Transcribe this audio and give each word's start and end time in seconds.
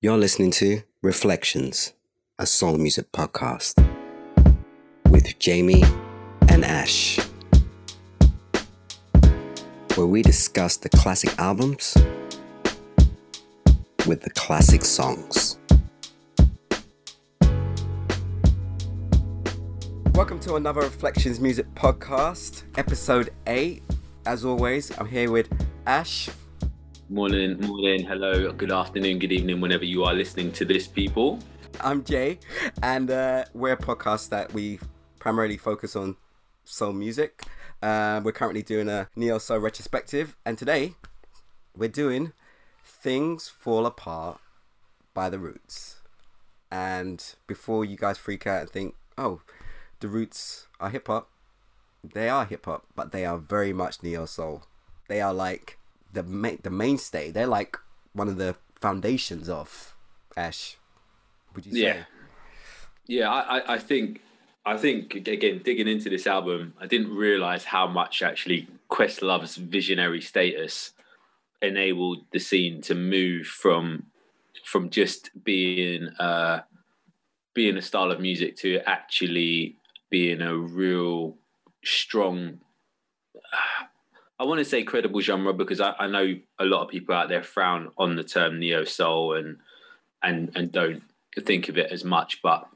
You're 0.00 0.16
listening 0.16 0.52
to 0.52 0.82
Reflections, 1.02 1.92
a 2.38 2.46
soul 2.46 2.78
music 2.78 3.10
podcast 3.10 3.74
with 5.10 5.36
Jamie 5.40 5.82
and 6.48 6.64
Ash, 6.64 7.18
where 9.96 10.06
we 10.06 10.22
discuss 10.22 10.76
the 10.76 10.88
classic 10.88 11.36
albums 11.36 11.96
with 14.06 14.20
the 14.20 14.30
classic 14.36 14.84
songs. 14.84 15.58
Welcome 20.14 20.38
to 20.42 20.54
another 20.54 20.82
Reflections 20.82 21.40
Music 21.40 21.66
Podcast, 21.74 22.62
episode 22.78 23.30
8. 23.48 23.82
As 24.26 24.44
always, 24.44 24.96
I'm 24.96 25.08
here 25.08 25.32
with 25.32 25.48
Ash. 25.88 26.30
Morning, 27.10 27.58
morning, 27.62 28.04
hello, 28.04 28.52
good 28.52 28.70
afternoon, 28.70 29.18
good 29.18 29.32
evening, 29.32 29.62
whenever 29.62 29.86
you 29.86 30.04
are 30.04 30.12
listening 30.12 30.52
to 30.52 30.66
this, 30.66 30.86
people. 30.86 31.38
I'm 31.80 32.04
Jay, 32.04 32.38
and 32.82 33.10
uh, 33.10 33.46
we're 33.54 33.72
a 33.72 33.78
podcast 33.78 34.28
that 34.28 34.52
we 34.52 34.78
primarily 35.18 35.56
focus 35.56 35.96
on 35.96 36.16
soul 36.66 36.92
music. 36.92 37.44
Uh, 37.80 38.20
we're 38.22 38.32
currently 38.32 38.62
doing 38.62 38.90
a 38.90 39.08
neo 39.16 39.38
soul 39.38 39.56
retrospective, 39.56 40.36
and 40.44 40.58
today 40.58 40.96
we're 41.74 41.88
doing 41.88 42.34
"Things 42.84 43.48
Fall 43.48 43.86
Apart" 43.86 44.38
by 45.14 45.30
the 45.30 45.38
Roots. 45.38 46.02
And 46.70 47.24
before 47.46 47.86
you 47.86 47.96
guys 47.96 48.18
freak 48.18 48.46
out 48.46 48.60
and 48.60 48.70
think, 48.70 48.96
"Oh, 49.16 49.40
the 50.00 50.08
Roots 50.08 50.66
are 50.78 50.90
hip 50.90 51.06
hop," 51.06 51.30
they 52.04 52.28
are 52.28 52.44
hip 52.44 52.66
hop, 52.66 52.84
but 52.94 53.12
they 53.12 53.24
are 53.24 53.38
very 53.38 53.72
much 53.72 54.02
neo 54.02 54.26
soul. 54.26 54.64
They 55.08 55.22
are 55.22 55.32
like 55.32 55.77
the 56.12 56.22
ma- 56.22 56.58
the 56.62 56.70
mainstay. 56.70 57.30
They're 57.30 57.46
like 57.46 57.76
one 58.12 58.28
of 58.28 58.36
the 58.36 58.56
foundations 58.80 59.48
of 59.48 59.94
Ash. 60.36 60.76
Would 61.54 61.66
you 61.66 61.72
say? 61.72 61.78
Yeah, 61.78 62.04
yeah. 63.06 63.30
I, 63.30 63.74
I, 63.74 63.78
think 63.78 64.22
I 64.64 64.76
think 64.76 65.14
again 65.14 65.62
digging 65.64 65.88
into 65.88 66.10
this 66.10 66.26
album, 66.26 66.74
I 66.80 66.86
didn't 66.86 67.14
realize 67.14 67.64
how 67.64 67.86
much 67.86 68.22
actually 68.22 68.68
Questlove's 68.88 69.56
visionary 69.56 70.20
status 70.20 70.92
enabled 71.60 72.24
the 72.32 72.38
scene 72.38 72.80
to 72.82 72.94
move 72.94 73.46
from 73.46 74.06
from 74.64 74.90
just 74.90 75.30
being 75.44 76.08
uh 76.20 76.60
being 77.54 77.76
a 77.76 77.82
style 77.82 78.12
of 78.12 78.20
music 78.20 78.56
to 78.56 78.80
actually 78.86 79.76
being 80.10 80.40
a 80.40 80.56
real 80.56 81.36
strong 81.84 82.60
I 84.40 84.44
want 84.44 84.58
to 84.58 84.64
say 84.64 84.84
credible 84.84 85.20
genre 85.20 85.52
because 85.52 85.80
I, 85.80 85.94
I, 85.98 86.06
know 86.06 86.36
a 86.60 86.64
lot 86.64 86.82
of 86.82 86.90
people 86.90 87.14
out 87.14 87.28
there 87.28 87.42
frown 87.42 87.90
on 87.98 88.14
the 88.14 88.22
term 88.22 88.60
neo 88.60 88.84
soul 88.84 89.34
and 89.34 89.58
and 90.22 90.52
and 90.54 90.70
don't 90.70 91.02
think 91.36 91.68
of 91.68 91.76
it 91.76 91.90
as 91.90 92.04
much. 92.04 92.40
But 92.42 92.68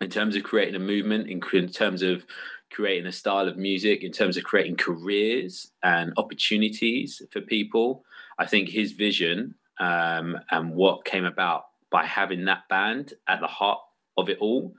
in 0.00 0.10
terms 0.10 0.36
of 0.36 0.42
creating 0.42 0.74
a 0.74 0.80
movement, 0.80 1.28
in, 1.28 1.40
in 1.52 1.68
terms 1.68 2.02
of 2.02 2.26
creating 2.70 3.06
a 3.06 3.12
style 3.12 3.48
of 3.48 3.56
music, 3.56 4.02
in 4.02 4.12
terms 4.12 4.36
of 4.36 4.44
creating 4.44 4.76
careers 4.76 5.70
and 5.82 6.12
opportunities 6.18 7.22
for 7.30 7.40
people, 7.40 8.04
I 8.38 8.46
think 8.46 8.68
his 8.68 8.92
vision 8.92 9.54
um, 9.80 10.38
and 10.50 10.74
what 10.74 11.04
came 11.04 11.24
about 11.24 11.64
by 11.90 12.04
having 12.04 12.44
that 12.44 12.68
band 12.68 13.14
at 13.26 13.40
the 13.40 13.46
heart 13.46 13.80
of 14.18 14.28
it 14.28 14.38
all 14.40 14.74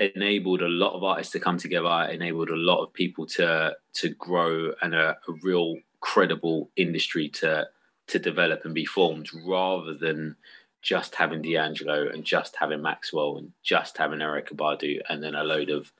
enabled 0.00 0.62
a 0.62 0.68
lot 0.68 0.94
of 0.94 1.02
artists 1.02 1.32
to 1.32 1.40
come 1.40 1.58
together, 1.58 2.08
enabled 2.10 2.50
a 2.50 2.56
lot 2.56 2.82
of 2.82 2.92
people 2.92 3.26
to 3.26 3.76
to 3.94 4.08
grow 4.10 4.72
and 4.82 4.94
a, 4.94 5.16
a 5.28 5.32
real 5.42 5.76
credible 6.00 6.70
industry 6.76 7.28
to 7.28 7.68
to 8.06 8.18
develop 8.18 8.64
and 8.64 8.74
be 8.74 8.84
formed 8.84 9.28
rather 9.46 9.94
than 9.94 10.36
just 10.80 11.16
having 11.16 11.42
D'Angelo 11.42 12.08
and 12.08 12.24
just 12.24 12.56
having 12.56 12.80
Maxwell 12.80 13.36
and 13.36 13.52
just 13.62 13.98
having 13.98 14.20
Erykah 14.20 14.54
Badu 14.54 15.00
and 15.08 15.22
then 15.22 15.34
a 15.34 15.44
load 15.44 15.70
of 15.70 15.92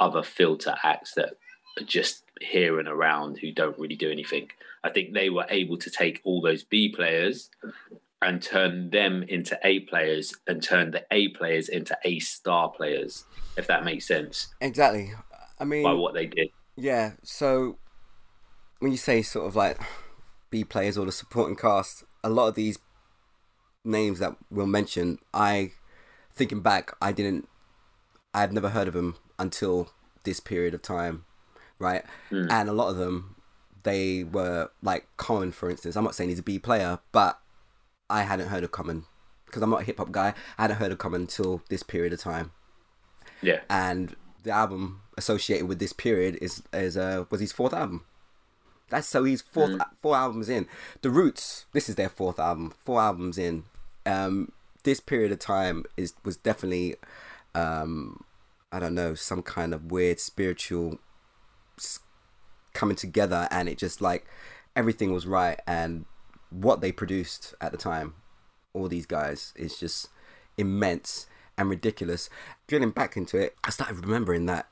other 0.00 0.22
filter 0.22 0.74
acts 0.82 1.14
that 1.14 1.36
are 1.80 1.84
just 1.84 2.24
here 2.40 2.78
and 2.78 2.88
around 2.88 3.38
who 3.38 3.52
don't 3.52 3.78
really 3.78 3.96
do 3.96 4.10
anything. 4.10 4.50
I 4.82 4.90
think 4.90 5.12
they 5.12 5.30
were 5.30 5.46
able 5.48 5.78
to 5.78 5.90
take 5.90 6.20
all 6.24 6.42
those 6.42 6.64
B 6.64 6.92
players 6.94 7.48
and 8.22 8.40
turn 8.42 8.90
them 8.90 9.22
into 9.24 9.58
A 9.64 9.80
players 9.80 10.34
and 10.46 10.62
turn 10.62 10.90
the 10.90 11.04
A 11.10 11.28
players 11.28 11.68
into 11.68 11.96
A 12.04 12.18
star 12.20 12.70
players, 12.70 13.24
if 13.56 13.66
that 13.66 13.84
makes 13.84 14.06
sense. 14.06 14.48
Exactly. 14.60 15.12
I 15.58 15.64
mean, 15.64 15.82
by 15.82 15.92
what 15.92 16.14
they 16.14 16.26
did. 16.26 16.48
Yeah. 16.76 17.12
So 17.22 17.78
when 18.80 18.92
you 18.92 18.98
say 18.98 19.22
sort 19.22 19.46
of 19.46 19.56
like 19.56 19.78
B 20.50 20.64
players 20.64 20.98
or 20.98 21.06
the 21.06 21.12
supporting 21.12 21.56
cast, 21.56 22.04
a 22.22 22.30
lot 22.30 22.48
of 22.48 22.54
these 22.54 22.78
names 23.84 24.18
that 24.18 24.36
we'll 24.50 24.66
mention, 24.66 25.18
I 25.32 25.72
thinking 26.34 26.60
back, 26.60 26.96
I 27.00 27.12
didn't, 27.12 27.48
I 28.32 28.40
had 28.40 28.52
never 28.52 28.70
heard 28.70 28.88
of 28.88 28.94
them 28.94 29.16
until 29.38 29.90
this 30.24 30.40
period 30.40 30.74
of 30.74 30.82
time, 30.82 31.24
right? 31.78 32.02
Mm. 32.30 32.50
And 32.50 32.68
a 32.68 32.72
lot 32.72 32.88
of 32.88 32.96
them, 32.96 33.36
they 33.82 34.24
were 34.24 34.70
like 34.82 35.06
Common, 35.16 35.52
for 35.52 35.70
instance. 35.70 35.94
I'm 35.94 36.04
not 36.04 36.14
saying 36.14 36.30
he's 36.30 36.38
a 36.38 36.42
B 36.42 36.58
player, 36.58 37.00
but 37.12 37.38
I 38.08 38.22
hadn't 38.22 38.48
heard 38.48 38.64
of 38.64 38.70
Common 38.70 39.04
because 39.46 39.62
I'm 39.62 39.70
not 39.70 39.82
a 39.82 39.84
hip 39.84 39.98
hop 39.98 40.12
guy. 40.12 40.34
I 40.58 40.62
hadn't 40.62 40.76
heard 40.78 40.92
of 40.92 40.98
Common 40.98 41.22
until 41.22 41.62
this 41.68 41.82
period 41.82 42.12
of 42.12 42.20
time. 42.20 42.52
Yeah. 43.40 43.60
And 43.68 44.16
the 44.42 44.50
album 44.50 45.02
associated 45.16 45.66
with 45.66 45.78
this 45.78 45.92
period 45.92 46.38
is 46.40 46.62
is 46.72 46.96
uh 46.96 47.24
was 47.30 47.40
his 47.40 47.52
fourth 47.52 47.72
album. 47.72 48.04
That's 48.90 49.08
so 49.08 49.24
he's 49.24 49.42
fourth 49.42 49.72
mm. 49.72 49.84
four 50.00 50.16
albums 50.16 50.48
in. 50.48 50.66
The 51.02 51.10
Roots, 51.10 51.66
this 51.72 51.88
is 51.88 51.96
their 51.96 52.08
fourth 52.08 52.38
album. 52.38 52.72
Four 52.78 53.00
albums 53.00 53.38
in. 53.38 53.64
Um, 54.06 54.52
this 54.82 55.00
period 55.00 55.32
of 55.32 55.38
time 55.38 55.84
is 55.96 56.14
was 56.24 56.36
definitely, 56.36 56.96
um, 57.54 58.24
I 58.70 58.78
don't 58.78 58.94
know, 58.94 59.14
some 59.14 59.42
kind 59.42 59.72
of 59.72 59.90
weird 59.90 60.20
spiritual 60.20 60.98
coming 62.74 62.96
together, 62.96 63.48
and 63.50 63.68
it 63.68 63.78
just 63.78 64.00
like 64.00 64.26
everything 64.76 65.12
was 65.12 65.26
right, 65.26 65.58
and 65.66 66.04
what 66.60 66.80
they 66.80 66.92
produced 66.92 67.54
at 67.60 67.72
the 67.72 67.78
time, 67.78 68.14
all 68.72 68.88
these 68.88 69.06
guys, 69.06 69.52
is 69.56 69.78
just 69.78 70.08
immense 70.56 71.26
and 71.58 71.68
ridiculous. 71.68 72.30
Drilling 72.66 72.90
back 72.90 73.16
into 73.16 73.38
it, 73.38 73.56
I 73.64 73.70
started 73.70 74.04
remembering 74.04 74.46
that 74.46 74.68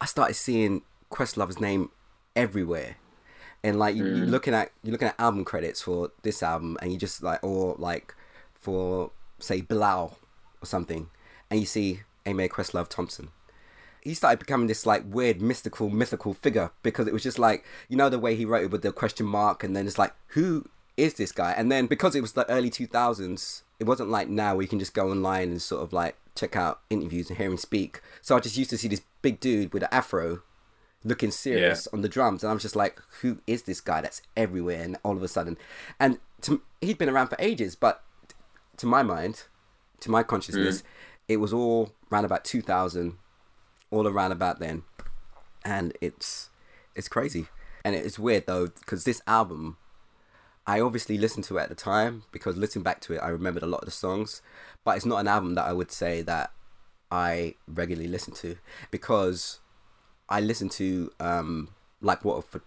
I 0.00 0.06
started 0.06 0.34
seeing 0.34 0.82
Questlove's 1.10 1.60
name 1.60 1.90
everywhere. 2.34 2.96
And 3.62 3.78
like 3.78 3.94
you, 3.94 4.04
mm. 4.04 4.16
you're 4.16 4.26
looking 4.26 4.54
at 4.54 4.70
you're 4.82 4.92
looking 4.92 5.08
at 5.08 5.20
album 5.20 5.44
credits 5.44 5.82
for 5.82 6.10
this 6.22 6.42
album, 6.42 6.78
and 6.80 6.92
you 6.92 6.98
just 6.98 7.22
like 7.22 7.44
or 7.44 7.74
like 7.78 8.14
for 8.54 9.10
say 9.38 9.60
Bilal 9.60 10.18
or 10.62 10.66
something, 10.66 11.10
and 11.50 11.60
you 11.60 11.66
see 11.66 12.00
Ahmir 12.24 12.48
Questlove 12.48 12.88
Thompson. 12.88 13.28
He 14.02 14.14
started 14.14 14.38
becoming 14.38 14.66
this 14.66 14.86
like 14.86 15.04
weird 15.06 15.42
mystical 15.42 15.90
mythical 15.90 16.32
figure 16.32 16.70
because 16.82 17.06
it 17.06 17.12
was 17.12 17.22
just 17.22 17.38
like 17.38 17.66
you 17.90 17.98
know 17.98 18.08
the 18.08 18.18
way 18.18 18.34
he 18.34 18.46
wrote 18.46 18.64
it 18.64 18.70
with 18.70 18.80
the 18.80 18.92
question 18.92 19.26
mark, 19.26 19.62
and 19.62 19.76
then 19.76 19.86
it's 19.86 19.98
like 19.98 20.14
who 20.28 20.64
is 20.96 21.14
this 21.14 21.32
guy? 21.32 21.52
And 21.52 21.70
then 21.70 21.86
because 21.86 22.14
it 22.14 22.20
was 22.20 22.32
the 22.32 22.48
early 22.50 22.70
2000s, 22.70 23.62
it 23.78 23.84
wasn't 23.84 24.10
like 24.10 24.28
now 24.28 24.54
where 24.54 24.62
you 24.62 24.68
can 24.68 24.78
just 24.78 24.94
go 24.94 25.10
online 25.10 25.50
and 25.50 25.62
sort 25.62 25.82
of 25.82 25.92
like 25.92 26.16
check 26.34 26.56
out 26.56 26.80
interviews 26.90 27.28
and 27.28 27.38
hear 27.38 27.50
him 27.50 27.56
speak. 27.56 28.00
So 28.20 28.36
I 28.36 28.40
just 28.40 28.56
used 28.56 28.70
to 28.70 28.78
see 28.78 28.88
this 28.88 29.02
big 29.22 29.40
dude 29.40 29.72
with 29.72 29.82
an 29.82 29.88
afro 29.92 30.42
looking 31.04 31.30
serious 31.30 31.86
yeah. 31.86 31.96
on 31.96 32.02
the 32.02 32.08
drums. 32.08 32.42
And 32.42 32.50
I 32.50 32.54
was 32.54 32.62
just 32.62 32.76
like, 32.76 33.00
who 33.20 33.40
is 33.46 33.62
this 33.62 33.80
guy 33.80 34.00
that's 34.00 34.22
everywhere? 34.36 34.82
And 34.82 34.98
all 35.02 35.16
of 35.16 35.22
a 35.22 35.28
sudden, 35.28 35.56
and 35.98 36.18
to, 36.42 36.62
he'd 36.80 36.98
been 36.98 37.08
around 37.08 37.28
for 37.28 37.36
ages, 37.38 37.74
but 37.74 38.02
to 38.76 38.86
my 38.86 39.02
mind, 39.02 39.44
to 40.00 40.10
my 40.10 40.22
consciousness, 40.22 40.82
mm. 40.82 40.84
it 41.28 41.36
was 41.38 41.52
all 41.52 41.92
around 42.10 42.24
about 42.24 42.44
2000, 42.44 43.16
all 43.90 44.06
around 44.06 44.32
about 44.32 44.60
then. 44.60 44.82
And 45.64 45.96
it's, 46.00 46.50
it's 46.94 47.08
crazy. 47.08 47.48
And 47.84 47.94
it's 47.94 48.18
weird 48.18 48.46
though, 48.46 48.66
because 48.66 49.04
this 49.04 49.22
album 49.26 49.78
I 50.66 50.80
obviously 50.80 51.18
listened 51.18 51.44
to 51.46 51.58
it 51.58 51.62
at 51.62 51.68
the 51.68 51.74
time 51.74 52.24
because 52.32 52.56
listening 52.56 52.82
back 52.82 53.00
to 53.02 53.14
it, 53.14 53.18
I 53.18 53.28
remembered 53.28 53.62
a 53.62 53.66
lot 53.66 53.80
of 53.80 53.86
the 53.86 53.90
songs, 53.92 54.42
but 54.84 54.96
it's 54.96 55.06
not 55.06 55.18
an 55.18 55.28
album 55.28 55.54
that 55.54 55.64
I 55.66 55.72
would 55.72 55.90
say 55.90 56.22
that 56.22 56.52
I 57.10 57.54
regularly 57.66 58.08
listen 58.08 58.34
to 58.34 58.56
because 58.90 59.60
I 60.28 60.40
listen 60.40 60.68
to 60.70 61.10
um 61.18 61.70
like 62.00 62.24
what 62.24 62.44
for 62.44 62.62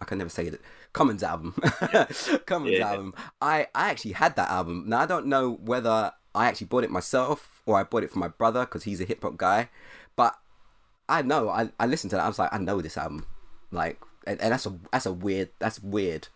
I 0.00 0.04
can 0.04 0.18
never 0.18 0.30
say 0.30 0.46
it. 0.46 0.60
Common's 0.92 1.24
album, 1.24 1.54
Common's 2.46 2.78
yeah. 2.78 2.90
album. 2.90 3.14
I 3.40 3.66
I 3.74 3.90
actually 3.90 4.12
had 4.12 4.36
that 4.36 4.50
album. 4.50 4.84
Now 4.86 5.00
I 5.00 5.06
don't 5.06 5.26
know 5.26 5.52
whether 5.52 6.12
I 6.34 6.46
actually 6.46 6.68
bought 6.68 6.84
it 6.84 6.90
myself 6.90 7.62
or 7.66 7.78
I 7.78 7.82
bought 7.82 8.04
it 8.04 8.10
for 8.10 8.18
my 8.18 8.28
brother 8.28 8.60
because 8.60 8.84
he's 8.84 9.00
a 9.00 9.04
hip 9.04 9.22
hop 9.22 9.36
guy, 9.36 9.70
but 10.14 10.36
I 11.08 11.22
know 11.22 11.48
I 11.48 11.70
I 11.80 11.86
listened 11.86 12.10
to 12.10 12.16
that. 12.16 12.24
I 12.24 12.28
was 12.28 12.38
like 12.38 12.52
I 12.52 12.58
know 12.58 12.80
this 12.80 12.96
album, 12.96 13.26
like 13.72 14.00
and, 14.26 14.40
and 14.40 14.52
that's 14.52 14.66
a 14.66 14.78
that's 14.92 15.06
a 15.06 15.12
weird 15.12 15.50
that's 15.58 15.80
weird, 15.80 16.28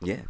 yeah, 0.00 0.22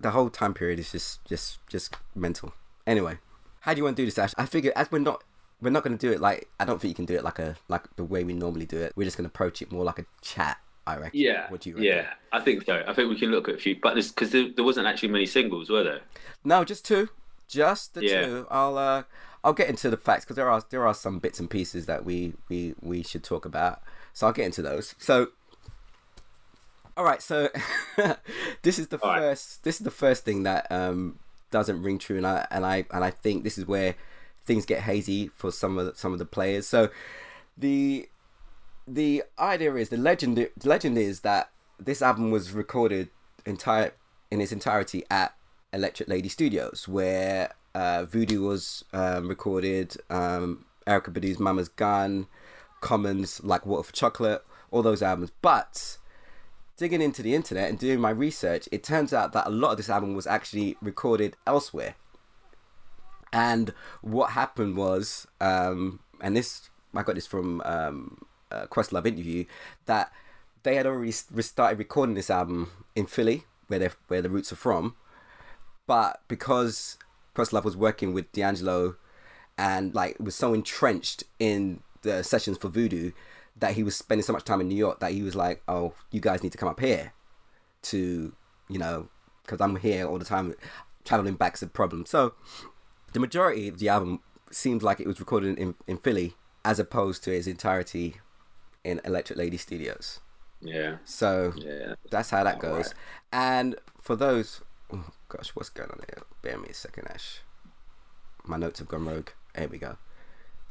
the 0.00 0.10
whole 0.10 0.30
time 0.30 0.54
period 0.54 0.78
is 0.78 0.92
just 0.92 1.24
just 1.24 1.58
just 1.68 1.96
mental. 2.14 2.54
Anyway, 2.86 3.18
how 3.60 3.74
do 3.74 3.78
you 3.78 3.84
want 3.84 3.96
to 3.96 4.02
do 4.02 4.06
this, 4.06 4.18
Ash? 4.18 4.32
I 4.38 4.46
figure 4.46 4.72
as 4.76 4.90
we're 4.90 4.98
not 5.00 5.22
we're 5.60 5.70
not 5.70 5.82
going 5.82 5.96
to 5.96 6.06
do 6.06 6.12
it 6.12 6.20
like 6.20 6.48
I 6.60 6.64
don't 6.64 6.80
think 6.80 6.90
you 6.90 6.94
can 6.94 7.06
do 7.06 7.14
it 7.14 7.24
like 7.24 7.38
a 7.38 7.56
like 7.68 7.84
the 7.96 8.04
way 8.04 8.24
we 8.24 8.32
normally 8.34 8.66
do 8.66 8.78
it. 8.78 8.92
We're 8.96 9.04
just 9.04 9.16
going 9.16 9.28
to 9.28 9.32
approach 9.32 9.62
it 9.62 9.72
more 9.72 9.84
like 9.84 9.98
a 9.98 10.06
chat. 10.22 10.58
I 10.88 10.98
reckon. 10.98 11.18
Yeah. 11.18 11.50
What 11.50 11.62
do 11.62 11.70
you 11.70 11.76
reckon? 11.76 11.88
Yeah, 11.88 12.06
I 12.30 12.40
think 12.40 12.64
so. 12.64 12.80
I 12.86 12.94
think 12.94 13.10
we 13.10 13.18
can 13.18 13.30
look 13.32 13.48
at 13.48 13.56
a 13.56 13.58
few, 13.58 13.76
but 13.82 13.96
because 13.96 14.30
there, 14.30 14.50
there 14.54 14.64
wasn't 14.64 14.86
actually 14.86 15.08
many 15.08 15.26
singles, 15.26 15.68
were 15.68 15.82
there? 15.82 16.00
No, 16.44 16.62
just 16.64 16.84
two. 16.84 17.08
Just 17.48 17.94
the 17.94 18.04
Yeah. 18.04 18.26
two. 18.26 18.46
I'll 18.52 18.78
uh, 18.78 19.02
I'll 19.42 19.52
get 19.52 19.68
into 19.68 19.90
the 19.90 19.96
facts 19.96 20.24
because 20.24 20.36
there 20.36 20.48
are 20.48 20.62
there 20.70 20.86
are 20.86 20.94
some 20.94 21.18
bits 21.18 21.40
and 21.40 21.50
pieces 21.50 21.86
that 21.86 22.04
we 22.04 22.34
we 22.48 22.74
we 22.80 23.02
should 23.02 23.24
talk 23.24 23.44
about. 23.44 23.82
So 24.12 24.28
I'll 24.28 24.32
get 24.32 24.46
into 24.46 24.62
those. 24.62 24.94
So. 24.98 25.28
All 26.96 27.04
right, 27.04 27.20
so 27.20 27.48
this 28.62 28.78
is 28.78 28.88
the 28.88 28.98
All 29.02 29.10
right. 29.10 29.20
first. 29.20 29.64
This 29.64 29.76
is 29.76 29.84
the 29.84 29.90
first 29.90 30.24
thing 30.24 30.44
that 30.44 30.70
um, 30.70 31.18
doesn't 31.50 31.82
ring 31.82 31.98
true, 31.98 32.16
and 32.16 32.26
I 32.26 32.46
and 32.50 32.64
I 32.64 32.86
and 32.90 33.04
I 33.04 33.10
think 33.10 33.44
this 33.44 33.58
is 33.58 33.66
where 33.66 33.94
things 34.46 34.64
get 34.64 34.80
hazy 34.82 35.28
for 35.28 35.50
some 35.50 35.76
of 35.76 35.86
the, 35.86 35.94
some 35.94 36.12
of 36.12 36.18
the 36.18 36.24
players. 36.24 36.66
So 36.66 36.88
the 37.56 38.08
the 38.86 39.24
idea 39.38 39.74
is 39.74 39.90
the 39.90 39.96
legend 39.96 40.36
the 40.36 40.50
legend 40.64 40.96
is 40.96 41.20
that 41.20 41.50
this 41.78 42.00
album 42.00 42.30
was 42.30 42.52
recorded 42.52 43.10
entire 43.44 43.92
in 44.30 44.40
its 44.40 44.52
entirety 44.52 45.04
at 45.10 45.34
Electric 45.72 46.08
Lady 46.08 46.28
Studios, 46.28 46.88
where 46.88 47.52
uh, 47.74 48.06
Voodoo 48.06 48.42
was 48.42 48.84
um, 48.92 49.28
recorded, 49.28 49.96
um, 50.08 50.64
Erykah 50.86 51.12
Badu's 51.12 51.38
Mama's 51.38 51.68
Gun, 51.68 52.26
Commons 52.80 53.42
like 53.44 53.66
Water 53.66 53.82
for 53.82 53.92
Chocolate, 53.92 54.42
all 54.70 54.82
those 54.82 55.02
albums. 55.02 55.30
But 55.42 55.98
digging 56.76 57.00
into 57.00 57.22
the 57.22 57.34
internet 57.34 57.68
and 57.68 57.78
doing 57.78 58.00
my 58.00 58.10
research, 58.10 58.68
it 58.70 58.82
turns 58.82 59.12
out 59.12 59.32
that 59.32 59.46
a 59.46 59.50
lot 59.50 59.72
of 59.72 59.76
this 59.76 59.88
album 59.88 60.14
was 60.14 60.26
actually 60.26 60.76
recorded 60.82 61.36
elsewhere. 61.46 61.94
And 63.32 63.72
what 64.02 64.30
happened 64.32 64.76
was, 64.76 65.26
um, 65.40 66.00
and 66.20 66.36
this 66.36 66.70
I 66.94 67.02
got 67.02 67.14
this 67.14 67.26
from 67.26 67.60
um, 67.64 68.24
a 68.50 68.66
Questlove 68.66 69.06
interview, 69.06 69.44
that 69.86 70.12
they 70.62 70.76
had 70.76 70.86
already 70.86 71.12
started 71.12 71.78
recording 71.78 72.14
this 72.14 72.30
album 72.30 72.70
in 72.94 73.06
Philly, 73.06 73.44
where 73.68 73.78
they 73.78 73.90
where 74.08 74.22
the 74.22 74.30
roots 74.30 74.52
are 74.52 74.56
from, 74.56 74.96
but 75.86 76.22
because 76.28 76.98
Questlove 77.34 77.64
was 77.64 77.76
working 77.76 78.12
with 78.12 78.30
D'Angelo, 78.32 78.96
and 79.58 79.94
like 79.94 80.16
was 80.18 80.34
so 80.34 80.54
entrenched 80.54 81.24
in 81.38 81.80
the 82.02 82.22
sessions 82.22 82.58
for 82.58 82.68
Voodoo, 82.68 83.12
that 83.58 83.74
he 83.74 83.82
was 83.82 83.96
spending 83.96 84.22
so 84.22 84.32
much 84.32 84.44
time 84.44 84.60
in 84.60 84.68
New 84.68 84.76
York 84.76 85.00
that 85.00 85.12
he 85.12 85.22
was 85.22 85.34
like, 85.34 85.62
"Oh, 85.68 85.94
you 86.10 86.20
guys 86.20 86.42
need 86.42 86.52
to 86.52 86.58
come 86.58 86.68
up 86.68 86.80
here, 86.80 87.12
to 87.82 88.34
you 88.68 88.78
know, 88.78 89.08
because 89.42 89.60
I'm 89.60 89.76
here 89.76 90.06
all 90.06 90.18
the 90.18 90.24
time, 90.24 90.54
traveling 91.04 91.34
back's 91.34 91.62
a 91.62 91.66
problem." 91.66 92.06
So 92.06 92.34
the 93.12 93.20
majority 93.20 93.68
of 93.68 93.78
the 93.78 93.88
album 93.88 94.20
seems 94.50 94.82
like 94.82 95.00
it 95.00 95.06
was 95.06 95.18
recorded 95.20 95.58
in, 95.58 95.74
in 95.86 95.96
Philly 95.98 96.34
as 96.64 96.78
opposed 96.78 97.24
to 97.24 97.32
its 97.32 97.46
entirety 97.46 98.16
in 98.84 99.00
Electric 99.04 99.38
Lady 99.38 99.56
Studios. 99.56 100.20
Yeah. 100.60 100.96
So 101.04 101.52
Yeah. 101.56 101.94
that's 102.10 102.30
how 102.30 102.44
that 102.44 102.58
goes. 102.60 102.86
right. 102.86 102.94
And 103.32 103.76
for 104.00 104.16
those, 104.16 104.60
oh 104.92 105.04
gosh, 105.28 105.50
what's 105.50 105.68
going 105.68 105.90
on 105.90 106.00
here? 106.08 106.22
Bear 106.42 106.58
me 106.58 106.68
a 106.70 106.74
second, 106.74 107.08
Ash. 107.10 107.40
My 108.44 108.56
notes 108.56 108.78
have 108.78 108.88
gone 108.88 109.04
rogue. 109.06 109.30
There 109.54 109.68
we 109.68 109.78
go. 109.78 109.96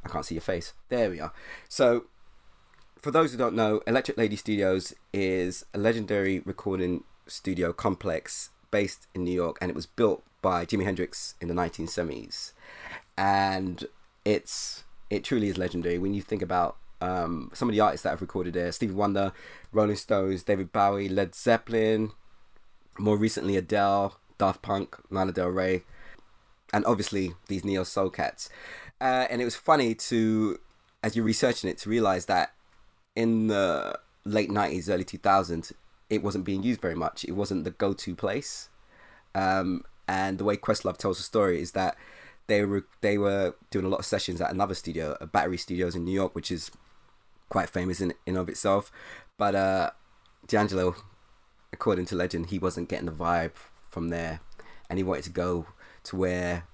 I 0.03 0.09
can't 0.09 0.25
see 0.25 0.35
your 0.35 0.41
face. 0.41 0.73
There 0.89 1.09
we 1.09 1.19
are. 1.19 1.33
So, 1.67 2.05
for 3.05 3.11
those 3.11 3.31
who 3.31 3.37
don't 3.37 3.55
know, 3.55 3.83
Electric 3.85 4.17
Lady 4.17 4.35
Studios 4.35 4.91
is 5.13 5.63
a 5.75 5.77
legendary 5.77 6.39
recording 6.39 7.03
studio 7.27 7.71
complex 7.71 8.49
based 8.71 9.05
in 9.13 9.23
New 9.23 9.31
York, 9.31 9.59
and 9.61 9.69
it 9.69 9.75
was 9.75 9.85
built 9.85 10.23
by 10.41 10.65
Jimi 10.65 10.85
Hendrix 10.85 11.35
in 11.39 11.47
the 11.47 11.53
1970s. 11.53 12.53
And 13.15 13.85
it's 14.25 14.85
it 15.11 15.23
truly 15.23 15.49
is 15.49 15.57
legendary 15.59 15.99
when 15.99 16.15
you 16.15 16.21
think 16.23 16.41
about 16.41 16.77
um, 16.99 17.51
some 17.53 17.69
of 17.69 17.75
the 17.75 17.79
artists 17.79 18.01
that 18.05 18.09
have 18.09 18.21
recorded 18.21 18.55
there: 18.55 18.71
Stevie 18.71 18.95
Wonder, 18.95 19.33
Rolling 19.71 19.97
Stones, 19.97 20.41
David 20.41 20.73
Bowie, 20.73 21.07
Led 21.07 21.35
Zeppelin, 21.35 22.09
more 22.97 23.17
recently 23.17 23.55
Adele, 23.55 24.17
Daft 24.39 24.63
Punk, 24.63 24.95
Lana 25.11 25.31
Del 25.31 25.49
Rey, 25.49 25.83
and 26.73 26.83
obviously 26.85 27.33
these 27.49 27.63
neo 27.63 27.83
soul 27.83 28.09
cats. 28.09 28.49
Uh, 28.99 29.27
and 29.29 29.43
it 29.43 29.45
was 29.45 29.55
funny 29.55 29.93
to, 29.93 30.59
as 31.03 31.15
you're 31.15 31.23
researching 31.23 31.69
it, 31.69 31.77
to 31.77 31.87
realize 31.87 32.25
that 32.25 32.55
in 33.15 33.47
the 33.47 33.99
late 34.25 34.49
90s, 34.49 34.89
early 34.89 35.05
2000s, 35.05 35.71
it 36.09 36.23
wasn't 36.23 36.45
being 36.45 36.63
used 36.63 36.81
very 36.81 36.95
much. 36.95 37.23
It 37.25 37.33
wasn't 37.33 37.63
the 37.63 37.71
go 37.71 37.93
to 37.93 38.15
place. 38.15 38.69
Um, 39.33 39.83
and 40.07 40.37
the 40.37 40.43
way 40.43 40.57
Questlove 40.57 40.97
tells 40.97 41.17
the 41.17 41.23
story 41.23 41.61
is 41.61 41.71
that 41.71 41.97
they 42.47 42.63
were 42.63 42.85
they 43.01 43.17
were 43.17 43.55
doing 43.71 43.85
a 43.85 43.89
lot 43.89 43.99
of 43.99 44.05
sessions 44.05 44.39
at 44.39 44.51
another 44.51 44.75
studio, 44.75 45.17
Battery 45.31 45.57
Studios 45.57 45.95
in 45.95 46.05
New 46.05 46.11
York, 46.11 46.35
which 46.35 46.51
is 46.51 46.71
quite 47.49 47.69
famous 47.69 48.01
in 48.01 48.13
in 48.25 48.37
of 48.37 48.49
itself. 48.49 48.91
But 49.37 49.55
uh, 49.55 49.89
D'Angelo, 50.47 50.95
according 51.73 52.05
to 52.07 52.15
legend, 52.15 52.47
he 52.47 52.59
wasn't 52.59 52.89
getting 52.89 53.07
the 53.07 53.11
vibe 53.11 53.55
from 53.89 54.09
there, 54.09 54.41
and 54.89 54.99
he 54.99 55.03
wanted 55.03 55.23
to 55.25 55.31
go 55.31 55.67
to 56.03 56.15
where 56.15 56.65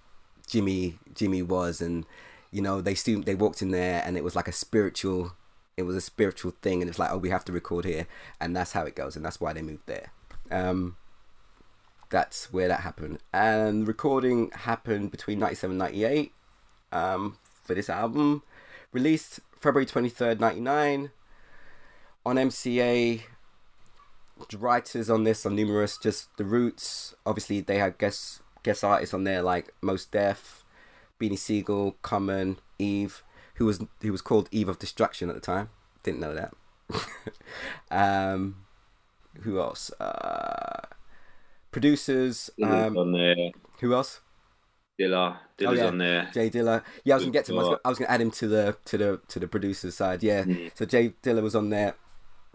Jimi 0.47 0.97
Jimi 1.13 1.45
was, 1.45 1.81
and 1.81 2.05
you 2.51 2.61
know 2.61 2.81
they 2.81 2.95
still 2.95 3.21
they 3.21 3.35
walked 3.35 3.61
in 3.61 3.71
there, 3.71 4.03
and 4.05 4.17
it 4.17 4.23
was 4.23 4.35
like 4.35 4.47
a 4.47 4.53
spiritual. 4.53 5.33
It 5.77 5.83
was 5.83 5.95
a 5.95 6.01
spiritual 6.01 6.51
thing, 6.61 6.81
and 6.81 6.89
it's 6.89 6.99
like, 6.99 7.11
oh, 7.11 7.17
we 7.17 7.29
have 7.29 7.45
to 7.45 7.51
record 7.51 7.85
here, 7.85 8.07
and 8.39 8.55
that's 8.55 8.73
how 8.73 8.83
it 8.83 8.95
goes, 8.95 9.15
and 9.15 9.25
that's 9.25 9.39
why 9.39 9.53
they 9.53 9.61
moved 9.61 9.87
there. 9.87 10.11
Um, 10.51 10.97
that's 12.09 12.51
where 12.51 12.67
that 12.67 12.81
happened. 12.81 13.19
And 13.33 13.87
recording 13.87 14.51
happened 14.51 15.11
between 15.11 15.39
97 15.39 15.71
and 15.71 15.79
98 15.79 16.33
um, 16.91 17.37
for 17.63 17.73
this 17.73 17.89
album. 17.89 18.43
Released 18.91 19.39
February 19.59 19.85
23rd, 19.85 20.39
99 20.39 21.11
on 22.25 22.35
MCA. 22.35 23.21
Writers 24.57 25.09
on 25.09 25.23
this 25.23 25.45
are 25.45 25.51
numerous, 25.51 25.97
just 25.97 26.35
the 26.37 26.43
roots. 26.43 27.15
Obviously, 27.25 27.61
they 27.61 27.77
had 27.77 27.97
guest 27.97 28.41
guest 28.63 28.83
artists 28.83 29.13
on 29.13 29.23
there 29.23 29.41
like 29.41 29.73
Mos 29.81 30.05
Def, 30.05 30.63
Beanie 31.19 31.37
Sigel, 31.37 31.95
Common, 32.01 32.57
Eve, 32.79 33.23
who 33.61 33.67
was 33.67 33.79
who 34.01 34.11
was 34.11 34.23
called 34.23 34.49
Eve 34.51 34.67
of 34.67 34.79
Destruction 34.79 35.29
at 35.29 35.35
the 35.35 35.41
time. 35.41 35.69
Didn't 36.01 36.19
know 36.19 36.33
that. 36.33 36.51
um, 37.91 38.55
who 39.41 39.59
else? 39.59 39.91
Uh, 39.99 40.87
producers. 41.69 42.49
Um, 42.61 42.97
on 42.97 43.11
there. 43.11 43.35
who 43.79 43.93
else? 43.93 44.21
Dilla. 44.99 45.37
Dilla's 45.59 45.79
yeah. 45.79 45.85
on 45.85 45.97
there. 45.99 46.29
Jay 46.33 46.49
Dilla. 46.49 46.83
Yeah, 47.03 47.13
I 47.13 47.17
was 47.17 47.23
gonna 47.25 47.33
get 47.33 47.45
to 47.45 47.51
him. 47.51 47.59
I 47.59 47.61
was 47.61 47.67
gonna, 47.67 47.79
I 47.85 47.89
was 47.89 47.99
gonna 47.99 48.11
add 48.11 48.21
him 48.21 48.31
to 48.31 48.47
the 48.47 48.77
to 48.85 48.97
the 48.97 49.21
to 49.27 49.39
the 49.39 49.47
producer 49.47 49.91
side. 49.91 50.23
Yeah. 50.23 50.43
Mm. 50.43 50.71
So 50.73 50.85
Jay 50.85 51.13
Dilla 51.21 51.43
was 51.43 51.55
on 51.55 51.69
there. 51.69 51.93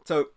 So 0.05 0.31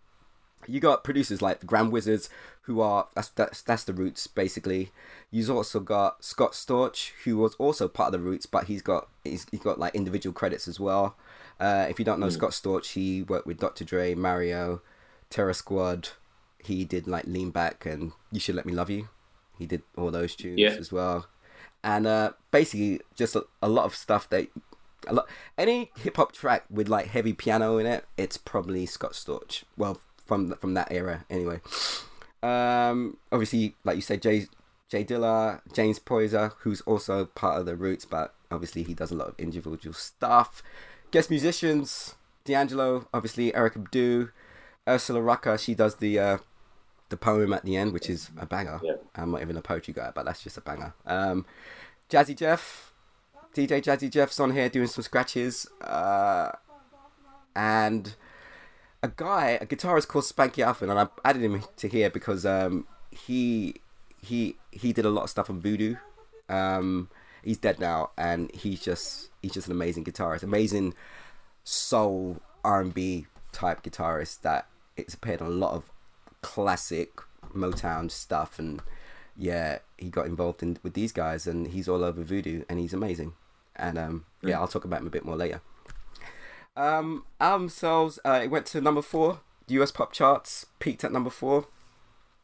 you 0.66 0.80
got 0.80 1.04
producers 1.04 1.40
like 1.42 1.60
the 1.60 1.66
Grand 1.66 1.90
Wizards, 1.92 2.28
who 2.62 2.80
are 2.80 3.08
that's 3.14 3.28
that's 3.30 3.62
that's 3.62 3.84
the 3.84 3.92
Roots 3.92 4.26
basically. 4.26 4.90
You've 5.30 5.50
also 5.50 5.80
got 5.80 6.24
Scott 6.24 6.52
Storch, 6.52 7.12
who 7.24 7.36
was 7.38 7.54
also 7.54 7.88
part 7.88 8.08
of 8.14 8.20
the 8.20 8.26
Roots, 8.26 8.46
but 8.46 8.64
he's 8.64 8.82
got 8.82 9.08
he's, 9.24 9.46
he's 9.50 9.60
got 9.60 9.78
like 9.78 9.94
individual 9.94 10.32
credits 10.34 10.66
as 10.68 10.78
well. 10.80 11.16
Uh, 11.58 11.86
if 11.90 11.98
you 11.98 12.04
don't 12.04 12.20
know 12.20 12.26
Mm. 12.28 12.32
Scott 12.32 12.50
Storch, 12.50 12.92
he 12.92 13.22
worked 13.22 13.46
with 13.46 13.58
Dr. 13.58 13.84
Dre, 13.84 14.14
Mario, 14.14 14.80
Terror 15.28 15.52
Squad. 15.52 16.10
He 16.62 16.84
did 16.84 17.06
like 17.06 17.24
Lean 17.26 17.50
Back 17.50 17.84
and 17.86 18.12
You 18.32 18.40
Should 18.40 18.54
Let 18.54 18.66
Me 18.66 18.72
Love 18.72 18.90
You. 18.90 19.08
He 19.58 19.66
did 19.66 19.82
all 19.96 20.10
those 20.10 20.34
tunes 20.34 20.58
Yeah. 20.58 20.70
as 20.70 20.90
well 20.92 21.26
and 21.82 22.06
uh, 22.06 22.32
basically 22.50 23.00
just 23.14 23.34
a, 23.34 23.42
a 23.62 23.68
lot 23.68 23.86
of 23.86 23.94
stuff 23.94 24.28
that 24.28 24.46
a 25.06 25.14
lot 25.14 25.26
any 25.56 25.90
hip 25.96 26.16
hop 26.16 26.30
track 26.30 26.64
with 26.68 26.88
like 26.90 27.06
heavy 27.06 27.32
piano 27.32 27.78
in 27.78 27.86
it, 27.86 28.04
it's 28.18 28.36
probably 28.36 28.84
Scott 28.84 29.12
Storch. 29.12 29.64
Well, 29.78 29.98
from 30.30 30.54
from 30.54 30.74
that 30.74 30.92
era 30.92 31.24
anyway. 31.28 31.60
Um, 32.40 33.16
obviously, 33.32 33.74
like 33.82 33.96
you 33.96 34.02
said, 34.02 34.22
Jay 34.22 34.46
Jay 34.88 35.04
Dilla, 35.04 35.60
James 35.74 35.98
Poyser, 35.98 36.52
who's 36.60 36.82
also 36.82 37.26
part 37.26 37.58
of 37.58 37.66
the 37.66 37.74
Roots, 37.74 38.04
but 38.04 38.32
obviously 38.48 38.84
he 38.84 38.94
does 38.94 39.10
a 39.10 39.16
lot 39.16 39.26
of 39.26 39.34
individual 39.38 39.92
stuff. 39.92 40.62
Guest 41.10 41.30
musicians: 41.30 42.14
D'Angelo, 42.44 43.08
obviously 43.12 43.50
Erykah 43.50 43.88
Badu, 43.88 44.30
Ursula 44.88 45.20
Rucker. 45.20 45.58
She 45.58 45.74
does 45.74 45.96
the 45.96 46.20
uh, 46.20 46.38
the 47.08 47.16
poem 47.16 47.52
at 47.52 47.64
the 47.64 47.76
end, 47.76 47.92
which 47.92 48.08
is 48.08 48.30
a 48.38 48.46
banger. 48.46 48.80
Yeah. 48.84 48.98
I'm 49.16 49.32
not 49.32 49.42
even 49.42 49.56
a 49.56 49.62
poetry 49.62 49.94
guy, 49.94 50.12
but 50.14 50.24
that's 50.26 50.44
just 50.44 50.56
a 50.56 50.60
banger. 50.60 50.94
Um, 51.06 51.44
Jazzy 52.08 52.36
Jeff, 52.36 52.92
DJ 53.52 53.82
Jazzy 53.82 54.08
Jeff's 54.08 54.38
on 54.38 54.52
here 54.52 54.68
doing 54.68 54.86
some 54.86 55.02
scratches, 55.02 55.66
uh, 55.80 56.52
and 57.56 58.14
a 59.02 59.08
guy, 59.08 59.58
a 59.60 59.66
guitarist 59.66 60.08
called 60.08 60.24
Spanky 60.24 60.64
Alford, 60.64 60.90
and 60.90 60.98
I 60.98 61.08
added 61.24 61.42
him 61.42 61.62
to 61.76 61.88
here 61.88 62.10
because 62.10 62.44
um, 62.44 62.86
he 63.10 63.76
he 64.22 64.56
he 64.70 64.92
did 64.92 65.04
a 65.04 65.10
lot 65.10 65.24
of 65.24 65.30
stuff 65.30 65.48
on 65.48 65.60
Voodoo. 65.60 65.96
Um, 66.48 67.08
he's 67.42 67.58
dead 67.58 67.80
now, 67.80 68.10
and 68.16 68.50
he's 68.54 68.80
just 68.80 69.30
he's 69.42 69.52
just 69.52 69.66
an 69.68 69.72
amazing 69.72 70.04
guitarist, 70.04 70.42
amazing 70.42 70.94
soul 71.64 72.40
R 72.64 72.80
and 72.80 72.94
B 72.94 73.26
type 73.52 73.82
guitarist 73.82 74.42
that 74.42 74.66
it's 74.96 75.14
appeared 75.14 75.40
on 75.40 75.48
a 75.48 75.50
lot 75.50 75.72
of 75.72 75.90
classic 76.42 77.20
Motown 77.54 78.10
stuff, 78.10 78.58
and 78.58 78.82
yeah, 79.36 79.78
he 79.96 80.10
got 80.10 80.26
involved 80.26 80.62
in 80.62 80.78
with 80.82 80.94
these 80.94 81.12
guys, 81.12 81.46
and 81.46 81.68
he's 81.68 81.88
all 81.88 82.04
over 82.04 82.22
Voodoo, 82.22 82.64
and 82.68 82.78
he's 82.78 82.92
amazing. 82.92 83.32
And 83.76 83.96
um, 83.96 84.26
yeah, 84.42 84.60
I'll 84.60 84.68
talk 84.68 84.84
about 84.84 85.00
him 85.00 85.06
a 85.06 85.10
bit 85.10 85.24
more 85.24 85.36
later. 85.36 85.62
Um, 86.76 87.24
album 87.40 87.68
sales, 87.68 88.18
uh, 88.24 88.40
it 88.42 88.50
went 88.50 88.66
to 88.66 88.80
number 88.80 89.02
four, 89.02 89.40
US 89.68 89.90
pop 89.90 90.12
charts, 90.12 90.66
peaked 90.78 91.04
at 91.04 91.12
number 91.12 91.30
four. 91.30 91.66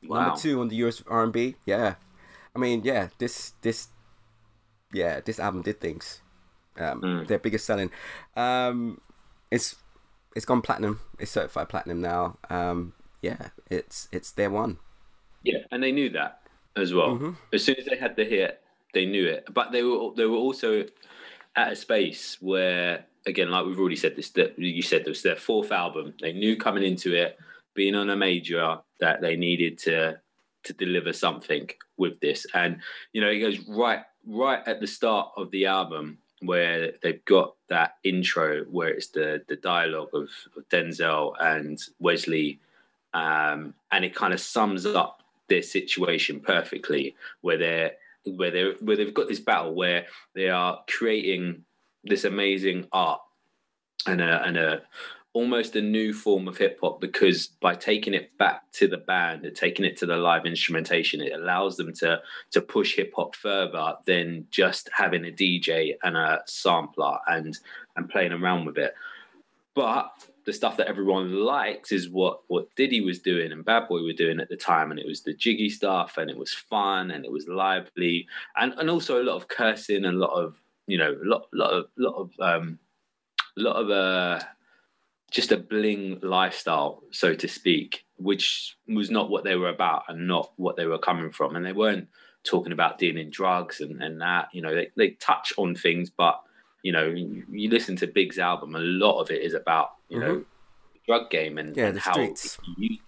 Wow. 0.07 0.23
Number 0.23 0.37
two 0.39 0.61
on 0.61 0.69
the 0.69 0.77
US 0.77 1.03
R 1.07 1.23
and 1.23 1.33
B. 1.33 1.57
Yeah, 1.65 1.95
I 2.55 2.59
mean, 2.59 2.83
yeah, 2.85 3.09
this 3.19 3.53
this 3.63 3.89
yeah, 4.93 5.21
this 5.21 5.39
album 5.39 5.63
did 5.63 5.81
things. 5.81 6.21
Um, 6.79 7.01
Mm. 7.01 7.27
Their 7.27 7.39
biggest 7.39 7.65
selling. 7.65 7.91
Um, 8.37 9.01
it's 9.51 9.77
it's 10.35 10.45
gone 10.45 10.63
platinum. 10.63 11.01
It's 11.19 11.31
certified 11.31 11.69
platinum 11.69 12.01
now. 12.01 12.39
Um, 12.51 12.93
yeah, 13.23 13.49
it's 13.71 14.09
it's 14.13 14.31
their 14.33 14.51
one. 14.51 14.79
Yeah, 15.43 15.61
and 15.71 15.83
they 15.83 15.93
knew 15.93 16.11
that 16.11 16.41
as 16.77 16.93
well. 16.93 17.37
As 17.53 17.65
soon 17.65 17.77
as 17.79 17.87
they 17.87 17.97
had 17.97 18.17
the 18.17 18.25
hit, 18.25 18.61
they 18.93 19.07
knew 19.07 19.27
it. 19.27 19.49
But 19.53 19.73
they 19.73 19.83
were 19.83 20.11
they 20.17 20.27
were 20.27 20.37
also 20.37 20.85
at 21.55 21.73
a 21.73 21.77
space 21.77 22.37
where, 22.41 23.07
again, 23.27 23.51
like 23.51 23.67
we've 23.67 23.79
already 23.79 23.97
said 23.97 24.17
this, 24.17 24.31
that 24.31 24.59
you 24.59 24.83
said 24.83 25.05
this 25.05 25.23
their 25.23 25.37
fourth 25.37 25.73
album. 25.73 26.15
They 26.21 26.33
knew 26.33 26.57
coming 26.57 26.85
into 26.85 27.15
it, 27.15 27.39
being 27.75 27.95
on 27.95 28.11
a 28.11 28.17
major, 28.17 28.79
that 29.01 29.21
they 29.21 29.37
needed 29.37 29.79
to 29.79 30.21
to 30.65 30.73
deliver 30.73 31.13
something 31.13 31.69
with 31.97 32.19
this. 32.21 32.47
And 32.55 32.81
you 33.13 33.21
know, 33.21 33.29
it 33.29 33.41
goes 33.41 33.59
right 33.69 34.01
right 34.27 34.67
at 34.67 34.81
the 34.81 34.87
start 34.87 35.31
of 35.37 35.51
the 35.51 35.67
album 35.67 36.19
where 36.41 36.93
they've 37.03 37.25
got 37.25 37.55
that 37.69 37.95
intro 38.05 38.65
where 38.65 38.89
it's 38.89 39.09
the 39.09 39.43
the 39.49 39.57
dialogue 39.57 40.11
of, 40.13 40.29
of 40.57 40.69
Denzel 40.71 41.33
and 41.41 41.79
Wesley 41.99 42.61
um, 43.17 43.73
and 43.91 44.05
it 44.05 44.15
kind 44.15 44.35
of 44.35 44.41
sums 44.41 44.85
up 44.85 45.23
their 45.49 45.63
situation 45.63 46.41
perfectly, 46.41 47.17
where 47.41 47.57
they're 47.57 47.93
where 48.25 48.51
they 48.51 48.73
where 48.81 48.97
they've 48.97 49.15
got 49.15 49.29
this 49.29 49.41
battle 49.41 49.75
where 49.75 50.07
they 50.35 50.51
are 50.51 50.81
creating 50.89 51.65
this 52.09 52.25
amazing 52.25 52.87
art 52.93 53.21
and 54.07 54.21
a 54.21 54.43
and 54.45 54.57
a 54.57 54.83
almost 55.37 55.77
a 55.77 55.83
new 55.83 56.15
form 56.15 56.49
of 56.49 56.57
hip 56.57 56.79
hop 56.83 56.99
because 56.99 57.49
by 57.61 57.75
taking 57.75 58.15
it 58.15 58.31
back 58.39 58.63
to 58.73 58.89
the 58.89 58.97
band 58.97 59.45
and 59.45 59.55
taking 59.55 59.85
it 59.85 59.95
to 59.95 60.07
the 60.07 60.17
live 60.17 60.47
instrumentation, 60.47 61.21
it 61.21 61.35
allows 61.35 61.77
them 61.77 61.93
to 61.93 62.19
to 62.51 62.63
push 62.63 62.97
hip 62.97 63.13
hop 63.15 63.37
further 63.37 63.95
than 64.07 64.47
just 64.51 64.89
having 64.97 65.27
a 65.27 65.31
DJ 65.31 65.93
and 66.03 66.17
a 66.17 66.41
sampler 66.47 67.19
and 67.27 67.59
and 67.97 68.09
playing 68.09 68.33
around 68.33 68.65
with 68.65 68.79
it. 68.79 68.95
But 69.75 70.11
the 70.47 70.55
stuff 70.55 70.79
that 70.79 70.89
everyone 70.89 71.45
likes 71.45 71.93
is 71.93 72.09
what 72.09 72.41
what 72.47 72.75
Diddy 72.75 73.03
was 73.03 73.19
doing 73.19 73.53
and 73.53 73.63
Bad 73.63 73.89
Boy 73.89 74.03
were 74.05 74.15
doing 74.15 74.41
at 74.41 74.49
the 74.49 74.57
time, 74.57 74.91
and 74.91 74.99
it 74.99 75.07
was 75.07 75.21
the 75.21 75.35
jiggy 75.35 75.69
stuff, 75.69 76.17
and 76.17 76.31
it 76.31 76.39
was 76.39 76.55
fun, 76.55 77.11
and 77.11 77.27
it 77.27 77.31
was 77.31 77.47
lively, 77.47 78.27
and 78.57 78.73
and 78.79 78.89
also 78.89 79.23
a 79.23 79.25
lot 79.25 79.37
of 79.37 79.49
cursing, 79.49 80.07
a 80.07 80.13
lot 80.13 80.33
of 80.33 80.57
you 80.87 80.99
know, 80.99 81.13
a 81.13 81.27
lot 81.27 81.47
lot 81.53 81.71
of 81.73 81.87
lot 81.97 82.15
of 82.15 82.31
um, 82.41 82.79
lot 83.57 83.77
of 83.77 83.91
uh, 83.91 84.45
just 85.31 85.53
a 85.53 85.57
bling 85.57 86.19
lifestyle, 86.23 87.03
so 87.11 87.35
to 87.35 87.49
speak, 87.49 88.05
which 88.17 88.77
was 88.89 89.11
not 89.11 89.31
what 89.31 89.45
they 89.45 89.57
were 89.57 89.69
about, 89.69 90.05
and 90.09 90.27
not 90.27 90.53
what 90.57 90.77
they 90.77 90.87
were 90.87 90.99
coming 90.99 91.33
from, 91.33 91.57
and 91.57 91.65
they 91.65 91.73
weren't 91.73 92.09
talking 92.45 92.73
about 92.73 92.99
dealing 92.99 93.31
drugs 93.31 93.81
and 93.81 94.03
and 94.03 94.21
that, 94.21 94.49
you 94.53 94.63
know, 94.63 94.75
they 94.75 94.89
they 94.97 95.11
touch 95.11 95.53
on 95.57 95.75
things, 95.75 96.11
but 96.11 96.41
you 96.83 96.93
know, 96.93 97.07
you, 97.07 97.43
you 97.51 97.69
listen 97.69 97.97
to 97.97 98.07
Big's 98.07 98.39
album, 98.39 98.77
a 98.77 98.79
lot 98.79 99.21
of 99.21 99.31
it 99.31 99.43
is 99.43 99.55
about 99.55 99.91
you 100.09 100.21
know 100.21 100.45
drug 101.07 101.31
game 101.31 101.59
and, 101.59 101.77
Yeah, 101.77 101.89
and 101.89 101.99
how 101.99 102.19
you 102.19 102.29
use 102.29 102.59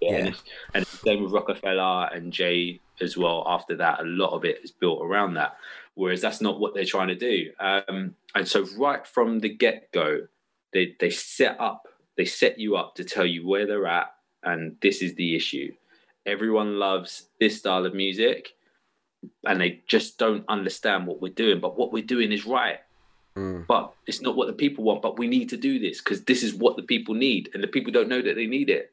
it. 0.01 0.15
And, 0.15 0.25
Yeah. 0.25 0.31
it's, 0.31 0.43
and 0.75 0.83
it's 0.83 0.93
the 0.93 0.99
same 0.99 1.23
with 1.23 1.33
Roc-A-Fella 1.33 2.11
and 2.13 2.33
Jay 2.33 2.81
as 3.01 3.17
well. 3.17 3.45
After 3.47 3.77
that, 3.77 4.01
a 4.01 4.05
lot 4.05 4.31
of 4.31 4.45
it 4.45 4.61
is 4.63 4.71
built 4.71 5.01
around 5.03 5.35
that. 5.35 5.57
Whereas 5.99 6.21
that's 6.21 6.41
not 6.41 6.61
what 6.61 6.75
they're 6.75 6.85
trying 6.85 7.09
to 7.09 7.17
do. 7.17 7.51
Um, 7.59 8.15
and 8.35 8.47
so 8.47 8.67
right 8.79 9.07
from 9.07 9.41
the 9.41 9.49
get 9.49 9.91
go, 9.93 10.29
they 10.73 10.95
they 11.01 11.11
set 11.11 11.61
up, 11.61 11.89
they 12.17 12.25
set 12.25 12.59
you 12.59 12.77
up 12.77 12.95
to 12.97 13.05
tell 13.05 13.27
you 13.27 13.47
where 13.47 13.67
they're 13.67 13.87
at, 13.87 14.15
and 14.43 14.77
this 14.81 15.03
is 15.03 15.15
the 15.15 15.35
issue. 15.35 15.73
Everyone 16.25 16.79
loves 16.79 17.29
this 17.41 17.59
style 17.59 17.85
of 17.85 17.95
music, 17.95 18.55
and 19.45 19.61
they 19.61 19.83
just 19.89 20.19
don't 20.19 20.45
understand 20.49 21.07
what 21.07 21.21
we're 21.21 21.33
doing. 21.33 21.59
But 21.61 21.77
what 21.77 21.93
we're 21.93 22.05
doing 22.05 22.33
is 22.33 22.47
right 22.47 22.79
Mm. 23.37 23.67
but 23.69 23.93
it's 24.07 24.21
not 24.21 24.35
what 24.35 24.49
the 24.49 24.53
people 24.53 24.83
want. 24.83 25.01
But 25.01 25.19
we 25.19 25.29
need 25.29 25.49
to 25.51 25.57
do 25.57 25.79
this 25.79 26.01
because 26.01 26.25
this 26.25 26.43
is 26.43 26.55
what 26.55 26.77
the 26.77 26.83
people 26.83 27.15
need, 27.15 27.51
and 27.55 27.63
the 27.63 27.69
people 27.69 27.93
don't 27.93 28.09
know 28.09 28.23
that 28.23 28.35
they 28.35 28.47
need 28.47 28.69
it. 28.69 28.93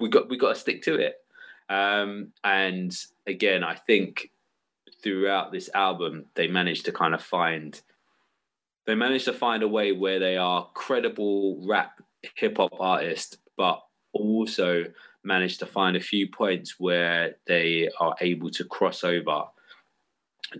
We 0.00 0.08
got 0.08 0.28
we 0.28 0.36
got 0.36 0.54
to 0.54 0.60
stick 0.60 0.82
to 0.84 0.94
it. 0.96 1.16
Um, 1.68 2.32
and 2.42 2.96
again, 3.26 3.62
I 3.62 3.74
think 3.74 4.30
throughout 5.04 5.52
this 5.52 5.70
album, 5.74 6.24
they 6.34 6.48
managed 6.48 6.86
to 6.86 6.92
kind 6.92 7.14
of 7.14 7.22
find 7.22 7.80
they 8.86 8.94
managed 8.94 9.26
to 9.26 9.32
find 9.32 9.62
a 9.62 9.68
way 9.68 9.92
where 9.92 10.18
they 10.18 10.36
are 10.36 10.68
credible 10.74 11.62
rap 11.66 12.02
hip 12.34 12.56
hop 12.56 12.72
artists, 12.78 13.38
but 13.56 13.80
also 14.12 14.84
managed 15.22 15.60
to 15.60 15.66
find 15.66 15.96
a 15.96 16.00
few 16.00 16.28
points 16.28 16.74
where 16.78 17.36
they 17.46 17.88
are 18.00 18.14
able 18.20 18.50
to 18.50 18.64
cross 18.64 19.04
over 19.04 19.44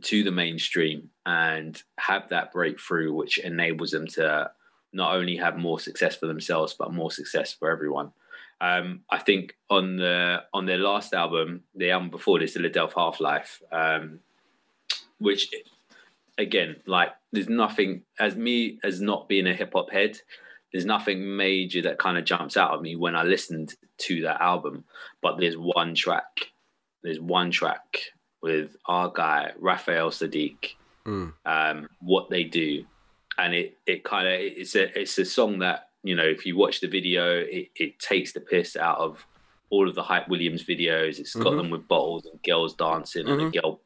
to 0.01 0.25
the 0.25 0.33
mainstream 0.33 1.11
and 1.27 1.83
have 1.99 2.29
that 2.31 2.53
breakthrough, 2.53 3.13
which 3.13 3.39
enables 3.39 3.91
them 3.91 4.07
to 4.07 4.51
not 4.93 5.15
only 5.15 5.37
have 5.37 5.59
more 5.59 5.79
success 5.81 6.17
for 6.17 6.27
themselves 6.27 6.75
but 6.79 6.93
more 6.93 7.11
success 7.11 7.53
for 7.53 7.71
everyone. 7.71 8.13
Um, 8.61 9.01
I 9.11 9.19
think 9.19 9.57
on 9.69 9.97
the 9.97 10.45
on 10.55 10.65
their 10.67 10.79
last 10.79 11.13
album, 11.13 11.65
the 11.75 11.91
album 11.91 12.11
before 12.11 12.39
this, 12.39 12.55
the 12.55 12.61
Illadelph 12.61 12.93
Halflife, 12.93 13.61
um, 13.71 14.21
which 15.25 15.49
again, 16.39 16.77
like 16.87 17.11
there's 17.33 17.49
nothing 17.49 18.03
as 18.21 18.37
me 18.37 18.79
as 18.85 19.01
not 19.01 19.29
being 19.29 19.47
a 19.47 19.55
hip 19.55 19.73
hop 19.75 19.91
head, 19.91 20.19
there's 20.73 20.85
nothing 20.85 21.37
major 21.37 21.83
that 21.83 21.99
kind 21.99 22.19
of 22.19 22.25
jumps 22.25 22.57
out 22.57 22.75
at 22.75 22.83
me 22.83 22.97
when 22.97 23.15
I 23.17 23.23
listened 23.23 23.75
to 23.99 24.23
that 24.23 24.41
album. 24.41 24.85
But 25.23 25.39
there's 25.39 25.57
one 25.57 25.95
track, 25.95 26.53
there's 27.03 27.21
one 27.21 27.51
track 27.51 27.99
with 28.43 28.77
our 28.87 29.11
guy 29.11 29.53
Raphael 29.59 30.11
Saadiq, 30.11 30.77
Mm. 31.07 31.35
um, 31.45 31.87
what 32.01 32.31
they 32.31 32.45
do, 32.45 32.85
and 33.37 33.55
it 33.55 33.77
it 33.87 34.05
kind 34.05 34.27
of 34.27 34.35
it's 34.41 34.75
a 34.75 34.99
it's 35.01 35.19
a 35.19 35.25
song 35.25 35.59
that 35.59 35.91
you 36.03 36.15
know 36.17 36.25
if 36.25 36.47
you 36.47 36.57
watch 36.57 36.81
the 36.81 36.89
video, 36.89 37.41
it, 37.41 37.69
it 37.77 37.99
takes 37.99 38.33
the 38.33 38.41
piss 38.41 38.75
out 38.75 38.99
of 38.99 39.23
all 39.71 39.87
of 39.89 39.95
the 39.95 40.03
Hype 40.03 40.29
Williams 40.29 40.65
videos. 40.65 41.19
It's 41.19 41.35
got 41.35 41.53
Mhm. 41.53 41.57
them 41.59 41.71
with 41.71 41.87
bottles 41.89 42.25
and 42.27 42.43
girls 42.43 42.75
dancing 42.75 43.29
and 43.29 43.41
Mhm. 43.41 43.49
a 43.49 43.61
girl 43.61 43.81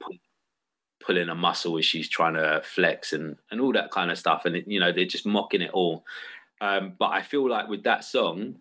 pulling 1.01 1.29
a 1.29 1.35
muscle 1.35 1.79
as 1.79 1.85
she's 1.85 2.09
trying 2.09 2.35
to 2.35 2.63
flex 2.65 3.13
and 3.13 3.37
and 3.51 3.61
all 3.61 3.73
that 3.73 3.91
kind 3.91 4.11
of 4.11 4.19
stuff. 4.19 4.45
And 4.45 4.63
you 4.67 4.81
know 4.81 4.93
they're 4.93 5.05
just 5.05 5.27
mocking 5.27 5.63
it 5.63 5.71
all. 5.73 6.05
Um, 6.61 6.95
but 6.99 7.11
I 7.11 7.23
feel 7.23 7.49
like 7.49 7.69
with 7.69 7.85
that 7.85 8.05
song, 8.05 8.57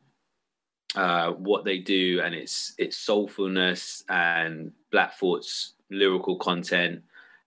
uh, 0.96 1.32
what 1.32 1.65
they 1.65 1.79
do 1.79 2.22
and 2.24 2.34
its 2.34 2.74
its 2.77 2.98
soulfulness 2.98 4.03
and 4.10 4.72
Black 4.91 5.13
Thought's 5.15 5.74
lyrical 5.89 6.38
content 6.38 7.03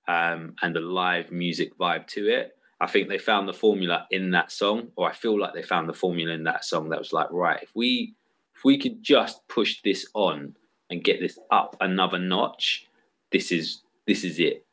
um, 0.08 0.54
and 0.62 0.74
the 0.74 0.80
live 0.80 1.30
music 1.30 1.76
vibe 1.78 2.06
to 2.08 2.28
it. 2.28 2.56
I 2.80 2.86
think 2.86 3.08
they 3.08 3.18
found 3.18 3.46
the 3.46 3.52
formula 3.52 4.06
in 4.10 4.30
that 4.30 4.50
song, 4.50 4.88
or 4.96 5.08
I 5.08 5.12
feel 5.12 5.38
like 5.38 5.52
they 5.52 5.62
found 5.62 5.88
the 5.88 5.94
formula 5.94 6.32
in 6.32 6.44
that 6.44 6.64
song 6.64 6.88
that 6.88 6.98
was 6.98 7.12
like, 7.12 7.30
right, 7.30 7.62
if 7.62 7.70
we 7.74 8.14
if 8.56 8.64
we 8.64 8.78
could 8.78 9.02
just 9.02 9.46
push 9.48 9.80
this 9.82 10.06
on 10.14 10.56
and 10.90 11.04
get 11.04 11.20
this 11.20 11.38
up 11.50 11.76
another 11.80 12.18
notch, 12.18 12.86
this 13.30 13.52
is 13.52 13.82
this 14.06 14.24
is 14.24 14.38
it. 14.38 14.64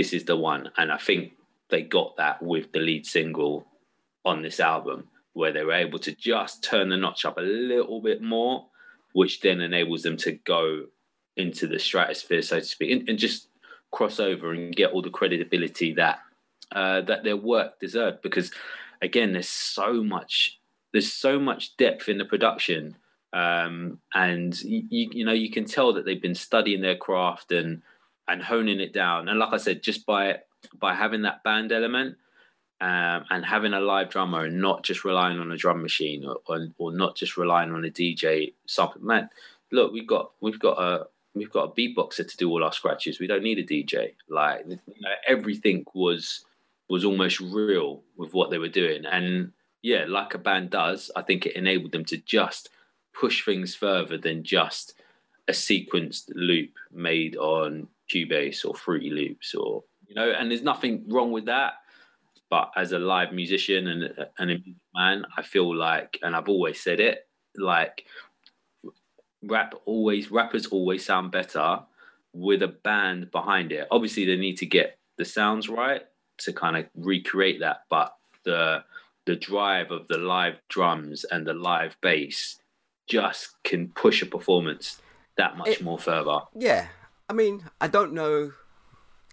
This 0.00 0.14
is 0.14 0.24
the 0.24 0.34
one. 0.34 0.70
And 0.78 0.90
I 0.90 0.96
think 0.96 1.32
they 1.68 1.82
got 1.82 2.16
that 2.16 2.42
with 2.42 2.72
the 2.72 2.78
lead 2.78 3.04
single 3.04 3.66
on 4.24 4.40
this 4.40 4.58
album, 4.58 5.08
where 5.34 5.52
they 5.52 5.62
were 5.62 5.74
able 5.74 5.98
to 5.98 6.12
just 6.12 6.64
turn 6.64 6.88
the 6.88 6.96
notch 6.96 7.26
up 7.26 7.36
a 7.36 7.42
little 7.42 8.00
bit 8.00 8.22
more, 8.22 8.64
which 9.12 9.42
then 9.42 9.60
enables 9.60 10.02
them 10.02 10.16
to 10.16 10.32
go 10.32 10.86
into 11.36 11.66
the 11.66 11.78
stratosphere, 11.78 12.40
so 12.40 12.60
to 12.60 12.64
speak, 12.64 12.92
and, 12.92 13.10
and 13.10 13.18
just 13.18 13.48
cross 13.90 14.18
over 14.18 14.54
and 14.54 14.74
get 14.74 14.90
all 14.92 15.02
the 15.02 15.10
credibility 15.10 15.92
that 15.92 16.20
uh, 16.72 17.02
that 17.02 17.22
their 17.22 17.36
work 17.36 17.78
deserved. 17.78 18.22
Because 18.22 18.50
again, 19.02 19.34
there's 19.34 19.50
so 19.50 20.02
much 20.02 20.58
there's 20.92 21.12
so 21.12 21.38
much 21.38 21.76
depth 21.76 22.08
in 22.08 22.16
the 22.16 22.24
production, 22.24 22.96
um, 23.34 23.98
and 24.14 24.58
you, 24.62 25.10
you 25.12 25.24
know 25.26 25.34
you 25.34 25.50
can 25.50 25.66
tell 25.66 25.92
that 25.92 26.06
they've 26.06 26.22
been 26.22 26.34
studying 26.34 26.80
their 26.80 26.96
craft 26.96 27.52
and 27.52 27.82
and 28.30 28.42
honing 28.42 28.80
it 28.80 28.92
down. 28.92 29.28
And 29.28 29.38
like 29.38 29.52
I 29.52 29.58
said, 29.58 29.82
just 29.82 30.06
by 30.06 30.38
by 30.78 30.94
having 30.94 31.22
that 31.22 31.42
band 31.44 31.72
element. 31.72 32.16
Um, 32.82 33.26
and 33.28 33.44
having 33.44 33.74
a 33.74 33.80
live 33.80 34.08
drummer 34.08 34.46
and 34.46 34.58
not 34.58 34.84
just 34.84 35.04
relying 35.04 35.38
on 35.38 35.52
a 35.52 35.56
drum 35.58 35.82
machine 35.82 36.24
or, 36.24 36.38
or, 36.46 36.68
or 36.78 36.92
not 36.92 37.14
just 37.14 37.36
relying 37.36 37.72
on 37.72 37.84
a 37.84 37.90
DJ 37.90 38.54
something 38.64 39.04
man 39.04 39.28
look 39.70 39.92
we've 39.92 40.06
got 40.06 40.30
we've 40.40 40.58
got 40.58 40.78
a 40.78 41.06
we've 41.34 41.50
got 41.50 41.64
a 41.64 41.72
beatboxer 41.72 42.28
to 42.28 42.36
do 42.36 42.50
all 42.50 42.64
our 42.64 42.72
scratches. 42.72 43.20
We 43.20 43.26
don't 43.26 43.42
need 43.42 43.58
a 43.58 43.64
DJ. 43.64 44.14
Like 44.28 44.64
you 44.66 45.00
know, 45.00 45.10
everything 45.26 45.84
was 45.94 46.44
was 46.88 47.04
almost 47.04 47.40
real 47.40 48.02
with 48.16 48.34
what 48.34 48.50
they 48.50 48.58
were 48.58 48.68
doing, 48.68 49.04
and 49.06 49.52
yeah, 49.82 50.04
like 50.08 50.34
a 50.34 50.38
band 50.38 50.70
does, 50.70 51.10
I 51.16 51.22
think 51.22 51.46
it 51.46 51.56
enabled 51.56 51.92
them 51.92 52.04
to 52.06 52.18
just 52.18 52.68
push 53.18 53.44
things 53.44 53.74
further 53.74 54.18
than 54.18 54.44
just 54.44 54.94
a 55.48 55.52
sequenced 55.52 56.30
loop 56.34 56.72
made 56.92 57.36
on 57.36 57.88
Cubase 58.10 58.64
or 58.64 58.74
Fruity 58.74 59.10
Loops, 59.10 59.54
or 59.54 59.84
you 60.06 60.14
know. 60.14 60.30
And 60.30 60.50
there's 60.50 60.62
nothing 60.62 61.04
wrong 61.08 61.32
with 61.32 61.46
that. 61.46 61.74
But 62.48 62.72
as 62.76 62.90
a 62.92 62.98
live 62.98 63.32
musician 63.32 63.86
and, 63.86 64.26
and 64.38 64.50
a 64.50 64.58
man, 64.92 65.24
I 65.36 65.42
feel 65.42 65.72
like, 65.74 66.18
and 66.22 66.34
I've 66.34 66.48
always 66.48 66.80
said 66.82 66.98
it, 66.98 67.28
like 67.56 68.04
rap 69.42 69.74
always 69.86 70.30
rappers 70.30 70.66
always 70.66 71.04
sound 71.04 71.30
better 71.32 71.80
with 72.32 72.62
a 72.62 72.68
band 72.68 73.30
behind 73.30 73.72
it. 73.72 73.86
Obviously, 73.90 74.24
they 74.24 74.36
need 74.36 74.56
to 74.58 74.66
get 74.66 74.98
the 75.16 75.24
sounds 75.24 75.68
right 75.68 76.02
to 76.38 76.52
kind 76.52 76.76
of 76.76 76.86
recreate 76.94 77.60
that, 77.60 77.82
but 77.88 78.14
the 78.44 78.82
the 79.26 79.36
drive 79.36 79.90
of 79.90 80.08
the 80.08 80.18
live 80.18 80.56
drums 80.68 81.24
and 81.30 81.46
the 81.46 81.54
live 81.54 81.96
bass 82.00 82.58
just 83.08 83.62
can 83.64 83.88
push 83.90 84.22
a 84.22 84.26
performance 84.26 85.00
that 85.36 85.56
much 85.56 85.68
It- 85.68 85.82
more 85.82 85.98
further. 85.98 86.40
Yeah, 86.54 86.88
I 87.30 87.32
mean, 87.32 87.62
I 87.80 87.86
don't 87.86 88.12
know. 88.12 88.54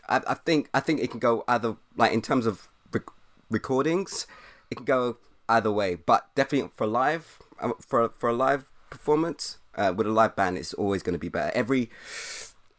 I, 0.08 0.22
I 0.28 0.36
think 0.36 0.70
I 0.72 0.80
think 0.80 1.02
it 1.02 1.10
can 1.10 1.20
go 1.20 1.44
either 1.48 1.78
like 1.96 2.14
in 2.14 2.22
terms 2.22 2.46
of 2.46 2.68
rec- 2.92 3.10
recordings, 3.50 4.28
it 4.70 4.76
can 4.76 4.86
go 4.86 5.18
either 5.50 5.72
way. 5.72 5.96
But 5.96 6.30
definitely 6.36 6.70
for 6.76 6.86
live, 6.86 7.40
um, 7.60 7.74
for 7.80 8.10
for 8.10 8.30
a 8.30 8.34
live 8.34 8.66
performance 8.92 9.58
uh, 9.74 9.96
with 9.98 10.06
a 10.06 10.12
live 10.12 10.36
band, 10.36 10.60
it's 10.60 10.76
always 10.76 11.02
going 11.02 11.14
to 11.14 11.20
be 11.20 11.28
better. 11.28 11.52
Every 11.58 11.90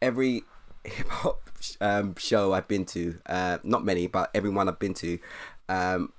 every 0.01 0.43
hip 0.85 1.09
hop 1.09 1.49
um, 1.81 2.15
show 2.15 2.53
I've 2.53 2.69
been 2.69 2.85
to, 2.85 3.19
uh, 3.25 3.57
not 3.61 3.83
many, 3.83 4.07
but 4.07 4.31
every 4.33 4.49
one 4.49 4.69
I've 4.69 4.79
been 4.79 4.93
to, 4.93 5.19
um, 5.67 6.13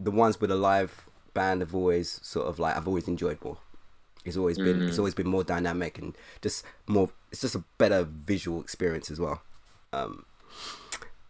the 0.00 0.10
ones 0.10 0.40
with 0.40 0.50
a 0.50 0.56
live 0.56 1.06
band 1.32 1.60
have 1.60 1.76
always 1.76 2.18
sort 2.24 2.48
of 2.48 2.58
like 2.58 2.76
I've 2.76 2.88
always 2.88 3.06
enjoyed 3.06 3.38
more. 3.44 3.58
It's 4.24 4.36
always 4.36 4.56
been 4.56 4.88
it's 4.88 4.98
always 4.98 5.14
been 5.14 5.28
more 5.28 5.44
dynamic 5.44 5.98
and 5.98 6.16
just 6.40 6.64
more. 6.86 7.10
It's 7.30 7.40
just 7.40 7.54
a 7.54 7.64
better 7.78 8.04
visual 8.04 8.60
experience 8.60 9.10
as 9.10 9.18
well. 9.18 9.42
Um, 9.92 10.24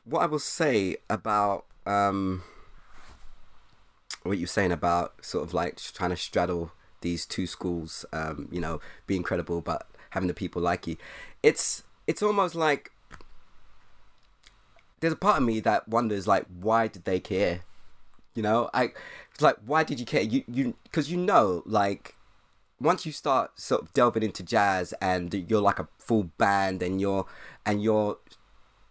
what 0.05 0.23
I 0.23 0.27
will 0.27 0.39
say 0.39 0.97
about 1.09 1.65
um, 1.87 2.43
what 4.23 4.39
you're 4.39 4.47
saying 4.47 4.73
about 4.73 5.25
sort 5.25 5.45
of 5.45 5.55
like 5.55 5.77
trying 5.77 6.11
to 6.11 6.17
straddle 6.17 6.73
these 7.01 7.27
two 7.27 7.47
schools, 7.47 8.05
um, 8.13 8.49
you 8.53 8.61
know, 8.61 8.81
being 9.07 9.23
credible 9.23 9.61
but 9.61 9.87
having 10.11 10.29
the 10.29 10.35
people 10.35 10.61
like 10.61 10.87
you, 10.87 10.97
it's 11.43 11.85
it's 12.07 12.23
almost 12.23 12.55
like 12.55 12.93
there's 15.01 15.13
a 15.13 15.17
part 15.17 15.39
of 15.39 15.43
me 15.43 15.61
that 15.61 15.89
wonders 15.89 16.27
like 16.27 16.47
why 16.61 16.87
did 16.87 17.05
they 17.05 17.19
care 17.19 17.61
you 18.35 18.43
know 18.43 18.71
i 18.73 18.85
it's 19.31 19.43
like 19.43 19.57
why 19.67 19.83
did 19.83 20.01
you 20.01 20.07
care 20.07 20.23
you 20.23 20.43
you 20.47 20.75
because 20.85 21.11
you 21.11 21.17
know 21.17 21.63
like 21.67 22.15
once 22.83 23.07
you 23.07 23.13
start 23.13 23.59
sort 23.59 23.83
of 23.83 23.93
delving 23.93 24.23
into 24.23 24.43
jazz 24.43 24.93
and 25.01 25.33
you're 25.49 25.61
like 25.61 25.79
a 25.79 25.89
full 25.99 26.25
band 26.39 26.83
and 26.83 27.01
you're 27.01 27.27
and 27.65 27.83
you're 27.83 28.19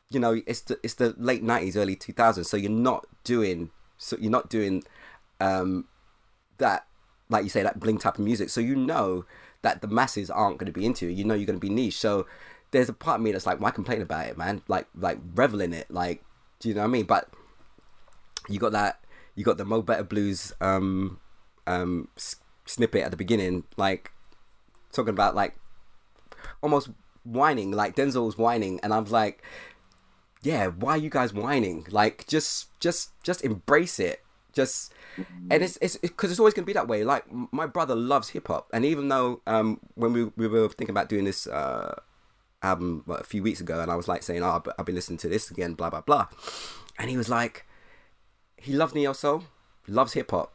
you 0.10 0.20
know 0.20 0.42
it's 0.46 0.62
the 0.62 0.80
it's 0.84 0.96
the 0.96 1.14
late 1.18 1.44
90s 1.44 1.76
early 1.76 1.96
2000s 1.96 2.46
so 2.46 2.58
you're 2.58 2.72
not 2.72 3.06
doing 3.24 3.70
so 3.98 4.18
you're 4.20 4.32
not 4.32 4.50
doing 4.50 4.84
um 5.40 5.86
that 6.58 6.86
like 7.32 7.44
you 7.44 7.50
say 7.50 7.64
that 7.64 7.80
bling 7.80 7.98
type 7.98 8.16
of 8.16 8.24
music. 8.24 8.50
So 8.50 8.62
you 8.62 8.76
know 8.76 9.26
that 9.64 9.82
the 9.82 9.88
masses 9.88 10.30
aren't 10.30 10.58
going 10.58 10.72
to 10.72 10.78
be 10.78 10.86
into 10.86 11.08
you. 11.08 11.24
Know 11.24 11.34
you're 11.34 11.46
going 11.46 11.60
to 11.60 11.66
be 11.66 11.74
niche. 11.74 11.98
So 11.98 12.28
there's 12.72 12.90
a 12.90 12.94
part 12.94 13.20
of 13.20 13.24
me 13.24 13.32
that's 13.32 13.46
like 13.46 13.60
why 13.60 13.72
complain 13.72 14.02
about 14.02 14.28
it 14.28 14.38
man? 14.38 14.62
Like 14.68 14.88
like 14.96 15.18
revel 15.34 15.62
in 15.62 15.74
it 15.74 15.90
like 15.90 16.24
do 16.60 16.70
you 16.70 16.76
know 16.76 16.82
what 16.82 16.88
i 16.88 16.92
mean? 16.92 17.06
But 17.06 17.30
you 18.50 18.60
got 18.60 18.74
that 18.74 19.04
you 19.36 19.44
got 19.44 19.58
the 19.58 19.66
mo 19.66 19.82
better 19.82 20.04
blues 20.04 20.54
um 20.62 21.20
um 21.66 22.10
snippet 22.72 23.04
at 23.04 23.12
the 23.12 23.18
beginning 23.18 23.64
like 23.78 24.12
talking 24.92 25.10
about 25.10 25.36
like 25.36 25.56
almost 26.62 26.90
whining 27.24 27.72
like 27.72 27.96
denzel's 27.96 28.38
whining 28.38 28.80
and 28.82 28.94
i 28.94 29.00
was 29.00 29.12
like 29.12 29.44
yeah 30.42 30.68
why 30.68 30.92
are 30.92 30.98
you 30.98 31.10
guys 31.10 31.34
whining? 31.34 31.86
Like 31.90 32.28
just 32.28 32.68
just 32.80 33.12
just 33.24 33.44
embrace 33.44 34.00
it. 34.00 34.24
Just 34.54 34.94
and 35.50 35.64
it's 35.64 35.78
it's 35.82 35.98
because 35.98 36.32
it's 36.32 36.40
always 36.40 36.54
gonna 36.54 36.66
be 36.66 36.74
that 36.74 36.88
way. 36.88 37.04
Like 37.04 37.26
my 37.52 37.66
brother 37.66 37.96
loves 37.96 38.30
hip-hop 38.30 38.70
and 38.74 38.84
even 38.84 39.08
though 39.08 39.42
um 39.48 39.80
when 39.96 40.14
we, 40.14 40.26
we 40.36 40.48
were 40.48 40.68
thinking 40.70 40.92
about 40.92 41.10
doing 41.10 41.26
this 41.26 41.48
uh 41.48 41.96
album 42.64 43.04
a 43.08 43.24
few 43.24 43.42
weeks 43.42 43.60
ago 43.60 43.82
and 43.82 43.90
i 43.90 43.96
was 43.96 44.08
like 44.08 44.22
saying 44.22 44.44
oh 44.44 44.62
i've 44.78 44.86
been 44.86 44.94
listening 44.94 45.18
to 45.18 45.28
this 45.28 45.50
again 45.50 45.74
blah 45.74 45.90
blah 45.90 46.02
blah. 46.02 46.28
And 47.00 47.10
he 47.10 47.18
was 47.18 47.30
like 47.30 47.66
he 48.58 48.74
loves 48.74 48.94
neo 48.94 49.14
soul 49.14 49.46
loves 49.88 50.14
hip-hop 50.14 50.54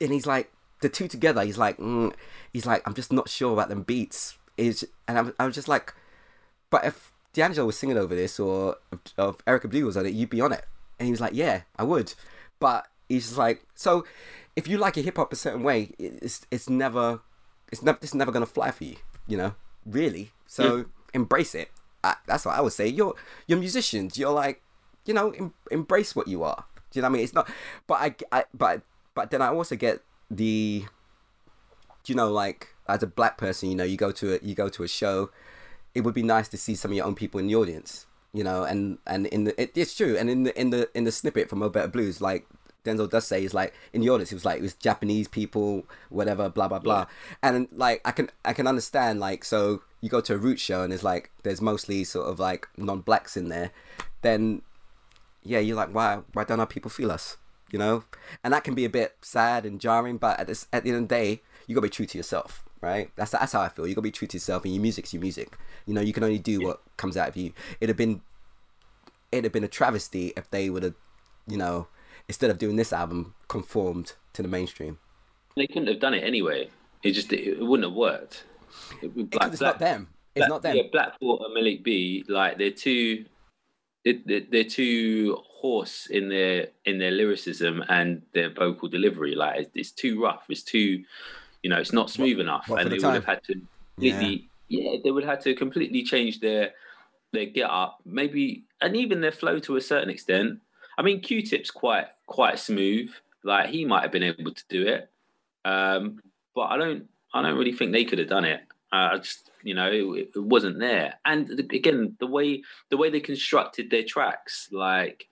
and 0.00 0.12
he's 0.12 0.26
like 0.26 0.50
the 0.80 0.88
two 0.88 1.08
together 1.08 1.42
he's 1.44 1.58
like 1.58 1.76
mm, 1.78 2.12
he's 2.52 2.66
like 2.66 2.82
i'm 2.86 2.94
just 2.94 3.12
not 3.12 3.28
sure 3.28 3.52
about 3.52 3.68
them 3.68 3.82
beats 3.82 4.38
is 4.56 4.86
and 5.08 5.18
I'm, 5.18 5.34
I 5.38 5.46
was 5.46 5.54
just 5.54 5.68
like 5.68 5.94
but 6.70 6.84
if 6.84 7.12
D'Angelo 7.32 7.66
was 7.66 7.78
singing 7.78 7.98
over 7.98 8.14
this 8.14 8.40
or 8.40 8.76
if 9.18 9.36
Erica 9.46 9.68
Blue 9.68 9.84
was 9.84 9.96
on 9.96 10.06
it, 10.06 10.14
you'd 10.14 10.30
be 10.30 10.40
on 10.40 10.52
it. 10.52 10.64
And 10.98 11.06
he 11.06 11.10
was 11.10 11.20
like, 11.20 11.34
yeah, 11.34 11.62
I 11.76 11.84
would. 11.84 12.14
But 12.58 12.86
he's 13.08 13.26
just 13.26 13.38
like, 13.38 13.64
so 13.74 14.04
if 14.56 14.68
you 14.68 14.78
like 14.78 14.96
a 14.96 15.02
hip 15.02 15.16
hop 15.16 15.32
a 15.32 15.36
certain 15.36 15.62
way, 15.62 15.92
it's 15.98 16.46
it's 16.50 16.68
never 16.68 17.20
it's 17.70 17.82
never 17.82 17.98
it's 18.02 18.14
never 18.14 18.32
gonna 18.32 18.46
fly 18.46 18.70
for 18.70 18.84
you, 18.84 18.96
you 19.26 19.36
know, 19.36 19.54
really. 19.86 20.32
So 20.46 20.86
embrace 21.14 21.54
it. 21.54 21.70
I, 22.02 22.16
that's 22.26 22.44
what 22.44 22.56
I 22.56 22.60
would 22.60 22.72
say. 22.72 22.88
You're 22.88 23.14
you're 23.46 23.58
musicians. 23.58 24.18
You're 24.18 24.32
like, 24.32 24.62
you 25.06 25.14
know, 25.14 25.30
em, 25.30 25.54
embrace 25.70 26.14
what 26.16 26.28
you 26.28 26.42
are. 26.42 26.64
Do 26.90 26.98
you 26.98 27.02
know 27.02 27.08
what 27.08 27.12
I 27.12 27.14
mean? 27.14 27.24
It's 27.24 27.34
not, 27.34 27.48
but 27.86 27.94
I, 27.94 28.14
I 28.32 28.44
but 28.52 28.82
but 29.14 29.30
then 29.30 29.40
I 29.40 29.48
also 29.48 29.76
get 29.76 30.02
the, 30.30 30.84
you 32.06 32.14
know, 32.14 32.30
like 32.30 32.68
as 32.88 33.02
a 33.02 33.06
black 33.06 33.38
person, 33.38 33.68
you 33.68 33.74
know, 33.74 33.84
you 33.84 33.96
go 33.96 34.12
to 34.12 34.34
a 34.34 34.38
you 34.42 34.54
go 34.54 34.68
to 34.68 34.82
a 34.82 34.88
show 34.88 35.30
it 35.94 36.02
would 36.02 36.14
be 36.14 36.22
nice 36.22 36.48
to 36.48 36.56
see 36.56 36.74
some 36.74 36.90
of 36.90 36.96
your 36.96 37.06
own 37.06 37.14
people 37.14 37.40
in 37.40 37.46
the 37.46 37.54
audience, 37.54 38.06
you 38.32 38.44
know, 38.44 38.62
and 38.62 38.98
and 39.06 39.26
in 39.28 39.44
the 39.44 39.60
it, 39.60 39.72
it's 39.74 39.94
true, 39.94 40.16
and 40.16 40.30
in 40.30 40.44
the 40.44 40.60
in 40.60 40.70
the 40.70 40.88
in 40.94 41.04
the 41.04 41.12
snippet 41.12 41.48
from 41.48 41.58
Mo 41.60 41.68
Better 41.68 41.88
Blues, 41.88 42.20
like 42.20 42.46
Denzel 42.84 43.10
does 43.10 43.26
say, 43.26 43.44
is 43.44 43.54
like 43.54 43.74
in 43.92 44.00
the 44.00 44.08
audience, 44.10 44.30
it 44.32 44.36
was 44.36 44.44
like 44.44 44.58
it 44.58 44.62
was 44.62 44.74
Japanese 44.74 45.28
people, 45.28 45.84
whatever, 46.08 46.48
blah 46.48 46.68
blah 46.68 46.78
blah, 46.78 47.06
and 47.42 47.68
like 47.72 48.00
I 48.04 48.12
can 48.12 48.30
I 48.44 48.52
can 48.52 48.66
understand 48.66 49.20
like 49.20 49.44
so 49.44 49.82
you 50.00 50.08
go 50.08 50.20
to 50.20 50.34
a 50.34 50.38
root 50.38 50.60
show 50.60 50.82
and 50.82 50.92
it's 50.92 51.02
like 51.02 51.30
there's 51.42 51.60
mostly 51.60 52.04
sort 52.04 52.28
of 52.28 52.38
like 52.38 52.68
non-blacks 52.76 53.36
in 53.36 53.48
there, 53.48 53.72
then 54.22 54.62
yeah, 55.42 55.58
you're 55.58 55.76
like 55.76 55.92
why 55.92 56.20
why 56.34 56.44
don't 56.44 56.60
our 56.60 56.66
people 56.66 56.90
feel 56.90 57.10
us, 57.10 57.36
you 57.72 57.78
know, 57.78 58.04
and 58.44 58.52
that 58.52 58.64
can 58.64 58.74
be 58.74 58.84
a 58.84 58.90
bit 58.90 59.16
sad 59.20 59.64
and 59.66 59.80
jarring, 59.80 60.18
but 60.18 60.38
at 60.40 60.46
this 60.46 60.66
at 60.72 60.84
the 60.84 60.90
end 60.90 61.02
of 61.02 61.08
the 61.08 61.14
day, 61.14 61.42
you 61.66 61.74
gotta 61.74 61.86
be 61.86 61.90
true 61.90 62.06
to 62.06 62.18
yourself 62.18 62.64
right? 62.80 63.10
That's 63.16 63.32
that's 63.32 63.52
how 63.52 63.60
I 63.60 63.68
feel. 63.68 63.86
You 63.86 63.94
gotta 63.94 64.02
be 64.02 64.10
true 64.10 64.28
to 64.28 64.36
yourself, 64.36 64.64
and 64.64 64.74
your 64.74 64.82
music's 64.82 65.12
your 65.12 65.20
music. 65.20 65.56
You 65.86 65.94
know, 65.94 66.00
you 66.00 66.12
can 66.12 66.24
only 66.24 66.38
do 66.38 66.60
what 66.60 66.80
comes 66.96 67.16
out 67.16 67.28
of 67.28 67.36
you. 67.36 67.52
It'd 67.80 67.90
have 67.90 67.96
been, 67.96 68.22
it'd 69.32 69.44
have 69.44 69.52
been 69.52 69.64
a 69.64 69.68
travesty 69.68 70.32
if 70.36 70.50
they 70.50 70.70
would 70.70 70.82
have, 70.82 70.94
you 71.46 71.56
know, 71.56 71.88
instead 72.28 72.50
of 72.50 72.58
doing 72.58 72.76
this 72.76 72.92
album, 72.92 73.34
conformed 73.48 74.14
to 74.34 74.42
the 74.42 74.48
mainstream. 74.48 74.98
They 75.56 75.66
couldn't 75.66 75.88
have 75.88 76.00
done 76.00 76.14
it 76.14 76.24
anyway. 76.24 76.70
It 77.02 77.12
just 77.12 77.32
it, 77.32 77.58
it 77.58 77.62
wouldn't 77.62 77.88
have 77.88 77.96
worked. 77.96 78.44
It, 79.02 79.14
Because 79.14 79.52
it's 79.52 79.60
not 79.60 79.78
them. 79.78 80.08
It's 80.34 80.42
Black- 80.42 80.48
not 80.48 80.62
them. 80.62 80.76
Yeah, 80.76 80.82
Black 80.92 81.18
Thought 81.18 81.42
and 81.44 81.54
Malik 81.54 81.82
B, 81.82 82.24
like 82.28 82.56
they're 82.56 82.70
too, 82.70 83.24
they're, 84.04 84.42
they're 84.50 84.64
too 84.64 85.38
hoarse 85.60 86.06
in 86.06 86.28
their 86.28 86.68
in 86.84 86.98
their 86.98 87.10
lyricism 87.10 87.84
and 87.88 88.22
their 88.32 88.50
vocal 88.50 88.88
delivery. 88.88 89.34
Like 89.34 89.60
it's, 89.60 89.70
it's 89.74 89.90
too 90.02 90.22
rough. 90.22 90.44
It's 90.48 90.62
too, 90.62 91.04
you 91.62 91.70
know, 91.70 91.78
it's 91.78 91.92
not 91.92 92.08
smooth 92.10 92.40
enough, 92.40 92.68
what 92.68 92.80
and 92.80 92.90
they 92.90 92.98
time? 92.98 93.12
would 93.12 93.22
have 93.22 93.24
had 93.34 93.44
to 93.44 93.54
completely, 93.94 94.48
yeah. 94.68 94.96
they 95.02 95.10
would 95.10 95.24
have 95.24 95.36
had 95.36 95.44
to 95.44 95.54
completely 95.54 96.02
change 96.02 96.40
their 96.40 96.72
their 97.32 97.46
get 97.46 97.70
up, 97.70 98.00
maybe, 98.04 98.64
and 98.80 98.96
even 98.96 99.20
their 99.20 99.32
flow 99.32 99.58
to 99.60 99.76
a 99.76 99.80
certain 99.80 100.10
extent. 100.10 100.60
I 100.98 101.02
mean, 101.02 101.20
Q-Tip's 101.20 101.70
quite 101.70 102.06
quite 102.26 102.58
smooth. 102.58 103.10
Like 103.44 103.68
he 103.68 103.84
might 103.84 104.02
have 104.02 104.12
been 104.12 104.22
able 104.22 104.52
to 104.52 104.64
do 104.68 104.86
it, 104.86 105.10
um, 105.64 106.20
but 106.54 106.66
I 106.72 106.76
don't. 106.76 107.08
I 107.32 107.42
don't 107.42 107.56
really 107.56 107.72
think 107.72 107.92
they 107.92 108.04
could 108.04 108.18
have 108.18 108.28
done 108.28 108.44
it. 108.44 108.60
Uh, 108.92 109.10
I 109.12 109.18
just, 109.18 109.50
you 109.62 109.72
know, 109.72 109.86
it, 109.86 110.30
it 110.34 110.42
wasn't 110.42 110.80
there. 110.80 111.14
And 111.24 111.46
the- 111.46 111.76
again, 111.76 112.16
the 112.18 112.26
way 112.26 112.64
the 112.90 112.96
way 112.96 113.08
they 113.08 113.20
constructed 113.20 113.88
their 113.88 114.02
tracks, 114.02 114.68
like 114.72 115.28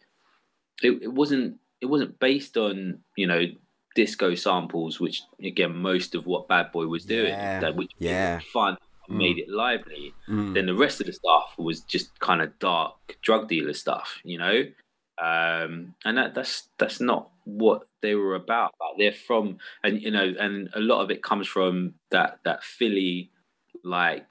it, 0.82 1.02
it 1.02 1.12
wasn't 1.12 1.58
it 1.80 1.86
wasn't 1.86 2.18
based 2.18 2.56
on 2.56 3.00
you 3.16 3.26
know 3.26 3.42
disco 3.94 4.34
samples, 4.34 5.00
which 5.00 5.22
again 5.42 5.74
most 5.76 6.14
of 6.14 6.26
what 6.26 6.48
Bad 6.48 6.70
Boy 6.72 6.86
was 6.86 7.04
doing, 7.04 7.28
Yeah, 7.32 7.60
that 7.60 7.76
which 7.76 7.90
made 8.00 8.08
yeah. 8.10 8.36
it 8.38 8.44
fun, 8.44 8.76
Mm. 9.08 9.16
made 9.16 9.38
it 9.38 9.48
lively. 9.48 10.12
Mm. 10.28 10.52
Then 10.54 10.66
the 10.66 10.74
rest 10.74 11.00
of 11.00 11.06
the 11.06 11.12
stuff 11.14 11.54
was 11.56 11.80
just 11.80 12.18
kind 12.20 12.42
of 12.42 12.58
dark 12.58 12.94
drug 13.22 13.48
dealer 13.48 13.72
stuff, 13.72 14.20
you 14.22 14.36
know. 14.38 14.64
Um, 15.20 15.94
and 16.04 16.16
that, 16.18 16.34
that's 16.34 16.68
that's 16.78 17.00
not 17.00 17.30
what 17.44 17.88
they 18.02 18.14
were 18.14 18.34
about. 18.34 18.74
Like 18.80 18.98
they're 18.98 19.12
from, 19.12 19.58
and 19.82 20.00
you 20.00 20.10
know, 20.10 20.32
and 20.38 20.68
a 20.74 20.80
lot 20.80 21.00
of 21.02 21.10
it 21.10 21.22
comes 21.22 21.48
from 21.48 21.94
that 22.10 22.38
that 22.44 22.62
Philly, 22.62 23.30
like 23.82 24.26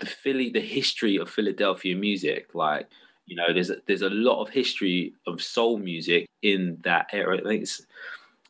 the 0.00 0.06
Philly, 0.06 0.50
the 0.50 0.60
history 0.60 1.16
of 1.18 1.30
Philadelphia 1.30 1.94
music. 1.94 2.54
Like 2.54 2.88
you 3.26 3.36
know, 3.36 3.52
there's 3.52 3.70
a, 3.70 3.76
there's 3.86 4.02
a 4.02 4.10
lot 4.10 4.42
of 4.42 4.48
history 4.50 5.14
of 5.26 5.40
soul 5.42 5.78
music 5.78 6.26
in 6.42 6.78
that 6.84 7.06
era. 7.12 7.38
I 7.38 7.42
think 7.42 7.62
it's 7.62 7.84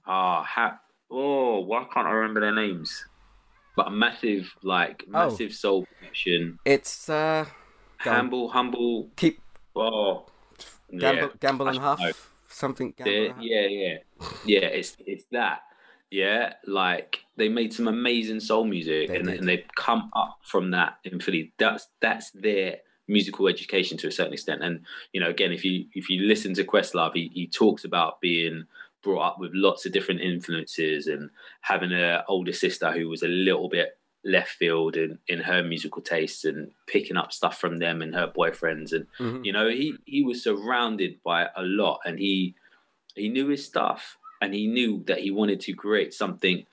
ah, 0.07 0.43
ha, 0.43 0.79
oh, 1.11 1.61
why 1.61 1.85
can't 1.93 2.07
I 2.07 2.11
remember 2.11 2.41
their 2.41 2.55
names? 2.55 3.05
But 3.77 3.89
a 3.89 3.91
massive, 3.91 4.53
like 4.63 5.05
Oh. 5.09 5.29
massive 5.29 5.53
soul 5.53 5.87
production. 5.87 6.59
It's 6.65 7.09
uh. 7.09 7.47
Humble, 7.99 8.49
humble. 8.51 9.09
keep 9.17 9.41
Oh, 9.75 10.27
gamble, 10.91 11.23
yeah. 11.23 11.29
gamble 11.41 11.69
and 11.69 11.79
huff, 11.79 11.99
know. 12.01 12.13
something. 12.49 12.95
Huff. 12.99 13.07
yeah, 13.07 13.33
yeah, 13.41 13.97
yeah. 14.45 14.59
It's 14.67 14.97
it's 15.07 15.25
that. 15.33 15.63
Yeah, 16.11 16.53
like 16.67 17.19
they 17.37 17.49
made 17.49 17.73
some 17.73 17.89
amazing 17.89 18.39
soul 18.41 18.65
music, 18.65 19.09
They 19.09 19.17
and, 19.17 19.29
and 19.29 19.49
they've 19.49 19.65
come 19.75 20.11
up 20.15 20.39
from 20.45 20.71
that 20.73 20.99
in 21.05 21.19
Philly. 21.19 21.53
That's 21.59 21.89
that's 22.01 22.31
their 22.33 22.77
musical 23.09 23.49
education 23.49 23.99
to 23.99 24.09
a 24.09 24.13
certain 24.13 24.33
extent. 24.33 24.63
And 24.63 24.85
you 25.13 25.21
know, 25.21 25.29
again, 25.29 25.53
if 25.53 25.65
you 25.65 25.87
if 25.95 26.09
you 26.09 26.23
listen 26.23 26.55
to 26.55 26.65
Questlove, 26.65 27.15
he, 27.15 27.31
he 27.35 27.47
talks 27.47 27.85
about 27.85 28.21
being 28.21 28.67
brought 29.03 29.27
up 29.27 29.39
with 29.39 29.53
lots 29.55 29.85
of 29.85 29.93
different 29.93 30.23
influences 30.23 31.07
and 31.07 31.31
having 31.61 31.93
an 31.93 32.23
older 32.27 32.53
sister 32.53 32.91
who 32.93 33.09
was 33.09 33.23
a 33.23 33.29
little 33.29 33.69
bit 33.69 33.99
left 34.25 34.53
field 34.53 34.97
in, 34.97 35.19
in 35.29 35.39
her 35.39 35.63
musical 35.63 36.01
tastes 36.01 36.47
and 36.47 36.71
picking 36.87 37.17
up 37.17 37.31
stuff 37.31 37.61
from 37.61 37.79
them 37.79 38.01
and 38.01 38.15
her 38.15 38.27
boyfriends 38.27 38.93
and 38.93 39.07
mm-hmm. 39.21 39.45
you 39.45 39.53
know 39.53 39.69
he 39.69 39.95
he 40.07 40.23
was 40.23 40.43
surrounded 40.43 41.23
by 41.23 41.47
a 41.57 41.63
lot 41.63 42.01
and 42.07 42.19
he 42.19 42.55
he 43.15 43.29
knew 43.29 43.49
his 43.49 43.65
stuff 43.65 44.17
and 44.41 44.55
he 44.55 44.67
knew 44.67 45.05
that 45.07 45.19
he 45.19 45.31
wanted 45.31 45.61
to 45.61 45.75
create 45.75 46.15
something 46.15 46.65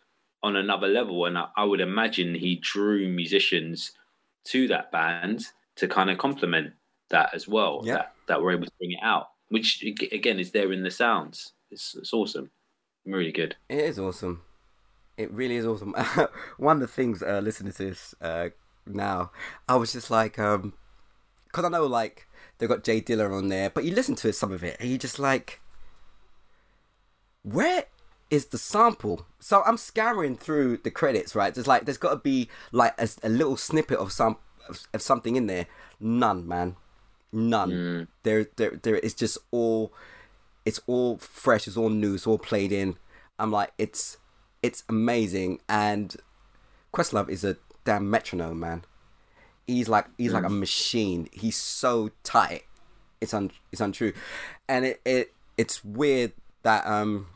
on 0.41 0.56
another 0.56 0.88
level 0.88 1.26
and 1.26 1.38
I, 1.38 1.48
I 1.58 1.65
would 1.65 1.82
imagine 1.82 2.34
he 2.34 2.56
drew 2.56 3.10
musicians 3.10 3.91
to 4.46 4.70
that 4.70 4.89
band 4.91 5.48
to 5.82 5.88
kind 5.88 6.10
of 6.10 6.17
complement 6.17 6.74
that 7.10 7.30
as 7.34 7.48
well 7.48 7.82
yeah. 7.84 7.96
that, 7.96 8.13
that 8.28 8.41
were 8.41 8.54
able 8.54 8.65
to 8.65 8.72
bring 8.80 8.94
it 8.94 9.04
out 9.04 9.28
which 9.50 9.84
again 10.12 10.39
is 10.39 10.52
there 10.52 10.72
in 10.72 10.82
the 10.82 10.91
sounds 10.91 11.52
it's, 11.70 11.94
it's 11.96 12.13
awesome 12.13 12.50
really 13.06 13.32
good 13.32 13.56
it 13.67 13.80
is 13.80 14.00
awesome 14.00 14.41
it 15.22 15.32
really 15.32 15.56
is 15.56 15.65
awesome. 15.65 15.94
One 16.58 16.78
of 16.78 16.82
the 16.82 16.88
things 16.88 17.22
uh, 17.22 17.41
listening 17.44 17.74
to 17.74 17.89
this 17.89 18.15
uh, 18.22 18.50
now, 18.86 19.32
I 19.67 19.76
was 19.76 19.94
just 19.94 20.10
like, 20.10 20.39
um, 20.39 20.74
because 21.46 21.65
I 21.65 21.70
know 21.70 21.86
like 21.86 22.28
they've 22.58 22.70
got 22.70 22.84
Jay 22.84 23.02
Dilla 23.02 23.32
on 23.32 23.50
there, 23.50 23.70
but 23.70 23.84
you 23.84 23.94
listen 23.94 24.15
to 24.15 24.34
some 24.34 24.52
of 24.52 24.63
it 24.63 24.78
and 24.80 24.89
you're 24.89 24.98
just 24.98 25.20
like, 25.20 25.62
where 27.44 27.86
is 28.30 28.48
the 28.48 28.58
sample? 28.58 29.26
So 29.39 29.63
I'm 29.65 29.78
scouring 29.78 30.38
through 30.38 30.78
the 30.78 30.91
credits, 30.91 31.36
right? 31.36 31.54
There's 31.54 31.67
like, 31.67 31.86
there's 31.86 31.98
got 31.98 32.12
to 32.12 32.17
be 32.17 32.50
like 32.72 32.94
a, 33.00 33.08
a, 33.24 33.30
little 33.30 33.58
snippet 33.58 34.00
of 34.00 34.12
some 34.12 34.38
of, 34.67 34.88
of, 34.93 35.02
something 35.02 35.36
in 35.36 35.47
there. 35.47 35.67
None, 36.00 36.47
man, 36.47 36.76
none. 37.32 37.71
Mm. 37.71 38.08
There, 38.24 38.47
there, 38.56 38.80
there. 38.82 38.95
It's 38.95 39.13
just 39.13 39.38
all, 39.52 39.93
it's 40.65 40.80
all 40.88 41.17
fresh. 41.17 41.67
It's 41.67 41.78
all 41.78 41.89
new. 41.89 42.15
It's 42.15 42.28
all 42.28 42.38
played 42.38 42.71
in. 42.71 42.97
I'm 43.39 43.52
like, 43.52 43.71
it's 43.78 44.17
it's 44.63 44.84
amazing, 44.89 45.60
and 45.67 46.15
Questlove 46.93 47.30
is 47.30 47.43
a 47.43 47.58
damn 47.84 48.10
metronome, 48.10 48.60
man. 48.60 48.84
He's 49.67 49.89
like 49.89 50.08
he's 50.17 50.32
mm. 50.32 50.36
like 50.36 50.43
a 50.43 50.50
mm. 50.50 50.60
machine. 50.60 51.30
He's 51.32 51.58
so 51.58 52.12
tight. 52.24 52.63
It's 53.19 53.34
un 53.34 53.52
it's 53.71 53.82
untrue, 53.82 54.13
and 54.67 54.86
it, 54.86 55.02
it 55.06 55.34
it's 55.58 55.84
weird 55.84 56.34
that 56.63 56.86
um 56.86 57.28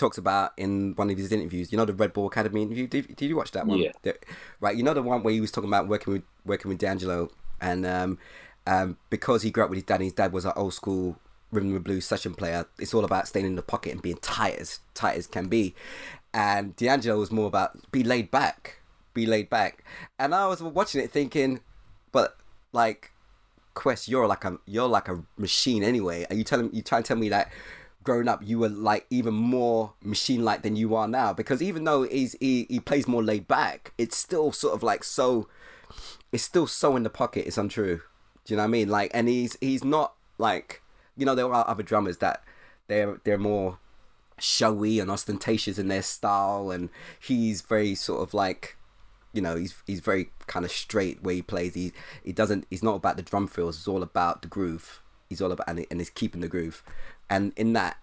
talks 0.00 0.16
about 0.18 0.52
in 0.56 0.94
one 0.96 1.10
of 1.10 1.18
his 1.18 1.30
interviews. 1.30 1.70
You 1.70 1.78
know 1.78 1.84
the 1.84 1.92
Red 1.92 2.12
Bull 2.12 2.26
Academy 2.26 2.62
interview. 2.62 2.86
Did, 2.86 3.14
did 3.16 3.26
you 3.28 3.36
watch 3.36 3.52
that 3.52 3.66
one? 3.66 3.78
Yeah. 3.78 3.92
The, 4.02 4.16
right. 4.60 4.76
You 4.76 4.82
know 4.82 4.94
the 4.94 5.02
one 5.02 5.22
where 5.22 5.32
he 5.32 5.40
was 5.40 5.52
talking 5.52 5.68
about 5.68 5.88
working 5.88 6.14
with 6.14 6.22
working 6.50 6.68
with 6.68 6.78
D'Angelo, 6.78 7.30
and 7.60 7.86
um, 7.86 8.18
um, 8.66 8.98
because 9.08 9.42
he 9.42 9.50
grew 9.50 9.64
up 9.64 9.70
with 9.70 9.78
his 9.78 9.84
dad, 9.84 10.02
his 10.02 10.12
dad 10.12 10.32
was 10.32 10.44
an 10.44 10.52
old 10.56 10.74
school 10.74 11.16
rhythm 11.50 11.74
and 11.74 11.82
blues 11.82 12.04
session 12.04 12.34
player. 12.34 12.66
It's 12.78 12.94
all 12.94 13.04
about 13.04 13.26
staying 13.26 13.46
in 13.46 13.56
the 13.56 13.62
pocket 13.62 13.92
and 13.92 14.02
being 14.02 14.18
tight 14.18 14.56
as 14.56 14.80
tight 14.94 15.16
as 15.16 15.26
can 15.26 15.48
be 15.48 15.74
and 16.32 16.76
D'Angelo 16.76 17.18
was 17.18 17.30
more 17.30 17.46
about 17.46 17.90
be 17.90 18.02
laid 18.02 18.30
back, 18.30 18.80
be 19.14 19.26
laid 19.26 19.50
back. 19.50 19.84
And 20.18 20.34
I 20.34 20.46
was 20.46 20.62
watching 20.62 21.00
it 21.00 21.10
thinking, 21.10 21.60
but 22.12 22.36
like, 22.72 23.12
Quest, 23.74 24.08
you're 24.08 24.26
like 24.26 24.44
a 24.44 24.58
you're 24.66 24.88
like 24.88 25.08
a 25.08 25.22
machine 25.36 25.82
anyway. 25.82 26.26
Are 26.30 26.36
you 26.36 26.44
telling 26.44 26.70
you 26.72 26.82
trying 26.82 27.02
to 27.02 27.08
tell 27.08 27.16
me 27.16 27.28
that 27.30 27.50
growing 28.02 28.28
up 28.28 28.40
you 28.42 28.58
were 28.58 28.68
like 28.68 29.06
even 29.10 29.34
more 29.34 29.92
machine 30.02 30.44
like 30.44 30.62
than 30.62 30.76
you 30.76 30.94
are 30.94 31.08
now? 31.08 31.32
Because 31.32 31.62
even 31.62 31.84
though 31.84 32.02
he's 32.02 32.36
he, 32.40 32.66
he 32.68 32.80
plays 32.80 33.08
more 33.08 33.22
laid 33.22 33.48
back, 33.48 33.92
it's 33.98 34.16
still 34.16 34.52
sort 34.52 34.74
of 34.74 34.82
like 34.82 35.04
so. 35.04 35.48
It's 36.32 36.44
still 36.44 36.66
so 36.66 36.96
in 36.96 37.02
the 37.02 37.10
pocket. 37.10 37.46
It's 37.46 37.58
untrue. 37.58 38.02
Do 38.44 38.54
you 38.54 38.56
know 38.56 38.62
what 38.62 38.68
I 38.68 38.70
mean? 38.70 38.88
Like, 38.88 39.10
and 39.14 39.28
he's 39.28 39.56
he's 39.60 39.84
not 39.84 40.14
like 40.38 40.82
you 41.16 41.26
know 41.26 41.34
there 41.34 41.52
are 41.52 41.68
other 41.68 41.82
drummers 41.82 42.18
that 42.18 42.42
they're 42.88 43.20
they're 43.24 43.38
more 43.38 43.78
showy 44.38 44.98
and 44.98 45.10
ostentatious 45.10 45.78
in 45.78 45.88
their 45.88 46.02
style, 46.02 46.70
and 46.70 46.88
he's 47.20 47.60
very 47.60 47.94
sort 47.94 48.22
of 48.22 48.34
like, 48.34 48.76
you 49.32 49.42
know, 49.42 49.56
he's 49.56 49.82
he's 49.86 50.00
very 50.00 50.30
kind 50.46 50.64
of 50.64 50.70
straight 50.70 51.22
where 51.22 51.34
he 51.34 51.42
plays. 51.42 51.74
He 51.74 51.92
he 52.24 52.32
doesn't. 52.32 52.66
He's 52.70 52.82
not 52.82 52.96
about 52.96 53.16
the 53.16 53.22
drum 53.22 53.46
fills. 53.46 53.76
It's 53.76 53.88
all 53.88 54.02
about 54.02 54.42
the 54.42 54.48
groove. 54.48 55.02
He's 55.28 55.40
all 55.40 55.52
about 55.52 55.68
and, 55.68 55.86
and 55.90 56.00
he's 56.00 56.10
keeping 56.10 56.40
the 56.40 56.48
groove, 56.48 56.82
and 57.28 57.52
in 57.56 57.72
that, 57.74 57.98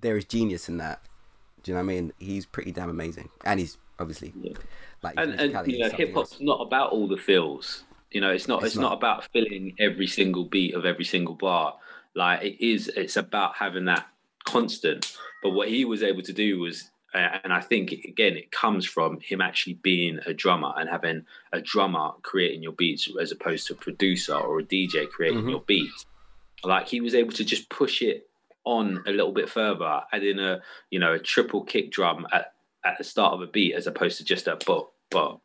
there 0.00 0.16
is 0.16 0.24
genius 0.24 0.68
in 0.68 0.78
that. 0.78 1.02
Do 1.62 1.70
you 1.70 1.74
know 1.74 1.84
what 1.84 1.92
I 1.92 1.94
mean? 1.94 2.12
He's 2.18 2.46
pretty 2.46 2.72
damn 2.72 2.90
amazing, 2.90 3.28
and 3.44 3.60
he's 3.60 3.76
obviously 3.98 4.32
yeah. 4.40 4.52
Like 5.02 5.14
and, 5.16 5.32
and 5.34 5.70
you 5.70 5.78
know, 5.78 5.90
hip 5.90 6.14
hop's 6.14 6.40
not 6.40 6.60
about 6.60 6.90
all 6.92 7.06
the 7.06 7.16
fills. 7.16 7.84
You 8.10 8.20
know, 8.20 8.30
it's 8.30 8.48
not. 8.48 8.58
It's, 8.62 8.68
it's 8.68 8.76
not. 8.76 8.90
not 8.90 8.92
about 8.98 9.24
filling 9.32 9.74
every 9.78 10.06
single 10.06 10.44
beat 10.44 10.74
of 10.74 10.84
every 10.84 11.04
single 11.04 11.34
bar. 11.34 11.76
Like 12.14 12.42
it 12.42 12.64
is. 12.64 12.88
It's 12.88 13.16
about 13.16 13.56
having 13.56 13.84
that 13.86 14.06
constant. 14.44 15.16
But 15.42 15.50
what 15.50 15.68
he 15.68 15.84
was 15.84 16.02
able 16.02 16.22
to 16.22 16.32
do 16.32 16.58
was, 16.58 16.90
and 17.14 17.52
I 17.52 17.60
think 17.60 17.92
again, 17.92 18.36
it 18.36 18.50
comes 18.50 18.86
from 18.86 19.20
him 19.20 19.40
actually 19.40 19.74
being 19.74 20.18
a 20.26 20.34
drummer 20.34 20.72
and 20.76 20.88
having 20.88 21.26
a 21.52 21.60
drummer 21.60 22.10
creating 22.22 22.62
your 22.62 22.72
beats 22.72 23.08
as 23.20 23.30
opposed 23.30 23.66
to 23.68 23.74
a 23.74 23.76
producer 23.76 24.34
or 24.34 24.58
a 24.58 24.64
DJ 24.64 25.08
creating 25.08 25.40
mm-hmm. 25.40 25.50
your 25.50 25.60
beats. 25.60 26.06
Like 26.64 26.88
he 26.88 27.00
was 27.00 27.14
able 27.14 27.32
to 27.32 27.44
just 27.44 27.68
push 27.68 28.02
it 28.02 28.28
on 28.64 29.02
a 29.06 29.10
little 29.10 29.32
bit 29.32 29.48
further, 29.48 30.02
adding 30.12 30.38
a 30.40 30.60
you 30.90 30.98
know 30.98 31.12
a 31.12 31.18
triple 31.18 31.62
kick 31.62 31.92
drum 31.92 32.26
at, 32.32 32.52
at 32.84 32.98
the 32.98 33.04
start 33.04 33.34
of 33.34 33.40
a 33.40 33.46
beat 33.46 33.74
as 33.74 33.86
opposed 33.86 34.18
to 34.18 34.24
just 34.24 34.46
a 34.46 34.58
but 34.66 34.88
but 35.10 35.38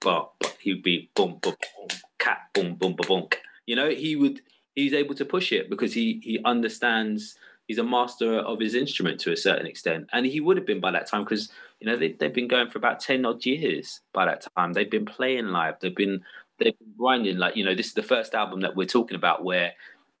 but 0.00 0.30
he'd 0.60 0.82
be 0.82 1.10
boom 1.14 1.38
boom 1.40 1.54
boom 1.76 1.98
cat 2.18 2.38
boom 2.54 2.74
boom 2.74 2.94
boom 2.94 3.06
boom. 3.06 3.28
You 3.66 3.76
know 3.76 3.90
he 3.90 4.16
would 4.16 4.40
he's 4.74 4.92
able 4.92 5.14
to 5.14 5.24
push 5.24 5.52
it 5.52 5.70
because 5.70 5.92
he 5.92 6.20
he 6.22 6.40
understands 6.44 7.36
he's 7.66 7.78
a 7.78 7.84
master 7.84 8.38
of 8.38 8.58
his 8.58 8.74
instrument 8.74 9.20
to 9.20 9.32
a 9.32 9.36
certain 9.36 9.66
extent, 9.66 10.08
and 10.12 10.26
he 10.26 10.40
would 10.40 10.56
have 10.56 10.66
been 10.66 10.80
by 10.80 10.90
that 10.90 11.06
time 11.06 11.24
because 11.24 11.50
you 11.80 11.86
know 11.86 11.96
they, 11.96 12.16
have 12.20 12.34
been 12.34 12.48
going 12.48 12.68
for 12.70 12.78
about 12.78 13.00
ten 13.00 13.24
odd 13.24 13.44
years 13.46 14.00
by 14.12 14.24
that 14.24 14.46
time. 14.56 14.72
They've 14.72 14.90
been 14.90 15.06
playing 15.06 15.48
live. 15.48 15.76
They've 15.80 15.94
been 15.94 16.22
they've 16.58 16.78
been 16.78 16.94
grinding. 16.98 17.38
Like 17.38 17.56
you 17.56 17.64
know, 17.64 17.74
this 17.74 17.86
is 17.86 17.94
the 17.94 18.02
first 18.02 18.34
album 18.34 18.60
that 18.60 18.76
we're 18.76 18.86
talking 18.86 19.16
about 19.16 19.44
where 19.44 19.72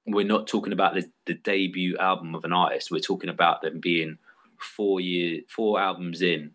we're 0.06 0.24
not 0.24 0.46
talking 0.46 0.72
about 0.72 0.94
the, 0.94 1.10
the 1.26 1.34
debut 1.34 1.96
album 1.98 2.34
of 2.34 2.44
an 2.44 2.52
artist. 2.52 2.90
We're 2.90 3.00
talking 3.00 3.30
about 3.30 3.62
them 3.62 3.80
being 3.80 4.18
four 4.58 5.00
years, 5.00 5.42
four 5.48 5.80
albums 5.80 6.22
in, 6.22 6.52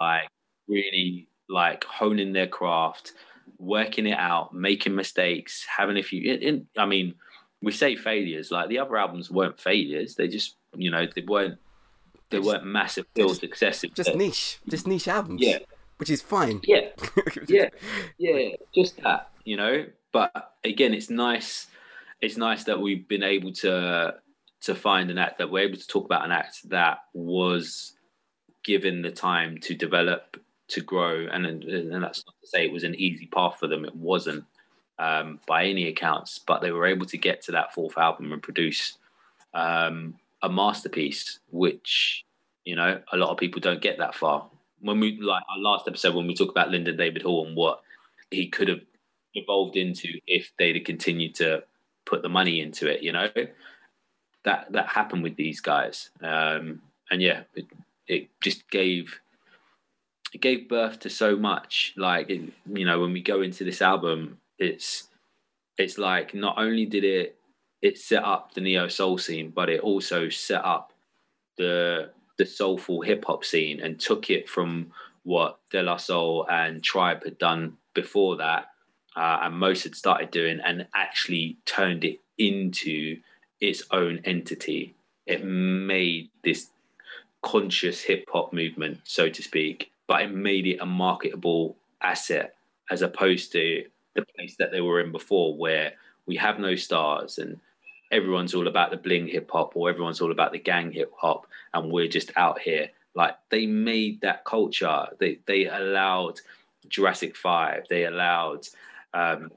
like 0.00 0.28
really 0.68 1.28
like 1.48 1.84
honing 1.84 2.32
their 2.32 2.46
craft, 2.46 3.12
working 3.58 4.06
it 4.06 4.18
out, 4.18 4.54
making 4.54 4.94
mistakes, 4.94 5.66
having 5.76 5.96
a 5.96 6.02
few. 6.02 6.64
I 6.76 6.86
mean 6.86 7.14
we 7.62 7.72
say 7.72 7.96
failures 7.96 8.50
like 8.50 8.68
the 8.68 8.78
other 8.78 8.96
albums 8.96 9.30
weren't 9.30 9.58
failures 9.58 10.14
they 10.14 10.28
just 10.28 10.56
you 10.76 10.90
know 10.90 11.06
they 11.14 11.24
weren't 11.26 11.58
they 12.30 12.38
weren't 12.38 12.64
massive 12.64 13.06
build 13.14 13.36
successive. 13.36 13.94
just 13.94 14.14
niche 14.14 14.58
just 14.68 14.86
niche 14.86 15.08
albums 15.08 15.40
yeah. 15.42 15.58
which 15.96 16.10
is 16.10 16.22
fine. 16.22 16.60
Yeah. 16.64 16.88
Yeah. 17.48 17.68
Yeah 18.18 18.50
just 18.74 19.02
that 19.02 19.30
you 19.44 19.56
know? 19.56 19.86
But 20.12 20.52
again 20.64 20.94
it's 20.94 21.10
nice 21.10 21.66
it's 22.20 22.36
nice 22.36 22.64
that 22.64 22.80
we've 22.80 23.06
been 23.08 23.22
able 23.22 23.52
to 23.54 24.14
to 24.60 24.74
find 24.74 25.10
an 25.10 25.18
act 25.18 25.38
that 25.38 25.50
we're 25.50 25.64
able 25.64 25.78
to 25.78 25.86
talk 25.86 26.04
about 26.04 26.24
an 26.24 26.32
act 26.32 26.68
that 26.68 26.98
was 27.14 27.94
given 28.64 29.02
the 29.02 29.10
time 29.10 29.58
to 29.58 29.74
develop 29.74 30.36
to 30.68 30.80
grow 30.80 31.26
and 31.32 31.46
and 31.46 32.02
that's 32.02 32.24
not 32.26 32.34
to 32.40 32.46
say 32.46 32.64
it 32.64 32.72
was 32.72 32.84
an 32.84 32.94
easy 32.96 33.26
path 33.26 33.56
for 33.58 33.66
them 33.66 33.84
it 33.84 33.96
wasn't 33.96 34.44
um, 34.98 35.40
by 35.46 35.64
any 35.64 35.86
accounts, 35.88 36.38
but 36.38 36.60
they 36.60 36.72
were 36.72 36.86
able 36.86 37.06
to 37.06 37.18
get 37.18 37.42
to 37.42 37.52
that 37.52 37.72
fourth 37.72 37.96
album 37.96 38.32
and 38.32 38.42
produce 38.42 38.98
um, 39.54 40.16
a 40.42 40.48
masterpiece, 40.48 41.38
which 41.50 42.24
you 42.64 42.76
know 42.76 43.00
a 43.12 43.16
lot 43.16 43.30
of 43.30 43.38
people 43.38 43.60
don't 43.60 43.80
get 43.80 43.98
that 43.98 44.14
far. 44.14 44.48
When 44.80 45.00
we 45.00 45.18
like 45.20 45.42
our 45.48 45.58
last 45.58 45.88
episode, 45.88 46.14
when 46.14 46.26
we 46.26 46.34
talk 46.34 46.50
about 46.50 46.70
Lyndon 46.70 46.96
David 46.96 47.22
Hall 47.22 47.46
and 47.46 47.56
what 47.56 47.80
he 48.30 48.48
could 48.48 48.68
have 48.68 48.80
evolved 49.34 49.76
into 49.76 50.08
if 50.26 50.52
they'd 50.58 50.76
have 50.76 50.84
continued 50.84 51.34
to 51.36 51.64
put 52.04 52.22
the 52.22 52.28
money 52.28 52.60
into 52.60 52.88
it, 52.88 53.02
you 53.02 53.12
know, 53.12 53.28
that 54.44 54.72
that 54.72 54.88
happened 54.88 55.22
with 55.22 55.36
these 55.36 55.60
guys, 55.60 56.10
um, 56.22 56.82
and 57.10 57.22
yeah, 57.22 57.42
it, 58.08 58.28
just 58.40 58.68
gave 58.70 59.20
it 60.32 60.40
gave 60.40 60.68
birth 60.68 61.00
to 61.00 61.10
so 61.10 61.36
much. 61.36 61.94
Like 61.96 62.30
it, 62.30 62.42
you 62.66 62.84
know, 62.84 63.00
when 63.00 63.12
we 63.12 63.22
go 63.22 63.42
into 63.42 63.64
this 63.64 63.80
album, 63.82 64.38
it's 64.58 65.08
it's 65.76 65.98
like 65.98 66.34
not 66.34 66.58
only 66.58 66.86
did 66.86 67.04
it 67.04 67.36
it 67.80 67.98
set 67.98 68.24
up 68.24 68.54
the 68.54 68.60
neo 68.60 68.88
soul 68.88 69.18
scene, 69.18 69.50
but 69.54 69.68
it 69.68 69.80
also 69.80 70.28
set 70.28 70.64
up 70.64 70.92
the 71.56 72.10
the 72.36 72.46
soulful 72.46 73.02
hip 73.02 73.24
hop 73.24 73.44
scene 73.44 73.80
and 73.80 73.98
took 73.98 74.30
it 74.30 74.48
from 74.48 74.92
what 75.24 75.58
De 75.70 75.82
La 75.82 75.96
Soul 75.96 76.46
and 76.48 76.82
Tribe 76.82 77.24
had 77.24 77.36
done 77.38 77.76
before 77.94 78.36
that, 78.36 78.70
uh, 79.16 79.40
and 79.42 79.56
Mos 79.56 79.82
had 79.82 79.94
started 79.94 80.30
doing, 80.30 80.60
and 80.64 80.86
actually 80.94 81.58
turned 81.66 82.04
it 82.04 82.20
into 82.38 83.18
its 83.60 83.82
own 83.90 84.20
entity. 84.24 84.94
It 85.26 85.44
made 85.44 86.30
this 86.42 86.70
conscious 87.42 88.02
hip 88.02 88.24
hop 88.32 88.52
movement, 88.52 89.00
so 89.04 89.28
to 89.28 89.42
speak, 89.42 89.90
but 90.06 90.22
it 90.22 90.32
made 90.32 90.66
it 90.66 90.78
a 90.80 90.86
marketable 90.86 91.76
asset 92.02 92.54
as 92.90 93.02
opposed 93.02 93.52
to 93.52 93.84
the 94.14 94.24
place 94.36 94.56
that 94.58 94.70
they 94.72 94.80
were 94.80 95.00
in 95.00 95.12
before, 95.12 95.56
where 95.56 95.92
we 96.26 96.36
have 96.36 96.58
no 96.58 96.74
stars 96.74 97.38
and 97.38 97.60
everyone's 98.10 98.54
all 98.54 98.68
about 98.68 98.90
the 98.90 98.96
bling 98.96 99.26
hip 99.28 99.50
hop 99.50 99.76
or 99.76 99.88
everyone's 99.88 100.20
all 100.20 100.32
about 100.32 100.52
the 100.52 100.58
gang 100.58 100.90
hip 100.90 101.12
hop 101.16 101.46
and 101.74 101.90
we're 101.90 102.08
just 102.08 102.32
out 102.36 102.58
here. 102.60 102.88
Like 103.14 103.36
they 103.50 103.66
made 103.66 104.20
that 104.20 104.44
culture. 104.44 105.06
They 105.18 105.40
they 105.46 105.66
allowed 105.66 106.40
Jurassic 106.88 107.36
Five. 107.36 107.84
They 107.88 108.04
allowed 108.04 108.68
um, 109.12 109.50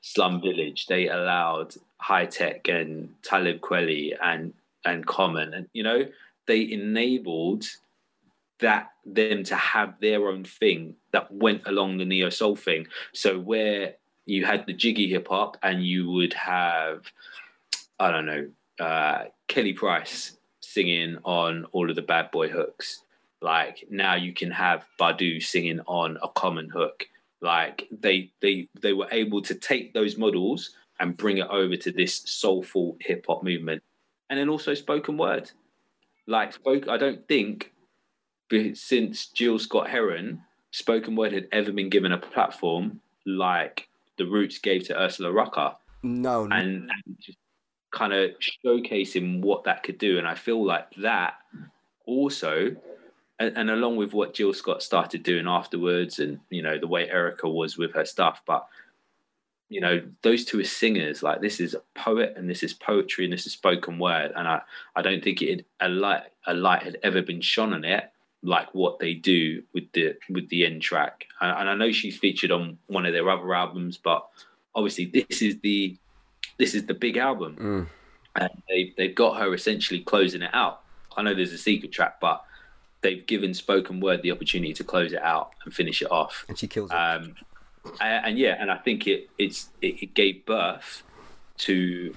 Slum 0.00 0.40
Village. 0.40 0.86
They 0.86 1.08
allowed 1.08 1.74
Hi-Tek 1.98 2.68
and 2.68 3.14
Talib 3.22 3.60
Kweli 3.60 4.16
and 4.22 4.52
and 4.84 5.06
Common. 5.06 5.54
And 5.54 5.68
you 5.72 5.82
know 5.82 6.06
they 6.46 6.70
enabled 6.70 7.64
that 8.60 8.92
them 9.04 9.44
to 9.44 9.56
have 9.56 9.98
their 10.00 10.28
own 10.28 10.44
thing 10.44 10.94
that 11.12 11.30
went 11.32 11.62
along 11.66 11.98
the 11.98 12.04
neo 12.04 12.30
soul 12.30 12.56
thing. 12.56 12.86
So 13.12 13.38
where 13.38 13.94
you 14.26 14.44
had 14.44 14.66
the 14.66 14.72
jiggy 14.72 15.08
hip 15.08 15.28
hop 15.28 15.56
and 15.62 15.84
you 15.84 16.10
would 16.10 16.32
have 16.34 17.04
I 17.98 18.10
don't 18.10 18.26
know 18.26 18.48
uh, 18.80 19.24
Kelly 19.48 19.72
Price 19.72 20.36
singing 20.60 21.18
on 21.24 21.66
all 21.72 21.88
of 21.90 21.96
the 21.96 22.02
bad 22.02 22.30
boy 22.30 22.48
hooks. 22.48 23.02
Like 23.40 23.84
now 23.90 24.14
you 24.14 24.32
can 24.32 24.50
have 24.50 24.84
Badu 24.98 25.42
singing 25.42 25.80
on 25.86 26.18
a 26.22 26.28
common 26.28 26.70
hook. 26.70 27.06
Like 27.40 27.86
they 27.90 28.32
they 28.40 28.68
they 28.80 28.92
were 28.92 29.08
able 29.12 29.42
to 29.42 29.54
take 29.54 29.92
those 29.92 30.16
models 30.16 30.70
and 30.98 31.16
bring 31.16 31.38
it 31.38 31.48
over 31.48 31.76
to 31.76 31.92
this 31.92 32.22
soulful 32.24 32.96
hip 33.00 33.26
hop 33.28 33.42
movement, 33.42 33.82
and 34.30 34.38
then 34.38 34.48
also 34.48 34.74
spoken 34.74 35.18
word. 35.18 35.50
Like 36.26 36.52
spoke, 36.52 36.88
I 36.88 36.96
don't 36.96 37.26
think 37.28 37.72
since 38.74 39.30
Gil 39.34 39.58
Scott-Heron, 39.58 40.42
spoken 40.70 41.16
word 41.16 41.32
had 41.32 41.48
ever 41.52 41.72
been 41.72 41.88
given 41.88 42.12
a 42.12 42.18
platform 42.18 43.00
like 43.26 43.88
the 44.18 44.24
Roots 44.24 44.58
gave 44.58 44.84
to 44.86 45.00
Ursula 45.00 45.32
Rucker. 45.32 45.74
No, 46.02 46.44
and, 46.44 46.52
and 46.52 46.90
just 47.20 47.38
kind 47.90 48.12
of 48.12 48.32
showcasing 48.64 49.40
what 49.40 49.64
that 49.64 49.82
could 49.82 49.98
do. 49.98 50.18
And 50.18 50.26
I 50.26 50.34
feel 50.34 50.64
like 50.64 50.94
that 50.96 51.34
also, 52.06 52.76
and, 53.38 53.56
and, 53.56 53.70
along 53.70 53.96
with 53.96 54.12
what 54.12 54.34
Jill 54.34 54.52
Scott 54.52 54.82
started 54.82 55.22
doing 55.22 55.46
afterwards, 55.46 56.18
and 56.18 56.40
you 56.50 56.62
know 56.62 56.78
the 56.78 56.86
way 56.86 57.08
Erica 57.08 57.48
was 57.48 57.78
with 57.78 57.94
her 57.94 58.04
stuff, 58.04 58.42
but 58.46 58.66
you 59.68 59.80
know 59.80 60.02
those 60.22 60.44
two 60.44 60.60
are 60.60 60.64
singers. 60.64 61.22
Like 61.22 61.40
this 61.40 61.60
is 61.60 61.74
a 61.74 61.82
poet, 61.94 62.34
and 62.36 62.48
this 62.48 62.62
is 62.62 62.72
poetry, 62.72 63.24
and 63.24 63.32
this 63.32 63.46
is 63.46 63.52
spoken 63.52 63.98
word. 63.98 64.32
And 64.36 64.46
I, 64.46 64.60
I 64.94 65.02
don't 65.02 65.22
think 65.22 65.42
it 65.42 65.66
a 65.80 65.88
light 65.88 66.22
a 66.46 66.54
light 66.54 66.82
had 66.82 66.98
ever 67.02 67.22
been 67.22 67.40
shone 67.40 67.72
on 67.72 67.84
it 67.84 68.10
like 68.44 68.74
what 68.74 68.98
they 68.98 69.14
do 69.14 69.62
with 69.72 69.90
the 69.92 70.14
with 70.28 70.48
the 70.50 70.66
end 70.66 70.82
track. 70.82 71.26
And, 71.40 71.58
and 71.60 71.70
I 71.70 71.74
know 71.74 71.90
she's 71.92 72.16
featured 72.16 72.50
on 72.50 72.78
one 72.86 73.06
of 73.06 73.12
their 73.12 73.28
other 73.30 73.52
albums, 73.54 73.98
but 73.98 74.28
obviously 74.74 75.06
this 75.06 75.42
is 75.42 75.58
the 75.60 75.96
this 76.58 76.74
is 76.74 76.86
the 76.86 76.94
big 76.94 77.16
album, 77.16 77.56
mm. 77.56 77.86
and 78.36 78.62
they 78.68 78.92
they've 78.96 79.14
got 79.14 79.38
her 79.40 79.52
essentially 79.54 80.00
closing 80.00 80.42
it 80.42 80.50
out. 80.52 80.82
I 81.16 81.22
know 81.22 81.34
there's 81.34 81.52
a 81.52 81.58
secret 81.58 81.90
track, 81.92 82.20
but 82.20 82.44
they've 83.00 83.26
given 83.26 83.54
spoken 83.54 84.00
word 84.00 84.22
the 84.22 84.30
opportunity 84.30 84.72
to 84.74 84.84
close 84.84 85.12
it 85.12 85.22
out 85.22 85.52
and 85.64 85.72
finish 85.72 86.02
it 86.02 86.10
off, 86.10 86.44
and 86.48 86.58
she 86.58 86.68
kills 86.68 86.90
it. 86.90 86.94
Um, 86.94 87.34
and, 88.00 88.26
and, 88.26 88.38
yeah, 88.38 88.56
and 88.58 88.70
I 88.70 88.76
think 88.76 89.06
it 89.06 89.28
it's 89.38 89.68
it, 89.82 90.02
it 90.02 90.14
gave 90.14 90.44
birth 90.46 91.02
to 91.58 92.16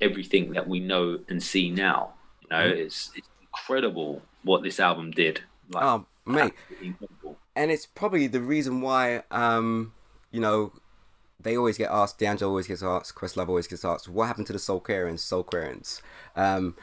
everything 0.00 0.52
that 0.52 0.68
we 0.68 0.80
know 0.80 1.20
and 1.28 1.42
see 1.42 1.70
now. 1.70 2.14
You 2.42 2.48
know, 2.50 2.70
mm. 2.70 2.76
it's 2.76 3.10
it's 3.14 3.28
incredible 3.40 4.22
what 4.42 4.62
this 4.62 4.78
album 4.80 5.10
did. 5.10 5.40
Like, 5.70 5.84
oh, 5.84 6.06
mate. 6.26 6.54
And 7.56 7.70
it's 7.70 7.86
probably 7.86 8.26
the 8.26 8.40
reason 8.40 8.80
why, 8.80 9.22
um, 9.30 9.92
you 10.30 10.40
know, 10.40 10.72
they 11.40 11.56
always 11.56 11.78
get 11.78 11.90
asked, 11.90 12.18
D'Angelo 12.18 12.50
always 12.50 12.66
gets 12.66 12.82
asked, 12.82 13.14
Questlove 13.14 13.48
always 13.48 13.66
gets 13.66 13.84
asked, 13.84 14.08
what 14.08 14.26
happened 14.26 14.46
to 14.48 14.52
the 14.52 14.58
Soul 14.58 14.80
Soulquarians? 14.80 15.20
Soul 15.20 15.44
Quarians. 15.44 16.00
Um, 16.34 16.74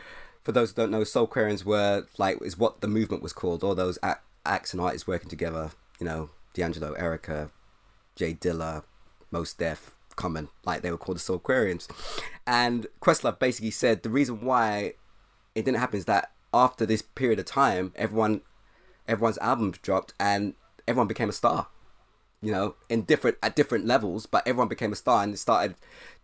for 0.44 0.52
those 0.52 0.72
who 0.72 0.76
don't 0.76 0.91
know, 0.91 1.04
Soul 1.04 1.28
Soulquarians 1.28 1.65
were 1.65 2.06
like, 2.17 2.41
is 2.41 2.58
what 2.58 2.82
the 2.82 2.88
movement 2.88 3.22
was 3.22 3.34
called. 3.34 3.63
All 3.63 3.76
those 3.76 4.00
acts 4.46 4.74
and 4.74 4.82
artists 4.82 5.08
working 5.08 5.30
together, 5.30 5.72
you 6.00 6.06
know, 6.06 6.30
D'Angelo, 6.54 6.96
Erykah, 6.96 7.50
J 8.15 8.34
Dilla, 8.34 8.84
Mos 9.32 9.54
Def, 9.54 9.95
Common, 10.15 10.50
like 10.65 10.82
they 10.82 10.91
were 10.91 10.97
called 10.97 11.17
the 11.17 11.21
Soulquarians. 11.21 11.88
And 12.45 12.88
Questlove 13.02 13.39
basically 13.39 13.71
said 13.71 14.04
the 14.04 14.10
reason 14.10 14.41
why 14.41 14.93
it 15.56 15.65
didn't 15.65 15.80
happen 15.80 15.97
is 15.97 16.06
that 16.06 16.32
after 16.54 16.86
this 16.86 17.02
period 17.02 17.39
of 17.39 17.45
time, 17.45 17.93
everyone, 17.95 18.41
everyone's 19.08 19.38
albums 19.39 19.78
dropped 19.78 20.13
and 20.19 20.54
everyone 20.88 21.08
became 21.08 21.30
a 21.30 21.34
star 21.34 21.67
you 22.41 22.52
know, 22.52 22.76
in 22.89 23.04
different 23.04 23.38
at 23.43 23.56
different 23.56 23.86
levels, 23.86 24.26
but 24.26 24.45
everyone 24.47 24.67
became 24.67 24.91
a 24.91 24.95
star 24.95 25.24
and 25.24 25.38
started 25.38 25.76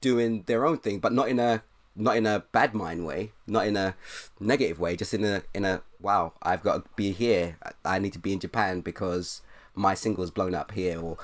doing 0.02 0.44
their 0.48 0.66
own 0.66 0.78
thing, 0.78 1.00
but 1.00 1.14
not 1.14 1.30
in 1.30 1.40
a 1.40 1.64
not 1.96 2.18
in 2.18 2.26
a 2.26 2.44
bad 2.52 2.74
mind 2.74 3.06
way, 3.06 3.32
not 3.46 3.66
in 3.68 3.78
a 3.78 3.96
negative 4.40 4.80
way, 4.80 4.96
just 4.96 5.14
in 5.14 5.24
a 5.24 5.44
in 5.54 5.64
a 5.64 5.82
wow, 6.02 6.34
I've 6.42 6.64
got 6.64 6.84
to 6.84 6.90
be 6.96 7.12
here. 7.12 7.58
I 7.86 8.00
need 8.00 8.14
to 8.14 8.20
be 8.20 8.34
in 8.34 8.40
Japan 8.40 8.82
because 8.82 9.42
my 9.76 9.94
single's 9.94 10.32
blown 10.32 10.56
up 10.56 10.72
here, 10.72 11.00
or 11.00 11.18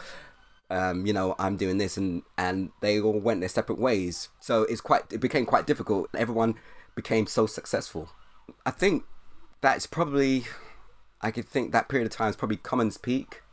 um, 0.74 1.06
you 1.06 1.14
know, 1.14 1.36
I'm 1.40 1.58
doing 1.58 1.78
this, 1.78 1.98
and 1.98 2.24
and 2.38 2.72
they 2.82 3.00
all 3.00 3.20
went 3.20 3.40
their 3.40 3.50
separate 3.50 3.80
ways. 3.80 4.30
So 4.40 4.64
it's 4.64 4.82
quite 4.82 5.04
it 5.12 5.20
became 5.20 5.46
quite 5.46 5.68
difficult. 5.68 6.10
Everyone 6.16 6.56
became 6.96 7.28
so 7.28 7.46
successful. 7.46 8.10
I 8.66 8.72
think 8.72 9.04
that's 9.62 9.88
probably 9.88 10.46
I 11.22 11.32
could 11.32 11.48
think 11.48 11.72
that 11.72 11.90
period 11.90 12.06
of 12.06 12.12
time 12.12 12.30
is 12.30 12.36
probably 12.36 12.58
Common's 12.58 12.98
peak 12.98 13.44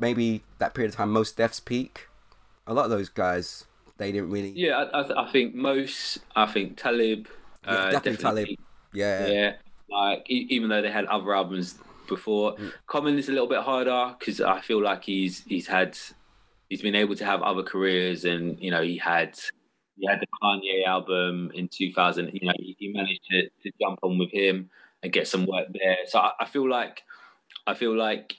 maybe 0.00 0.42
that 0.58 0.74
period 0.74 0.90
of 0.90 0.96
time, 0.96 1.10
Mos 1.10 1.32
Def's 1.32 1.60
peak. 1.60 2.08
A 2.66 2.74
lot 2.74 2.84
of 2.84 2.90
those 2.90 3.08
guys, 3.08 3.66
they 3.98 4.12
didn't 4.12 4.30
really. 4.30 4.50
Yeah, 4.50 4.76
I, 4.76 5.00
I, 5.00 5.02
th- 5.02 5.16
I 5.16 5.30
think 5.30 5.54
most. 5.54 6.18
I 6.34 6.46
think 6.46 6.76
Talib. 6.76 7.28
Yeah, 7.64 7.70
uh, 7.70 7.90
definitely, 7.90 8.12
definitely 8.12 8.44
Talib. 8.44 8.58
Yeah. 8.92 9.26
Yeah. 9.26 9.52
Like 9.88 10.26
e- 10.28 10.46
even 10.50 10.68
though 10.68 10.82
they 10.82 10.90
had 10.90 11.04
other 11.06 11.34
albums 11.34 11.76
before, 12.06 12.54
mm. 12.54 12.72
Common 12.86 13.18
is 13.18 13.28
a 13.28 13.32
little 13.32 13.48
bit 13.48 13.62
harder 13.62 14.14
because 14.18 14.40
I 14.40 14.60
feel 14.60 14.82
like 14.82 15.04
he's 15.04 15.42
he's 15.44 15.66
had 15.66 15.96
he's 16.68 16.82
been 16.82 16.94
able 16.94 17.16
to 17.16 17.24
have 17.24 17.42
other 17.42 17.62
careers 17.62 18.24
and 18.24 18.58
you 18.60 18.70
know 18.70 18.82
he 18.82 18.96
had 18.96 19.38
he 19.96 20.06
had 20.06 20.20
the 20.20 20.26
Kanye 20.42 20.86
album 20.86 21.50
in 21.54 21.68
2000. 21.68 22.30
You 22.32 22.48
know 22.48 22.54
he, 22.58 22.76
he 22.78 22.92
managed 22.92 23.22
to, 23.30 23.42
to 23.42 23.72
jump 23.80 23.98
on 24.02 24.18
with 24.18 24.30
him 24.32 24.70
and 25.02 25.12
get 25.12 25.28
some 25.28 25.46
work 25.46 25.68
there. 25.72 25.98
So 26.06 26.18
I, 26.18 26.32
I 26.40 26.44
feel 26.46 26.68
like 26.68 27.02
I 27.66 27.74
feel 27.74 27.96
like 27.96 28.36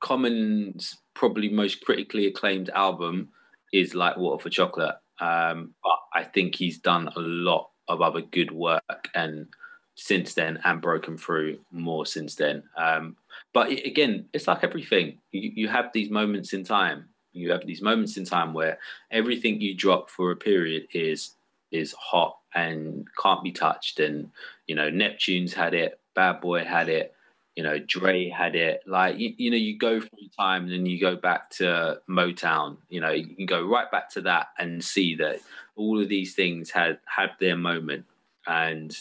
Common's 0.00 0.98
probably 1.14 1.48
most 1.48 1.84
critically 1.84 2.26
acclaimed 2.26 2.70
album 2.70 3.30
is 3.72 3.94
like 3.94 4.16
Water 4.16 4.42
for 4.42 4.50
Chocolate. 4.50 4.96
Um, 5.20 5.74
but 5.82 5.98
I 6.14 6.24
think 6.24 6.54
he's 6.54 6.78
done 6.78 7.08
a 7.08 7.20
lot 7.20 7.70
of 7.88 8.02
other 8.02 8.20
good 8.20 8.50
work 8.50 9.08
and 9.14 9.46
since 9.96 10.34
then 10.34 10.60
and 10.62 10.80
broken 10.80 11.18
through 11.18 11.58
more 11.72 12.06
since 12.06 12.36
then. 12.36 12.62
Um, 12.76 13.16
but 13.52 13.70
again, 13.70 14.26
it's 14.32 14.46
like 14.46 14.62
everything. 14.62 15.18
You, 15.32 15.52
you 15.54 15.68
have 15.68 15.90
these 15.92 16.10
moments 16.10 16.52
in 16.52 16.64
time. 16.64 17.08
You 17.32 17.50
have 17.50 17.66
these 17.66 17.82
moments 17.82 18.16
in 18.16 18.24
time 18.24 18.54
where 18.54 18.78
everything 19.10 19.60
you 19.60 19.74
drop 19.74 20.08
for 20.08 20.30
a 20.30 20.36
period 20.36 20.86
is 20.92 21.34
is 21.72 21.92
hot 21.94 22.38
and 22.54 23.06
can't 23.20 23.42
be 23.42 23.52
touched. 23.52 23.98
And 23.98 24.30
you 24.66 24.74
know, 24.74 24.90
Neptune's 24.90 25.54
had 25.54 25.74
it, 25.74 25.98
Bad 26.14 26.40
Boy 26.40 26.64
had 26.64 26.88
it, 26.88 27.14
you 27.56 27.62
know, 27.62 27.78
Dre 27.78 28.28
had 28.28 28.54
it. 28.54 28.82
Like 28.86 29.18
you, 29.18 29.34
you 29.38 29.50
know, 29.50 29.56
you 29.56 29.78
go 29.78 30.00
through 30.00 30.28
time 30.38 30.64
and 30.64 30.72
then 30.72 30.86
you 30.86 31.00
go 31.00 31.16
back 31.16 31.50
to 31.52 32.00
Motown. 32.08 32.76
You 32.90 33.00
know, 33.00 33.10
you 33.10 33.34
can 33.34 33.46
go 33.46 33.66
right 33.66 33.90
back 33.90 34.10
to 34.10 34.20
that 34.22 34.48
and 34.58 34.84
see 34.84 35.16
that 35.16 35.40
all 35.74 36.00
of 36.00 36.10
these 36.10 36.34
things 36.34 36.70
had 36.70 36.98
had 37.06 37.30
their 37.40 37.56
moment. 37.56 38.04
And 38.46 38.96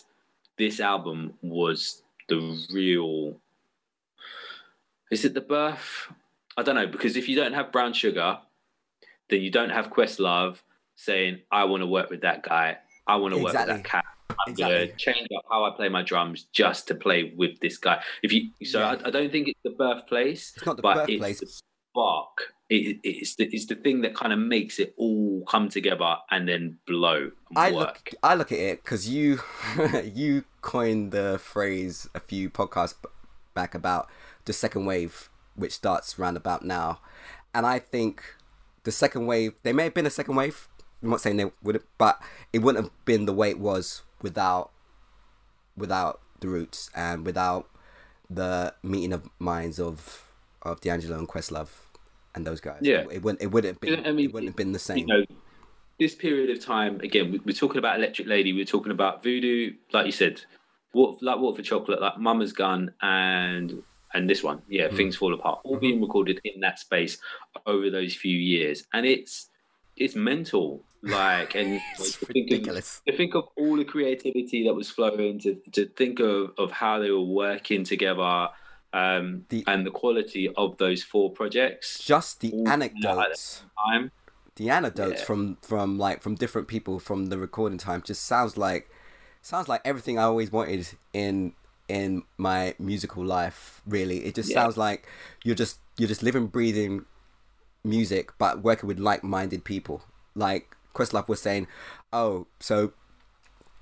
this 0.57 0.79
album 0.79 1.33
was 1.41 2.03
the 2.29 2.65
real. 2.73 3.37
Is 5.11 5.25
it 5.25 5.33
the 5.33 5.41
birth? 5.41 6.07
I 6.57 6.63
don't 6.63 6.75
know 6.75 6.87
because 6.87 7.17
if 7.17 7.27
you 7.27 7.35
don't 7.35 7.53
have 7.53 7.71
Brown 7.71 7.93
Sugar, 7.93 8.39
then 9.29 9.41
you 9.41 9.51
don't 9.51 9.69
have 9.69 9.91
Questlove 9.91 10.61
saying, 10.95 11.41
"I 11.51 11.65
want 11.65 11.81
to 11.81 11.87
work 11.87 12.09
with 12.09 12.21
that 12.21 12.43
guy. 12.43 12.77
I 13.07 13.17
want 13.17 13.33
to 13.33 13.39
exactly. 13.39 13.59
work 13.59 13.77
with 13.77 13.83
that 13.83 13.89
cat." 13.89 14.05
I'm 14.29 14.51
exactly. 14.51 14.87
gonna 14.87 14.97
change 14.97 15.27
up 15.37 15.45
how 15.49 15.63
I 15.65 15.71
play 15.75 15.89
my 15.89 16.01
drums 16.01 16.47
just 16.51 16.87
to 16.87 16.95
play 16.95 17.33
with 17.35 17.59
this 17.59 17.77
guy. 17.77 18.03
If 18.23 18.33
you, 18.33 18.49
so 18.63 18.79
yeah. 18.79 18.97
I, 19.03 19.07
I, 19.07 19.11
don't 19.11 19.31
think 19.31 19.47
it's 19.47 19.59
the 19.63 19.71
birthplace. 19.71 20.53
It's 20.55 20.65
not 20.65 20.77
the 20.77 20.81
but 20.81 21.07
birthplace. 21.07 21.41
It's 21.41 21.61
the 21.61 21.61
spark. 21.91 22.54
It, 22.67 22.99
it's 23.03 23.35
the 23.35 23.45
it's 23.45 23.67
the 23.67 23.75
thing 23.75 24.01
that 24.01 24.15
kind 24.15 24.33
of 24.33 24.39
makes 24.39 24.79
it 24.79 24.95
all 24.97 25.43
come 25.47 25.69
together 25.69 26.15
and 26.31 26.47
then 26.47 26.79
blow. 26.87 27.31
And 27.49 27.57
I 27.57 27.71
work. 27.71 27.77
look 27.77 28.13
I 28.23 28.35
look 28.35 28.51
at 28.51 28.57
it 28.57 28.83
because 28.83 29.07
you 29.07 29.39
you 30.03 30.45
coined 30.61 31.11
the 31.11 31.39
phrase 31.39 32.09
a 32.15 32.19
few 32.19 32.49
podcasts 32.49 32.95
back 33.53 33.75
about 33.75 34.09
the 34.45 34.53
second 34.53 34.85
wave, 34.85 35.29
which 35.55 35.73
starts 35.73 36.17
round 36.17 36.37
about 36.37 36.65
now, 36.65 37.01
and 37.53 37.65
I 37.67 37.79
think 37.79 38.23
the 38.83 38.91
second 38.91 39.27
wave. 39.27 39.53
There 39.63 39.73
may 39.73 39.83
have 39.85 39.93
been 39.93 40.07
a 40.07 40.11
second 40.11 40.35
wave. 40.35 40.67
I'm 41.03 41.09
not 41.09 41.21
saying 41.21 41.37
they 41.37 41.51
would, 41.61 41.83
but 41.99 42.19
it 42.51 42.59
wouldn't 42.59 42.85
have 42.85 43.05
been 43.05 43.25
the 43.25 43.33
way 43.33 43.51
it 43.51 43.59
was 43.59 44.01
without 44.21 44.71
without 45.77 46.19
the 46.39 46.47
roots 46.47 46.89
and 46.95 47.25
without 47.25 47.69
the 48.29 48.73
meeting 48.81 49.13
of 49.13 49.29
minds 49.37 49.79
of 49.79 50.31
of 50.63 50.81
D'Angelo 50.81 51.17
and 51.19 51.27
Questlove 51.27 51.69
and 52.35 52.45
those 52.45 52.59
guys. 52.61 52.79
Yeah, 52.81 53.05
it, 53.11 53.23
wouldn't 53.23 53.41
it 53.41 53.47
wouldn't 53.47 53.73
have 53.73 53.79
been 53.81 54.05
I 54.05 54.11
mean, 54.11 54.25
it 54.29 54.33
wouldn't 54.33 54.49
have 54.49 54.55
been 54.55 54.71
the 54.73 54.79
same. 54.79 54.97
You 54.99 55.05
know, 55.07 55.25
this 55.99 56.13
period 56.13 56.49
of 56.55 56.63
time 56.63 56.99
again, 57.01 57.31
we, 57.31 57.39
we're 57.45 57.53
talking 57.53 57.77
about 57.77 57.97
Electric 57.97 58.27
Lady, 58.27 58.53
we're 58.53 58.65
talking 58.65 58.91
about 58.91 59.23
Voodoo, 59.23 59.73
like 59.93 60.05
you 60.05 60.11
said, 60.11 60.41
what 60.91 61.21
like 61.23 61.39
Water 61.39 61.57
for 61.57 61.61
Chocolate, 61.63 62.01
like 62.01 62.17
Mama's 62.19 62.53
Gun, 62.53 62.93
and 63.01 63.81
and 64.13 64.29
this 64.29 64.43
one, 64.43 64.61
yeah, 64.69 64.87
Mm. 64.87 64.95
Things 64.97 65.15
Fall 65.17 65.33
Apart, 65.33 65.59
all 65.63 65.77
Mhm. 65.77 65.81
being 65.81 66.01
recorded 66.01 66.39
in 66.43 66.61
that 66.61 66.79
space 66.79 67.17
over 67.65 67.89
those 67.89 68.13
few 68.13 68.37
years, 68.37 68.85
and 68.93 69.05
it's 69.05 69.49
it's 69.97 70.15
mental, 70.15 70.83
like, 71.03 71.55
and 71.55 71.79
It's 71.99 72.17
to 72.19 72.25
think 72.25 72.67
of- 72.67 73.01
to 73.07 73.15
think 73.15 73.33
of 73.35 73.45
all 73.55 73.77
the 73.77 73.85
creativity 73.85 74.65
that 74.65 74.73
was 74.73 74.89
flowing, 74.89 75.39
to 75.39 75.55
to 75.71 75.85
think 75.85 76.19
of 76.19 76.51
of 76.57 76.71
how 76.71 76.99
they 76.99 77.11
were 77.11 77.21
working 77.45 77.83
together, 77.85 78.49
um, 78.95 79.45
The- 79.49 79.63
and 79.67 79.85
the 79.85 79.91
quality 79.91 80.45
of 80.55 80.77
those 80.77 81.03
four 81.03 81.29
projects. 81.31 81.99
Just 81.99 82.39
the 82.39 82.51
anecdotes. 82.65 83.63
Time, 83.87 84.11
the 84.55 84.69
anecdotes 84.69 85.19
Yeah. 85.19 85.25
from 85.25 85.57
from 85.61 85.97
like 85.99 86.21
from 86.23 86.35
different 86.35 86.67
people 86.67 86.99
from 86.99 87.25
the 87.27 87.37
recording 87.37 87.77
time 87.77 88.01
just 88.01 88.23
sounds 88.23 88.57
like 88.57 88.89
sounds 89.41 89.67
like 89.67 89.81
everything 89.83 90.17
I 90.17 90.23
always 90.23 90.51
wanted 90.51 90.87
in 91.13 91.53
in 91.87 92.23
my 92.37 92.73
musical 92.79 93.23
life. 93.23 93.81
Really, 93.85 94.25
it 94.25 94.33
just 94.35 94.49
Yeah. 94.49 94.55
sounds 94.63 94.77
like 94.77 95.07
you're 95.43 95.55
just 95.63 95.79
you're 95.97 96.07
just 96.09 96.23
living, 96.23 96.47
breathing 96.47 97.05
music, 97.83 98.31
but 98.37 98.63
working 98.63 98.87
with 98.87 98.99
like-minded 98.99 99.63
people. 99.63 100.03
Like 100.33 100.75
Questlove 100.95 101.27
was 101.27 101.41
saying, 101.41 101.67
oh, 102.11 102.47
so 102.59 102.93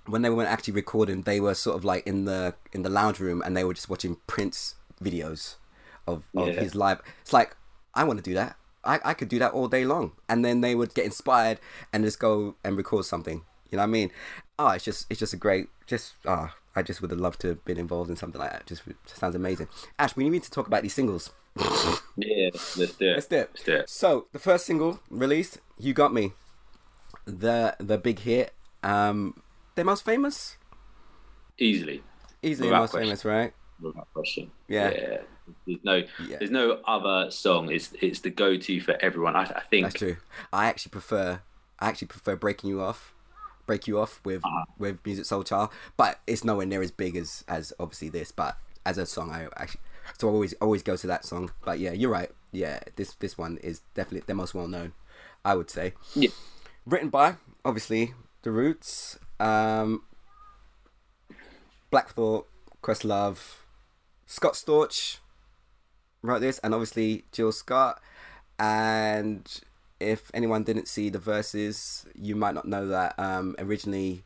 when 0.06 0.22
they 0.22 0.30
weren't 0.30 0.50
actually 0.50 0.74
recording, 0.74 1.22
they 1.22 1.40
were 1.40 1.54
sort 1.54 1.78
of 1.78 1.86
like 1.86 2.06
in 2.06 2.26
the 2.26 2.56
in 2.74 2.82
the 2.84 2.90
lounge 2.90 3.20
room 3.20 3.42
and 3.46 3.56
they 3.56 3.64
were 3.64 3.74
just 3.74 3.90
watching 3.90 4.18
Prince 4.28 4.76
videos 5.04 5.56
of, 6.08 6.24
of 6.36 6.48
Yeah. 6.48 6.62
his 6.62 6.76
live. 6.76 7.02
It's 7.22 7.34
like 7.34 7.56
I 7.94 8.04
want 8.04 8.18
to 8.20 8.24
do 8.24 8.34
that. 8.36 8.56
I, 8.86 9.00
I 9.06 9.14
could 9.14 9.30
do 9.30 9.40
that 9.40 9.54
all 9.54 9.68
day 9.68 9.86
long, 9.86 10.12
and 10.28 10.44
then 10.44 10.62
they 10.62 10.76
would 10.76 10.94
get 10.94 11.06
inspired 11.06 11.60
and 11.94 12.04
just 12.04 12.20
go 12.20 12.56
and 12.64 12.76
record 12.78 13.06
something. 13.06 13.44
You 13.70 13.78
know 13.78 13.84
what 13.84 13.88
I 13.90 13.92
mean? 13.92 14.12
Oh, 14.60 14.70
it's 14.70 14.84
just 14.84 15.06
it's 15.10 15.20
just 15.20 15.34
a 15.34 15.38
great 15.38 15.68
just 15.88 16.14
ah. 16.26 16.56
I 16.76 16.82
just 16.82 17.02
would 17.04 17.12
have 17.12 17.20
loved 17.20 17.40
to 17.42 17.50
have 17.50 17.64
been 17.66 17.78
involved 17.78 18.10
in 18.10 18.16
something 18.16 18.42
like 18.42 18.52
that. 18.52 18.66
Just 18.66 18.82
sounds 19.06 19.36
amazing. 19.36 19.68
Ash, 20.00 20.16
we 20.16 20.28
need 20.28 20.42
to 20.42 20.50
talk 20.50 20.66
about 20.66 20.82
these 20.82 20.96
singles. 20.96 21.30
yeah, 22.18 22.50
let's 22.52 22.96
do 22.98 23.10
it. 23.10 23.14
Let's 23.14 23.28
do 23.28 23.36
it. 23.36 23.50
Let's 23.54 23.64
do 23.64 23.74
it. 23.76 23.90
So 23.90 24.26
the 24.32 24.40
first 24.40 24.66
single 24.66 25.00
released, 25.12 25.60
"You 25.78 25.94
Got 25.94 26.14
Me," 26.16 26.34
the 27.26 27.76
the 27.80 28.00
big 28.00 28.20
hit, 28.20 28.54
um, 28.82 29.42
their 29.76 29.86
most 29.86 30.04
famous, 30.04 30.58
Easily, 31.60 32.02
easily 32.42 32.70
Without 32.70 32.80
most 32.82 32.92
question. 32.92 33.08
famous, 33.10 33.24
right? 33.26 33.54
Without 33.84 34.08
question. 34.14 34.52
Yeah. 34.68 34.90
There's 35.68 35.80
no, 35.84 35.96
Yeah. 36.28 36.38
there's 36.40 36.52
no 36.52 36.80
other 36.88 37.30
song. 37.32 37.70
It's 37.72 37.92
it's 38.02 38.20
the 38.22 38.30
go-to 38.30 38.80
for 38.82 38.96
everyone. 39.02 39.36
I, 39.36 39.44
I 39.44 39.62
think. 39.70 39.86
That's 39.86 39.96
true. 40.00 40.18
I 40.52 40.66
actually 40.68 40.92
prefer, 40.92 41.42
I 41.80 41.88
actually 41.90 42.08
prefer 42.08 42.36
"Breaking 42.36 42.70
You 42.70 42.82
Off," 42.82 43.14
"Break 43.66 43.86
You 43.88 44.00
Off" 44.00 44.22
with 44.24 44.44
Uh-huh. 44.46 44.66
with 44.78 45.04
"Musiq 45.04 45.22
Soulchild," 45.28 45.72
but 45.98 46.20
it's 46.28 46.44
nowhere 46.44 46.66
near 46.66 46.82
as 46.82 46.92
big 46.92 47.16
as 47.18 47.44
as 47.48 47.74
obviously 47.80 48.10
this. 48.10 48.32
But 48.32 48.58
as 48.86 48.98
a 48.98 49.06
song, 49.06 49.32
I 49.32 49.48
actually 49.58 49.82
so 50.18 50.30
I 50.30 50.32
always 50.32 50.54
always 50.62 50.82
go 50.84 50.96
to 50.96 51.08
that 51.08 51.26
song. 51.26 51.52
But 51.66 51.80
yeah, 51.80 51.92
you're 51.92 52.10
right. 52.12 52.32
Yeah, 52.54 52.80
this 52.96 53.14
this 53.16 53.38
one 53.38 53.58
is 53.58 53.82
definitely 53.96 54.24
the 54.28 54.36
most 54.36 54.54
well 54.54 54.68
known, 54.68 54.94
I 55.44 55.56
would 55.56 55.70
say. 55.70 55.94
Yeah. 56.16 56.30
written 56.86 57.10
by 57.10 57.36
obviously 57.66 58.14
the 58.44 58.52
Roots, 58.52 59.18
um, 59.40 60.04
Black 61.92 62.10
Thought, 62.10 62.48
Questlove, 62.82 63.38
Scott 64.26 64.54
Storch 64.54 65.20
wrote 66.22 66.40
this, 66.40 66.60
and 66.60 66.74
obviously 66.74 67.26
Jill 67.32 67.52
Scott. 67.52 68.02
And 68.60 69.48
if 70.00 70.32
anyone 70.34 70.64
didn't 70.64 70.88
see 70.88 71.10
the 71.10 71.20
Verzuz, 71.20 72.06
you 72.20 72.36
might 72.36 72.54
not 72.54 72.68
know 72.68 72.88
that 72.88 73.18
um, 73.18 73.56
originally 73.60 74.24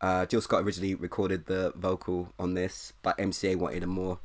uh, 0.00 0.26
Jill 0.26 0.40
Scott 0.40 0.64
originally 0.64 0.94
recorded 0.94 1.46
the 1.46 1.72
vocal 1.76 2.32
on 2.38 2.54
this, 2.54 2.92
but 3.02 3.16
MCA 3.18 3.56
wanted 3.56 3.82
a 3.82 3.86
more 3.86 4.18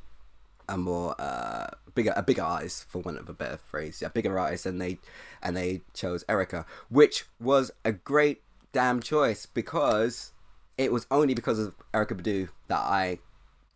a 0.68 0.78
more 0.78 1.16
uh, 1.20 1.68
bigger 1.96 2.14
a 2.16 2.22
bigger 2.22 2.44
artist 2.44 2.86
for 2.88 3.00
want 3.00 3.18
of 3.18 3.30
a 3.30 3.34
better 3.34 3.58
phrase, 3.58 4.02
a 4.02 4.10
bigger 4.10 4.38
artist, 4.38 4.66
and 4.66 4.82
they 4.82 5.00
and 5.42 5.56
they 5.56 5.82
chose 5.94 6.24
Erykah, 6.26 6.66
which 6.90 7.26
was 7.40 7.72
a 7.86 7.92
great 7.92 8.42
damn 8.72 9.02
choice 9.02 9.46
because 9.46 10.32
it 10.78 10.92
was 10.92 11.08
only 11.10 11.34
because 11.34 11.60
of 11.60 11.74
Erykah 11.94 12.22
Badu 12.22 12.50
that 12.68 12.80
I 12.80 13.20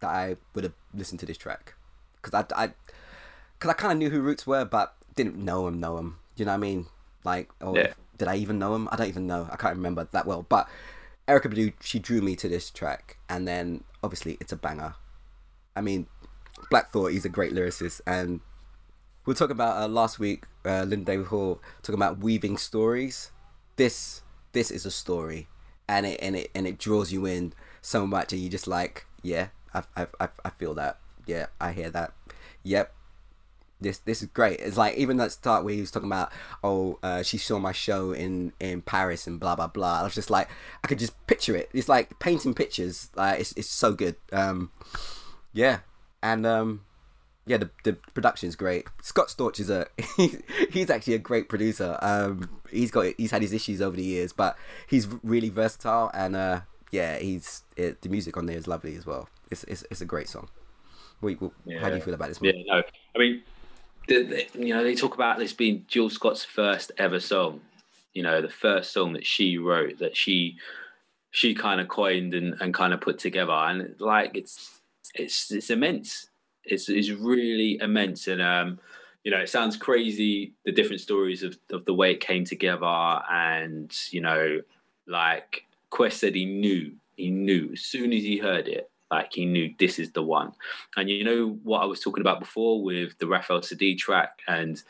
that 0.04 0.10
I 0.12 0.36
would 0.54 0.64
have 0.64 0.74
listened 0.94 1.20
to 1.22 1.26
this 1.26 1.38
track 1.38 1.74
because 2.22 2.34
I 2.34 2.64
I 2.64 2.68
because 3.58 3.70
I 3.72 3.74
kind 3.74 3.94
of 3.94 3.98
knew 3.98 4.10
who 4.10 4.22
Roots 4.22 4.46
were, 4.46 4.66
but 4.66 4.96
didn't 5.16 5.38
know 5.38 5.68
him. 5.68 5.80
Know 5.80 5.98
him? 5.98 6.18
Do 6.36 6.44
you 6.44 6.46
know 6.46 6.52
what 6.52 6.58
I 6.58 6.70
mean? 6.70 6.86
Like, 7.24 7.50
or 7.62 7.76
Yeah. 7.78 7.94
did 8.18 8.28
I 8.28 8.36
even 8.36 8.60
know 8.60 8.76
him? 8.76 8.88
I 8.92 8.96
don't 8.98 9.08
even 9.08 9.28
know. 9.28 9.48
I 9.52 9.56
can't 9.56 9.76
remember 9.76 10.08
that 10.12 10.26
well, 10.26 10.46
but. 10.48 10.68
Erykah 11.26 11.54
Badu, 11.54 11.72
she 11.80 12.00
drew 12.00 12.20
me 12.20 12.36
to 12.36 12.50
this 12.50 12.70
track, 12.70 13.16
and 13.30 13.48
then 13.48 13.86
obviously 14.04 14.36
it's 14.42 14.52
a 14.52 14.58
banger. 14.58 14.96
I 15.74 15.80
mean, 15.80 16.08
Black 16.70 16.92
Thought, 16.92 17.14
he's 17.14 17.24
a 17.24 17.30
great 17.30 17.54
lyricist, 17.54 18.02
and 18.06 18.42
we 19.26 19.32
were 19.32 19.36
talking 19.36 19.56
about 19.56 19.82
uh, 19.82 19.88
last 19.88 20.20
week, 20.20 20.44
uh, 20.66 20.84
Linda 20.84 21.06
David 21.06 21.28
Hall 21.28 21.62
talking 21.82 21.96
about 21.96 22.18
weaving 22.20 22.58
stories. 22.58 23.32
This 23.78 24.22
this 24.52 24.70
is 24.70 24.86
a 24.86 24.92
story, 24.92 25.48
and 25.88 26.06
it 26.06 26.20
and 26.22 26.36
it 26.36 26.52
and 26.54 26.68
it 26.68 26.78
draws 26.78 27.14
you 27.14 27.26
in 27.26 27.54
so 27.82 28.06
much, 28.06 28.34
and 28.34 28.42
you 28.42 28.50
just 28.50 28.68
like, 28.68 29.06
yeah, 29.22 29.48
I 29.74 29.84
I 29.96 30.08
I, 30.20 30.28
I 30.46 30.50
feel 30.52 30.74
that, 30.76 31.00
yeah, 31.26 31.48
I 31.60 31.72
hear 31.72 31.90
that, 31.92 32.14
yep. 32.64 32.94
This 33.82 33.98
this 34.00 34.22
is 34.22 34.30
great. 34.30 34.62
It's 34.62 34.78
like 34.78 34.96
even 34.96 35.18
that 35.18 35.34
start 35.34 35.66
where 35.66 35.74
he 35.74 35.82
was 35.82 35.92
talking 35.92 36.08
about, 36.08 36.32
oh, 36.64 37.00
uh, 37.04 37.22
she 37.22 37.38
saw 37.38 37.60
my 37.60 37.74
show 37.74 38.14
in 38.14 38.54
in 38.62 38.82
Paris 38.82 39.28
and 39.28 39.40
blah 39.40 39.56
blah 39.56 39.68
blah. 39.68 40.00
I 40.00 40.04
was 40.04 40.16
just 40.16 40.30
like, 40.30 40.48
I 40.84 40.88
could 40.88 41.00
just 41.00 41.28
picture 41.28 41.56
it. 41.56 41.70
It's 41.74 41.90
like 41.90 42.18
painting 42.20 42.54
pictures. 42.54 43.10
Like 43.16 43.42
it's 43.42 43.52
it's 43.54 43.70
so 43.70 43.92
good. 43.92 44.16
Um, 44.32 44.72
yeah, 45.52 45.80
and 46.22 46.46
um, 46.46 46.86
yeah, 47.46 47.58
the 47.58 47.70
the 47.84 47.94
production's 48.14 48.56
great. 48.56 48.88
Scott 49.02 49.28
Storch 49.28 49.60
is 49.60 49.70
a 49.70 49.88
he's 50.72 50.90
actually 50.90 51.16
a 51.16 51.20
great 51.20 51.50
producer. 51.50 51.98
Um, 52.02 52.62
he's 52.72 52.92
got 52.92 53.14
he's 53.18 53.32
had 53.32 53.42
his 53.42 53.54
issues 53.54 53.82
over 53.82 53.98
the 53.98 54.04
years, 54.04 54.32
but 54.32 54.58
he's 54.88 55.08
really 55.24 55.50
versatile 55.50 56.10
and 56.14 56.36
uh, 56.36 56.62
yeah, 56.92 57.18
he's 57.18 57.64
it, 57.76 58.02
the 58.02 58.10
music 58.10 58.38
on 58.38 58.46
there 58.46 58.58
is 58.58 58.68
lovely 58.68 58.96
as 58.96 59.06
well. 59.06 59.28
It's 59.52 59.64
it's, 59.66 59.86
it's 59.92 60.02
a 60.02 60.06
great 60.06 60.30
song. 60.30 60.50
Wait, 61.22 61.40
how 61.80 61.90
do 61.90 61.96
you 61.96 62.02
feel 62.02 62.14
about 62.14 62.28
this 62.30 62.42
one? 62.42 62.54
Yeah, 62.54 62.62
no. 62.68 62.84
I 63.16 63.20
mean, 63.20 63.44
the, 64.08 64.24
the, 64.24 64.66
you 64.66 64.74
know, 64.74 64.84
they 64.84 64.96
talk 64.96 65.14
about 65.16 65.40
this 65.40 65.54
being 65.54 65.86
Jill 65.88 66.10
Scott's 66.10 66.44
first 66.44 66.92
ever 66.98 67.20
song. 67.20 67.62
You 68.14 68.24
know, 68.24 68.42
the 68.42 68.50
first 68.50 68.92
song 68.92 69.14
that 69.14 69.26
she 69.26 69.58
wrote 69.58 70.00
that 70.00 70.18
she 70.18 70.58
she 71.32 71.56
kind 71.56 71.82
of 71.82 71.88
coined 71.88 72.34
and, 72.34 72.56
and 72.62 72.74
kind 72.74 72.94
of 72.94 73.02
put 73.02 73.20
together, 73.20 73.54
and 73.54 73.96
like 74.00 74.36
it's 74.36 74.80
it's 75.16 75.52
it's 75.52 75.70
immense. 75.70 76.28
It's 76.64 76.90
it's 76.90 77.10
really 77.10 77.80
immense, 77.82 78.28
and 78.28 78.42
um, 78.42 78.80
you 79.24 79.32
know, 79.32 79.40
it 79.40 79.50
sounds 79.50 79.78
crazy 79.78 80.54
the 80.66 80.72
different 80.72 81.02
stories 81.02 81.42
of 81.42 81.58
of 81.72 81.86
the 81.86 81.94
way 81.94 82.12
it 82.12 82.20
came 82.20 82.46
together, 82.46 82.86
and 82.86 83.92
you 84.12 84.22
know, 84.22 84.62
like 85.08 85.66
Quest 85.90 86.20
said, 86.20 86.36
he 86.36 86.46
knew 86.46 86.94
he 87.16 87.32
knew 87.32 87.72
as 87.74 87.82
soon 87.82 88.14
as 88.14 88.24
he 88.24 88.38
heard 88.38 88.68
it, 88.68 88.92
like 89.14 89.34
he 89.34 89.46
knew 89.46 89.72
this 89.78 90.00
is 90.00 90.12
the 90.12 90.24
one. 90.24 90.54
And 90.98 91.08
you 91.08 91.24
know 91.24 91.60
what 91.64 91.84
I 91.84 91.86
was 91.86 92.00
talking 92.00 92.22
about 92.22 92.40
before 92.40 92.84
with 92.84 93.18
the 93.20 93.28
Raphael 93.28 93.62
Saadiq 93.62 94.00
track 94.00 94.40
and 94.48 94.82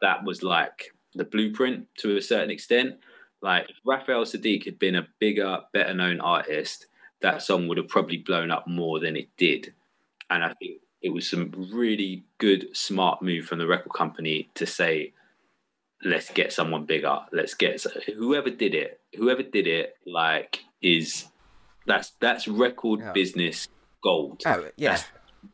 that 0.00 0.24
was 0.24 0.42
like 0.42 0.94
the 1.14 1.24
blueprint 1.24 1.86
to 1.98 2.16
a 2.16 2.22
certain 2.22 2.50
extent. 2.50 2.96
Like 3.42 3.68
if 3.68 3.76
Raphael 3.84 4.24
Saadiq 4.24 4.64
had 4.64 4.78
been 4.78 4.96
a 4.96 5.06
bigger, 5.18 5.60
better 5.74 5.92
known 5.92 6.18
artist, 6.20 6.86
that 7.20 7.42
song 7.42 7.68
would 7.68 7.76
have 7.76 7.88
probably 7.88 8.16
blown 8.16 8.50
up 8.50 8.66
more 8.66 9.00
than 9.00 9.16
it 9.16 9.28
did. 9.36 9.74
And 10.30 10.42
I 10.42 10.54
think 10.54 10.80
it 11.02 11.10
was 11.10 11.28
some 11.28 11.52
really 11.70 12.24
good, 12.38 12.74
smart 12.74 13.20
move 13.20 13.44
from 13.44 13.58
the 13.58 13.66
record 13.66 13.92
company 13.92 14.48
to 14.54 14.64
say, 14.66 15.12
let's 16.04 16.30
get 16.30 16.54
someone 16.54 16.86
bigger. 16.86 17.18
Let's 17.32 17.54
get 17.54 17.84
whoever 18.16 18.50
did 18.50 18.74
it, 18.74 19.00
whoever 19.14 19.42
did 19.42 19.66
it, 19.66 19.96
like 20.06 20.60
is 20.80 21.26
that's 21.88 22.10
that's 22.20 22.46
record 22.46 23.00
Yeah. 23.00 23.12
business 23.12 23.66
gold. 24.02 24.42
Oh, 24.46 24.68
yeah. 24.76 24.90
That's 24.90 25.04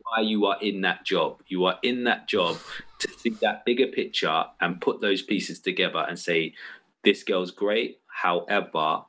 why 0.03 0.21
you 0.21 0.45
are 0.45 0.57
in 0.61 0.81
that 0.81 1.03
job. 1.05 1.41
You 1.47 1.65
are 1.65 1.79
in 1.81 2.03
that 2.03 2.27
job 2.27 2.57
to 2.99 3.07
see 3.19 3.31
that 3.41 3.65
bigger 3.65 3.87
picture 3.87 4.45
and 4.61 4.79
put 4.79 5.01
those 5.01 5.21
pieces 5.23 5.59
together 5.59 6.05
and 6.07 6.17
say, 6.19 6.53
this 7.03 7.23
girl's 7.23 7.51
great. 7.51 7.99
However, 8.07 9.01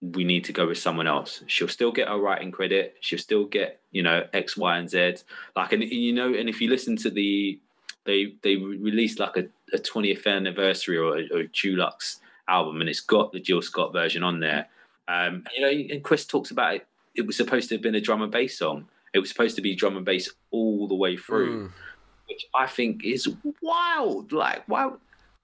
we 0.00 0.24
need 0.24 0.44
to 0.44 0.52
go 0.52 0.66
with 0.66 0.78
someone 0.78 1.06
else. 1.06 1.42
She'll 1.46 1.68
still 1.68 1.92
get 1.92 2.08
her 2.08 2.18
writing 2.18 2.50
credit. 2.50 2.96
She'll 3.00 3.18
still 3.18 3.44
get, 3.46 3.80
you 3.90 4.02
know, 4.02 4.24
X, 4.34 4.56
Y, 4.56 4.76
and 4.78 4.88
Z. 4.90 5.16
Like, 5.56 5.72
and 5.72 5.82
you 5.82 6.12
know, 6.12 6.34
and 6.34 6.48
if 6.48 6.60
you 6.60 6.68
listen 6.68 6.96
to 6.98 7.10
the, 7.10 7.58
they 8.04 8.34
they 8.42 8.56
released 8.56 9.18
like 9.18 9.36
a, 9.38 9.44
a 9.72 9.78
20th 9.78 10.26
anniversary 10.26 10.98
or 10.98 11.16
a, 11.16 11.22
or 11.32 11.40
a 11.40 11.48
deluxe 11.48 12.20
album, 12.48 12.80
and 12.80 12.90
it's 12.90 13.00
got 13.00 13.32
the 13.32 13.40
Jill 13.40 13.62
Scott 13.62 13.92
version 13.94 14.22
on 14.22 14.40
there. 14.40 14.68
Um, 15.08 15.44
you 15.56 15.62
know, 15.62 15.94
and 15.94 16.02
Chris 16.02 16.24
talks 16.26 16.50
about 16.50 16.76
it. 16.76 16.86
It 17.14 17.26
was 17.26 17.36
supposed 17.36 17.68
to 17.68 17.74
have 17.76 17.82
been 17.82 17.94
a 17.94 18.00
drum 18.00 18.22
and 18.22 18.32
bass 18.32 18.58
song. 18.58 18.86
It 19.12 19.18
was 19.20 19.28
supposed 19.28 19.56
to 19.56 19.62
be 19.62 19.74
drum 19.74 19.96
and 19.96 20.04
bass 20.04 20.28
all 20.50 20.88
the 20.88 20.94
way 20.94 21.16
through, 21.16 21.68
Mm. 21.68 21.70
which 22.28 22.46
I 22.54 22.66
think 22.66 23.04
is 23.04 23.28
wild. 23.62 24.32
Like, 24.32 24.64
why, 24.66 24.90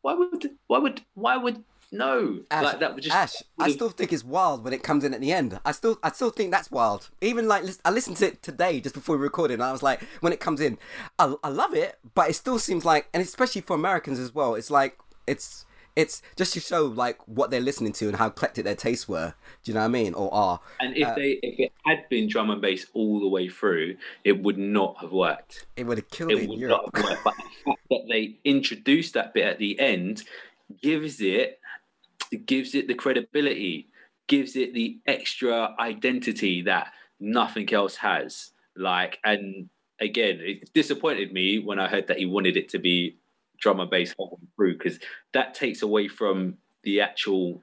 why 0.03 0.15
would, 0.15 0.51
why 0.67 0.79
would, 0.79 1.01
why 1.15 1.37
would 1.37 1.63
No, 1.93 2.41
Ash, 2.53 2.65
like 2.65 2.79
that 2.81 2.95
would 2.95 3.03
just 3.03 3.17
Ash, 3.17 3.35
I 3.59 3.71
still 3.73 3.91
think 3.91 4.13
it's 4.13 4.23
wild 4.25 4.63
when 4.63 4.73
it 4.73 4.83
comes 4.85 5.03
in 5.05 5.13
at 5.13 5.21
the 5.21 5.33
end. 5.33 5.59
I 5.65 5.73
still, 5.73 5.99
I 6.05 6.11
still 6.13 6.31
think 6.31 6.53
that's 6.53 6.71
wild. 6.71 7.11
Even 7.21 7.49
like, 7.49 7.65
I 7.85 7.91
listened 7.91 8.17
to 8.19 8.29
it 8.29 8.43
today 8.43 8.81
just 8.81 8.95
before 8.95 9.17
we 9.17 9.23
recorded, 9.23 9.55
and 9.55 9.63
I 9.65 9.73
was 9.73 9.83
like, 9.83 10.01
when 10.21 10.33
it 10.33 10.39
comes 10.41 10.61
in, 10.61 10.79
I, 11.19 11.35
I 11.43 11.49
love 11.49 11.75
it, 11.75 11.99
but 12.15 12.31
it 12.31 12.35
still 12.35 12.59
seems 12.61 12.85
like, 12.85 13.09
and 13.13 13.21
especially 13.23 13.61
for 13.63 13.75
Americans 13.75 14.19
as 14.21 14.33
well, 14.35 14.55
it's 14.55 14.71
like, 14.71 14.99
it's, 15.27 15.65
it's 16.01 16.23
just 16.37 16.53
to 16.55 16.61
show 16.61 16.85
like 16.87 17.19
what 17.29 17.51
they're 17.51 17.61
listening 17.61 17.93
to 17.95 18.09
and 18.09 18.17
how 18.17 18.27
eclectic 18.29 18.65
their 18.65 18.75
tastes 18.75 19.09
were. 19.09 19.35
Do 19.63 19.71
you 19.71 19.75
know 19.75 19.81
what 19.81 19.87
I 19.87 19.89
mean? 19.89 20.15
Or 20.15 20.33
are. 20.35 20.61
And 20.81 20.97
if 20.97 21.07
Uh, 21.07 21.15
they 21.15 21.31
if 21.43 21.59
it 21.59 21.73
had 21.85 22.09
been 22.09 22.29
drum 22.29 22.51
and 22.51 22.61
bass 22.61 22.87
all 22.95 23.21
the 23.21 23.29
way 23.29 23.49
through, 23.49 23.97
it 24.25 24.43
would 24.43 24.59
not 24.59 24.97
have 25.01 25.13
worked. 25.13 25.67
It 25.77 25.85
would 25.87 25.99
have 25.99 26.09
killed 26.11 26.33
it, 26.33 26.43
It 26.43 26.49
would 26.49 26.59
Europe. 26.59 26.91
not 26.95 26.97
have 26.97 27.05
worked. 27.11 27.25
But 27.25 27.35
the 27.37 27.43
fact 27.71 27.81
that 27.91 28.05
they 28.09 28.39
introduced 28.45 29.15
that 29.15 29.35
bit 29.35 29.45
at 29.45 29.59
the 29.59 29.79
end 29.79 30.25
gives 30.83 31.21
it 31.21 31.59
gives 32.47 32.75
it 32.75 32.87
the 32.89 32.95
credibility, 32.95 33.89
gives 34.29 34.55
it 34.57 34.73
the 34.75 34.99
extra 35.07 35.75
identity 35.81 36.63
that 36.63 36.93
nothing 37.19 37.73
else 37.73 37.97
has. 37.97 38.53
Like, 38.77 39.19
and 39.25 39.69
again, 40.01 40.39
it 40.41 40.73
disappointed 40.73 41.33
me 41.33 41.59
when 41.59 41.79
I 41.81 41.89
heard 41.89 42.07
that 42.07 42.19
he 42.19 42.27
wanted 42.27 42.57
it 42.57 42.69
to 42.71 42.79
be 42.79 43.17
drum 43.61 43.81
and 43.81 43.91
bass 43.91 44.15
whole 44.19 44.39
way 44.41 44.49
through 44.57 44.79
because 44.79 44.99
that 45.33 45.55
takes 45.55 45.83
away 45.83 46.09
from 46.09 46.55
the 46.83 47.01
actual 47.01 47.63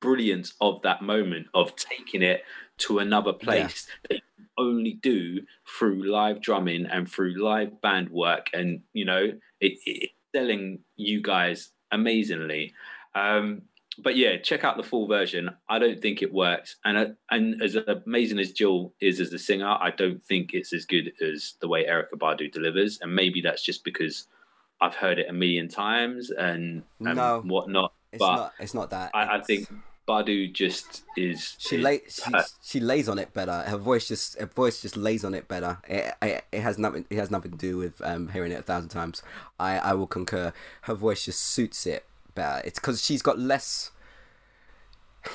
brilliance 0.00 0.54
of 0.60 0.82
that 0.82 1.02
moment 1.02 1.46
of 1.54 1.74
taking 1.76 2.22
it 2.22 2.42
to 2.78 2.98
another 2.98 3.32
place 3.32 3.86
that 4.08 4.16
you 4.38 4.44
only 4.58 4.94
do 5.02 5.40
through 5.78 6.04
live 6.10 6.40
drumming 6.40 6.86
and 6.86 7.10
through 7.10 7.42
live 7.42 7.80
band 7.80 8.10
work. 8.10 8.48
And 8.52 8.82
you 8.92 9.04
know 9.04 9.32
it, 9.60 9.78
it 9.84 10.10
selling 10.34 10.80
you 10.96 11.22
guys 11.22 11.70
amazingly. 11.90 12.74
Um 13.14 13.62
but 13.98 14.16
yeah 14.16 14.36
check 14.36 14.62
out 14.62 14.76
the 14.76 14.82
full 14.82 15.08
version. 15.08 15.50
I 15.68 15.78
don't 15.78 16.00
think 16.02 16.20
it 16.20 16.32
works. 16.32 16.76
And 16.84 16.98
uh, 16.98 17.06
and 17.30 17.62
as 17.62 17.76
amazing 17.76 18.38
as 18.38 18.52
jill 18.52 18.92
is 19.00 19.20
as 19.20 19.32
a 19.32 19.38
singer 19.38 19.76
i 19.80 19.90
don't 19.90 20.22
think 20.24 20.52
it's 20.52 20.74
as 20.74 20.84
good 20.84 21.12
as 21.22 21.54
the 21.60 21.68
way 21.68 21.86
erykah 21.86 22.18
badu 22.18 22.52
delivers. 22.52 22.98
And 23.00 23.14
maybe 23.14 23.40
that's 23.40 23.62
just 23.62 23.82
because 23.82 24.28
i've 24.80 24.94
heard 24.94 25.18
it 25.18 25.26
a 25.28 25.32
million 25.32 25.68
times 25.68 26.30
and, 26.30 26.82
and 27.00 27.16
No. 27.16 27.42
whatnot 27.44 27.92
It's 28.12 28.18
but 28.18 28.36
not. 28.36 28.52
It's 28.60 28.74
not 28.74 28.90
that. 28.90 29.10
I, 29.14 29.36
I 29.38 29.40
think 29.40 29.68
Badu 30.08 30.52
just 30.52 31.02
is. 31.16 31.56
she 31.58 31.76
is 31.76 31.82
lay 31.82 32.00
she, 32.08 32.30
she 32.62 32.80
lays 32.80 33.08
on 33.08 33.18
it 33.18 33.34
better. 33.34 33.62
Her 33.66 33.76
voice 33.76 34.06
just 34.06 34.38
her 34.38 34.46
voice 34.46 34.80
just 34.80 34.96
lays 34.96 35.24
on 35.24 35.34
it 35.34 35.48
better. 35.48 35.78
It, 35.88 36.14
it, 36.22 36.44
it 36.52 36.60
has 36.60 36.78
nothing 36.78 37.06
it 37.10 37.18
has 37.18 37.30
nothing 37.30 37.50
to 37.50 37.58
do 37.58 37.76
with 37.78 38.00
um, 38.04 38.28
hearing 38.28 38.52
it 38.52 38.60
a 38.60 38.62
thousand 38.62 38.90
times. 38.90 39.22
I, 39.58 39.78
I 39.78 39.92
will 39.94 40.06
concur. 40.06 40.52
Her 40.82 40.94
voice 40.94 41.24
just 41.24 41.40
suits 41.42 41.86
it 41.86 42.04
better. 42.36 42.62
It's 42.64 42.78
because 42.78 43.04
she's 43.04 43.22
got 43.22 43.38
less. 43.38 43.90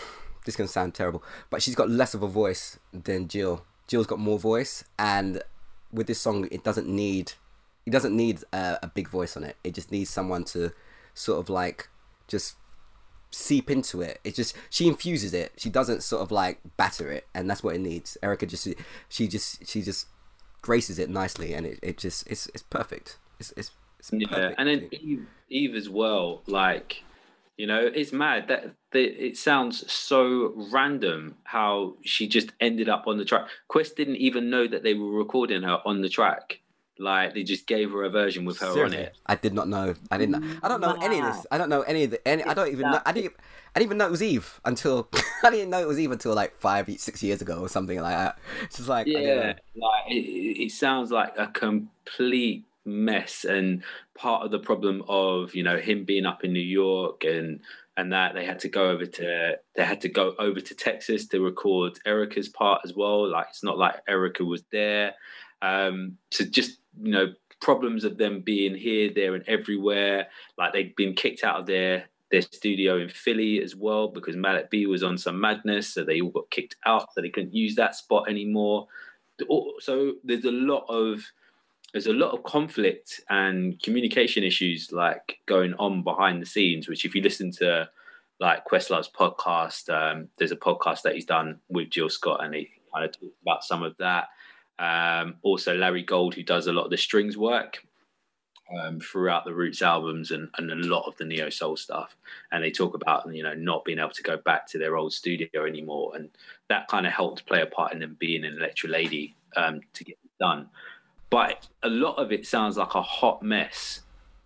This 0.46 0.56
can 0.56 0.68
sound 0.68 0.96
terrible, 0.96 1.22
but 1.52 1.62
she's 1.62 1.76
got 1.76 1.88
less 1.88 2.16
of 2.16 2.24
a 2.24 2.28
voice 2.28 2.80
than 2.92 3.28
Jill. 3.28 3.64
Jill's 3.88 4.08
got 4.08 4.18
more 4.18 4.40
voice, 4.40 4.84
and 4.98 5.44
with 5.92 6.08
this 6.08 6.20
song, 6.20 6.48
it 6.50 6.64
doesn't 6.64 6.88
need 6.88 7.34
it 7.86 7.92
doesn't 7.92 8.16
need 8.16 8.44
a, 8.54 8.80
a 8.84 8.88
big 8.88 9.08
voice 9.08 9.36
on 9.36 9.44
it. 9.44 9.56
It 9.64 9.74
just 9.74 9.92
needs 9.92 10.10
someone 10.10 10.44
to 10.46 10.72
sort 11.14 11.40
of 11.40 11.50
like 11.50 11.90
just 12.28 12.56
seep 13.32 13.72
into 13.72 14.02
it. 14.02 14.20
It 14.24 14.36
just 14.36 14.56
she 14.70 14.88
infuses 14.88 15.34
it. 15.34 15.54
She 15.58 15.70
doesn't 15.70 16.04
sort 16.04 16.22
of 16.22 16.32
like 16.32 16.60
batter 16.78 17.12
it, 17.12 17.28
and 17.34 17.50
that's 17.50 17.64
what 17.64 17.76
it 17.76 17.80
needs. 17.80 18.18
Erykah 18.22 18.48
just 18.48 18.68
she 19.10 19.28
just 19.28 19.68
she 19.68 19.82
just 19.82 20.08
graces 20.62 21.00
it 21.00 21.10
nicely, 21.10 21.54
and 21.54 21.66
it, 21.66 21.80
it 21.82 21.98
just 21.98 22.28
it's 22.28 22.48
it's 22.48 22.64
perfect. 22.64 23.18
It's 23.40 23.54
it's, 23.58 23.72
it's 24.00 24.12
yeah, 24.14 24.28
perfect. 24.28 24.60
and 24.60 24.70
then 24.70 24.90
Eve, 24.92 25.28
Eve 25.50 25.76
as 25.76 25.90
well. 25.90 26.44
Like, 26.48 27.04
you 27.58 27.68
know, 27.68 27.90
it's 27.94 28.14
mad 28.14 28.48
that, 28.50 28.74
that 28.92 29.26
it 29.26 29.38
sounds 29.38 29.92
so 29.92 30.54
random 30.72 31.36
how 31.44 31.96
she 32.04 32.28
just 32.28 32.52
ended 32.60 32.90
up 32.90 33.08
on 33.08 33.18
the 33.18 33.26
track. 33.26 33.48
Quest 33.68 33.96
didn't 33.96 34.18
even 34.18 34.50
know 34.50 34.68
that 34.68 34.84
they 34.84 34.94
were 34.94 35.12
recording 35.12 35.64
her 35.64 35.80
on 35.86 36.02
the 36.02 36.10
track. 36.10 36.60
Like 37.00 37.34
they 37.34 37.44
just 37.44 37.68
gave 37.68 37.92
her 37.92 38.04
a 38.04 38.10
version 38.10 38.46
with 38.46 38.60
her 38.60 38.74
Seriously, 38.74 38.98
on 38.98 39.04
it. 39.06 39.18
I 39.26 39.36
did 39.36 39.54
not 39.54 39.68
know. 39.68 39.96
I 40.12 40.18
didn't. 40.18 40.42
Know. 40.42 40.56
I 40.62 40.68
don't 40.68 40.82
know 40.82 40.98
any 41.02 41.20
of 41.20 41.26
this. 41.26 41.46
I 41.52 41.58
don't 41.58 41.70
know 41.70 41.82
any 41.82 42.04
of 42.04 42.12
the. 42.12 42.28
Any. 42.28 42.44
I 42.44 42.54
don't 42.54 42.68
even 42.68 42.92
know. 42.92 43.02
I 43.06 43.12
didn't. 43.12 43.34
I 43.76 43.80
didn't 43.80 43.88
even 43.88 43.98
know 43.98 44.08
it 44.08 44.12
was 44.12 44.24
Eve 44.24 44.60
until 44.66 45.10
I 45.44 45.50
didn't 45.50 45.70
know 45.70 45.80
it 45.80 45.88
was 45.88 46.00
Eve 46.00 46.12
until 46.12 46.34
like 46.36 46.58
five, 46.58 46.90
six 47.00 47.24
years 47.24 47.42
ago 47.42 47.60
or 47.60 47.70
something 47.70 48.00
like 48.00 48.16
that. 48.16 48.38
It's 48.64 48.78
just 48.78 48.90
like 48.90 49.08
Yeah, 49.08 49.20
know. 49.20 49.54
like 49.76 50.12
it, 50.12 50.16
it 50.16 50.64
it 50.66 50.72
sounds 50.72 51.12
like 51.12 51.34
a 51.38 51.48
complete 51.48 52.66
mess, 52.86 53.46
and 53.46 53.84
part 54.14 54.44
of 54.44 54.52
the 54.52 54.60
problem 54.60 55.04
of 55.08 55.56
you 55.56 55.64
know 55.64 55.78
him 55.78 56.04
being 56.04 56.26
up 56.26 56.44
in 56.44 56.52
New 56.54 56.60
York 56.60 57.24
and 57.24 57.62
and 57.98 58.12
that 58.14 58.34
they 58.34 58.46
had 58.46 58.60
to 58.60 58.70
go 58.70 58.90
over 58.90 59.06
to 59.06 59.58
they 59.76 59.84
had 59.84 60.02
to 60.02 60.10
go 60.10 60.36
over 60.38 60.60
to 60.60 60.76
Texas 60.76 61.28
to 61.28 61.40
record 61.40 62.00
Erykah's 62.06 62.50
part 62.50 62.82
as 62.84 62.94
well. 62.94 63.30
Like 63.30 63.48
it's 63.50 63.64
not 63.64 63.78
like 63.78 64.06
Erykah 64.08 64.46
was 64.46 64.64
there, 64.72 65.14
um, 65.62 66.18
so 66.32 66.44
just 66.44 66.81
you 67.00 67.12
know 67.12 67.34
problems 67.62 68.04
of 68.04 68.18
them 68.18 68.42
being 68.42 68.76
here, 68.76 69.12
there, 69.14 69.36
and 69.36 69.48
everywhere. 69.48 70.28
Like 70.58 70.74
they'd 70.74 70.96
been 70.96 71.14
kicked 71.14 71.44
out 71.44 71.60
of 71.60 71.66
their 71.66 72.06
their 72.32 72.42
studio 72.42 72.98
in 72.98 73.10
Philly 73.10 73.62
as 73.62 73.76
well 73.76 74.08
because 74.08 74.36
Malik 74.36 74.70
B 74.70 74.86
was 74.86 75.04
on 75.04 75.18
some 75.18 75.40
madness, 75.40 75.94
so 75.94 76.04
they 76.04 76.22
all 76.22 76.32
got 76.32 76.50
kicked 76.50 76.76
out, 76.86 77.14
so 77.14 77.22
they 77.22 77.30
couldn't 77.30 77.54
use 77.54 77.76
that 77.76 77.96
spot 77.96 78.30
anymore. 78.30 78.88
So 79.80 80.14
there's 80.24 80.46
a 80.46 80.52
lot 80.52 80.86
of 80.88 81.24
there's 81.92 82.08
a 82.08 82.14
lot 82.14 82.32
of 82.32 82.44
conflict 82.44 83.22
and 83.30 83.82
communication 83.82 84.44
issues 84.44 84.92
like 84.92 85.40
going 85.46 85.74
on 85.74 86.04
behind 86.04 86.42
the 86.42 86.46
scenes. 86.46 86.88
Which, 86.88 87.06
if 87.06 87.16
you 87.16 87.22
listen 87.22 87.52
to 87.54 87.90
like 88.40 88.66
Questlove's 88.66 89.10
podcast, 89.10 89.90
um, 89.90 90.30
there's 90.38 90.52
a 90.52 90.58
podcast 90.58 91.02
that 91.04 91.16
he's 91.16 91.26
done 91.26 91.60
with 91.70 91.90
Jill 91.90 92.10
Scott, 92.10 92.44
and 92.44 92.56
he 92.56 92.70
kind 92.94 93.06
of 93.06 93.12
talks 93.12 93.36
about 93.42 93.64
some 93.64 93.84
of 93.84 93.96
that. 93.98 94.26
Um, 94.82 95.36
also, 95.44 95.76
Larry 95.76 96.02
Gold, 96.02 96.34
who 96.34 96.42
does 96.42 96.66
a 96.66 96.74
lot 96.74 96.86
of 96.86 96.90
the 96.90 96.98
strings 96.98 97.38
work 97.38 97.86
um, 98.80 99.00
throughout 99.00 99.46
the 99.46 99.54
Roots 99.54 99.84
albums 99.84 100.32
and, 100.32 100.50
and 100.58 100.72
a 100.72 100.76
lot 100.76 101.06
of 101.08 101.16
the 101.18 101.26
neo 101.26 101.52
soul 101.52 101.78
stuff, 101.78 102.18
and 102.52 102.64
they 102.64 102.72
talk 102.72 102.96
about 102.96 103.32
you 103.32 103.44
know 103.44 103.54
not 103.54 103.86
being 103.86 104.00
able 104.00 104.10
to 104.10 104.24
go 104.24 104.38
back 104.38 104.66
to 104.70 104.80
their 104.80 104.98
old 104.98 105.14
studio 105.14 105.66
anymore, 105.68 106.14
and 106.16 106.30
that 106.68 106.88
kind 106.88 107.06
of 107.06 107.14
helped 107.14 107.46
play 107.46 107.62
a 107.62 107.68
part 107.68 107.94
in 107.94 108.00
them 108.00 108.18
being 108.20 108.44
an 108.44 108.58
Electric 108.58 108.92
Lady 108.92 109.36
um, 109.56 109.82
to 109.94 110.04
get 110.04 110.18
it 110.24 110.32
done. 110.40 110.68
But 111.30 111.68
a 111.84 111.90
lot 111.90 112.16
of 112.16 112.32
it 112.32 112.48
sounds 112.48 112.76
like 112.76 112.96
a 112.96 113.04
hot 113.04 113.44
mess, 113.44 114.02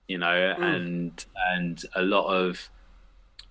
you 0.09 0.17
know, 0.17 0.53
and 0.59 1.25
and 1.53 1.81
a 1.95 2.01
lot 2.01 2.27
of 2.27 2.69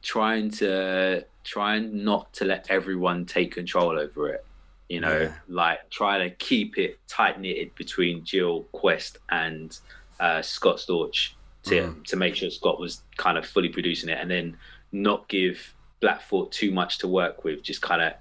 trying 0.02 0.50
to 0.50 1.24
trying 1.44 2.04
not 2.04 2.30
to 2.34 2.44
let 2.44 2.70
everyone 2.70 3.24
take 3.24 3.52
control 3.52 3.98
over 3.98 4.28
it 4.28 4.44
you 4.88 5.00
know 5.00 5.22
Yeah. 5.22 5.34
like 5.48 5.88
try 5.90 6.18
to 6.18 6.30
keep 6.36 6.78
it 6.78 6.98
tight 7.08 7.40
knitted 7.40 7.74
between 7.74 8.24
jill 8.24 8.62
quest 8.72 9.18
and 9.30 9.78
uh, 10.20 10.42
scott 10.42 10.76
storch 10.76 11.30
to, 11.64 11.94
to 12.04 12.16
make 12.16 12.34
sure 12.34 12.50
scott 12.50 12.78
was 12.78 13.02
kind 13.16 13.38
of 13.38 13.46
fully 13.46 13.70
producing 13.70 14.10
it 14.10 14.18
and 14.20 14.30
then 14.30 14.56
not 14.92 15.26
give 15.28 15.74
black 16.00 16.20
thought 16.22 16.52
too 16.52 16.70
much 16.70 16.98
to 16.98 17.08
work 17.08 17.44
with 17.44 17.62
just 17.62 17.80
kind 17.80 18.02
of 18.02 18.12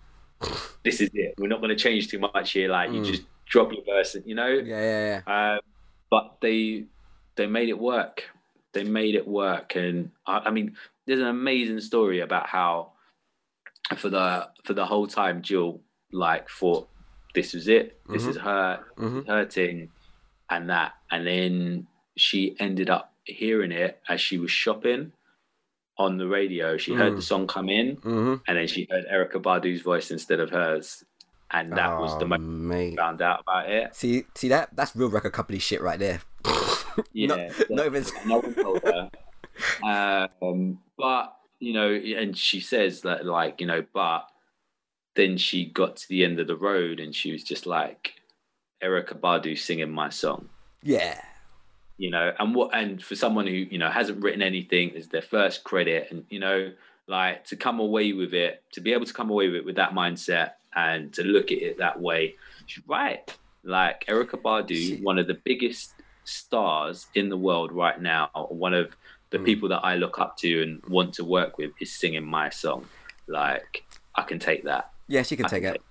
this 0.84 1.02
is 1.02 1.10
it 1.14 1.34
we're 1.38 1.48
not 1.48 1.60
going 1.60 1.70
to 1.70 1.76
change 1.76 2.08
too 2.08 2.20
much 2.20 2.52
here 2.52 2.70
like 2.70 2.92
you 2.92 3.02
Mm. 3.02 3.06
just 3.06 3.24
drop 3.46 3.72
your 3.74 3.84
verse 3.84 4.16
you 4.26 4.34
know 4.36 4.48
Yeah, 4.48 4.82
yeah, 4.82 5.22
yeah. 5.28 5.54
um, 5.56 5.60
but 6.10 6.38
they 6.42 6.86
they 7.36 7.48
made 7.48 7.70
it 7.70 7.78
work. 7.80 8.24
They 8.74 8.84
made 8.84 9.16
it 9.16 9.28
work, 9.28 9.76
and 9.76 10.12
I, 10.26 10.38
I 10.46 10.50
mean, 10.52 10.76
there's 11.06 11.20
an 11.20 11.28
amazing 11.28 11.80
story 11.82 12.20
about 12.22 12.48
how 12.48 12.92
for 13.98 14.10
the 14.10 14.48
for 14.64 14.74
the 14.74 14.86
whole 14.86 15.08
time 15.08 15.42
Jill 15.42 15.82
like 16.14 16.50
thought 16.50 16.88
this 17.36 17.54
was 17.54 17.68
it. 17.68 18.00
This 18.08 18.24
Mhm. 18.26 18.30
is 18.30 18.38
her 18.38 18.84
Mhm. 18.98 19.28
her 19.28 19.46
thing, 19.46 19.90
and 20.50 20.70
that, 20.70 20.94
and 21.12 21.26
then 21.28 21.88
she 22.16 22.56
ended 22.60 22.90
up 22.90 23.14
hearing 23.26 23.72
it 23.72 24.00
as 24.08 24.22
she 24.22 24.38
was 24.38 24.52
shopping 24.52 25.14
on 25.98 26.18
the 26.18 26.28
radio. 26.28 26.78
She 26.78 26.94
heard 26.94 27.14
Mm. 27.14 27.16
the 27.18 27.22
song 27.22 27.48
come 27.48 27.70
in, 27.70 27.98
Mm-hmm. 27.98 28.36
and 28.48 28.58
then 28.58 28.68
she 28.68 28.88
heard 28.90 29.06
Erykah 29.12 29.42
Badu's 29.42 29.82
voice 29.82 30.12
instead 30.12 30.40
of 30.40 30.50
hers, 30.52 31.04
and 31.52 31.72
that 31.74 32.00
was 32.00 32.18
the 32.20 32.26
Oh, 32.26 32.28
moment 32.28 32.92
she 32.92 32.96
found 32.98 33.22
out 33.22 33.42
about 33.42 33.70
it. 33.70 33.96
See, 33.96 34.26
see 34.36 34.48
that? 34.50 34.76
That's 34.76 34.96
real 34.96 35.10
record 35.10 35.34
company 35.34 35.60
shit 35.60 35.82
right 35.82 36.00
there. 36.00 36.22
Yeah, 37.12 37.28
not, 37.28 37.70
not 37.72 37.86
even. 37.88 38.06
no 38.28 38.38
one 38.38 38.54
told 38.54 38.84
her. 38.84 39.10
Um, 39.84 40.80
but 40.98 41.36
you 41.60 41.74
know, 41.74 41.90
and 41.92 42.38
she 42.38 42.60
says 42.60 43.02
that, 43.02 43.26
like, 43.26 43.62
you 43.62 43.68
know, 43.68 43.84
but 43.94 44.28
then 45.16 45.38
she 45.38 45.66
got 45.66 45.96
to 45.98 46.10
the 46.10 46.24
end 46.24 46.40
of 46.40 46.48
the 46.48 46.56
road 46.56 47.00
and 47.00 47.14
she 47.16 47.32
was 47.32 47.44
just 47.44 47.66
like, 47.66 48.14
Erykah 48.82 49.20
Badu 49.20 49.58
singing 49.58 49.92
my 49.92 50.10
song, 50.10 50.50
Yeah. 50.82 51.20
you 51.98 52.10
know, 52.10 52.34
and 52.40 52.54
what, 52.56 52.74
and 52.74 53.02
for 53.04 53.16
someone 53.16 53.48
who 53.48 53.54
you 53.54 53.78
know 53.78 53.90
hasn't 53.90 54.22
written 54.24 54.42
anything, 54.42 54.90
is 54.90 55.08
their 55.08 55.22
first 55.22 55.64
credit, 55.64 56.08
and 56.12 56.26
you 56.30 56.40
know, 56.40 56.72
like 57.08 57.46
to 57.46 57.56
come 57.56 57.80
away 57.80 58.14
with 58.14 58.34
it, 58.34 58.64
to 58.74 58.82
be 58.82 58.92
able 58.94 59.06
to 59.06 59.14
come 59.14 59.30
away 59.30 59.48
with 59.48 59.58
it 59.58 59.66
with 59.66 59.76
that 59.76 59.92
mindset 59.92 60.52
and 60.76 61.14
to 61.14 61.24
look 61.24 61.52
at 61.52 61.60
it 61.62 61.78
that 61.78 62.00
way, 62.02 62.36
she's 62.66 62.84
right. 62.88 63.36
Like 63.64 64.06
Erykah 64.08 64.42
Badu, 64.42 64.76
She- 64.76 64.96
one 64.98 65.18
of 65.20 65.28
the 65.28 65.36
biggest 65.36 65.94
stars 66.26 67.08
in 67.16 67.30
the 67.30 67.38
world 67.38 67.72
right 67.72 68.02
now, 68.02 68.30
one 68.50 68.74
of 68.74 68.96
the 69.30 69.38
Mm. 69.40 69.46
people 69.46 69.70
that 69.70 69.80
I 69.84 69.96
look 69.96 70.20
up 70.20 70.38
to 70.38 70.62
and 70.64 70.84
want 70.86 71.14
to 71.16 71.24
work 71.24 71.58
with 71.58 71.72
is 71.80 71.92
singing 71.94 72.26
my 72.26 72.50
song. 72.50 72.86
Like 73.28 73.84
I 74.16 74.24
can 74.24 74.40
take 74.40 74.64
that. 74.64 74.92
Yeah, 75.08 75.24
she 75.24 75.36
can 75.36 75.46
I 75.46 75.50
take 75.50 75.64
it. 75.64 75.82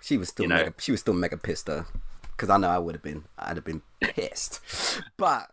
She 0.00 0.16
was 0.16 0.28
still 0.28 0.44
You 0.44 0.48
know? 0.48 0.56
mega, 0.56 0.74
she 0.78 0.92
was 0.92 1.00
still 1.00 1.14
mega 1.14 1.36
pissed 1.36 1.66
though, 1.66 1.84
because 2.36 2.50
I 2.50 2.56
know 2.56 2.68
I 2.68 2.78
would 2.78 2.94
have 2.94 3.02
been. 3.02 3.24
I'd 3.38 3.56
have 3.56 3.64
been 3.64 3.82
pissed. 4.00 4.60
but 5.16 5.50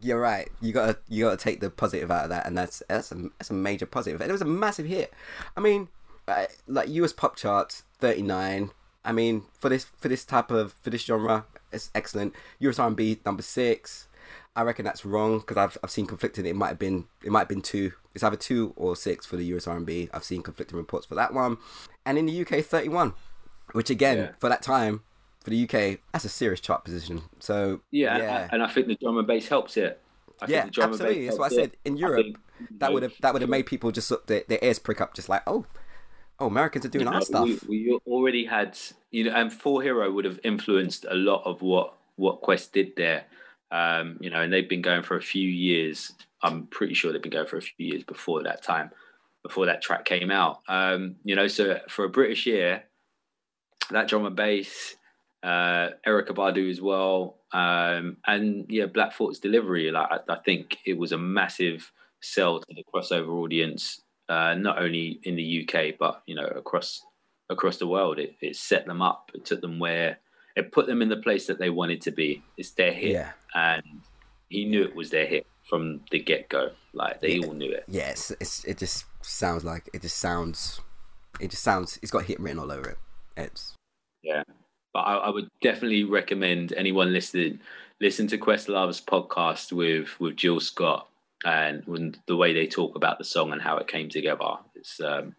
you're 0.00 0.20
right. 0.20 0.48
You 0.60 0.72
gotta 0.72 0.98
you 1.08 1.24
gotta 1.24 1.36
take 1.36 1.60
the 1.60 1.70
positive 1.70 2.10
out 2.10 2.24
of 2.24 2.30
that, 2.30 2.46
and 2.46 2.56
that's 2.56 2.82
that's 2.88 3.12
a 3.12 3.28
that's 3.38 3.50
a 3.50 3.54
major 3.54 3.86
positive. 3.86 4.20
And 4.20 4.30
it 4.30 4.32
was 4.32 4.42
a 4.42 4.46
massive 4.46 4.86
hit. 4.86 5.12
I 5.56 5.60
mean, 5.60 5.88
uh, 6.28 6.46
like 6.66 6.88
US 6.90 7.12
pop 7.12 7.36
charts, 7.36 7.82
thirty 7.98 8.22
nine. 8.22 8.70
I 9.04 9.12
mean, 9.12 9.44
for 9.58 9.68
this 9.68 9.86
for 9.98 10.08
this 10.08 10.24
type 10.24 10.50
of 10.50 10.74
for 10.82 10.90
this 10.90 11.04
genre, 11.04 11.46
it's 11.72 11.90
excellent. 11.94 12.34
US 12.60 12.78
R 12.78 12.86
and 12.86 12.96
B 12.96 13.18
number 13.24 13.42
six. 13.42 14.06
I 14.56 14.62
reckon 14.62 14.84
that's 14.84 15.04
wrong 15.04 15.38
because 15.38 15.56
I've 15.56 15.78
I've 15.82 15.90
seen 15.90 16.06
conflicting. 16.06 16.44
It 16.46 16.56
might 16.56 16.68
have 16.68 16.78
been 16.78 17.06
it 17.24 17.30
might 17.30 17.40
have 17.40 17.48
been 17.48 17.62
two. 17.62 17.92
It's 18.14 18.24
either 18.24 18.36
two 18.36 18.72
or 18.76 18.96
six 18.96 19.24
for 19.26 19.36
the 19.36 19.44
US 19.56 19.66
R 19.66 19.76
and 19.76 19.86
B. 19.86 20.08
I've 20.12 20.24
seen 20.24 20.42
conflicting 20.42 20.76
reports 20.76 21.06
for 21.06 21.14
that 21.14 21.32
one, 21.32 21.58
and 22.04 22.18
in 22.18 22.26
the 22.26 22.40
UK, 22.42 22.64
thirty 22.64 22.88
one, 22.88 23.14
which 23.72 23.90
again 23.90 24.18
Yeah. 24.18 24.30
for 24.38 24.48
that 24.48 24.62
time 24.62 25.02
for 25.42 25.50
the 25.50 25.62
UK, 25.64 26.00
that's 26.12 26.24
a 26.24 26.28
serious 26.28 26.60
chart 26.60 26.84
position. 26.84 27.22
So 27.38 27.80
Yeah, 27.90 28.18
yeah, 28.18 28.48
And, 28.52 28.62
I 28.62 28.68
think 28.68 28.88
the 28.88 28.96
drum 28.96 29.16
and 29.16 29.26
bass 29.26 29.48
helps 29.48 29.76
it. 29.76 30.00
I 30.42 30.46
think 30.46 30.50
yeah, 30.56 30.64
the 30.66 30.70
drum 30.70 30.90
bass 30.90 31.00
absolutely. 31.00 31.26
That's 31.26 31.38
what 31.38 31.52
I 31.52 31.54
said. 31.54 31.64
it. 31.72 31.78
In 31.84 31.96
Europe, 31.96 32.24
think, 32.24 32.38
that 32.78 32.92
would 32.92 33.02
have 33.02 33.14
that 33.20 33.32
would 33.32 33.42
have 33.42 33.50
made 33.50 33.66
people 33.66 33.90
just 33.90 34.10
look 34.10 34.26
their, 34.26 34.42
their 34.48 34.58
ears 34.62 34.78
prick 34.78 35.00
up, 35.00 35.14
just 35.14 35.28
like 35.28 35.42
oh, 35.46 35.64
oh, 36.40 36.46
Americans 36.46 36.84
are 36.84 36.88
doing 36.88 37.06
you 37.06 37.12
our 37.12 37.22
stuff. 37.22 37.44
We, 37.44 37.58
we 37.68 38.00
already 38.06 38.46
had, 38.46 38.76
you 39.10 39.24
know, 39.24 39.32
and 39.34 39.52
Four 39.52 39.82
Hero 39.82 40.10
would 40.10 40.24
have 40.24 40.40
influenced 40.42 41.06
a 41.08 41.14
lot 41.14 41.42
of 41.44 41.62
what 41.62 41.94
what 42.16 42.40
Quest 42.40 42.72
did 42.72 42.96
there. 42.96 43.24
Um, 43.70 44.18
you 44.20 44.30
know, 44.30 44.40
and 44.40 44.52
they've 44.52 44.68
been 44.68 44.82
going 44.82 45.02
for 45.02 45.16
a 45.16 45.22
few 45.22 45.48
years. 45.48 46.12
I'm 46.42 46.66
pretty 46.66 46.94
sure 46.94 47.12
they've 47.12 47.22
been 47.22 47.30
going 47.30 47.46
for 47.46 47.58
a 47.58 47.62
few 47.62 47.86
years 47.86 48.02
before 48.02 48.42
that 48.42 48.62
time, 48.62 48.90
before 49.42 49.66
that 49.66 49.82
track 49.82 50.04
came 50.04 50.30
out. 50.30 50.60
Um, 50.68 51.16
you 51.24 51.36
know, 51.36 51.46
so 51.46 51.78
for 51.88 52.04
a 52.04 52.08
British 52.08 52.46
year, 52.46 52.84
that 53.90 54.08
drum 54.08 54.26
and 54.26 54.36
bass, 54.36 54.96
uh, 55.42 55.90
Erykah 56.06 56.34
Badu 56.34 56.70
as 56.70 56.80
well, 56.80 57.36
um, 57.52 58.16
and 58.26 58.66
yeah, 58.68 58.86
Black 58.86 59.12
Thought's 59.12 59.38
delivery. 59.38 59.90
Like 59.90 60.08
I, 60.10 60.32
I 60.32 60.36
think 60.44 60.78
it 60.84 60.98
was 60.98 61.12
a 61.12 61.18
massive 61.18 61.90
sell 62.20 62.60
to 62.60 62.74
the 62.74 62.84
crossover 62.92 63.28
audience, 63.28 64.02
uh, 64.28 64.54
not 64.54 64.80
only 64.80 65.20
in 65.24 65.36
the 65.36 65.68
UK 65.68 65.96
but 65.98 66.22
you 66.26 66.34
know 66.34 66.46
across 66.46 67.04
across 67.48 67.78
the 67.78 67.86
world. 67.86 68.18
It, 68.18 68.36
it 68.40 68.56
set 68.56 68.86
them 68.86 69.02
up. 69.02 69.30
It 69.34 69.44
took 69.44 69.60
them 69.60 69.78
where 69.78 70.18
it 70.56 70.72
put 70.72 70.86
them 70.86 71.02
in 71.02 71.08
the 71.08 71.16
place 71.16 71.46
that 71.46 71.58
they 71.58 71.70
wanted 71.70 72.00
to 72.02 72.10
be. 72.10 72.42
It's 72.56 72.70
their 72.70 72.92
hit, 72.92 73.12
Yeah, 73.12 73.30
and 73.54 73.82
he 74.48 74.64
knew 74.64 74.82
it 74.82 74.94
was 74.96 75.10
their 75.10 75.26
hit 75.26 75.46
from 75.68 76.00
the 76.10 76.18
get 76.18 76.48
go. 76.48 76.70
Like 76.92 77.20
they 77.20 77.34
Yeah. 77.36 77.46
all 77.46 77.52
knew 77.54 77.70
it. 77.72 77.84
Yes, 77.86 78.32
It's, 78.40 78.64
it 78.64 78.78
just 78.78 79.04
sounds 79.22 79.64
like 79.64 79.88
it 79.92 80.02
just 80.02 80.18
sounds 80.18 80.80
it 81.40 81.50
just 81.50 81.62
sounds 81.62 81.98
it's 82.02 82.10
got 82.10 82.24
hit 82.24 82.40
written 82.40 82.58
all 82.58 82.72
over 82.72 82.90
it. 82.90 82.98
It's 83.36 83.74
Yeah, 84.22 84.42
but 84.92 85.00
I, 85.00 85.14
I 85.16 85.30
would 85.30 85.48
definitely 85.62 86.04
recommend 86.04 86.72
anyone 86.76 87.12
listening 87.12 87.60
listen 88.00 88.26
to 88.28 88.38
Questlove's 88.38 89.00
podcast 89.00 89.72
with 89.72 90.18
with 90.18 90.36
Jill 90.36 90.58
Scott 90.58 91.06
and 91.44 91.84
when 91.86 92.16
the 92.26 92.36
way 92.36 92.52
they 92.52 92.66
talk 92.66 92.96
about 92.96 93.18
the 93.18 93.24
song 93.24 93.52
and 93.52 93.62
how 93.62 93.76
it 93.78 93.86
came 93.88 94.08
together. 94.08 94.54
It's 94.74 95.00
um, 95.00 95.36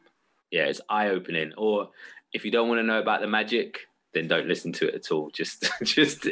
yeah, 0.51 0.65
it's 0.65 0.81
eye 0.89 1.09
opening. 1.09 1.53
Or 1.57 1.89
if 2.33 2.45
you 2.45 2.51
don't 2.51 2.69
want 2.69 2.79
to 2.79 2.83
know 2.83 2.99
about 2.99 3.19
the 3.21 3.27
magic, 3.27 3.79
then 4.13 4.27
don't 4.27 4.47
listen 4.47 4.71
to 4.73 4.87
it 4.87 4.95
at 4.95 5.11
all. 5.11 5.29
Just 5.31 5.69
just 5.83 6.27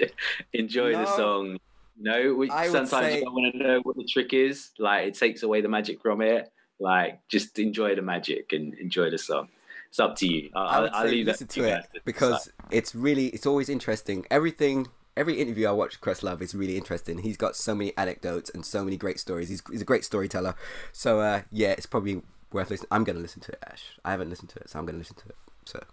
enjoy 0.53 0.93
the 0.93 1.05
song. 1.05 1.57
No, 2.01 2.33
we, 2.33 2.49
I 2.49 2.67
sometimes 2.67 2.89
say- 2.89 3.19
you 3.19 3.25
don't 3.25 3.33
want 3.33 3.53
to 3.53 3.59
know 3.59 3.79
what 3.83 3.97
the 3.97 4.05
trick 4.05 4.33
is. 4.33 4.71
Like 4.79 5.07
it 5.07 5.15
takes 5.15 5.43
away 5.43 5.61
the 5.61 5.69
magic 5.69 6.01
from 6.01 6.21
it. 6.21 6.51
Like 6.79 7.19
just 7.27 7.59
enjoy 7.59 7.95
the 7.95 8.01
magic 8.01 8.53
and 8.53 8.73
enjoy 8.75 9.09
the 9.09 9.17
song. 9.17 9.49
It's 9.89 9.99
up 9.99 10.15
to 10.17 10.27
you. 10.27 10.49
I, 10.55 10.59
I 10.59 10.63
I'll, 10.63 10.81
would 10.83 10.91
I'll 10.91 11.03
say 11.05 11.11
leave 11.11 11.25
that 11.25 11.31
listen 11.33 11.47
to 11.47 11.61
to 11.61 11.67
it 11.67 11.85
to 11.95 12.01
because 12.05 12.45
decide. 12.45 12.53
it's 12.71 12.95
really 12.95 13.27
it's 13.27 13.45
always 13.45 13.69
interesting. 13.69 14.25
Everything 14.31 14.87
every 15.17 15.35
interview 15.41 15.67
I 15.67 15.71
watch 15.71 15.99
Questlove 15.99 16.41
is 16.41 16.55
really 16.55 16.77
interesting. 16.77 17.17
He's 17.19 17.35
got 17.35 17.55
so 17.55 17.75
many 17.75 17.91
anecdotes 17.97 18.49
and 18.49 18.65
so 18.65 18.85
many 18.85 18.95
great 18.95 19.19
stories. 19.19 19.49
He's, 19.49 19.61
he's 19.69 19.81
a 19.81 19.85
great 19.85 20.05
storyteller. 20.05 20.55
So 20.93 21.19
uh, 21.19 21.41
yeah, 21.51 21.71
it's 21.71 21.85
probably 21.85 22.21
worth 22.53 22.69
listening. 22.69 22.87
I'm 22.91 23.03
gonna 23.03 23.19
listen 23.19 23.41
to 23.41 23.51
it, 23.51 23.63
Ash. 23.69 23.83
I 24.05 24.11
haven't 24.11 24.29
listened 24.29 24.49
to 24.49 24.59
it, 24.59 24.69
so 24.69 24.79
I'm 24.79 24.85
gonna 24.85 24.97
listen 24.97 25.17
to 25.17 25.29
it. 25.29 25.35
So 25.65 25.83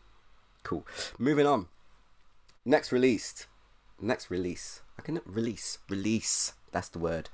cool. 0.63 0.87
Moving 1.19 1.47
on. 1.47 1.67
Next 2.67 2.91
released. 2.91 3.47
Next 4.01 4.31
release. 4.31 4.83
I 4.99 5.03
can 5.03 5.21
release. 5.25 5.79
Release. 5.89 6.53
That's 6.73 6.89
the 6.89 6.99
word. 6.99 7.31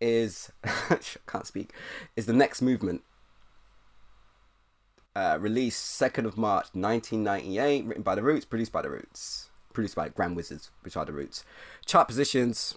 Is 0.00 0.52
can't 1.26 1.46
speak. 1.46 1.72
Is 2.14 2.26
the 2.26 2.32
next 2.34 2.60
movement 2.60 3.02
uh, 5.16 5.38
released 5.40 6.00
2nd 6.00 6.26
of 6.26 6.36
March 6.36 6.68
1998, 6.72 7.86
written 7.86 8.02
by 8.02 8.14
The 8.14 8.22
Roots, 8.22 8.44
produced 8.44 8.72
by 8.72 8.82
The 8.82 8.90
Roots, 8.90 9.50
produced 9.72 9.96
by 9.96 10.08
Grand 10.08 10.36
Wizards, 10.36 10.70
which 10.82 10.96
are 10.96 11.04
The 11.04 11.12
Roots. 11.12 11.44
Chart 11.84 12.06
positions, 12.06 12.76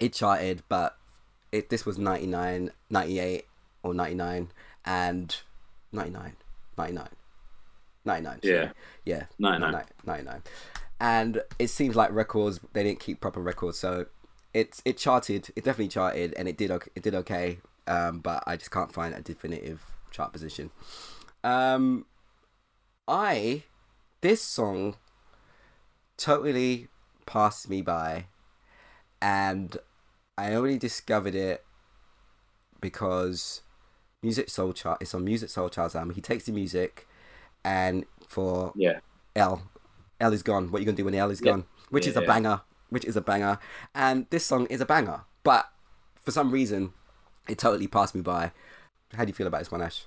it 0.00 0.12
charted, 0.12 0.62
but 0.68 0.96
it 1.52 1.70
this 1.70 1.86
was 1.86 1.98
99, 1.98 2.70
98, 2.90 3.46
or 3.82 3.94
99, 3.94 4.48
and 4.84 5.36
99, 5.92 6.36
99, 6.76 7.08
99. 8.04 8.40
sorry. 8.42 8.54
Yeah. 8.54 8.70
Yeah. 9.04 9.24
99. 9.38 9.84
99. 10.04 10.42
And 10.98 11.42
it 11.58 11.68
seems 11.68 11.94
like 11.94 12.10
records, 12.12 12.60
they 12.72 12.82
didn't 12.82 13.00
keep 13.00 13.20
proper 13.20 13.40
records, 13.40 13.78
so 13.78 14.06
it, 14.54 14.80
it 14.84 14.96
charted, 14.96 15.50
it 15.54 15.64
definitely 15.64 15.88
charted, 15.88 16.32
and 16.34 16.48
it 16.48 16.56
did 16.56 16.70
okay, 16.70 16.90
it 16.94 17.02
did 17.02 17.14
okay 17.14 17.58
um, 17.86 18.18
but 18.20 18.42
I 18.46 18.56
just 18.56 18.70
can't 18.70 18.92
find 18.92 19.14
a 19.14 19.20
definitive 19.20 19.82
chart 20.10 20.32
position. 20.32 20.70
Um, 21.44 22.06
I 23.06 23.64
this 24.20 24.42
song 24.42 24.96
totally 26.16 26.88
passed 27.26 27.68
me 27.70 27.82
by, 27.82 28.26
and 29.20 29.76
I 30.36 30.54
only 30.54 30.78
discovered 30.78 31.34
it 31.34 31.64
because 32.80 33.62
Musiq 34.24 34.46
Soulchild. 34.46 34.96
It's 35.00 35.14
on 35.14 35.24
Musiq 35.24 35.52
Soulchild's 35.52 35.94
album. 35.94 36.14
He 36.14 36.20
takes 36.20 36.44
the 36.44 36.52
music, 36.52 37.06
and 37.64 38.04
for 38.26 38.72
Yeah. 38.74 39.00
L, 39.36 39.62
L 40.20 40.32
is 40.32 40.42
gone. 40.42 40.70
What 40.70 40.78
are 40.78 40.80
you 40.80 40.86
gonna 40.86 40.96
do 40.96 41.04
when 41.04 41.14
L 41.14 41.30
is 41.30 41.40
Yeah. 41.40 41.52
gone? 41.52 41.64
Which 41.90 42.04
Yeah, 42.06 42.10
is 42.10 42.16
a 42.16 42.20
yeah. 42.22 42.26
banger. 42.26 42.60
Which 42.88 43.04
is 43.04 43.16
a 43.16 43.20
banger, 43.20 43.58
and 43.96 44.26
this 44.30 44.46
song 44.46 44.66
is 44.66 44.80
a 44.80 44.86
banger. 44.86 45.22
But 45.42 45.68
for 46.22 46.30
some 46.30 46.52
reason, 46.52 46.92
it 47.48 47.58
totally 47.58 47.88
passed 47.88 48.14
me 48.14 48.20
by. 48.20 48.52
How 49.12 49.24
do 49.24 49.28
you 49.28 49.34
feel 49.34 49.48
about 49.48 49.58
this 49.58 49.70
one, 49.72 49.82
Ash? 49.82 50.04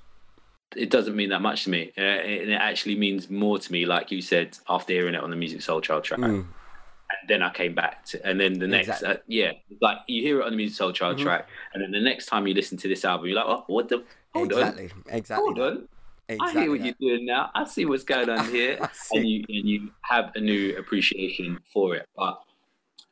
it 0.75 0.91
doesn't 0.91 1.15
mean 1.15 1.29
that 1.29 1.41
much 1.41 1.63
to 1.63 1.69
me. 1.71 1.91
Uh, 1.97 2.01
and 2.01 2.51
it 2.51 2.53
actually 2.53 2.95
means 2.95 3.27
more 3.27 3.57
to 3.57 3.71
me, 3.71 3.87
like 3.87 4.11
you 4.11 4.21
said, 4.21 4.55
after 4.69 4.93
hearing 4.93 5.15
it 5.15 5.21
on 5.23 5.31
the 5.31 5.35
Musiq 5.35 5.57
Soulchild 5.57 6.03
track. 6.03 6.19
Mm. 6.19 6.45
And 6.45 7.27
then 7.27 7.41
I 7.41 7.49
came 7.49 7.73
back 7.73 8.05
to, 8.05 8.23
and 8.23 8.39
then 8.39 8.59
the 8.59 8.67
next, 8.67 8.87
Exactly. 8.87 9.09
uh, 9.09 9.17
yeah, 9.27 9.51
like 9.81 9.97
you 10.07 10.21
hear 10.21 10.39
it 10.41 10.45
on 10.45 10.55
the 10.55 10.63
Musiq 10.63 10.77
Soulchild 10.77 11.15
Mhm. 11.15 11.23
track, 11.23 11.49
and 11.73 11.81
then 11.83 11.89
the 11.91 11.99
next 11.99 12.27
time 12.27 12.45
you 12.45 12.53
listen 12.53 12.77
to 12.77 12.87
this 12.87 13.03
album, 13.03 13.25
you're 13.27 13.35
like, 13.35 13.47
oh, 13.47 13.63
what 13.65 13.89
the? 13.89 14.03
Hold 14.35 14.51
exactly, 14.51 14.91
on, 14.91 15.03
exactly. 15.07 15.43
hold 15.43 15.59
on. 15.59 15.87
Exactly 16.29 16.59
I 16.59 16.61
hear 16.63 16.71
what 16.71 16.85
you're 16.85 16.95
doing 16.99 17.25
now. 17.25 17.49
I 17.55 17.65
see 17.65 17.85
what's 17.85 18.03
going 18.03 18.29
on 18.29 18.45
here, 18.51 18.77
and 19.11 19.27
you 19.27 19.43
and 19.49 19.67
you 19.67 19.91
have 20.03 20.31
a 20.35 20.39
new 20.39 20.77
appreciation 20.77 21.59
for 21.73 21.95
it. 21.95 22.05
But 22.15 22.39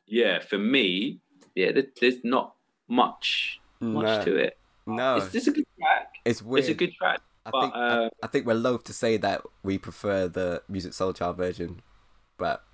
yeah, 0.06 0.38
for 0.38 0.56
me, 0.58 1.20
yeah, 1.54 1.72
there, 1.72 1.84
there's 2.00 2.22
not 2.22 2.54
much 2.88 3.60
much 3.80 4.04
No. 4.04 4.24
to 4.24 4.36
it. 4.36 4.58
No, 4.86 5.16
It's, 5.16 5.34
it's 5.34 5.46
a 5.48 5.52
good 5.52 5.66
track. 5.78 6.12
it's 6.24 6.42
weird. 6.42 6.60
It's 6.60 6.68
a 6.70 6.74
good 6.74 6.92
track. 6.94 7.20
I 7.44 7.50
but, 7.50 7.60
think 7.60 7.72
uh, 7.76 8.08
I 8.22 8.26
think 8.28 8.46
we're 8.46 8.54
loath 8.54 8.84
to 8.84 8.92
say 8.92 9.16
that 9.18 9.42
we 9.62 9.78
prefer 9.78 10.28
the 10.28 10.62
Musiq 10.70 10.94
Soulchild 10.94 11.36
version, 11.36 11.82
but 12.38 12.64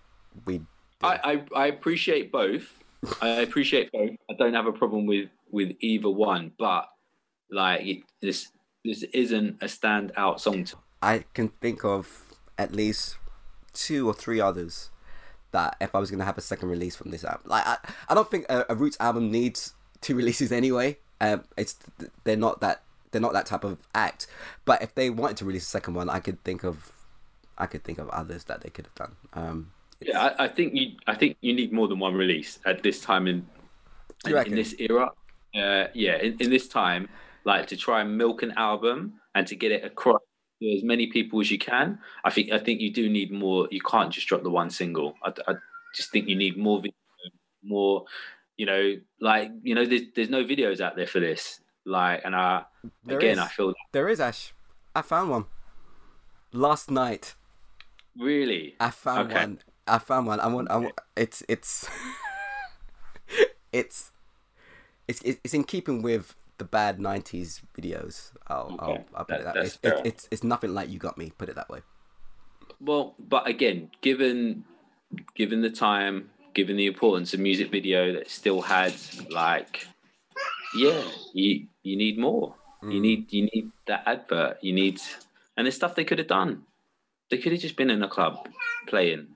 we. 0.46 0.60
I, 1.02 1.44
I, 1.54 1.62
I 1.62 1.66
appreciate 1.68 2.30
both. 2.30 2.82
I 3.20 3.28
appreciate 3.28 3.90
both. 3.92 4.10
I 4.30 4.34
don't 4.38 4.54
have 4.54 4.66
a 4.66 4.72
problem 4.72 5.06
with 5.06 5.28
with 5.50 5.72
either 5.80 6.10
one, 6.10 6.52
but 6.58 6.88
like 7.50 7.86
it, 7.86 8.02
this 8.20 8.48
this 8.84 9.02
isn't 9.12 9.62
a 9.62 9.66
standout 9.66 10.40
song. 10.40 10.64
To, 10.64 10.76
I 11.02 11.24
can 11.34 11.48
think 11.48 11.84
of 11.84 12.24
at 12.58 12.72
least 12.72 13.16
two 13.72 14.06
or 14.06 14.14
three 14.14 14.40
others 14.40 14.90
that 15.52 15.76
if 15.80 15.94
I 15.94 15.98
was 15.98 16.10
gonna 16.10 16.24
have 16.24 16.38
a 16.38 16.42
second 16.42 16.68
release 16.68 16.96
from 16.96 17.10
this 17.10 17.24
album, 17.24 17.42
like 17.46 17.66
I, 17.66 17.78
I 18.08 18.14
don't 18.14 18.30
think 18.30 18.46
a, 18.48 18.66
a 18.68 18.74
Roots 18.74 18.96
album 19.00 19.30
needs 19.30 19.74
two 20.00 20.14
releases 20.16 20.52
anyway. 20.52 20.98
Um, 21.20 21.44
it's 21.56 21.76
they're 22.24 22.36
not 22.36 22.60
that 22.60 22.82
they're 23.10 23.20
not 23.20 23.32
that 23.32 23.46
type 23.46 23.64
of 23.64 23.78
act. 23.94 24.26
But 24.64 24.82
if 24.82 24.94
they 24.94 25.08
wanted 25.08 25.36
to 25.38 25.44
release 25.44 25.62
a 25.62 25.70
second 25.70 25.94
one, 25.94 26.10
I 26.10 26.20
could 26.20 26.42
think 26.44 26.64
of 26.64 26.92
I 27.56 27.66
could 27.66 27.84
think 27.84 27.98
of 27.98 28.08
others 28.10 28.44
that 28.44 28.60
they 28.60 28.70
could 28.70 28.86
have 28.86 28.94
done. 28.94 29.16
Um, 29.32 29.70
yeah, 30.00 30.34
I, 30.38 30.44
I 30.44 30.48
think 30.48 30.74
you 30.74 30.96
I 31.06 31.14
think 31.14 31.36
you 31.40 31.54
need 31.54 31.72
more 31.72 31.88
than 31.88 31.98
one 31.98 32.14
release 32.14 32.58
at 32.66 32.82
this 32.82 33.00
time 33.00 33.26
in 33.26 33.46
in, 34.26 34.36
in 34.36 34.54
this 34.54 34.74
era. 34.78 35.12
Uh, 35.54 35.86
yeah, 35.94 36.16
in, 36.16 36.36
in 36.40 36.50
this 36.50 36.66
time, 36.66 37.08
like 37.44 37.66
to 37.68 37.76
try 37.76 38.00
and 38.00 38.16
milk 38.16 38.42
an 38.42 38.52
album 38.56 39.14
and 39.34 39.46
to 39.46 39.56
get 39.56 39.72
it 39.72 39.84
across 39.84 40.20
to 40.62 40.76
as 40.76 40.82
many 40.82 41.08
people 41.08 41.40
as 41.40 41.50
you 41.50 41.58
can. 41.58 41.98
I 42.24 42.30
think 42.30 42.52
I 42.52 42.58
think 42.58 42.80
you 42.80 42.92
do 42.92 43.08
need 43.08 43.30
more. 43.32 43.68
You 43.70 43.80
can't 43.80 44.12
just 44.12 44.26
drop 44.28 44.42
the 44.42 44.50
one 44.50 44.70
single. 44.70 45.14
I, 45.22 45.32
I 45.48 45.54
just 45.94 46.10
think 46.10 46.28
you 46.28 46.36
need 46.36 46.56
more 46.56 46.78
video, 46.78 46.94
more. 47.62 48.04
You 48.56 48.66
know, 48.66 48.94
like 49.20 49.50
you 49.62 49.74
know, 49.74 49.84
there's 49.84 50.02
there's 50.14 50.30
no 50.30 50.44
videos 50.44 50.80
out 50.80 50.96
there 50.96 51.06
for 51.08 51.20
this. 51.20 51.60
Like, 51.84 52.22
and 52.24 52.34
I 52.34 52.64
There 53.04 53.18
again, 53.18 53.32
is. 53.32 53.38
I 53.40 53.48
feel 53.48 53.74
There 53.92 54.08
is 54.08 54.20
Ash. 54.20 54.54
I 54.94 55.02
found 55.02 55.30
one 55.30 55.44
last 56.52 56.90
night. 56.90 57.34
really. 58.16 58.74
I 58.80 58.90
found 58.90 59.30
Okay. 59.30 59.40
one. 59.40 59.58
I 59.86 59.98
found 59.98 60.26
one. 60.28 60.40
I 60.40 60.46
want. 60.46 60.70
I 60.70 60.76
want. 60.78 60.94
It's. 61.16 61.42
It's. 61.48 61.90
it's. 63.72 64.12
It's. 65.08 65.20
It's 65.22 65.52
in 65.52 65.64
keeping 65.64 66.00
with 66.00 66.34
the 66.58 66.64
bad 66.64 66.98
'90s 66.98 67.62
videos. 67.76 68.32
I'll. 68.46 68.76
I'll, 68.78 69.04
I'll 69.14 69.24
put 69.24 69.40
it 69.40 69.44
That- 69.44 69.54
that 69.54 69.54
way. 69.54 69.62
It's, 69.62 69.78
it's, 69.82 70.00
it's. 70.04 70.28
It's 70.30 70.44
nothing 70.44 70.74
like 70.74 70.88
you 70.88 70.98
got 70.98 71.18
me. 71.18 71.32
Put 71.36 71.48
it 71.48 71.56
that 71.56 71.68
way. 71.68 71.80
Well, 72.80 73.14
but 73.18 73.46
again, 73.46 73.90
given 74.00 74.64
given 75.34 75.62
the 75.62 75.70
time, 75.70 76.30
given 76.54 76.76
the 76.76 76.86
importance 76.86 77.34
of 77.34 77.40
music 77.40 77.70
video 77.70 78.12
that 78.12 78.30
still 78.30 78.62
had 78.62 78.94
like, 79.30 79.86
yeah, 80.76 81.02
you 81.32 81.66
you 81.82 81.96
need 81.96 82.18
more. 82.18 82.54
You 82.82 82.98
mm. 82.98 83.00
need 83.00 83.32
you 83.32 83.42
need 83.42 83.70
that 83.86 84.02
advert. 84.06 84.58
You 84.62 84.72
need, 84.72 85.00
and 85.56 85.66
there's 85.66 85.76
stuff 85.76 85.94
they 85.94 86.04
could 86.04 86.18
have 86.18 86.28
done. 86.28 86.64
They 87.30 87.38
could 87.38 87.52
have 87.52 87.60
just 87.60 87.76
been 87.76 87.90
in 87.90 88.02
a 88.02 88.08
club 88.08 88.48
playing. 88.86 89.28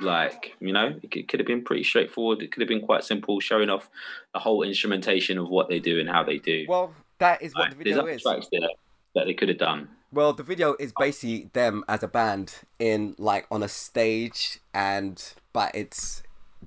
Like 0.00 0.54
you 0.60 0.72
know, 0.72 0.94
it 1.02 1.10
could, 1.10 1.28
could 1.28 1.40
have 1.40 1.46
been 1.46 1.64
pretty 1.64 1.84
straightforward. 1.84 2.42
It 2.42 2.52
could 2.52 2.60
have 2.60 2.68
been 2.68 2.82
quite 2.82 3.04
simple, 3.04 3.40
showing 3.40 3.70
off 3.70 3.88
the 4.32 4.40
whole 4.40 4.62
instrumentation 4.62 5.38
of 5.38 5.48
what 5.48 5.68
they 5.68 5.80
do 5.80 5.98
and 5.98 6.08
how 6.08 6.22
they 6.22 6.38
do. 6.38 6.66
Well, 6.68 6.92
that 7.18 7.40
is 7.42 7.54
what 7.54 7.62
Like, 7.62 7.70
the 7.70 7.76
video 7.76 7.98
other 8.00 8.10
is. 8.10 8.22
tracks 8.22 8.48
there 8.52 8.68
that 9.14 9.24
they 9.26 9.34
could 9.34 9.48
have 9.48 9.58
done. 9.58 9.88
Well, 10.12 10.32
the 10.32 10.42
video 10.42 10.76
is 10.78 10.92
basically 10.98 11.50
them 11.52 11.84
as 11.88 12.02
a 12.02 12.08
band 12.08 12.60
in 12.78 13.14
like 13.18 13.46
on 13.50 13.62
a 13.62 13.68
stage, 13.68 14.60
and 14.74 15.22
but 15.52 15.74
it's 15.74 16.22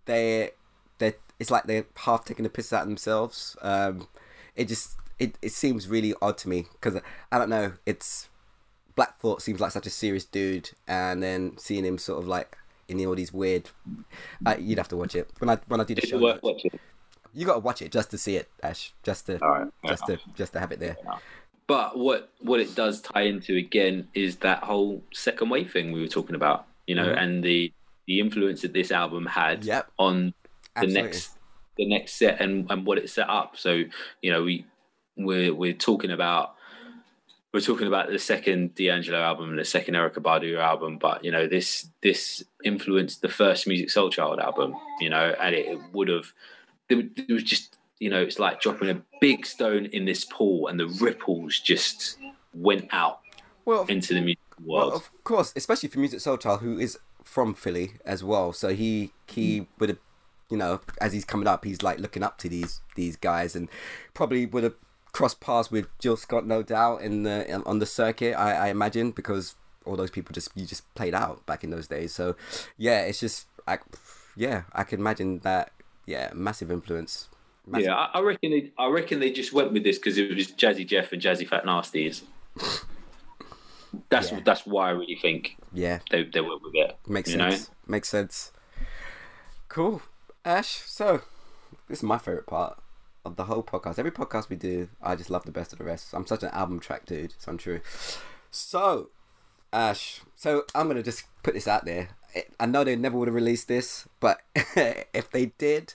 they 0.05 0.51
they 0.97 1.13
it's 1.39 1.51
like 1.51 1.65
they're 1.65 1.86
half 1.97 2.25
taking 2.25 2.43
the 2.43 2.49
piss 2.49 2.73
out 2.73 2.82
of 2.84 2.88
themselves. 2.88 3.55
Um, 3.61 4.07
it 4.55 4.67
just 4.67 4.97
it, 5.19 5.38
it 5.41 5.51
seems 5.51 5.88
really 5.88 6.13
odd 6.21 6.38
to 6.39 6.49
me 6.49 6.65
because 6.73 6.99
I 7.32 7.38
don't 7.38 7.49
know. 7.49 7.73
It's 7.86 8.30
Black 8.95 9.19
Thought 9.19 9.41
seems 9.41 9.59
like 9.59 9.71
such 9.71 9.88
a 9.88 9.91
serious 9.91 10.25
dude, 10.25 10.71
and 10.88 11.23
then 11.23 11.57
seeing 11.57 11.86
him 11.86 11.97
sort 11.97 12.21
of 12.21 12.27
like 12.27 12.57
in 12.90 13.06
all 13.06 13.16
these 13.16 13.32
weird. 13.34 13.70
Uh, 14.46 14.56
you'd 14.60 14.78
have 14.78 14.88
to 14.90 14.98
watch 14.98 15.16
it 15.16 15.30
when 15.40 15.50
I 15.50 15.58
when 15.68 15.80
I 15.80 15.84
do 15.84 15.96
the 15.96 16.02
It's 16.02 16.10
show. 16.10 16.20
worth 16.20 16.42
watching. 16.44 16.72
You 17.34 17.46
got 17.46 17.54
to 17.54 17.60
watch 17.60 17.82
it 17.82 17.92
just 17.92 18.10
to 18.12 18.18
see 18.18 18.36
it, 18.38 18.50
Ash. 18.64 18.94
Just 19.04 19.28
to 19.28 19.38
right, 19.38 19.68
just 19.88 20.06
to 20.08 20.18
just 20.36 20.54
to 20.54 20.60
have 20.60 20.72
it 20.72 20.80
there. 20.80 20.98
But 21.68 21.98
what 21.98 22.32
what 22.40 22.60
it 22.60 22.74
does 22.76 23.02
tie 23.02 23.22
into 23.24 23.56
again 23.56 24.08
is 24.16 24.38
that 24.38 24.64
whole 24.64 25.04
second 25.14 25.50
wave 25.50 25.72
thing 25.72 25.92
we 25.92 26.02
were 26.02 26.08
talking 26.08 26.36
about, 26.36 26.66
you 26.88 26.96
know, 26.96 27.06
Mhm. 27.08 27.22
and 27.22 27.44
the 27.44 27.72
the 28.08 28.20
influence 28.20 28.62
that 28.64 28.74
this 28.74 28.92
album 28.92 29.28
had 29.28 29.64
Yep. 29.64 29.92
on 30.00 30.34
the 30.76 30.82
Absolutely. 30.82 31.02
next 31.04 31.38
the 31.78 31.86
next 31.88 32.14
set 32.16 32.42
and 32.42 32.66
and 32.72 32.86
what 32.88 32.98
it 32.98 33.10
set 33.10 33.30
up. 33.30 33.56
So 33.58 33.84
you 34.24 34.32
know 34.32 34.44
we 34.44 34.66
we're 35.16 35.54
we're 35.54 35.74
talking 35.74 36.10
about 36.12 36.56
we're 37.54 37.62
talking 37.62 37.88
about 37.88 38.10
the 38.10 38.20
second 38.20 38.76
D'Angelo 38.76 39.20
album 39.20 39.50
and 39.50 39.60
the 39.60 39.66
second 39.66 39.95
Erykah 39.95 40.20
Badu 40.20 40.60
album, 40.60 40.97
but 40.97 41.24
you 41.24 41.32
know 41.32 41.47
this 41.47 41.88
this 42.02 42.43
influenced 42.64 43.22
the 43.22 43.30
first 43.30 43.68
Musiq 43.68 43.91
Soulchild 43.91 44.39
album, 44.39 44.76
you 45.00 45.10
know, 45.10 45.36
and 45.39 45.56
it, 45.56 45.66
it 45.66 45.80
would 45.93 46.10
have 46.10 46.32
there, 46.89 47.02
there 47.16 47.34
was 47.34 47.43
just 47.43 47.78
you 48.00 48.10
know 48.10 48.22
it's 48.22 48.39
like 48.39 48.62
dropping 48.62 48.89
a 48.89 49.02
big 49.20 49.45
stone 49.45 49.86
in 49.88 50.06
this 50.06 50.26
pool 50.26 50.68
and 50.68 50.80
the 50.80 50.88
ripples 51.02 51.60
just 51.60 52.18
went 52.54 52.88
out 52.91 53.20
Well, 53.66 53.86
into 53.88 54.14
the 54.14 54.22
music 54.22 54.39
Well, 54.64 54.89
world. 54.89 55.02
of 55.02 55.24
course, 55.24 55.52
especially 55.56 55.89
for 55.89 56.00
Musiq 56.00 56.16
Soulchild, 56.16 56.60
who 56.60 56.78
is 56.78 57.00
from 57.24 57.54
Philly 57.54 57.93
as 58.06 58.24
well. 58.24 58.54
So 58.54 58.70
he 58.70 59.12
he 59.28 59.62
mm. 59.62 59.68
would 59.80 59.89
have, 59.89 60.00
you 60.52 60.58
know, 60.58 60.82
as 61.02 61.14
he's 61.14 61.26
coming 61.26 61.47
up, 61.47 61.66
he's 61.66 61.82
like 61.82 62.00
looking 62.00 62.22
up 62.22 62.38
to 62.39 62.50
these 62.50 62.82
these 62.95 63.16
guys, 63.16 63.56
and 63.56 63.70
probably 64.14 64.45
would 64.45 64.64
have 64.64 64.76
crossed 65.20 65.41
paths 65.41 65.70
with 65.70 65.86
Jill 65.99 66.15
Scott, 66.15 66.47
no 66.47 66.63
doubt, 66.63 67.01
in 67.01 67.24
the 67.24 67.61
on 67.65 67.80
the 67.80 67.86
circuit. 67.86 68.36
I, 68.36 68.53
I 68.53 68.67
imagine 68.70 69.11
because 69.11 69.55
all 69.84 69.97
those 69.97 70.09
people 70.09 70.32
just 70.32 70.49
you 70.55 70.65
just 70.65 70.91
played 70.95 71.13
out 71.13 71.45
back 71.45 71.61
in 71.61 71.72
those 71.72 71.88
days. 71.88 72.13
So 72.13 72.38
yeah, 72.78 73.01
it's 73.01 73.20
just 73.20 73.47
I, 73.67 73.80
yeah, 74.38 74.61
I 74.72 74.86
can 74.86 75.01
imagine 75.01 75.39
that. 75.39 75.74
Yeah, 76.05 76.32
massive 76.34 76.72
influence. 76.72 77.28
Massive. 77.67 77.88
Yeah, 77.88 77.95
I, 77.95 78.20
I 78.20 78.22
reckon 78.22 78.51
they, 78.51 78.72
I 78.80 78.88
reckon 78.88 79.20
they 79.20 79.30
just 79.30 79.51
went 79.51 79.74
with 79.74 79.84
this 79.84 79.97
because 79.97 80.17
it 80.17 80.34
was 80.34 80.47
Jazzy 80.53 80.88
Jeff 80.88 81.11
and 81.11 81.22
Jazzyfatnastees. 81.22 82.22
That's 84.07 84.32
Yeah. 84.32 84.39
that's 84.45 84.65
why 84.65 84.88
I 84.88 84.91
really 84.91 85.20
think 85.22 85.57
yeah, 85.74 85.99
they 86.11 86.24
they 86.24 86.39
went 86.39 86.63
with 86.63 86.76
it. 86.76 86.95
Makes 87.05 87.32
you 87.32 87.38
know? 87.38 87.49
sense. 87.49 87.70
Makes 87.86 88.07
sense. 88.07 88.53
Cool. 89.67 90.01
Ash, 90.45 90.82
so 90.86 91.24
this 91.89 91.97
is 91.97 92.03
my 92.03 92.17
favorite 92.17 92.47
part 92.47 92.82
of 93.30 93.36
the 93.38 93.45
whole 93.45 93.63
podcast. 93.63 93.99
Every 93.99 94.11
podcast 94.11 94.49
we 94.49 94.55
do, 94.55 94.89
I 95.01 95.15
just 95.15 95.30
love 95.30 95.45
the 95.45 95.51
best 95.51 95.71
of 95.71 95.80
the 95.80 95.86
rest. 95.86 96.13
I'm 96.13 96.27
such 96.27 96.43
an 96.43 96.49
album 96.49 96.80
track 96.80 97.05
dude. 97.05 97.34
It's 97.36 97.47
untrue. 97.47 97.82
So, 98.51 99.09
Ash, 99.71 100.21
so 100.36 100.65
I'm 100.75 100.89
to 100.89 101.03
just 101.03 101.23
put 101.43 101.53
this 101.53 101.67
out 101.67 101.86
there. 101.86 102.09
I 102.59 102.65
know 102.65 102.84
they 102.84 102.95
never 102.95 103.17
would 103.17 103.27
have 103.27 103.36
released 103.36 103.67
this, 103.67 104.07
but 104.19 104.41
if 104.55 105.32
they 105.32 105.47
did, 105.57 105.93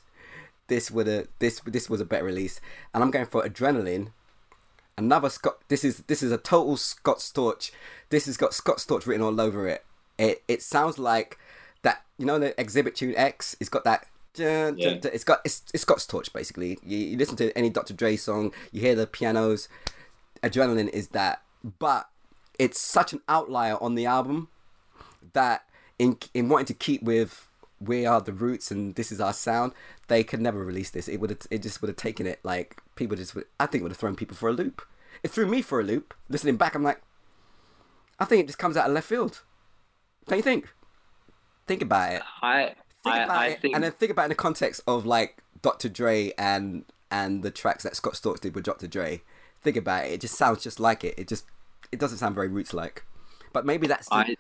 this 0.68 0.90
would 0.90 1.06
have 1.06 1.28
this 1.38 1.60
this 1.66 1.90
was 1.90 2.00
a 2.00 2.04
better 2.04 2.24
release. 2.24 2.60
And 2.92 3.02
I'm 3.02 3.10
going 3.10 3.26
for 3.26 3.42
Adrenaline 3.42 4.10
another 4.96 5.28
Scott. 5.28 5.58
This 5.68 5.84
is 5.84 5.98
this 6.06 6.22
is 6.22 6.32
a 6.32 6.38
total 6.38 6.76
Scott 6.76 7.18
Storch. 7.18 7.70
This 8.10 8.26
has 8.26 8.36
got 8.36 8.54
Scott 8.54 8.78
Storch 8.78 9.06
written 9.06 9.24
all 9.24 9.40
over 9.40 9.66
it. 9.68 9.84
It 10.18 10.42
it 10.48 10.62
sounds 10.62 10.98
like 10.98 11.38
that. 11.82 12.02
You 12.18 12.26
know 12.26 12.38
the 12.38 12.58
Exhibit 12.60 12.94
Tune 12.94 13.14
X. 13.16 13.56
It's 13.60 13.68
got 13.68 13.84
that. 13.84 14.06
Dun, 14.34 14.76
Yeah. 14.78 14.94
dun. 14.94 15.10
It's 15.14 15.24
got 15.24 15.40
it's 15.44 15.62
it's 15.72 15.82
Scott 15.82 15.98
Storch 15.98 16.32
basically. 16.32 16.78
You, 16.84 16.98
you 16.98 17.16
listen 17.16 17.36
to 17.36 17.56
any 17.56 17.70
Dr. 17.70 17.94
Dre 17.94 18.16
song, 18.16 18.52
you 18.72 18.80
hear 18.80 18.94
the 18.94 19.06
pianos. 19.06 19.68
Adrenaline 20.42 20.88
is 20.90 21.08
that, 21.08 21.42
but 21.78 22.08
it's 22.58 22.78
such 22.78 23.12
an 23.12 23.20
outlier 23.28 23.76
on 23.82 23.94
the 23.94 24.06
album 24.06 24.48
that 25.32 25.64
in 25.98 26.18
in 26.34 26.48
wanting 26.48 26.66
to 26.66 26.74
keep 26.74 27.02
with 27.02 27.48
we 27.80 28.06
are 28.06 28.20
the 28.20 28.32
roots 28.32 28.70
and 28.70 28.94
this 28.94 29.10
is 29.12 29.20
our 29.20 29.32
sound, 29.32 29.72
they 30.08 30.22
could 30.22 30.40
never 30.40 30.64
release 30.64 30.90
this. 30.90 31.08
It 31.08 31.18
would 31.18 31.30
have 31.30 31.40
it 31.50 31.62
just 31.62 31.80
would 31.82 31.88
have 31.88 31.96
taken 31.96 32.26
it 32.26 32.40
like 32.42 32.80
people 32.94 33.16
just 33.16 33.34
would, 33.34 33.44
I 33.58 33.66
think 33.66 33.82
would 33.82 33.90
have 33.92 33.98
thrown 33.98 34.16
people 34.16 34.36
for 34.36 34.48
a 34.48 34.52
loop. 34.52 34.82
It 35.22 35.30
threw 35.30 35.46
me 35.46 35.60
for 35.62 35.80
a 35.80 35.84
loop. 35.84 36.14
Listening 36.28 36.56
back, 36.56 36.74
I'm 36.74 36.82
like, 36.82 37.00
I 38.18 38.24
think 38.24 38.40
it 38.42 38.46
just 38.46 38.58
comes 38.58 38.76
out 38.76 38.86
of 38.88 38.92
left 38.94 39.08
field. 39.08 39.42
Don't 40.26 40.38
you 40.38 40.42
think? 40.42 40.72
Think 41.66 41.82
about 41.82 42.12
it. 42.12 42.22
I 42.42 42.74
Think 43.04 43.16
I, 43.16 43.22
about 43.24 43.36
I 43.36 43.46
it, 43.48 43.60
think 43.60 43.74
and 43.74 43.84
then 43.84 43.92
think 43.92 44.10
about 44.10 44.22
it 44.22 44.26
in 44.26 44.28
the 44.30 44.34
context 44.36 44.80
of 44.86 45.06
like 45.06 45.42
Dr. 45.62 45.88
Dre 45.88 46.32
and 46.38 46.84
and 47.10 47.42
the 47.42 47.50
tracks 47.50 47.84
that 47.84 47.94
Scott 47.94 48.14
Storch 48.14 48.40
did 48.40 48.54
with 48.54 48.64
Dr. 48.64 48.86
Dre. 48.88 49.22
Think 49.62 49.76
about 49.76 50.06
it. 50.06 50.12
It 50.12 50.20
just 50.20 50.34
sounds 50.34 50.62
just 50.62 50.80
like 50.80 51.04
it. 51.04 51.14
It 51.18 51.28
just 51.28 51.44
it 51.92 51.98
doesn't 52.00 52.18
sound 52.18 52.34
very 52.34 52.48
roots 52.48 52.74
like. 52.74 53.04
But 53.52 53.64
maybe 53.64 53.86
that's 53.86 54.08
the, 54.08 54.14
I 54.16 54.36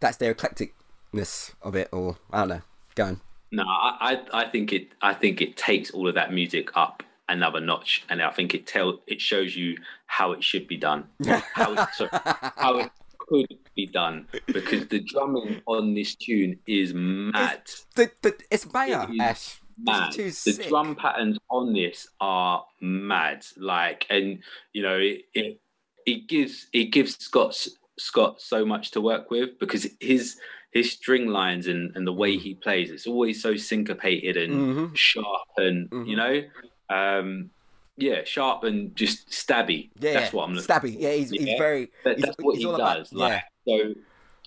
that's 0.00 0.18
their 0.18 0.34
eclecticness 0.34 1.54
of 1.62 1.74
it, 1.74 1.88
or 1.90 2.18
I 2.30 2.40
don't 2.40 2.48
know. 2.48 2.62
Go 2.94 3.04
on. 3.04 3.20
no, 3.50 3.64
I, 3.66 4.20
I 4.32 4.44
think 4.44 4.72
it 4.72 4.88
I 5.00 5.14
think 5.14 5.40
it 5.40 5.56
takes 5.56 5.90
all 5.90 6.06
of 6.06 6.14
that 6.14 6.32
music 6.32 6.70
up 6.76 7.02
another 7.28 7.60
notch, 7.60 8.04
and 8.08 8.22
I 8.22 8.30
think 8.30 8.54
it 8.54 8.66
tell 8.66 9.00
it 9.06 9.20
shows 9.20 9.56
you 9.56 9.78
how 10.06 10.32
it 10.32 10.44
should 10.44 10.68
be 10.68 10.76
done, 10.76 11.08
how 11.54 11.72
it, 11.72 11.88
sorry, 11.94 12.10
how 12.12 12.78
it 12.78 12.90
could 13.28 13.46
be 13.76 13.86
done, 13.86 14.26
because 14.46 14.86
the 14.88 15.00
drumming 15.00 15.62
on 15.66 15.94
this 15.94 16.14
tune 16.14 16.58
is 16.66 16.92
mad. 16.94 17.62
The, 17.96 18.10
the, 18.22 18.34
it's 18.50 18.66
Ash. 18.74 19.60
mad. 19.78 20.12
The 20.12 20.30
sick. 20.30 20.68
drum 20.68 20.96
patterns 20.96 21.38
on 21.50 21.72
this 21.72 22.08
are 22.20 22.64
mad. 22.80 23.44
Like, 23.56 24.06
and 24.10 24.38
you 24.72 24.82
know, 24.82 24.98
it 24.98 25.22
it, 25.34 25.60
it 26.06 26.28
gives 26.28 26.66
it 26.72 26.86
gives 26.86 27.16
Scott 27.22 27.66
Scott 27.98 28.40
so 28.40 28.64
much 28.64 28.90
to 28.92 29.00
work 29.00 29.30
with 29.30 29.58
because 29.58 29.86
his 30.00 30.36
his 30.72 30.90
string 30.90 31.26
lines 31.26 31.66
and, 31.66 31.94
and 31.94 32.06
the 32.06 32.12
way 32.12 32.38
he 32.38 32.54
plays, 32.54 32.90
it's 32.90 33.06
always 33.06 33.42
so 33.42 33.56
syncopated 33.56 34.36
and 34.38 34.52
Mhm. 34.52 34.96
sharp 34.96 35.48
and 35.58 35.90
Mhm. 35.90 36.08
you 36.08 36.16
know, 36.16 36.42
um, 36.88 37.50
yeah, 37.96 38.24
sharp 38.24 38.64
and 38.64 38.94
just 38.96 39.28
stabby. 39.30 39.90
Yeah, 40.00 40.14
that's 40.14 40.32
what 40.32 40.44
I'm 40.48 40.54
looking. 40.54 40.68
Stabby. 40.68 40.96
Yeah, 40.98 41.12
he's, 41.12 41.30
he's 41.30 41.58
very. 41.58 41.90
That, 42.04 42.16
he's- 42.18 42.26
that's 42.28 42.36
what 42.42 42.56
he 42.58 42.64
all 42.66 42.74
about- 42.74 42.98
does. 42.98 43.12
like 43.12 43.42
so, 43.68 43.94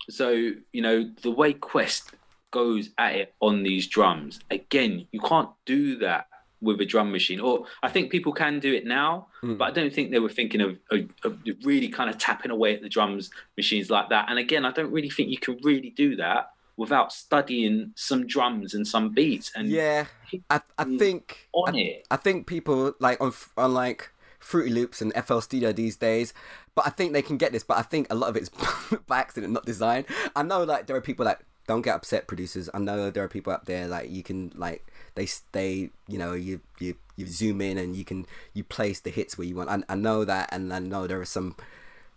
so 0.10 0.30
you 0.74 0.82
know 0.82 1.10
the 1.22 1.32
way 1.32 1.54
Quest 1.54 2.12
goes 2.52 2.90
at 2.98 3.16
it 3.16 3.34
on 3.42 3.64
these 3.64 3.88
drums. 3.88 4.40
Again, 4.50 5.08
you 5.12 5.20
can't 5.20 5.50
do 5.66 5.98
that 6.00 6.28
with 6.62 6.80
a 6.80 6.86
drum 6.86 7.12
machine. 7.12 7.40
Or 7.42 7.66
I 7.84 7.90
think 7.90 8.10
people 8.12 8.32
can 8.34 8.60
do 8.60 8.74
it 8.74 8.86
now, 8.86 9.28
Mm. 9.44 9.58
but 9.58 9.66
I 9.66 9.72
don't 9.72 9.94
think 9.94 10.10
they 10.12 10.20
were 10.20 10.30
thinking 10.30 10.62
of, 10.62 10.80
of, 10.90 11.02
of 11.24 11.38
really 11.64 11.90
kind 11.90 12.10
of 12.10 12.18
tapping 12.18 12.50
away 12.52 12.74
at 12.74 12.82
the 12.82 12.90
drums 12.90 13.30
machines 13.58 13.90
like 13.90 14.10
that. 14.10 14.28
And 14.30 14.40
again, 14.40 14.66
I 14.66 14.72
don't 14.72 14.92
really 14.92 15.10
think 15.10 15.30
you 15.30 15.38
can 15.38 15.60
really 15.64 15.90
do 15.92 16.16
that 16.16 16.52
without 16.78 17.12
studying 17.12 17.94
some 17.96 18.28
drums 18.28 18.74
and 18.74 18.88
some 18.88 19.10
beats 19.10 19.52
and 19.56 19.70
Yeah, 19.70 20.06
I 20.50 20.62
I 20.78 20.84
think 20.84 21.48
on 21.54 21.76
I, 21.76 21.80
it. 21.80 22.08
I 22.12 22.18
think 22.18 22.48
people 22.48 22.94
like 23.00 23.20
on 23.22 23.34
on 23.58 23.74
like 23.74 24.12
Fruity 24.40 24.72
Loops 24.72 25.02
and 25.02 25.14
FL 25.14 25.40
Studio 25.40 25.72
these 25.72 25.96
days, 25.96 26.34
but 26.76 26.86
I 26.86 26.90
think 26.90 27.14
they 27.14 27.22
can 27.22 27.38
get 27.38 27.52
this. 27.52 27.64
But 27.64 27.78
I 27.78 27.82
think 27.82 28.08
a 28.10 28.16
lot 28.16 28.30
of 28.30 28.36
it's 28.36 28.50
by 29.08 29.20
accident, 29.20 29.54
not 29.54 29.66
design. 29.66 30.06
I 30.36 30.44
know 30.44 30.64
like 30.64 30.88
there 30.88 30.96
are 30.96 31.02
people 31.02 31.26
that 31.26 31.42
don't 31.68 31.82
get 31.82 31.96
upset, 31.96 32.28
producers. 32.28 32.70
I 32.74 32.80
know 32.80 33.10
there 33.10 33.24
are 33.24 33.28
people 33.28 33.52
out 33.52 33.66
there 33.66 33.88
like 33.88 34.12
you 34.12 34.22
can 34.22 34.52
like 34.56 34.86
they 35.16 35.28
they 35.52 35.90
you 36.08 36.18
know 36.18 36.34
you 36.34 36.62
you 36.80 36.96
you 37.16 37.26
zoom 37.26 37.62
in 37.62 37.78
and 37.78 37.96
you 37.96 38.06
can 38.06 38.28
you 38.54 38.64
place 38.64 39.00
the 39.00 39.10
hits 39.10 39.38
where 39.38 39.48
you 39.48 39.56
want. 39.56 39.70
I, 39.70 39.82
I 39.90 39.96
know 39.96 40.26
that, 40.26 40.50
and 40.52 40.74
I 40.74 40.80
know 40.80 41.08
there 41.08 41.22
are 41.22 41.26
some 41.26 41.56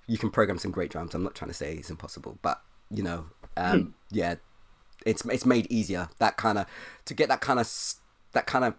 you 0.07 0.19
can 0.19 0.31
program 0.31 0.59
some 0.59 0.71
great 0.71 0.91
drums. 0.91 1.15
I'm 1.15 1.23
not 1.23 1.35
trying 1.35 1.51
to 1.51 1.55
say 1.55 1.75
it's 1.75 1.91
impossible, 1.91 2.39
but 2.43 2.61
you 2.91 3.03
know, 3.03 3.27
um, 3.57 3.81
hmm. 3.81 3.91
yeah, 4.11 4.37
it's 5.07 5.25
it's 5.27 5.47
made 5.47 5.67
easier 5.71 6.09
that 6.19 6.37
kind 6.37 6.59
of 6.59 6.67
to 7.05 7.15
get 7.15 7.29
that 7.29 7.41
kind 7.41 7.61
of 7.61 7.71
that 8.33 8.47
kind 8.47 8.65
of 8.65 8.75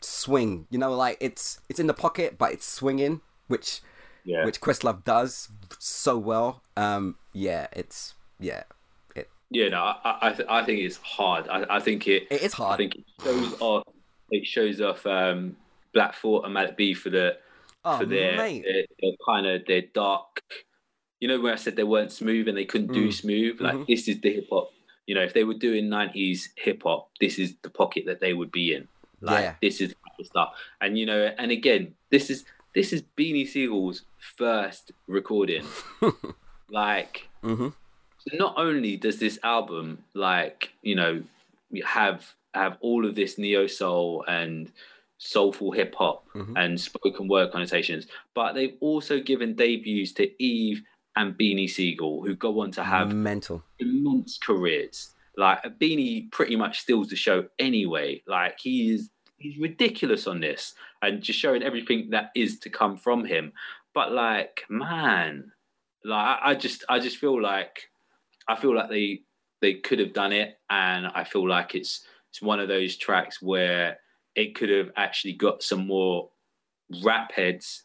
swing. 0.00 0.66
You 0.70 0.78
know, 0.78 0.94
like 0.94 1.18
it's 1.20 1.60
it's 1.68 1.80
in 1.80 1.86
the 1.86 1.94
pocket, 1.94 2.38
but 2.38 2.52
it's 2.52 2.66
swinging, 2.66 3.20
which 3.48 3.80
yeah. 4.24 4.44
which 4.44 4.60
Questlove 4.60 5.04
does 5.04 5.48
so 5.78 6.18
well. 6.18 6.62
Um, 6.76 7.16
yeah, 7.32 7.68
it's 7.72 8.14
yeah. 8.38 8.64
It, 9.14 9.28
yeah, 9.50 9.68
no, 9.68 9.78
I 9.78 10.18
I, 10.22 10.32
th- 10.32 10.48
I 10.48 10.64
think 10.64 10.80
it's 10.80 10.96
hard. 10.96 11.48
I, 11.48 11.64
I 11.76 11.80
think 11.80 12.06
it 12.06 12.26
it 12.30 12.42
is 12.42 12.52
hard. 12.52 12.74
I 12.74 12.76
think 12.76 12.96
it 12.96 13.04
shows 13.22 13.56
off. 13.60 13.82
It 14.30 14.46
shows 14.46 14.80
off 14.80 15.06
um, 15.06 15.56
Black 15.94 16.14
Thought 16.16 16.44
and 16.44 16.54
Malik 16.54 16.76
B 16.76 16.94
for 16.94 17.10
the 17.10 17.38
oh, 17.84 17.98
for 17.98 18.04
their, 18.04 18.36
their, 18.36 18.62
their 18.62 19.12
kind 19.26 19.46
of 19.46 19.66
their 19.66 19.82
dark. 19.82 20.42
You 21.20 21.28
know, 21.28 21.40
where 21.40 21.52
I 21.52 21.56
said 21.56 21.76
they 21.76 21.84
weren't 21.84 22.12
smooth 22.12 22.48
and 22.48 22.58
they 22.58 22.66
couldn't 22.66 22.90
mm. 22.90 22.94
do 22.94 23.12
smooth. 23.12 23.60
Like 23.60 23.74
mm-hmm. 23.74 23.84
this 23.88 24.06
is 24.08 24.20
the 24.20 24.34
hip 24.34 24.48
hop. 24.50 24.70
You 25.06 25.14
know, 25.14 25.22
if 25.22 25.34
they 25.34 25.44
were 25.44 25.54
doing 25.54 25.86
'90s 25.86 26.48
hip 26.56 26.82
hop, 26.84 27.10
this 27.20 27.38
is 27.38 27.54
the 27.62 27.70
pocket 27.70 28.04
that 28.06 28.20
they 28.20 28.32
would 28.32 28.52
be 28.52 28.74
in. 28.74 28.88
Like 29.20 29.44
yeah. 29.44 29.54
this 29.62 29.80
is 29.80 29.94
the 30.18 30.24
stuff. 30.24 30.54
And 30.80 30.98
you 30.98 31.06
know, 31.06 31.32
and 31.38 31.50
again, 31.50 31.94
this 32.10 32.30
is 32.30 32.44
this 32.74 32.92
is 32.92 33.02
Beanie 33.16 33.48
Sigel's 33.48 34.02
first 34.18 34.92
recording. 35.06 35.64
like, 36.70 37.28
mm-hmm. 37.42 37.68
not 38.34 38.54
only 38.58 38.98
does 38.98 39.18
this 39.18 39.38
album, 39.42 40.04
like, 40.12 40.72
you 40.82 40.94
know, 40.94 41.22
have 41.84 42.34
have 42.52 42.76
all 42.80 43.06
of 43.06 43.14
this 43.14 43.38
neo 43.38 43.66
soul 43.66 44.24
and 44.28 44.70
soulful 45.18 45.72
hip 45.72 45.94
hop 45.94 46.26
mm-hmm. 46.34 46.54
and 46.56 46.78
spoken 46.78 47.28
word 47.28 47.50
connotations, 47.50 48.06
but 48.34 48.52
they've 48.52 48.76
also 48.80 49.20
given 49.20 49.54
debuts 49.54 50.12
to 50.12 50.42
Eve 50.42 50.82
and 51.16 51.36
Beanie 51.36 51.68
Sigel, 51.68 52.22
who 52.22 52.36
go 52.36 52.60
on 52.60 52.70
to 52.72 52.84
have 52.84 53.12
mental 53.12 53.64
immense 53.78 54.38
careers. 54.38 55.14
Like 55.36 55.62
Beanie 55.78 56.30
pretty 56.30 56.56
much 56.56 56.80
steals 56.80 57.08
the 57.08 57.16
show 57.16 57.46
anyway. 57.58 58.22
Like 58.26 58.58
he 58.60 58.92
is 58.92 59.10
he's 59.38 59.58
ridiculous 59.58 60.26
on 60.26 60.40
this 60.40 60.74
and 61.02 61.22
just 61.22 61.38
showing 61.38 61.62
everything 61.62 62.10
that 62.10 62.30
is 62.34 62.58
to 62.60 62.70
come 62.70 62.96
from 62.96 63.24
him. 63.24 63.52
But 63.94 64.12
like, 64.12 64.64
man, 64.68 65.52
like 66.04 66.38
I 66.42 66.54
just 66.54 66.84
I 66.88 67.00
just 67.00 67.16
feel 67.16 67.40
like 67.40 67.90
I 68.46 68.56
feel 68.56 68.74
like 68.74 68.90
they 68.90 69.22
they 69.62 69.74
could 69.74 69.98
have 69.98 70.12
done 70.12 70.32
it, 70.32 70.58
and 70.68 71.06
I 71.06 71.24
feel 71.24 71.48
like 71.48 71.74
it's 71.74 72.04
it's 72.30 72.42
one 72.42 72.60
of 72.60 72.68
those 72.68 72.96
tracks 72.96 73.40
where 73.40 73.98
it 74.34 74.54
could 74.54 74.68
have 74.68 74.90
actually 74.96 75.32
got 75.32 75.62
some 75.62 75.86
more 75.86 76.28
rap 77.02 77.32
heads 77.32 77.84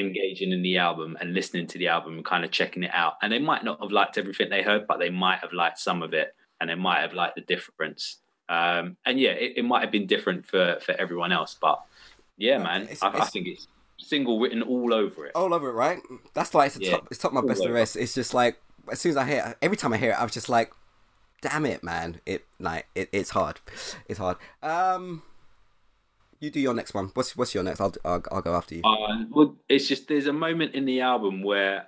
engaging 0.00 0.52
in 0.52 0.62
the 0.62 0.78
album 0.78 1.16
and 1.20 1.34
listening 1.34 1.66
to 1.68 1.78
the 1.78 1.88
album 1.88 2.16
and 2.16 2.24
kind 2.24 2.44
of 2.44 2.50
checking 2.50 2.82
it 2.82 2.90
out. 2.92 3.14
And 3.22 3.32
they 3.32 3.38
might 3.38 3.64
not 3.64 3.80
have 3.80 3.92
liked 3.92 4.18
everything 4.18 4.50
they 4.50 4.62
heard, 4.62 4.86
but 4.86 4.98
they 4.98 5.10
might 5.10 5.40
have 5.40 5.52
liked 5.52 5.78
some 5.78 6.02
of 6.02 6.14
it 6.14 6.34
and 6.60 6.70
they 6.70 6.74
might 6.74 7.00
have 7.00 7.12
liked 7.12 7.36
the 7.36 7.42
difference. 7.42 8.18
Um, 8.48 8.96
and 9.04 9.18
yeah, 9.18 9.30
it, 9.30 9.54
it, 9.56 9.64
might 9.64 9.82
have 9.82 9.90
been 9.90 10.06
different 10.06 10.46
for 10.46 10.78
for 10.80 10.92
everyone 10.92 11.32
else, 11.32 11.56
but 11.60 11.82
yeah, 12.36 12.58
man, 12.58 12.82
it's, 12.82 13.02
I, 13.02 13.08
it's, 13.08 13.20
I, 13.20 13.24
think 13.24 13.48
it's 13.48 13.66
single 13.98 14.38
written 14.38 14.62
all 14.62 14.94
over 14.94 15.26
it. 15.26 15.32
All 15.34 15.52
over 15.52 15.68
it, 15.68 15.72
right? 15.72 15.98
That's 16.32 16.54
like 16.54 16.68
it's, 16.68 16.78
yeah. 16.78 16.92
top, 16.92 17.08
it's 17.10 17.20
top 17.20 17.32
my 17.32 17.40
best 17.40 17.62
of 17.62 17.68
the 17.68 17.72
rest. 17.72 17.96
It's 17.96 18.14
just 18.14 18.34
like 18.34 18.60
as 18.90 19.00
soon 19.00 19.10
as 19.10 19.16
I 19.16 19.26
hear 19.26 19.44
it, 19.48 19.56
every 19.62 19.76
time 19.76 19.92
I 19.92 19.96
hear 19.96 20.10
it, 20.10 20.20
I 20.20 20.22
was 20.22 20.32
just 20.32 20.48
like, 20.48 20.72
damn 21.40 21.66
it, 21.66 21.82
man. 21.82 22.20
It 22.24 22.46
like 22.60 22.86
it, 22.94 23.08
it's 23.12 23.30
hard. 23.30 23.60
It's 24.08 24.18
hard. 24.18 24.36
Um 24.62 25.22
you 26.40 26.50
do 26.50 26.60
your 26.60 26.74
next 26.74 26.94
one. 26.94 27.10
What's 27.14 27.36
what's 27.36 27.54
your 27.54 27.64
next? 27.64 27.80
I'll 27.80 27.94
I'll, 28.04 28.22
I'll 28.30 28.42
go 28.42 28.54
after 28.54 28.74
you. 28.74 28.82
Uh, 28.84 29.24
well, 29.30 29.56
it's 29.68 29.88
just 29.88 30.08
there's 30.08 30.26
a 30.26 30.32
moment 30.32 30.74
in 30.74 30.84
the 30.84 31.00
album 31.00 31.42
where 31.42 31.86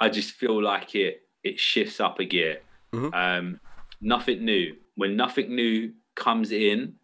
I 0.00 0.08
just 0.08 0.32
feel 0.32 0.62
like 0.62 0.94
it 0.94 1.22
it 1.42 1.58
shifts 1.58 2.00
up 2.00 2.18
a 2.18 2.24
gear. 2.24 2.60
Mm-hmm. 2.92 3.14
Um, 3.14 3.60
nothing 4.00 4.44
new 4.44 4.76
when 4.94 5.16
nothing 5.16 5.54
new 5.54 5.92
comes 6.14 6.52
in, 6.52 6.94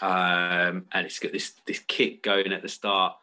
um, 0.00 0.86
and 0.92 1.06
it's 1.06 1.18
got 1.18 1.32
this 1.32 1.52
this 1.66 1.80
kick 1.80 2.22
going 2.22 2.52
at 2.52 2.62
the 2.62 2.68
start. 2.68 3.14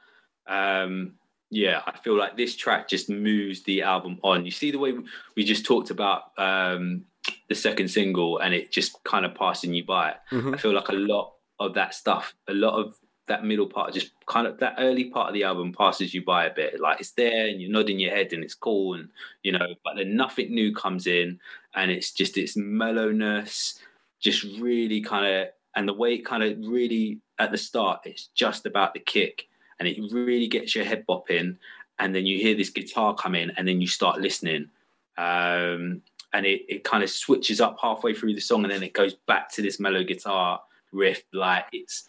Um, 0.48 1.14
yeah, 1.50 1.82
I 1.86 1.98
feel 1.98 2.18
like 2.18 2.36
this 2.36 2.56
track 2.56 2.88
just 2.88 3.10
moves 3.10 3.64
the 3.64 3.84
album 3.84 4.20
on. 4.24 4.46
You 4.46 4.52
see 4.52 4.72
the 4.72 4.80
way 4.80 4.94
we 5.36 5.44
just 5.44 5.66
talked 5.66 5.92
about 5.92 6.38
um, 6.38 7.06
the 7.48 7.56
second 7.56 7.90
single, 7.90 8.40
and 8.40 8.54
it 8.54 8.72
just 8.72 9.04
kind 9.04 9.26
of 9.26 9.36
passing 9.36 9.74
you 9.74 9.86
by. 9.86 10.16
Mm-hmm. 10.32 10.56
I 10.56 10.58
feel 10.58 10.74
like 10.74 10.90
a 10.90 10.94
lot 10.94 11.34
of 11.66 11.74
that 11.76 11.94
stuff, 11.94 12.36
a 12.48 12.54
lot 12.54 12.80
of 12.80 12.96
that 13.28 13.46
middle 13.46 13.68
part, 13.68 13.94
just 13.94 14.12
kind 14.26 14.48
of 14.48 14.58
that 14.60 14.76
early 14.78 15.06
part 15.06 15.30
of 15.30 15.34
the 15.34 15.44
album 15.44 15.74
passes 15.74 16.14
you 16.14 16.24
by 16.24 16.46
a 16.46 16.54
bit. 16.54 16.80
Like 16.80 17.00
it's 17.00 17.12
there, 17.12 17.48
and 17.48 17.62
you're 17.62 17.72
nodding 17.72 18.00
your 18.00 18.12
head, 18.12 18.34
and 18.34 18.44
it's 18.44 18.56
cool, 18.56 18.96
and 18.96 19.10
you 19.44 19.52
know, 19.52 19.76
but 19.84 19.96
then 19.96 20.16
nothing 20.16 20.54
new 20.54 20.74
comes 20.74 21.08
in, 21.08 21.40
and 21.76 21.92
it's 21.92 22.12
just 22.12 22.38
its 22.38 22.56
mellowness 22.56 23.80
just 24.24 24.44
really 24.60 25.02
kind 25.02 25.26
of 25.26 25.50
and 25.76 25.88
the 25.88 25.94
way 25.94 26.14
it 26.14 26.26
kind 26.26 26.42
of 26.42 26.58
really 26.66 27.20
at 27.40 27.52
the 27.52 27.58
start 27.58 28.00
it's 28.06 28.28
just 28.28 28.66
about 28.66 28.94
the 28.94 29.00
kick 29.00 29.48
and 29.80 29.88
it 29.88 30.00
really 30.12 30.48
gets 30.48 30.74
your 30.74 30.86
head 30.86 31.06
bopping 31.08 31.58
and 32.00 32.16
then 32.16 32.26
you 32.26 32.40
hear 32.40 32.56
this 32.56 32.70
guitar 32.70 33.14
come 33.14 33.36
in 33.36 33.52
and 33.58 33.68
then 33.68 33.82
you 33.82 33.88
start 33.88 34.20
listening 34.20 34.70
um, 35.18 36.02
and 36.32 36.46
it, 36.46 36.62
it 36.68 36.84
kind 36.84 37.04
of 37.04 37.10
switches 37.10 37.62
up 37.62 37.78
halfway 37.82 38.14
through 38.14 38.34
the 38.34 38.42
song 38.42 38.64
and 38.64 38.72
then 38.72 38.82
it 38.82 38.94
goes 38.94 39.14
back 39.14 39.52
to 39.52 39.62
this 39.62 39.80
mellow 39.80 40.04
guitar 40.04 40.62
riff 40.94 41.24
like 41.34 41.66
it's 41.72 42.06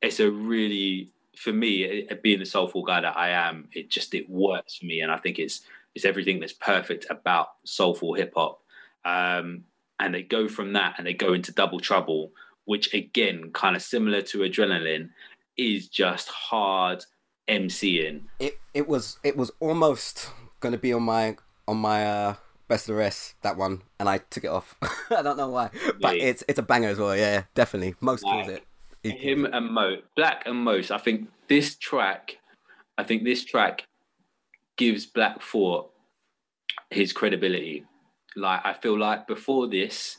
it's 0.00 0.20
a 0.20 0.30
really 0.30 1.10
for 1.36 1.52
me 1.52 2.08
being 2.22 2.38
the 2.38 2.46
soulful 2.46 2.82
guy 2.82 3.00
that 3.00 3.16
i 3.16 3.30
am 3.30 3.68
it 3.72 3.88
just 3.88 4.14
it 4.14 4.28
works 4.28 4.76
for 4.76 4.86
me. 4.86 5.00
And 5.00 5.10
i 5.10 5.16
think 5.16 5.38
it's 5.38 5.62
it's 5.94 6.04
everything 6.04 6.40
that's 6.40 6.54
perfect 6.54 7.06
about 7.10 7.48
soulful 7.64 8.14
hip-hop. 8.14 8.62
Um, 9.04 9.64
and 10.00 10.14
they 10.14 10.22
go 10.22 10.48
from 10.48 10.72
that 10.72 10.94
and 10.96 11.06
they 11.06 11.14
go 11.14 11.32
into 11.32 11.52
double 11.52 11.80
trouble 11.80 12.32
which 12.64 12.92
again 12.94 13.50
kind 13.52 13.76
of 13.76 13.82
similar 13.82 14.22
to 14.22 14.38
adrenaline 14.38 15.10
is 15.56 15.88
just 15.88 16.28
hard 16.28 17.04
mcing 17.48 18.22
it 18.38 18.58
it 18.74 18.88
was 18.88 19.18
it 19.24 19.36
was 19.36 19.50
almost 19.60 20.30
going 20.60 20.72
to 20.72 20.78
be 20.78 20.92
on 20.92 21.02
my 21.02 21.36
on 21.66 21.76
my 21.76 22.06
uh 22.06 22.34
best 22.72 22.88
of 22.88 22.94
the 22.94 22.98
rest 22.98 23.34
that 23.42 23.56
one 23.56 23.82
and 23.98 24.08
i 24.08 24.18
took 24.18 24.44
it 24.44 24.48
off. 24.48 24.76
I 25.10 25.22
don't 25.22 25.36
know 25.36 25.48
why 25.48 25.70
but 26.00 26.16
yeah. 26.16 26.24
it's 26.24 26.44
it's 26.48 26.58
a 26.58 26.62
banger 26.62 26.88
as 26.88 26.98
well 26.98 27.16
yeah 27.16 27.44
definitely. 27.54 27.94
Mos 28.00 28.22
kills 28.22 28.48
it. 28.48 28.64
Him 29.02 29.44
and 29.44 29.72
mo 29.72 29.96
black 30.16 30.42
and 30.46 30.58
Mos 30.64 30.90
i 30.90 30.98
think 30.98 31.28
this 31.48 31.76
track 31.76 32.38
i 32.98 33.02
think 33.02 33.24
this 33.24 33.44
track 33.44 33.84
gives 34.76 35.06
black 35.06 35.42
thought 35.42 35.92
his 36.92 37.12
credibility. 37.12 37.84
Like 38.36 38.60
I 38.64 38.72
feel 38.72 38.98
like 38.98 39.26
before 39.26 39.68
this, 39.68 40.16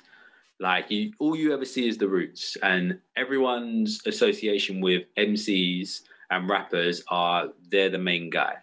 like 0.60 0.90
you 0.90 1.14
all 1.20 1.36
you 1.36 1.54
ever 1.54 1.66
see 1.66 1.88
is 1.88 1.98
the 1.98 2.08
roots 2.08 2.58
and 2.62 3.00
everyone's 3.16 4.02
association 4.06 4.82
with 4.82 5.04
MCs 5.18 6.02
and 6.30 6.50
rappers 6.50 7.04
are 7.10 7.50
they're 7.70 7.90
the 7.90 7.98
main 7.98 8.30
guy. 8.30 8.56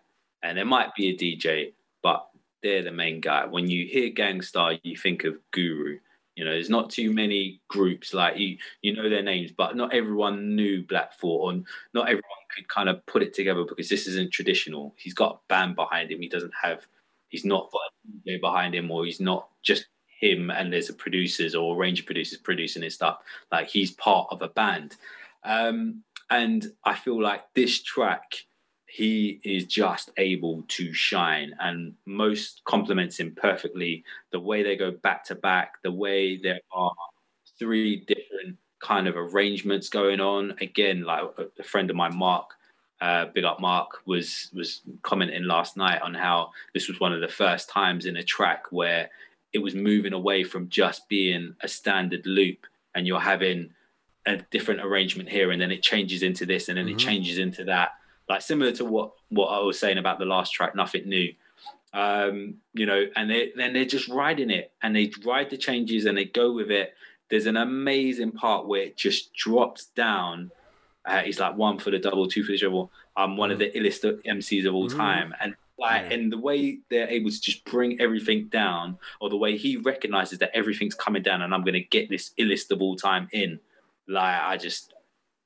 And 0.43 0.57
there 0.57 0.64
might 0.64 0.95
be 0.95 1.09
a 1.09 1.16
DJ, 1.16 1.72
but 2.03 2.28
they're 2.62 2.82
the 2.82 2.92
main 2.92 3.20
guy. 3.20 3.46
When 3.46 3.68
you 3.68 3.86
hear 3.86 4.11
Gang 4.11 4.42
Starr, 4.42 4.74
you 4.82 4.96
think 4.96 5.24
of 5.24 5.36
Guru. 5.50 5.98
You 6.36 6.44
know, 6.44 6.52
there's 6.52 6.70
not 6.70 6.90
too 6.90 7.12
many 7.12 7.61
groups 7.68 8.14
like 8.14 8.38
you. 8.38 8.56
You 8.82 8.94
know 8.94 9.08
their 9.11 9.22
names, 9.22 9.52
but 9.52 9.76
not 9.76 9.92
everyone 9.92 10.54
knew 10.54 10.84
Black 10.86 11.14
Thought, 11.14 11.54
or 11.54 11.62
not 11.92 12.06
everyone 12.06 12.24
could 12.54 12.68
kind 12.68 12.88
of 12.88 13.04
put 13.06 13.22
it 13.22 13.34
together 13.34 13.64
because 13.64 13.88
this 13.88 14.06
isn't 14.06 14.32
traditional. 14.32 14.94
He's 14.96 15.14
got 15.14 15.34
a 15.34 15.38
band 15.48 15.76
behind 15.76 16.11
him. 16.11 16.20
He 16.20 16.28
doesn't 16.28 16.52
have 16.62 16.86
he's 17.28 17.44
not 17.44 17.72
behind 18.40 18.74
him 18.74 18.90
or 18.90 19.04
he's 19.04 19.20
not 19.20 19.48
just 19.62 19.86
him 20.20 20.50
and 20.50 20.72
there's 20.72 20.90
a 20.90 20.94
producers 20.94 21.54
or 21.54 21.74
a 21.74 21.78
range 21.78 22.00
of 22.00 22.06
producers 22.06 22.38
producing 22.38 22.82
his 22.82 22.94
stuff. 22.94 23.18
Like 23.50 23.68
he's 23.68 23.92
part 23.92 24.28
of 24.30 24.42
a 24.42 24.48
band. 24.48 24.96
Um, 25.44 26.02
and 26.28 26.66
I 26.84 26.94
feel 26.94 27.20
like 27.20 27.42
this 27.54 27.82
track, 27.82 28.44
he 28.91 29.41
is 29.45 29.66
just 29.66 30.11
able 30.16 30.64
to 30.66 30.93
shine 30.93 31.55
and 31.61 31.95
Mos 32.07 32.61
complements 32.64 33.20
him 33.20 33.34
perfectly. 33.36 34.03
The 34.32 34.41
way 34.41 34.64
they 34.64 34.76
go 34.76 34.91
back 34.91 35.24
to 35.26 35.36
back, 35.36 35.74
the 35.84 35.93
way 35.93 36.36
there 36.36 36.61
are 36.72 36.93
three 37.57 38.05
different 38.05 38.57
kind 38.80 39.07
of 39.07 39.16
arrangements 39.16 39.88
going 39.88 40.18
on. 40.18 40.57
Again, 40.61 41.05
like 41.05 41.22
a 41.59 41.62
friend 41.62 41.88
of 41.88 41.95
mine, 41.95 42.16
Mark, 42.16 42.51
uh, 43.01 43.26
big 43.26 43.45
up 43.45 43.61
Mark 43.61 44.07
was 44.07 44.51
was 44.53 44.82
commenting 45.03 45.45
last 45.45 45.76
night 45.76 46.03
on 46.03 46.12
how 46.12 46.51
this 46.74 46.88
was 46.88 46.99
one 46.99 47.12
of 47.12 47.20
the 47.20 47.28
first 47.28 47.68
times 47.68 48.07
in 48.07 48.16
a 48.16 48.24
track 48.24 48.64
where 48.70 49.09
it 49.53 49.61
was 49.61 49.74
moving 49.74 50.12
away 50.12 50.43
from 50.43 50.68
just 50.68 51.09
being 51.09 51.55
a 51.61 51.68
standard 51.68 52.26
loop 52.26 52.66
and 52.95 53.07
you're 53.07 53.20
having 53.20 53.70
a 54.26 54.36
different 54.51 54.80
arrangement 54.80 55.28
here 55.28 55.51
and 55.51 55.62
then 55.62 55.70
it 55.70 55.82
changes 55.82 56.22
into 56.22 56.45
this 56.45 56.68
and 56.68 56.76
then 56.76 56.86
mm-hmm. 56.86 56.97
it 56.97 56.99
changes 56.99 57.38
into 57.38 57.64
that 57.64 57.93
like 58.30 58.40
similar 58.42 58.72
to 58.72 58.84
what 58.84 59.12
what 59.28 59.48
I 59.48 59.58
was 59.60 59.78
saying 59.78 59.98
about 59.98 60.18
the 60.18 60.24
last 60.24 60.50
track 60.54 60.74
nothing 60.74 61.06
new 61.08 61.32
Um, 61.92 62.54
you 62.72 62.86
know, 62.86 63.06
and 63.16 63.28
they 63.28 63.52
then 63.56 63.72
they're 63.74 63.84
just 63.84 64.08
riding 64.08 64.50
it 64.50 64.72
and 64.82 64.94
they 64.94 65.10
ride 65.24 65.50
the 65.50 65.56
changes 65.56 66.06
and 66.06 66.16
they 66.16 66.24
go 66.24 66.52
with 66.52 66.70
it. 66.70 66.94
There's 67.28 67.46
an 67.46 67.56
amazing 67.56 68.32
part 68.32 68.66
where 68.68 68.82
it 68.82 68.96
just 68.96 69.34
drops 69.34 69.86
down. 69.86 70.52
Uh, 71.04 71.18
he's 71.26 71.40
like 71.40 71.56
one 71.56 71.78
for 71.78 71.90
the 71.90 71.98
double, 71.98 72.28
two 72.28 72.44
for 72.44 72.52
the 72.52 72.58
triple. 72.58 72.92
I'm 73.16 73.36
one 73.36 73.50
of 73.50 73.58
the 73.58 73.70
illest 73.72 74.02
MCs 74.24 74.66
of 74.66 74.74
all 74.74 74.88
Mm. 74.88 74.96
time, 74.96 75.34
and 75.40 75.54
like, 75.78 76.02
Yeah. 76.02 76.14
and 76.14 76.32
the 76.32 76.38
way 76.38 76.78
they're 76.90 77.08
able 77.08 77.30
to 77.30 77.40
just 77.40 77.64
bring 77.64 78.00
everything 78.00 78.46
down, 78.48 78.98
or 79.20 79.28
the 79.30 79.36
way 79.44 79.56
he 79.56 79.76
recognizes 79.76 80.38
that 80.38 80.50
everything's 80.54 80.94
coming 80.94 81.22
down, 81.22 81.42
and 81.42 81.52
I'm 81.54 81.62
going 81.62 81.74
to 81.82 81.88
get 81.96 82.08
this 82.08 82.30
illest 82.38 82.70
of 82.70 82.80
all 82.82 82.94
time 82.96 83.28
in. 83.32 83.58
Like, 84.06 84.40
I 84.42 84.56
just, 84.56 84.92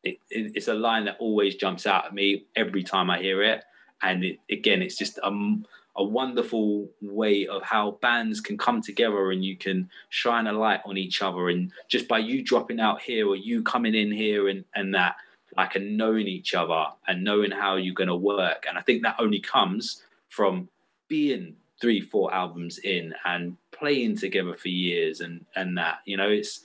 it, 0.05 0.19
it, 0.31 0.53
it's 0.55 0.69
a 0.69 0.75
line 0.75 1.07
that 1.07 1.17
always 1.19 1.57
jumps 1.57 1.87
out 1.87 2.07
at 2.07 2.15
me 2.15 2.45
every 2.55 2.83
time 2.83 3.11
I 3.11 3.21
hear 3.21 3.43
it, 3.43 3.65
and 4.03 4.25
it, 4.25 4.39
again, 4.51 4.83
it's 4.83 4.97
just 4.97 5.19
um, 5.23 5.67
a 5.97 6.05
wonderful 6.05 6.89
way 7.01 7.47
of 7.47 7.63
how 7.63 7.93
bands 8.03 8.41
can 8.41 8.59
come 8.59 8.83
together 8.83 9.31
and 9.31 9.45
you 9.45 9.57
can 9.57 9.89
shine 10.11 10.47
a 10.47 10.53
light 10.53 10.81
on 10.85 10.97
each 10.97 11.23
other, 11.23 11.49
and 11.49 11.73
just 11.89 12.07
by 12.07 12.19
you 12.19 12.43
dropping 12.43 12.81
out 12.81 13.01
here 13.01 13.27
or 13.27 13.37
you 13.37 13.63
coming 13.63 13.95
in 13.95 14.13
here 14.13 14.49
and 14.49 14.65
and 14.75 14.95
that, 14.95 15.17
like, 15.57 15.75
and 15.75 15.97
knowing 15.97 16.29
each 16.29 16.55
other 16.55 16.87
and 17.09 17.25
knowing 17.25 17.51
how 17.51 17.77
you're 17.77 17.95
going 17.95 18.09
to 18.09 18.17
work, 18.17 18.67
and 18.69 18.79
I 18.79 18.83
think 18.83 19.03
that 19.03 19.17
only 19.19 19.41
comes 19.41 20.03
from 20.29 20.69
being 21.09 21.57
three, 21.81 22.01
four 22.01 22.33
albums 22.33 22.79
in 22.79 23.15
and 23.25 23.57
playing 23.73 24.17
together 24.17 24.55
for 24.55 24.69
years 24.69 25.21
and 25.21 25.45
and 25.57 25.77
that 25.77 25.99
you 26.05 26.17
know 26.17 26.29
it's 26.29 26.61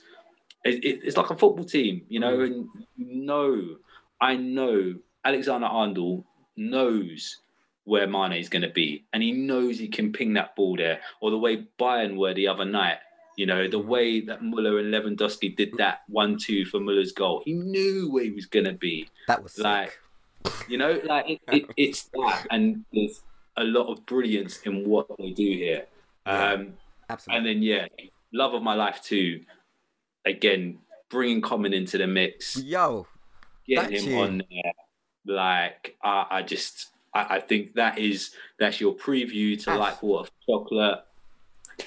it, 0.64 0.84
it- 0.84 1.00
it's 1.04 1.16
like 1.16 1.30
a 1.30 1.36
football 1.36 1.64
team, 1.64 2.02
you 2.08 2.20
know, 2.20 2.36
hmm. 2.36 2.42
and 2.42 2.68
you 2.96 3.22
know, 3.22 3.76
I 4.20 4.36
know 4.36 4.94
Alexander 5.24 5.66
Arnold 5.66 6.24
knows 6.56 7.38
where 7.84 8.06
Mane 8.06 8.32
is 8.32 8.48
going 8.48 8.62
to 8.62 8.70
be, 8.70 9.04
and 9.12 9.22
he 9.22 9.32
knows 9.32 9.78
he 9.78 9.88
can 9.88 10.12
ping 10.12 10.34
that 10.34 10.54
ball 10.54 10.76
there, 10.76 11.00
or 11.20 11.30
the 11.30 11.38
way 11.38 11.66
Bayern 11.78 12.16
were 12.16 12.34
the 12.34 12.48
other 12.48 12.64
night. 12.64 12.98
You 13.36 13.46
know, 13.46 13.68
the 13.68 13.78
hmm. 13.78 13.88
way 13.88 14.20
that 14.22 14.42
Muller 14.42 14.78
and 14.78 14.92
Lewandowski 14.92 15.56
did 15.56 15.70
that 15.78 16.02
one-two 16.08 16.66
for 16.66 16.80
Muller's 16.80 17.12
goal, 17.12 17.42
he 17.44 17.54
knew 17.54 18.10
where 18.10 18.24
he 18.24 18.30
was 18.30 18.46
going 18.46 18.66
to 18.66 18.72
be. 18.72 19.08
That 19.28 19.42
was 19.42 19.54
sick. 19.54 19.64
Like, 19.64 19.98
you 20.68 20.78
know, 20.78 21.00
like 21.04 21.28
it, 21.28 21.40
it, 21.50 21.66
it's 21.76 22.04
that, 22.14 22.46
and 22.50 22.84
there's 22.92 23.22
a 23.56 23.64
lot 23.64 23.90
of 23.90 24.04
brilliance 24.06 24.58
in 24.62 24.88
what 24.88 25.06
they 25.18 25.30
do 25.30 25.42
here. 25.44 25.86
Yeah. 26.26 26.52
Um, 26.52 26.74
Absolutely. 27.08 27.38
and 27.38 27.46
then 27.46 27.62
yeah, 27.62 27.86
love 28.32 28.54
of 28.54 28.62
my 28.62 28.74
life 28.74 29.02
too. 29.02 29.40
Again, 30.26 30.78
bringing 31.08 31.40
Common 31.40 31.72
into 31.72 31.98
the 31.98 32.06
mix, 32.06 32.56
Yo, 32.56 33.06
getting 33.66 33.96
him 33.98 34.04
tune. 34.04 34.18
on 34.18 34.38
there. 34.50 34.72
Like 35.26 35.96
I, 36.02 36.26
I 36.30 36.42
just, 36.42 36.88
I, 37.14 37.36
I 37.36 37.40
think 37.40 37.74
that 37.74 37.98
is 37.98 38.30
that's 38.58 38.80
your 38.80 38.94
preview 38.94 39.62
to 39.64 39.76
like 39.76 40.02
water 40.02 40.28
for 40.46 40.58
chocolate. 40.64 41.00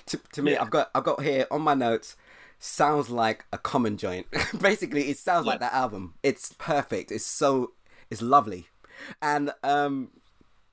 to, 0.08 0.20
to 0.34 0.42
me, 0.42 0.54
Yeah. 0.54 0.62
I've 0.62 0.70
got 0.70 0.90
I've 0.94 1.04
got 1.04 1.22
here 1.22 1.48
on 1.52 1.62
my 1.62 1.74
notes. 1.74 2.16
Sounds 2.60 3.10
like 3.10 3.46
a 3.52 3.58
common 3.58 3.98
joint. 3.98 4.28
Basically, 4.62 5.10
it 5.10 5.18
sounds 5.18 5.46
like 5.46 5.60
that 5.60 5.74
album. 5.74 6.14
It's 6.24 6.54
perfect. 6.58 7.12
It's 7.12 7.26
so 7.26 7.72
it's 8.10 8.22
lovely, 8.22 8.68
and 9.22 9.52
um, 9.64 10.12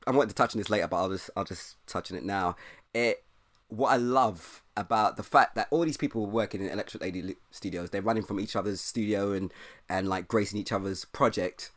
I 0.07 0.13
wanted 0.13 0.29
to 0.29 0.35
touch 0.37 0.55
on 0.55 0.59
this 0.61 0.71
later, 0.71 0.87
but 0.87 0.97
I'll 0.99 1.11
just 1.11 1.31
I'll 1.37 1.45
just 1.45 1.77
touch 1.87 2.13
on 2.13 2.19
it 2.19 2.25
now. 2.25 2.55
It 2.95 3.25
what 3.71 3.91
I 3.91 3.97
love 3.97 4.63
about 4.77 5.17
the 5.17 5.23
fact 5.23 5.55
that 5.55 5.69
all 5.71 5.83
these 5.83 5.97
people 5.97 6.23
were 6.23 6.33
working 6.33 6.61
in 6.61 6.69
Electric 6.71 7.03
Lady 7.03 7.37
Studios, 7.51 7.91
they're 7.91 8.03
running 8.03 8.23
from 8.23 8.39
each 8.41 8.55
other's 8.57 8.81
studio 8.81 9.33
and 9.33 9.53
and 9.89 10.09
like 10.09 10.29
gracing 10.29 10.59
each 10.61 10.73
other's 10.73 11.05
project, 11.05 11.71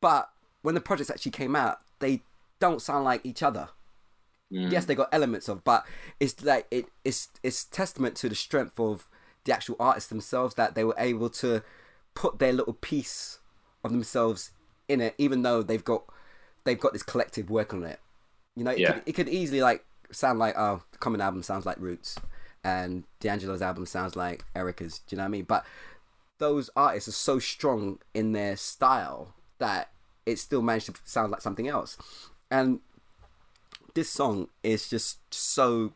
but 0.00 0.30
when 0.62 0.74
the 0.74 0.80
projects 0.80 1.10
actually 1.10 1.32
came 1.32 1.54
out, 1.56 1.78
they 2.00 2.22
don't 2.58 2.82
sound 2.82 3.04
like 3.04 3.24
each 3.24 3.42
other 3.42 3.68
Mm. 4.52 4.72
yes 4.72 4.84
they 4.84 4.96
got 4.96 5.08
elements 5.12 5.48
of 5.48 5.62
but 5.62 5.86
it's 6.18 6.42
like 6.42 6.66
it 6.72 6.86
it's 7.04 7.28
it's 7.44 7.62
testament 7.64 8.16
to 8.16 8.28
the 8.28 8.34
strength 8.34 8.80
of 8.80 9.08
the 9.44 9.52
actual 9.52 9.76
artists 9.78 10.08
themselves 10.08 10.56
that 10.56 10.74
they 10.74 10.82
were 10.82 10.96
able 10.98 11.30
to 11.30 11.62
put 12.14 12.40
their 12.40 12.52
little 12.52 12.72
piece 12.72 13.38
of 13.84 13.92
themselves 13.92 14.50
in 14.88 15.00
it 15.00 15.14
even 15.18 15.42
though 15.42 15.62
they've 15.62 15.84
got 15.84 16.02
they've 16.64 16.80
got 16.80 16.92
this 16.92 17.04
collective 17.04 17.48
work 17.48 17.72
on 17.72 17.84
it 17.84 18.00
you 18.56 18.64
know 18.64 18.72
it, 18.72 18.80
Yeah. 18.80 18.94
could, 18.94 19.02
it 19.06 19.12
could 19.12 19.28
easily 19.28 19.60
like 19.60 19.84
sound 20.12 20.38
like 20.38 20.54
oh 20.56 20.82
the 20.92 20.98
common 20.98 21.20
album 21.20 21.42
sounds 21.42 21.66
like 21.66 21.78
roots 21.78 22.16
and 22.62 23.04
d'angelo's 23.20 23.62
album 23.62 23.86
sounds 23.86 24.16
like 24.16 24.44
erykah's 24.54 24.98
do 25.00 25.14
you 25.14 25.16
know 25.16 25.24
what 25.24 25.28
i 25.28 25.30
mean? 25.30 25.44
But 25.44 25.64
those 26.38 26.70
artists 26.74 27.08
are 27.08 27.12
so 27.12 27.38
strong 27.38 27.98
in 28.14 28.32
their 28.32 28.56
style 28.56 29.34
that 29.58 29.90
it 30.26 30.38
still 30.38 30.62
managed 30.62 30.86
to 30.86 30.94
sound 31.04 31.30
like 31.30 31.42
something 31.42 31.68
else. 31.68 31.96
And 32.50 32.80
this 33.94 34.08
song 34.08 34.48
is 34.62 34.88
just 34.88 35.18
so 35.32 35.92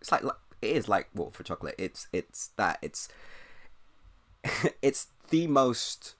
it's 0.00 0.10
like, 0.10 0.22
it 0.24 0.76
is 0.76 0.88
like 0.88 1.08
water 1.14 1.32
for 1.32 1.42
chocolate. 1.42 1.74
It's 1.76 2.06
it's 2.12 2.50
that 2.56 2.78
it's 2.82 3.08
it's 4.82 5.08
the 5.30 5.46
most 5.46 6.14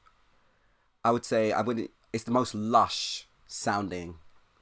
i 1.04 1.10
would 1.10 1.24
say 1.24 1.52
i 1.52 1.60
wouldn't 1.60 1.90
it's 2.12 2.24
the 2.24 2.30
most 2.30 2.54
lush 2.54 3.26
sounding 3.46 4.16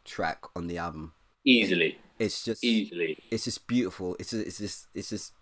track 0.04 0.44
on 0.56 0.66
the 0.66 0.78
album 0.78 1.12
Easily, 1.44 1.98
it's 2.18 2.44
just 2.44 2.64
easily. 2.64 3.18
it's 3.30 3.44
just 3.44 3.66
beautiful. 3.66 4.16
It's 4.18 4.30
just, 4.30 4.46
it's 4.46 4.58
just 4.58 4.86
it's 4.94 5.10
just 5.10 5.32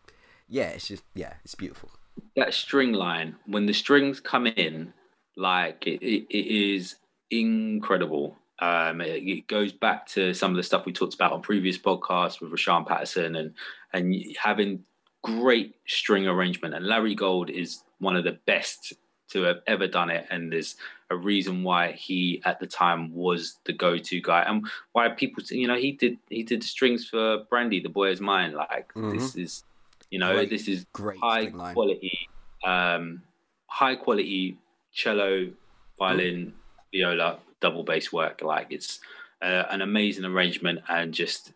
yeah 0.48 0.68
it's 0.68 0.88
just 0.88 1.02
yeah 1.14 1.34
it's 1.44 1.54
beautiful. 1.54 1.90
That 2.36 2.54
string 2.54 2.92
line 2.92 3.36
when 3.46 3.66
the 3.66 3.74
strings 3.74 4.20
come 4.20 4.46
in 4.46 4.92
like 5.36 5.86
it, 5.86 6.02
it, 6.02 6.26
it 6.30 6.46
is 6.46 6.96
incredible. 7.30 8.36
Um 8.60 9.00
it, 9.00 9.22
it 9.22 9.46
goes 9.48 9.72
back 9.72 10.06
to 10.08 10.32
some 10.34 10.50
of 10.50 10.56
the 10.56 10.62
stuff 10.62 10.86
we 10.86 10.92
talked 10.92 11.14
about 11.14 11.32
on 11.32 11.42
previous 11.42 11.78
podcasts 11.78 12.40
with 12.40 12.52
Rahsaan 12.52 12.86
Patterson 12.86 13.36
and 13.36 13.54
and 13.92 14.14
having 14.40 14.84
great 15.22 15.74
string 15.86 16.28
arrangement. 16.28 16.74
And 16.74 16.86
Larry 16.86 17.14
Gold 17.14 17.50
is 17.50 17.82
one 17.98 18.16
of 18.16 18.24
the 18.24 18.38
best 18.46 18.92
to 19.30 19.42
have 19.42 19.56
ever 19.66 19.88
done 19.88 20.10
it 20.10 20.26
and 20.30 20.52
there's 20.52 20.76
a 21.10 21.16
reason 21.16 21.62
why 21.62 21.92
he 21.92 22.42
at 22.44 22.58
the 22.58 22.66
time 22.66 23.14
was 23.14 23.58
the 23.64 23.72
go-to 23.72 24.20
guy 24.20 24.42
and 24.42 24.66
why 24.92 25.08
people 25.08 25.42
you 25.50 25.68
know 25.68 25.76
he 25.76 25.92
did 25.92 26.18
he 26.28 26.42
did 26.42 26.60
the 26.62 26.66
strings 26.66 27.06
for 27.06 27.44
Brandy 27.48 27.80
the 27.80 27.88
boy 27.88 28.10
is 28.10 28.20
mine 28.20 28.52
like 28.52 28.90
this 29.12 29.36
is 29.36 29.64
you 30.10 30.18
know 30.18 30.34
Great, 30.34 30.50
this 30.50 30.66
is 30.68 30.84
great 30.92 31.18
high 31.20 31.46
quality, 31.46 32.28
um, 32.64 33.22
high 33.66 33.94
quality 33.94 34.56
cello, 34.92 35.50
violin, 35.98 36.54
viola, 36.92 37.38
double 37.60 37.84
bass 37.84 38.12
work. 38.12 38.42
Like 38.42 38.68
it's 38.70 39.00
uh, 39.42 39.64
an 39.70 39.82
amazing 39.82 40.24
arrangement, 40.24 40.80
and 40.88 41.12
just 41.12 41.52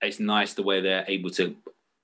it's 0.00 0.20
nice 0.20 0.54
the 0.54 0.62
way 0.62 0.80
they're 0.80 1.04
able 1.08 1.30
to 1.30 1.56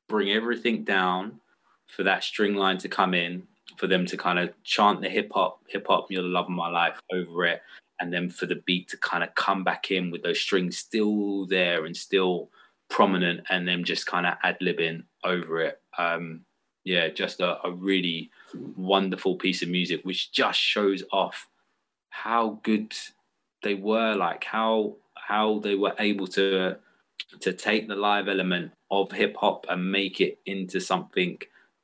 bring 0.08 0.30
everything 0.30 0.84
down 0.84 1.40
for 1.86 2.02
that 2.02 2.24
string 2.24 2.54
line 2.54 2.78
to 2.78 2.88
come 2.88 3.14
in, 3.14 3.44
for 3.76 3.86
them 3.86 4.06
to 4.06 4.16
kind 4.16 4.38
of 4.38 4.50
chant 4.64 5.00
the 5.00 5.08
hip 5.08 5.30
hop, 5.34 5.60
hip 5.68 5.86
hop, 5.88 6.06
you're 6.10 6.22
the 6.22 6.28
love 6.28 6.46
of 6.46 6.50
my 6.50 6.68
life 6.68 7.00
over 7.12 7.44
it, 7.46 7.62
and 8.00 8.12
then 8.12 8.30
for 8.30 8.46
the 8.46 8.62
beat 8.66 8.88
to 8.88 8.96
kind 8.98 9.22
of 9.22 9.34
come 9.34 9.64
back 9.64 9.90
in 9.90 10.10
with 10.10 10.22
those 10.22 10.40
strings 10.40 10.78
still 10.78 11.46
there 11.46 11.84
and 11.84 11.96
still 11.96 12.50
prominent, 12.88 13.40
and 13.50 13.66
then 13.66 13.84
just 13.84 14.06
kind 14.06 14.26
of 14.26 14.34
ad 14.42 14.56
libbing 14.60 15.02
over 15.24 15.60
it. 15.60 15.80
Um, 15.98 16.42
yeah, 16.84 17.08
just 17.08 17.40
a, 17.40 17.58
a 17.64 17.70
really 17.70 18.30
wonderful 18.76 19.36
piece 19.36 19.62
of 19.62 19.68
music, 19.68 20.00
which 20.02 20.32
just 20.32 20.58
shows 20.58 21.02
off 21.12 21.46
how 22.10 22.58
good 22.62 22.94
they 23.62 23.74
were, 23.74 24.14
like 24.14 24.44
how 24.44 24.96
how 25.14 25.60
they 25.60 25.74
were 25.74 25.94
able 25.98 26.26
to 26.26 26.76
to 27.40 27.52
take 27.52 27.86
the 27.86 27.94
live 27.94 28.28
element 28.28 28.72
of 28.90 29.12
hip 29.12 29.36
hop 29.36 29.66
and 29.68 29.92
make 29.92 30.20
it 30.20 30.38
into 30.46 30.80
something 30.80 31.38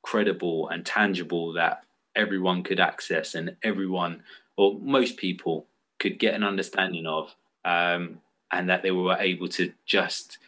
credible 0.06 0.68
and 0.68 0.86
tangible 0.86 1.52
that 1.54 1.82
everyone 2.14 2.62
could 2.62 2.78
access 2.78 3.34
and 3.34 3.56
everyone 3.64 4.22
or 4.56 4.78
most 4.80 5.16
people 5.16 5.66
could 5.98 6.18
get 6.18 6.32
an 6.32 6.44
understanding 6.44 7.06
of, 7.06 7.34
um, 7.64 8.20
and 8.52 8.70
that 8.70 8.82
they 8.82 8.92
were 8.92 9.16
able 9.18 9.48
to 9.48 9.72
just 9.84 10.38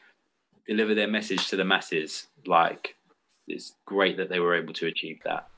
deliver 0.67 0.95
their 0.95 1.09
message 1.09 1.49
to 1.49 1.57
the 1.57 1.65
masses. 1.65 2.29
Like 2.47 2.95
it's 3.49 3.75
great 3.85 4.17
that 4.17 4.29
they 4.31 4.39
were 4.39 4.55
able 4.55 4.73
to 4.75 4.87
achieve 4.87 5.19
that. 5.25 5.49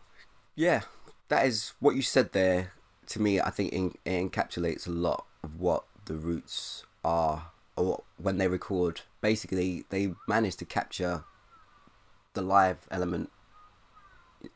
Yeah, 0.57 0.81
that 1.29 1.45
is 1.47 1.75
what 1.79 1.95
you 1.95 2.03
said 2.03 2.33
there. 2.33 2.73
To 3.09 3.21
me, 3.21 3.39
I 3.39 3.51
think 3.51 3.73
in, 3.73 3.95
it 4.07 4.31
encapsulates 4.31 4.87
a 4.87 4.91
lot 4.91 5.27
of 5.45 5.61
what 5.61 5.85
the 6.07 6.15
Roots 6.15 6.85
are, 7.05 7.51
or 7.77 8.05
when 8.17 8.39
they 8.39 8.49
record. 8.49 9.03
Basically, 9.21 9.85
they 9.91 10.15
manage 10.27 10.57
to 10.57 10.65
capture 10.65 11.25
the 12.33 12.43
live 12.43 12.87
element 12.91 13.31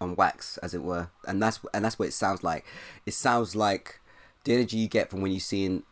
on 0.00 0.16
wax, 0.16 0.58
as 0.58 0.74
it 0.74 0.82
were, 0.82 1.08
and 1.26 1.42
that's 1.42 1.60
and 1.72 1.84
that's 1.84 1.98
what 1.98 2.08
it 2.08 2.12
sounds 2.12 2.42
like. 2.42 2.64
It 3.06 3.14
sounds 3.14 3.54
like 3.56 4.00
the 4.44 4.54
energy 4.54 4.78
you 4.78 4.88
get 4.88 5.10
from 5.10 5.20
when 5.20 5.32
you 5.32 5.40
see 5.40 5.82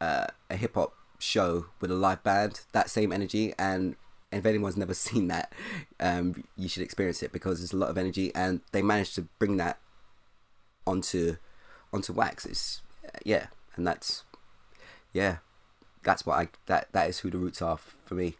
uh, 0.00 0.26
a 0.50 0.56
hip 0.56 0.74
hop 0.74 0.94
show 1.18 1.66
with 1.80 1.90
a 1.90 1.94
live 1.94 2.22
band. 2.22 2.62
That 2.72 2.90
same 2.90 3.12
energy, 3.12 3.54
and 3.58 3.96
if 4.30 4.46
anyone's 4.46 4.76
never 4.76 4.94
seen 5.08 5.28
that, 5.28 5.52
um, 6.00 6.44
you 6.56 6.68
should 6.68 6.82
experience 6.82 7.22
it 7.22 7.32
because 7.32 7.60
there's 7.60 7.72
a 7.72 7.76
lot 7.76 7.90
of 7.90 7.98
energy, 7.98 8.34
and 8.34 8.60
they 8.72 8.82
managed 8.82 9.14
to 9.16 9.22
bring 9.38 9.56
that 9.58 9.78
onto 10.86 11.36
onto 11.92 12.12
wax. 12.12 12.46
It's 12.46 12.82
yeah, 13.24 13.46
and 13.76 13.86
that's 13.86 14.24
yeah, 15.12 15.38
that's 16.02 16.26
what 16.26 16.38
I 16.38 16.48
that 16.66 16.88
that 16.92 17.08
is 17.08 17.20
who 17.20 17.30
the 17.30 17.38
roots 17.38 17.62
are 17.62 17.78
for 18.04 18.14
me. 18.14 18.36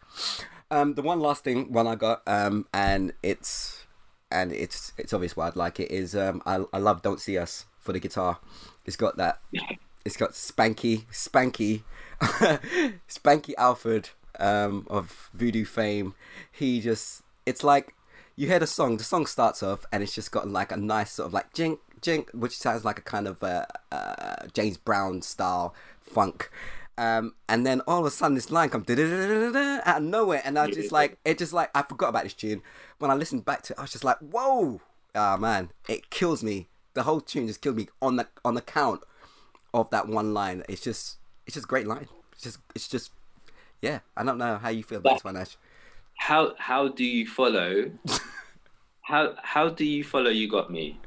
Um, 0.71 0.95
the 0.95 1.03
one 1.03 1.21
last 1.21 1.45
thing, 1.45 1.71
one 1.71 1.87
I 1.87 1.97
got, 1.97 2.23
um, 2.27 2.67
and 2.73 3.13
it's 3.23 3.82
and 4.33 4.53
it's 4.53 4.93
it's 4.99 5.13
obvious 5.13 5.37
why 5.37 5.49
I'd 5.49 5.57
like 5.57 5.79
it 5.81 5.91
is 5.91 6.17
um, 6.17 6.43
I 6.47 6.65
I 6.73 6.79
love 6.79 7.03
"Don't 7.03 7.21
See 7.21 7.39
Us" 7.39 7.67
for 7.79 7.93
the 7.93 8.01
guitar. 8.01 8.39
It's 8.85 8.97
got 8.97 9.17
that. 9.17 9.41
It's 10.05 10.17
got 10.17 10.33
Spanky, 10.33 11.05
Spanky, 11.13 11.83
Spanky 13.09 13.53
Alford 13.57 14.11
um, 14.41 14.85
of 14.91 15.31
Voodoo 15.33 15.65
fame. 15.65 16.15
He 16.51 16.81
just, 16.81 17.23
it's 17.47 17.63
like 17.63 17.95
you 18.35 18.49
hear 18.49 18.59
the 18.59 18.67
song. 18.67 18.97
The 18.97 19.05
song 19.05 19.27
starts 19.27 19.63
off, 19.63 19.87
and 19.93 20.03
it's 20.03 20.13
just 20.13 20.33
got 20.33 20.49
like 20.49 20.73
a 20.73 20.77
nice 20.77 21.13
sort 21.13 21.29
of 21.29 21.33
like 21.33 21.53
jink, 21.53 21.79
jink, 22.01 22.31
which 22.33 22.59
sounds 22.59 22.85
like 22.85 22.99
a 22.99 23.03
kind 23.03 23.29
of 23.29 23.45
uh, 23.45 23.67
uh, 23.93 24.47
James 24.53 24.77
Brown 24.77 25.23
style 25.23 25.73
funk. 26.01 26.51
Um, 26.99 27.35
and 27.49 27.67
then 27.67 27.81
all 27.87 28.01
of 28.01 28.07
a 28.07 28.11
sudden 28.11 28.35
this 28.35 28.51
line 28.51 28.69
comes 28.69 28.89
out 28.91 29.97
of 29.97 30.03
nowhere, 30.03 30.43
and 30.45 30.59
I 30.59 30.71
just 30.71 30.93
like 30.93 31.19
it. 31.25 31.39
Just 31.39 31.53
like 31.53 31.71
I 31.75 31.83
forgot 31.83 32.11
about 32.11 32.25
this 32.25 32.35
tune. 32.35 32.63
When 32.99 33.11
I 33.11 33.15
listened 33.15 33.45
back 33.45 33.63
to 33.63 33.73
it, 33.73 33.79
I 33.79 33.83
was 33.83 33.93
just 33.93 34.05
like, 34.05 34.19
"Whoa, 34.19 34.81
ah 35.15 35.35
oh, 35.35 35.37
man, 35.39 35.71
it 35.89 36.11
kills 36.11 36.43
me." 36.43 36.69
The 36.95 37.05
whole 37.05 37.21
tune 37.21 37.47
just 37.47 37.63
killed 37.63 37.77
me 37.77 37.89
on 38.03 38.17
the 38.17 38.29
on 38.45 38.55
the 38.55 38.61
count 38.61 39.03
of 39.73 39.89
that 39.91 40.07
one 40.07 40.35
line. 40.35 40.63
It's 40.69 40.83
just 40.83 41.17
it's 41.47 41.55
just 41.55 41.67
great 41.67 41.87
line. 41.87 42.09
It's 42.33 42.43
just 42.43 42.59
it's 42.75 42.89
just 42.89 43.11
yeah. 43.81 44.01
I 44.17 44.23
don't 44.23 44.39
know 44.39 44.59
how 44.59 44.69
you 44.69 44.83
feel 44.83 44.99
about 44.99 45.15
this 45.15 45.25
one, 45.25 45.37
Ash. 45.37 45.57
How 46.19 46.55
how 46.59 46.89
do 46.89 47.05
you 47.05 47.27
follow? 47.27 47.91
how 49.01 49.35
how 49.43 49.71
do 49.71 49.85
you 49.85 50.05
follow? 50.05 50.31
You 50.31 50.49
got 50.49 50.71
me. 50.71 51.01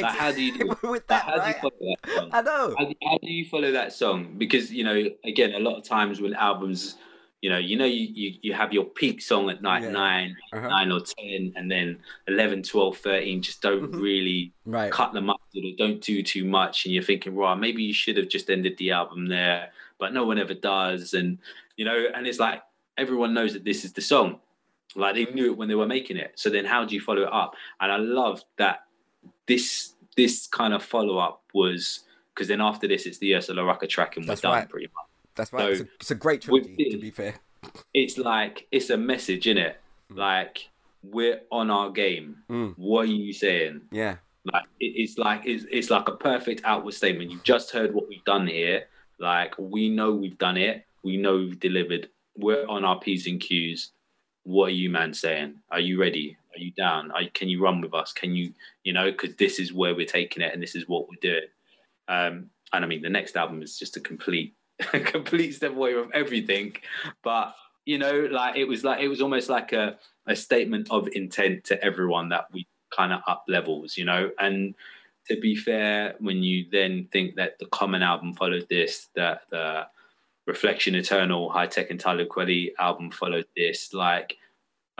Like, 0.00 0.14
how 0.14 0.32
do 0.32 0.42
you 0.42 0.52
do, 0.82 0.88
with 0.88 1.06
that? 1.08 1.24
How 1.24 1.36
right? 1.36 1.42
do 1.42 1.48
you 1.48 1.70
follow 1.70 1.96
that 2.02 2.10
song? 2.14 2.30
I 2.32 2.42
know. 2.42 2.74
How, 2.78 2.86
how 3.10 3.18
do 3.18 3.30
you 3.30 3.44
follow 3.46 3.72
that 3.72 3.92
song? 3.92 4.34
Because 4.38 4.72
you 4.72 4.84
know, 4.84 5.04
again, 5.24 5.54
a 5.54 5.58
lot 5.58 5.76
of 5.76 5.84
times 5.84 6.20
when 6.20 6.34
albums, 6.34 6.96
you 7.42 7.50
know, 7.50 7.58
you 7.58 7.76
know, 7.76 7.84
you 7.84 8.08
you, 8.12 8.38
you 8.42 8.52
have 8.54 8.72
your 8.72 8.84
peak 8.84 9.20
song 9.20 9.50
at 9.50 9.60
night 9.62 9.82
Yeah. 9.82 9.90
nine, 9.90 10.36
Uh-huh. 10.52 10.68
nine 10.68 10.92
or 10.92 11.00
ten, 11.00 11.52
and 11.56 11.70
then 11.70 11.98
11, 12.28 12.62
12, 12.62 12.96
13 12.98 13.42
just 13.42 13.60
don't 13.60 13.92
Mhm. 13.92 14.00
really 14.00 14.52
Right. 14.64 14.90
cut 14.92 15.12
them 15.12 15.28
up. 15.28 15.40
They 15.54 15.74
don't 15.76 16.00
do 16.00 16.22
too 16.22 16.44
much, 16.44 16.84
and 16.86 16.94
you're 16.94 17.02
thinking, 17.02 17.34
right, 17.34 17.54
maybe 17.58 17.82
you 17.82 17.92
should 17.92 18.16
have 18.16 18.28
just 18.28 18.48
ended 18.48 18.78
the 18.78 18.92
album 18.92 19.26
there, 19.26 19.72
but 19.98 20.14
no 20.14 20.24
one 20.24 20.38
ever 20.38 20.54
does, 20.54 21.12
and 21.14 21.38
you 21.76 21.84
know, 21.84 22.06
and 22.14 22.26
it's 22.26 22.38
like 22.38 22.62
everyone 22.96 23.34
knows 23.34 23.52
that 23.54 23.64
this 23.64 23.84
is 23.84 23.92
the 23.92 24.00
song, 24.00 24.40
like 24.94 25.14
they 25.14 25.24
knew 25.26 25.46
it 25.50 25.56
when 25.56 25.68
they 25.68 25.74
were 25.74 25.86
making 25.86 26.16
it. 26.16 26.32
So 26.36 26.48
then, 26.48 26.64
how 26.64 26.84
do 26.86 26.94
you 26.94 27.00
follow 27.00 27.22
it 27.22 27.32
up? 27.32 27.54
And 27.80 27.90
I 27.92 27.96
love 27.96 28.42
that 28.56 28.84
this 29.46 29.94
this 30.16 30.46
kind 30.46 30.74
of 30.74 30.82
follow 30.82 31.18
up 31.18 31.42
was 31.54 32.00
because 32.34 32.48
then 32.48 32.60
after 32.60 32.86
this, 32.88 33.06
it's 33.06 33.18
the 33.18 33.34
Ursula 33.34 33.64
Rucker 33.64 33.86
track, 33.86 34.16
and 34.16 34.24
we're 34.24 34.28
That's 34.28 34.40
done 34.42 34.52
right. 34.52 34.68
pretty 34.68 34.86
much. 34.86 35.06
That's 35.34 35.52
right. 35.52 35.62
So, 35.62 35.68
it's, 35.68 35.80
a, 35.80 35.88
it's 36.00 36.10
a 36.10 36.14
great 36.14 36.42
trilogy, 36.42 36.90
to 36.90 36.98
be 36.98 37.10
fair. 37.10 37.34
It's 37.94 38.18
like 38.18 38.66
it's 38.70 38.90
a 38.90 38.96
message 38.96 39.46
in 39.46 39.58
it, 39.58 39.78
Mm. 40.10 40.18
like 40.18 40.68
we're 41.02 41.40
on 41.50 41.70
our 41.70 41.90
game. 41.90 42.36
Mm. 42.50 42.74
What 42.76 43.02
are 43.02 43.12
you 43.12 43.32
saying? 43.32 43.82
Yeah. 43.90 44.16
Like 44.52 44.64
it, 44.80 44.86
it's 44.96 45.16
like 45.18 45.42
it's, 45.44 45.64
it's 45.70 45.88
like 45.90 46.08
a 46.08 46.16
perfect 46.16 46.62
outward 46.64 46.94
statement. 46.94 47.30
You've 47.30 47.44
just 47.44 47.70
heard 47.70 47.94
what 47.94 48.08
we've 48.08 48.24
done 48.24 48.46
here. 48.46 48.84
Like 49.18 49.54
we 49.58 49.88
know 49.88 50.12
we've 50.12 50.38
done 50.38 50.56
it. 50.56 50.84
We 51.02 51.16
know 51.16 51.36
we've 51.36 51.58
delivered. 51.60 52.08
We're 52.36 52.66
on 52.66 52.84
our 52.84 52.98
p's 52.98 53.26
and 53.26 53.40
q's. 53.40 53.92
What 54.44 54.66
are 54.66 54.70
you, 54.70 54.90
man, 54.90 55.14
saying? 55.14 55.54
Are 55.70 55.80
you 55.80 56.00
ready? 56.00 56.36
Are 56.54 56.60
you 56.60 56.72
down? 56.72 57.10
Are, 57.10 57.22
can 57.34 57.48
you 57.48 57.62
run 57.62 57.80
with 57.80 57.94
us? 57.94 58.12
Can 58.12 58.34
you, 58.34 58.52
you 58.84 58.92
know, 58.92 59.10
because 59.10 59.36
this 59.36 59.58
is 59.58 59.72
where 59.72 59.94
we're 59.94 60.06
taking 60.06 60.42
it 60.42 60.52
and 60.52 60.62
this 60.62 60.74
is 60.74 60.88
what 60.88 61.08
we're 61.08 61.20
doing. 61.20 61.48
Um, 62.08 62.50
and 62.72 62.84
I 62.84 62.86
mean, 62.86 63.02
the 63.02 63.10
next 63.10 63.36
album 63.36 63.62
is 63.62 63.78
just 63.78 63.96
a 63.96 64.00
complete, 64.00 64.54
a 64.92 65.00
complete 65.00 65.52
step 65.52 65.72
away 65.72 65.94
from 65.94 66.10
everything. 66.14 66.76
But 67.22 67.54
you 67.84 67.98
know, 67.98 68.28
like 68.30 68.56
it 68.56 68.64
was 68.64 68.84
like 68.84 69.00
it 69.00 69.08
was 69.08 69.20
almost 69.20 69.48
like 69.48 69.72
a 69.72 69.98
a 70.26 70.36
statement 70.36 70.88
of 70.90 71.08
intent 71.14 71.64
to 71.64 71.82
everyone 71.82 72.28
that 72.28 72.46
we 72.52 72.66
kind 72.94 73.12
of 73.12 73.20
up 73.26 73.44
levels, 73.48 73.96
you 73.96 74.04
know. 74.04 74.30
And 74.38 74.74
to 75.28 75.40
be 75.40 75.56
fair, 75.56 76.14
when 76.20 76.42
you 76.42 76.66
then 76.70 77.08
think 77.12 77.36
that 77.36 77.58
the 77.58 77.66
Common 77.66 78.02
album 78.02 78.34
followed 78.34 78.66
this, 78.68 79.08
that 79.14 79.42
the 79.50 79.86
Reflection 80.46 80.94
Eternal, 80.94 81.50
Hi-Tek 81.50 81.90
and 81.90 82.00
Talib 82.00 82.28
Kweli 82.28 82.72
album 82.78 83.10
followed 83.10 83.46
this, 83.56 83.92
like 83.92 84.36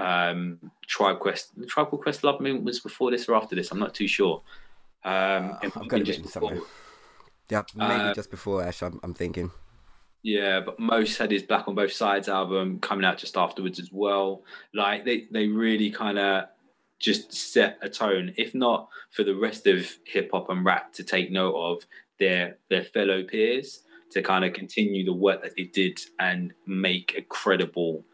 um 0.02 0.58
Tribe 0.86 1.18
Quest, 1.20 1.52
Tribal 1.68 1.98
Quest 1.98 2.24
Love 2.24 2.40
Movement 2.40 2.64
was 2.64 2.80
before 2.80 3.10
this 3.10 3.28
or 3.28 3.34
after 3.36 3.54
this. 3.56 3.70
I'm 3.70 3.78
not 3.78 3.94
too 3.94 4.08
sure. 4.08 4.42
Um, 5.04 5.12
Uh, 5.62 5.70
I've 5.76 5.88
got 5.88 6.00
it 6.00 6.04
just 6.04 6.18
written 6.18 6.32
somewhere. 6.32 6.54
before. 6.54 6.68
Yeah, 7.50 7.62
maybe 7.74 7.92
Uh, 8.10 8.14
just 8.14 8.30
before 8.30 8.62
Ash. 8.64 8.82
I'm, 8.82 8.98
I'm 9.02 9.14
thinking. 9.14 9.50
Yeah, 10.22 10.60
but 10.60 10.78
Mos 10.78 11.16
had 11.16 11.30
his 11.32 11.42
Black 11.42 11.66
on 11.68 11.74
Both 11.74 11.92
Sides 11.92 12.28
album 12.28 12.78
coming 12.78 13.04
out 13.04 13.18
just 13.18 13.36
afterwards 13.36 13.78
as 13.80 13.90
well. 13.92 14.42
Like 14.72 15.04
they, 15.04 15.26
they 15.32 15.48
really 15.48 15.90
kind 15.90 16.18
of 16.18 16.44
just 17.00 17.32
set 17.32 17.78
a 17.82 17.88
tone, 17.88 18.32
if 18.36 18.54
not 18.54 18.88
for 19.10 19.24
the 19.24 19.34
rest 19.34 19.66
of 19.66 19.84
hip 20.04 20.30
hop 20.32 20.48
and 20.50 20.64
rap 20.64 20.92
to 20.94 21.02
take 21.04 21.30
note 21.32 21.54
of 21.56 21.86
their 22.18 22.58
their 22.70 22.84
fellow 22.84 23.24
peers 23.24 23.82
to 24.10 24.22
kind 24.22 24.44
of 24.44 24.52
continue 24.52 25.04
the 25.04 25.12
work 25.12 25.42
that 25.42 25.56
they 25.56 25.64
did 25.64 25.98
and 26.20 26.52
make 26.66 27.14
a 27.18 27.22
credible 27.22 28.04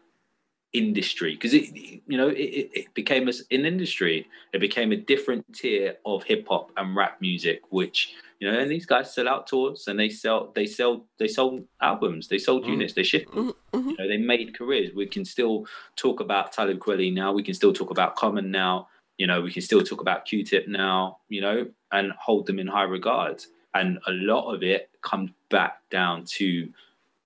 industry 0.73 1.33
because 1.33 1.53
it 1.53 1.69
you 1.73 2.17
know 2.17 2.27
it, 2.27 2.69
it 2.73 2.93
became 2.93 3.27
a, 3.27 3.33
an 3.51 3.65
industry. 3.65 4.27
It 4.53 4.59
became 4.59 4.91
a 4.91 4.95
different 4.97 5.45
tier 5.53 5.97
of 6.05 6.23
hip 6.23 6.45
hop 6.47 6.71
and 6.77 6.95
rap 6.95 7.19
music 7.21 7.61
which 7.69 8.13
you 8.39 8.49
know 8.51 8.57
and 8.59 8.69
these 8.69 8.85
guys 8.85 9.13
sell 9.13 9.27
out 9.27 9.47
tours 9.47 9.87
and 9.87 9.99
they 9.99 10.09
sell 10.09 10.51
they 10.53 10.67
sell 10.67 11.05
they 11.17 11.27
sold 11.27 11.65
albums 11.81 12.27
they 12.27 12.37
sold 12.37 12.65
Mm. 12.65 12.69
units 12.69 12.93
they 12.93 13.03
shifted 13.03 13.33
Mhm, 13.33 13.53
mhm. 13.73 13.91
you 13.91 13.95
know 13.97 14.07
they 14.07 14.17
made 14.17 14.55
careers. 14.57 14.93
We 14.93 15.07
can 15.07 15.25
still 15.25 15.65
talk 15.95 16.19
about 16.19 16.51
Talib 16.51 16.77
Kweli 16.79 17.11
now. 17.13 17.33
We 17.33 17.43
can 17.43 17.53
still 17.55 17.73
talk 17.73 17.89
about 17.89 18.15
Common 18.15 18.51
now. 18.51 18.89
You 19.17 19.25
know 19.27 19.41
we 19.41 19.51
can 19.51 19.63
still 19.63 19.81
talk 19.81 20.01
about 20.01 20.25
Q-Tip 20.25 20.67
now 20.67 21.17
you 21.29 21.41
know 21.41 21.67
and 21.91 22.11
hold 22.19 22.45
them 22.45 22.59
in 22.59 22.67
high 22.67 22.83
regard. 22.83 23.43
And 23.73 23.99
a 24.07 24.11
lot 24.11 24.53
of 24.53 24.61
it 24.63 24.89
comes 25.01 25.31
back 25.49 25.81
down 25.89 26.25
to 26.37 26.69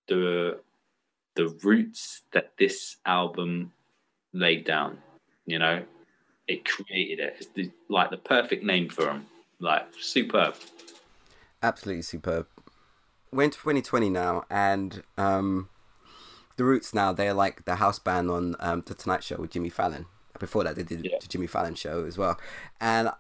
the 0.08 0.60
the 1.36 1.48
roots 1.64 2.22
that 2.32 2.52
this 2.58 2.98
album 3.06 3.72
laid 4.34 4.64
down 4.66 4.98
you 5.46 5.60
know 5.60 5.84
it 6.48 6.66
created 6.66 7.20
it 7.20 7.36
it's 7.38 7.48
the, 7.56 7.70
like 7.90 8.10
the 8.10 8.18
perfect 8.18 8.64
name 8.64 8.90
for 8.90 9.06
them 9.06 9.26
like 9.60 9.86
superb 10.00 10.56
Absolutely 11.62 12.02
superb. 12.02 12.46
We're 13.32 13.44
in 13.44 13.52
2020 13.52 14.10
now, 14.10 14.44
and 14.50 15.02
um, 15.18 15.70
the 16.58 16.66
Roots 16.66 16.94
now 16.94 17.14
they're 17.14 17.34
like 17.34 17.64
the 17.64 17.76
house 17.78 18.00
band 18.00 18.30
on 18.30 18.56
um, 18.60 18.84
the 18.86 18.94
Tonight 18.94 19.24
Show 19.24 19.38
with 19.38 19.52
Jimmy 19.52 19.70
Fallon. 19.70 20.06
Before 20.40 20.66
that, 20.66 20.76
they 20.76 20.84
did 20.84 21.06
Yeah. 21.06 21.18
the 21.22 21.28
Jimmy 21.28 21.48
Fallon 21.48 21.76
show 21.76 22.04
as 22.04 22.18
well, 22.18 22.38
and 22.82 23.12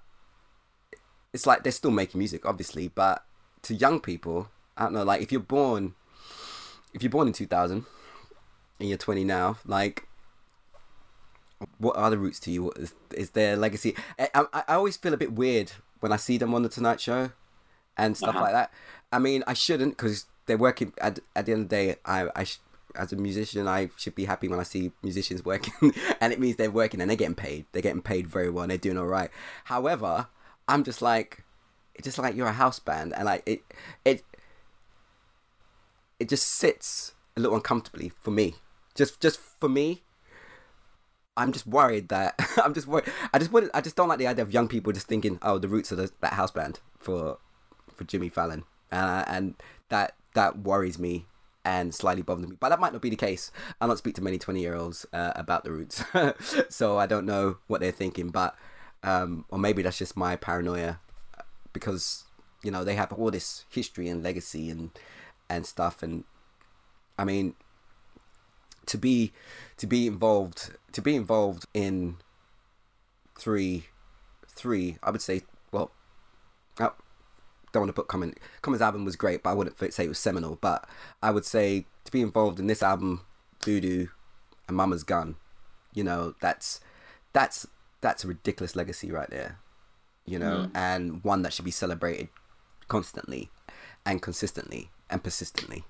it's 1.32 1.45
like 1.47 1.64
they're 1.64 1.72
still 1.72 1.89
making 1.89 2.20
music, 2.20 2.45
obviously, 2.45 2.89
but 2.89 3.24
to 3.61 3.74
young 3.74 4.01
people, 4.01 4.49
I 4.76 4.84
don't 4.84 4.93
know. 4.93 5.03
Like 5.03 5.22
if 5.22 5.32
you're 5.32 5.39
born, 5.39 5.95
if 6.93 7.01
you're 7.01 7.09
born 7.09 7.28
in 7.28 7.34
2000 7.34 7.86
and 8.80 8.89
you're 8.89 8.97
20 8.97 9.24
now, 9.24 9.57
like 9.65 10.07
what 11.78 11.95
are 11.95 12.09
the 12.09 12.17
roots 12.17 12.39
to 12.41 12.51
you? 12.51 12.63
What 12.63 12.78
is, 12.78 12.93
is 13.15 13.30
their 13.32 13.55
legacy? 13.55 13.95
I, 14.19 14.30
I, 14.36 14.63
I 14.67 14.76
always 14.76 14.97
feel 14.97 15.13
a 15.13 15.17
bit 15.17 15.34
weird 15.34 15.71
when 16.01 16.11
I 16.11 16.17
see 16.17 16.38
them 16.38 16.53
on 16.53 16.63
the 16.63 16.69
Tonight 16.69 16.99
Show 16.99 17.32
and 17.97 18.17
stuff 18.17 18.36
Uh-huh. 18.36 18.41
like 18.43 18.53
that. 18.53 18.71
I 19.11 19.19
mean, 19.19 19.43
I 19.47 19.53
shouldn't 19.53 19.95
because 19.97 20.26
they're 20.45 20.57
working. 20.57 20.91
At, 20.99 21.19
at 21.36 21.45
the 21.45 21.53
end 21.53 21.61
of 21.63 21.69
the 21.69 21.76
day, 21.76 21.95
I, 22.03 22.28
I 22.36 22.43
sh- 22.43 22.57
as 22.95 23.13
a 23.13 23.15
musician, 23.15 23.67
I 23.67 23.89
should 23.97 24.13
be 24.15 24.26
happy 24.26 24.47
when 24.49 24.59
I 24.59 24.63
see 24.63 24.91
musicians 25.01 25.45
working, 25.51 25.93
and 26.19 26.34
it 26.34 26.39
means 26.39 26.57
they're 26.57 26.69
working 26.71 26.99
and 26.99 27.09
they're 27.09 27.15
getting 27.17 27.36
paid. 27.36 27.65
They're 27.71 27.82
getting 27.82 28.01
paid 28.01 28.28
very 28.28 28.49
well. 28.49 28.63
and 28.63 28.71
They're 28.71 28.78
doing 28.78 28.97
all 28.97 29.05
right. 29.07 29.30
However, 29.65 30.28
I'm 30.67 30.84
just 30.84 31.01
like, 31.01 31.43
it's 31.95 32.03
just 32.05 32.17
like 32.17 32.36
you're 32.36 32.47
a 32.47 32.51
house 32.53 32.80
band, 32.80 33.13
and 33.13 33.26
like 33.26 33.43
it, 33.45 33.61
it, 34.03 34.24
it 36.19 36.28
just 36.30 36.47
sits 36.47 37.13
a 37.38 37.39
little 37.39 37.55
uncomfortably 37.55 38.09
for 38.09 38.32
me. 38.32 38.55
Just, 38.96 39.20
just 39.20 39.39
for 39.39 39.70
me, 39.70 40.04
I'm 41.36 41.52
just 41.52 41.66
worried 41.66 42.10
that 42.10 42.36
I'm 42.64 42.74
just 42.74 42.88
worried. 42.88 43.12
I 43.34 43.39
just 43.39 43.52
wouldn't. 43.52 43.72
I 43.76 43.82
just 43.82 43.96
don't 43.96 44.08
like 44.08 44.20
the 44.20 44.28
idea 44.28 44.44
of 44.44 44.54
young 44.54 44.68
people 44.68 44.94
just 44.94 45.08
thinking, 45.08 45.39
"Oh, 45.41 45.58
the 45.58 45.68
roots 45.68 45.91
of 45.91 45.98
the, 45.98 46.12
that 46.22 46.34
house 46.34 46.52
band 46.52 46.80
for 47.00 47.38
for 47.96 48.04
Jimmy 48.04 48.30
Fallon," 48.30 48.64
uh, 48.91 49.24
and 49.28 49.56
that 49.89 50.16
that 50.36 50.60
worries 50.60 51.00
me 51.00 51.26
and 51.66 51.94
slightly 51.96 52.22
bothers 52.22 52.48
me. 52.48 52.56
But 52.60 52.70
that 52.70 52.80
might 52.80 52.94
not 52.94 53.02
be 53.02 53.10
the 53.10 53.16
case. 53.16 53.52
I 53.82 53.88
don't 53.88 53.98
speak 53.98 54.16
to 54.16 54.24
many 54.24 54.38
twenty 54.38 54.62
year 54.62 54.76
olds 54.76 55.06
uh, 55.12 55.32
about 55.36 55.64
the 55.64 55.72
roots, 55.72 56.04
so 56.70 56.98
I 56.98 57.08
don't 57.08 57.26
know 57.26 57.58
what 57.68 57.82
they're 57.82 57.91
thinking. 57.91 58.30
But 58.30 58.56
um, 59.04 59.46
or 59.50 59.58
maybe 59.58 59.82
that's 59.82 59.98
just 59.98 60.16
my 60.16 60.36
paranoia 60.36 61.00
because 61.74 62.26
you 62.64 62.70
know 62.70 62.84
they 62.84 62.96
have 62.96 63.12
all 63.12 63.32
this 63.32 63.66
history 63.70 64.08
and 64.08 64.24
legacy 64.24 64.70
and 64.70 64.91
and 65.50 65.66
stuff 65.66 66.04
and 66.04 66.24
I 67.18 67.26
mean 67.26 67.56
to 68.88 68.97
be 68.97 69.31
to 69.77 69.88
be 69.88 70.07
involved 70.07 70.71
to 70.91 71.01
be 71.01 71.15
involved 71.15 71.65
in 71.73 72.17
three 73.38 73.86
three 74.47 74.97
I 75.03 75.11
would 75.11 75.21
say 75.21 75.41
well 75.71 75.91
I 76.79 76.89
don't 77.71 77.81
want 77.84 77.89
to 77.89 77.93
put 77.93 78.07
Common 78.07 78.36
Common's 78.61 78.81
album 78.81 79.05
was 79.05 79.15
great 79.15 79.43
but 79.43 79.51
I 79.51 79.53
wouldn't 79.53 79.77
say 79.93 80.05
it 80.05 80.09
was 80.09 80.19
seminal 80.19 80.57
but 80.61 80.88
I 81.21 81.31
would 81.31 81.45
say 81.45 81.86
to 82.05 82.11
be 82.11 82.21
involved 82.21 82.59
in 82.59 82.67
this 82.67 82.84
album 82.84 83.21
Voodoo 83.63 84.07
and 84.67 84.77
Mama's 84.77 85.03
Gun, 85.03 85.36
you 85.93 86.03
know, 86.03 86.36
that's 86.41 86.79
that's 87.31 87.65
that's 88.01 88.23
a 88.23 88.27
ridiculous 88.27 88.75
legacy 88.75 89.11
right 89.11 89.29
there, 89.29 89.59
you 90.25 90.38
know, 90.38 90.67
Mm. 90.67 90.71
and 90.75 91.23
one 91.23 91.41
that 91.43 91.53
should 91.53 91.65
be 91.65 91.71
celebrated 91.71 92.27
constantly 92.89 93.49
and 94.05 94.21
consistently 94.21 94.89
and 95.09 95.23
persistently. 95.23 95.86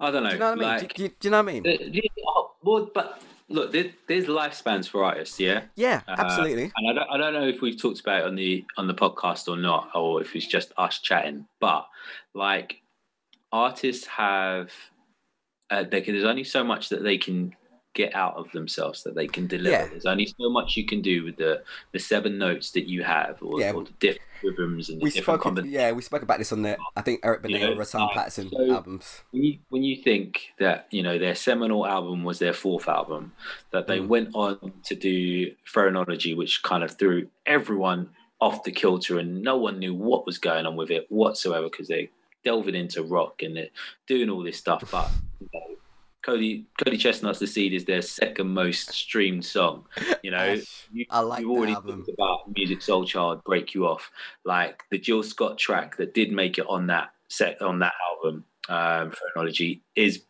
I 0.00 0.10
don't 0.10 0.22
know. 0.22 0.28
Do 0.30 0.34
you 0.34 0.40
know 0.40 0.50
what 0.50 0.58
I 0.58 0.60
mean? 0.60 0.68
like, 0.68 0.94
do, 0.94 1.08
do- 1.08 1.14
do 1.20 1.28
you 1.28 1.30
know 1.30 1.42
what 1.42 1.50
I 1.50 1.60
mean? 1.60 1.64
you- 1.92 2.02
oh, 2.26 2.52
well, 2.62 2.90
but 2.94 3.22
look, 3.48 3.72
there, 3.72 3.86
there's 4.06 4.26
lifespans 4.26 4.88
for 4.88 5.02
artists, 5.04 5.40
yeah. 5.40 5.62
Yeah, 5.74 6.02
Uh, 6.06 6.14
absolutely. 6.18 6.70
And 6.76 6.90
I 6.90 6.92
don't, 6.92 7.10
I 7.10 7.16
don't 7.16 7.32
know 7.34 7.48
if 7.48 7.60
we've 7.60 7.80
talked 7.80 8.00
about 8.00 8.20
it 8.20 8.26
on 8.26 8.34
the 8.36 8.64
on 8.76 8.86
the 8.86 8.94
podcast 8.94 9.48
or 9.48 9.56
not, 9.56 9.90
or 9.94 10.20
if 10.20 10.36
it's 10.36 10.46
just 10.46 10.72
us 10.76 10.98
chatting. 11.00 11.46
But 11.60 11.86
like, 12.34 12.76
artists 13.52 14.06
have, 14.06 14.70
uh, 15.70 15.84
they 15.90 16.00
can, 16.00 16.14
there's 16.14 16.26
only 16.26 16.44
so 16.44 16.62
much 16.62 16.90
that 16.90 17.02
they 17.02 17.18
can 17.18 17.54
get 17.94 18.14
out 18.14 18.34
of 18.36 18.50
themselves 18.52 19.02
that 19.02 19.14
they 19.14 19.26
can 19.26 19.46
deliver. 19.46 19.70
Yeah. 19.70 19.86
There's 19.88 20.06
only 20.06 20.26
so 20.26 20.48
much 20.50 20.76
you 20.76 20.86
can 20.86 21.00
do 21.02 21.24
with 21.24 21.36
the 21.36 21.62
the 21.92 21.98
seven 21.98 22.38
notes 22.38 22.70
that 22.72 22.88
you 22.88 23.02
have, 23.02 23.38
or, 23.42 23.60
Yeah. 23.60 23.72
or 23.72 23.84
the 23.84 23.90
different 23.98 24.22
rhythms 24.42 24.88
and 24.88 25.00
the 25.00 25.04
we 25.04 25.10
different 25.10 25.24
spoke, 25.24 25.40
combinations. 25.42 25.74
yeah, 25.74 25.92
we 25.92 26.02
spoke 26.02 26.22
about 26.22 26.38
this 26.38 26.52
on 26.52 26.62
the 26.62 26.76
I 26.96 27.00
think 27.02 27.20
Eric 27.24 27.42
Benet 27.42 27.64
or 27.64 27.74
Rahsaan 27.76 28.12
Patterson 28.12 28.50
so- 28.50 28.70
albums. 28.72 29.22
when 29.32 29.42
you, 29.42 29.58
when 29.70 29.82
you 29.82 29.96
think 29.96 30.52
that 30.60 30.86
you 30.90 31.02
know 31.02 31.18
their 31.18 31.34
seminal 31.34 31.86
album 31.86 32.22
was 32.24 32.38
their 32.38 32.52
fourth 32.52 32.88
album, 32.88 33.32
that 33.72 33.86
they 33.88 33.98
Mm. 33.98 34.06
went 34.08 34.28
on 34.34 34.72
to 34.84 34.94
do 34.94 35.52
Phrenology, 35.64 36.34
which 36.34 36.62
kind 36.62 36.84
of 36.84 36.96
threw 36.96 37.28
everyone 37.46 38.10
off 38.40 38.62
the 38.62 38.70
kilter, 38.70 39.18
and 39.18 39.42
no 39.42 39.56
one 39.56 39.78
knew 39.80 39.94
what 39.94 40.24
was 40.24 40.38
going 40.38 40.66
on 40.66 40.76
with 40.76 40.90
it 40.90 41.06
whatsoever 41.10 41.68
because 41.68 41.88
they 41.88 42.08
delving 42.44 42.76
into 42.76 43.02
rock 43.02 43.42
and 43.42 43.56
they're 43.56 43.68
doing 44.06 44.30
all 44.30 44.44
this 44.44 44.56
stuff. 44.56 44.88
But 44.92 45.10
Cody 46.28 46.66
Cody 46.84 46.98
ChesnuTT's 46.98 47.38
"The 47.38 47.46
Seed" 47.46 47.72
is 47.72 47.86
their 47.86 48.02
second 48.02 48.48
most 48.48 48.90
streamed 48.92 49.44
song. 49.46 49.86
You 50.22 50.30
know, 50.30 50.60
you, 50.92 51.06
I 51.08 51.20
like 51.20 51.40
you've 51.40 51.50
already 51.50 51.72
album. 51.72 52.04
talked 52.04 52.10
about 52.10 52.52
Musiq 52.52 52.84
Soulchild, 52.84 53.42
Break 53.44 53.72
You 53.72 53.86
Off, 53.86 54.10
like 54.44 54.82
the 54.90 54.98
Jill 54.98 55.22
Scott 55.22 55.56
track 55.56 55.96
that 55.96 56.12
did 56.12 56.30
make 56.30 56.58
it 56.58 56.66
on 56.68 56.88
that 56.88 57.12
set 57.28 57.62
on 57.62 57.78
that 57.78 57.94
album, 58.10 58.44
um, 58.68 59.12
Phrenology, 59.12 59.82
is 59.96 60.24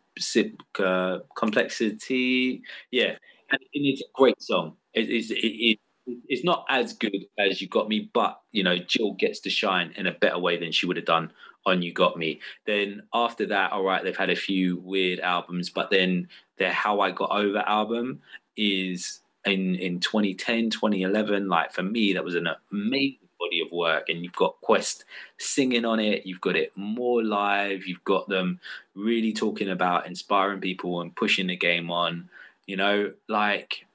uh, 0.79 1.19
complexity. 1.35 2.61
Yeah, 2.91 3.15
and 3.51 3.59
it's 3.73 4.01
a 4.01 4.05
great 4.13 4.41
song. 4.41 4.75
It 4.93 5.09
is. 5.09 5.31
It, 5.31 5.35
it, 5.35 5.79
it's 6.27 6.43
not 6.45 6.65
as 6.69 6.93
good 6.93 7.25
as 7.37 7.61
You 7.61 7.67
Got 7.67 7.89
Me, 7.89 8.09
but 8.13 8.39
you 8.53 8.63
know 8.63 8.77
Jill 8.77 9.13
gets 9.13 9.41
to 9.41 9.49
shine 9.49 9.93
in 9.97 10.07
a 10.07 10.13
better 10.13 10.39
way 10.39 10.57
than 10.57 10.71
she 10.71 10.85
would 10.85 10.95
have 10.95 11.05
done 11.05 11.33
on 11.65 11.81
You 11.81 11.93
Got 11.93 12.17
Me. 12.17 12.39
Then 12.65 13.03
after 13.13 13.45
that, 13.47 13.71
all 13.71 13.83
right, 13.83 14.03
they've 14.03 14.15
had 14.15 14.29
a 14.29 14.35
few 14.35 14.77
weird 14.77 15.19
albums, 15.19 15.69
but 15.69 15.89
then 15.89 16.27
their 16.57 16.71
How 16.71 16.99
I 17.01 17.11
Got 17.11 17.31
Over 17.31 17.59
album 17.59 18.21
is 18.57 19.21
in 19.45 19.75
in 19.75 19.99
2010 19.99 20.69
2011 20.69 21.47
like 21.47 21.71
for 21.71 21.81
me 21.81 22.13
that 22.13 22.23
was 22.25 22.35
an 22.35 22.47
amazing 22.71 23.17
body 23.39 23.61
of 23.61 23.71
work 23.71 24.09
and 24.09 24.21
you've 24.21 24.35
got 24.35 24.59
quest 24.61 25.05
singing 25.37 25.85
on 25.85 25.99
it 25.99 26.25
you've 26.25 26.41
got 26.41 26.57
it 26.57 26.73
more 26.75 27.23
live 27.23 27.87
you've 27.87 28.03
got 28.03 28.27
them 28.27 28.59
really 28.95 29.31
talking 29.31 29.69
about 29.69 30.05
inspiring 30.05 30.59
people 30.59 30.99
and 30.99 31.15
pushing 31.15 31.47
the 31.47 31.55
game 31.55 31.89
on 31.89 32.29
you 32.67 32.75
know 32.75 33.13
like 33.29 33.85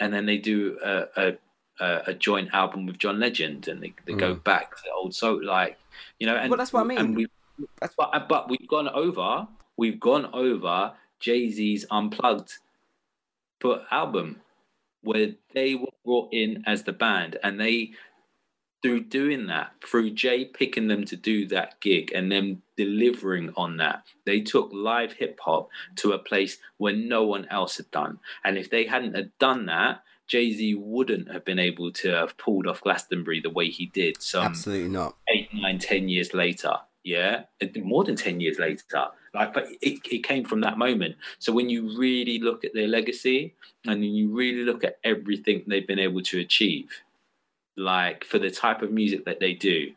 and 0.00 0.14
then 0.14 0.24
they 0.24 0.38
do 0.38 0.78
a 0.82 1.34
a, 1.78 2.02
a, 2.06 2.14
joint 2.14 2.48
album 2.54 2.86
with 2.86 2.96
john 2.96 3.20
legend 3.20 3.68
and 3.68 3.82
they, 3.82 3.92
they 4.06 4.14
go 4.14 4.34
mm. 4.34 4.44
back 4.44 4.74
to 4.74 4.82
the 4.82 4.90
old 4.92 5.14
so 5.14 5.34
like 5.34 5.78
you 6.18 6.26
know 6.26 6.36
and 6.36 6.50
Well, 6.50 6.58
that's 6.58 6.72
what 6.72 6.80
I 6.80 6.84
mean. 6.84 6.98
and 6.98 7.16
we 7.16 7.26
That's 7.80 7.94
but, 7.96 8.10
uh, 8.12 8.26
but 8.28 8.48
we've 8.50 8.68
gone 8.68 8.88
over 8.88 9.48
we've 9.76 10.00
gone 10.00 10.28
over 10.32 10.92
jay-z's 11.20 11.86
unplugged 11.90 12.52
put 13.60 13.82
album 13.90 14.40
where 15.02 15.32
they 15.54 15.74
were 15.74 15.86
brought 16.04 16.32
in 16.32 16.62
as 16.66 16.82
the 16.82 16.92
band 16.92 17.38
and 17.42 17.60
they 17.60 17.90
through 18.82 19.00
doing 19.04 19.46
that 19.46 19.72
through 19.84 20.10
jay 20.10 20.44
picking 20.44 20.88
them 20.88 21.04
to 21.04 21.16
do 21.16 21.46
that 21.46 21.80
gig 21.80 22.12
and 22.14 22.30
them 22.30 22.62
delivering 22.76 23.52
on 23.56 23.78
that 23.78 24.04
they 24.26 24.40
took 24.40 24.70
live 24.72 25.12
hip 25.14 25.38
hop 25.42 25.68
to 25.96 26.12
a 26.12 26.18
place 26.18 26.58
where 26.76 26.94
no 26.94 27.24
one 27.24 27.46
else 27.50 27.78
had 27.78 27.90
done 27.90 28.18
and 28.44 28.58
if 28.58 28.68
they 28.68 28.84
hadn't 28.84 29.38
done 29.38 29.66
that 29.66 30.02
jay-z 30.26 30.74
wouldn't 30.74 31.30
have 31.32 31.44
been 31.44 31.58
able 31.58 31.92
to 31.92 32.10
have 32.10 32.36
pulled 32.38 32.66
off 32.66 32.80
glastonbury 32.80 33.40
the 33.40 33.50
way 33.50 33.68
he 33.68 33.86
did 33.86 34.20
So 34.20 34.42
Absolutely 34.42 34.88
not. 34.88 35.16
eight, 35.28 35.48
nine, 35.54 35.78
ten 35.78 36.08
years 36.08 36.34
later. 36.34 36.74
Yeah, 37.04 37.44
more 37.76 38.02
than 38.02 38.16
ten 38.16 38.40
years 38.40 38.58
later. 38.58 38.82
Like, 39.32 39.54
but 39.54 39.68
it, 39.80 40.00
it 40.10 40.24
came 40.24 40.44
from 40.44 40.62
that 40.62 40.76
moment. 40.76 41.14
So 41.38 41.52
when 41.52 41.68
you 41.68 41.96
really 41.96 42.40
look 42.40 42.64
at 42.64 42.74
their 42.74 42.88
legacy 42.88 43.54
and 43.84 44.04
you 44.04 44.34
really 44.34 44.64
look 44.64 44.82
at 44.82 44.98
everything 45.04 45.62
they've 45.66 45.86
been 45.86 46.00
able 46.00 46.22
to 46.22 46.40
achieve, 46.40 46.90
like 47.76 48.24
for 48.24 48.38
the 48.40 48.50
type 48.50 48.82
of 48.82 48.90
music 48.90 49.24
that 49.26 49.38
they 49.38 49.52
do, 49.52 49.92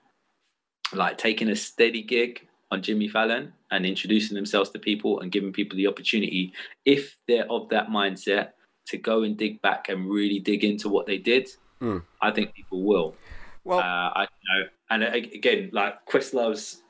like 0.93 1.17
taking 1.17 1.49
a 1.49 1.55
steady 1.55 2.03
gig 2.03 2.47
on 2.69 2.84
Jimmy 2.84 3.07
Fallon 3.07 3.53
and 3.71 3.86
introducing 3.86 4.36
themselves 4.36 4.69
to 4.71 4.80
people 4.80 5.21
and 5.21 5.32
giving 5.32 5.53
people 5.53 5.77
the 5.77 5.88
opportunity, 5.88 6.53
if 6.86 7.17
they're 7.27 7.49
of 7.51 7.69
that 7.69 7.88
mindset, 7.88 8.49
to 8.89 8.97
go 8.97 9.23
and 9.23 9.37
dig 9.37 9.61
back 9.61 9.89
and 9.89 10.09
really 10.09 10.39
dig 10.39 10.63
into 10.63 10.89
what 10.89 11.05
they 11.05 11.17
did, 11.17 11.49
Mm. 11.81 12.03
I 12.21 12.31
think 12.31 12.53
people 12.53 12.83
will. 12.83 13.15
Well, 13.63 13.79
Uh, 13.79 14.09
I 14.19 14.21
you 14.23 14.47
know, 14.49 14.61
and 14.89 15.03
again, 15.35 15.69
like 15.71 16.03
Questlove's 16.05 16.81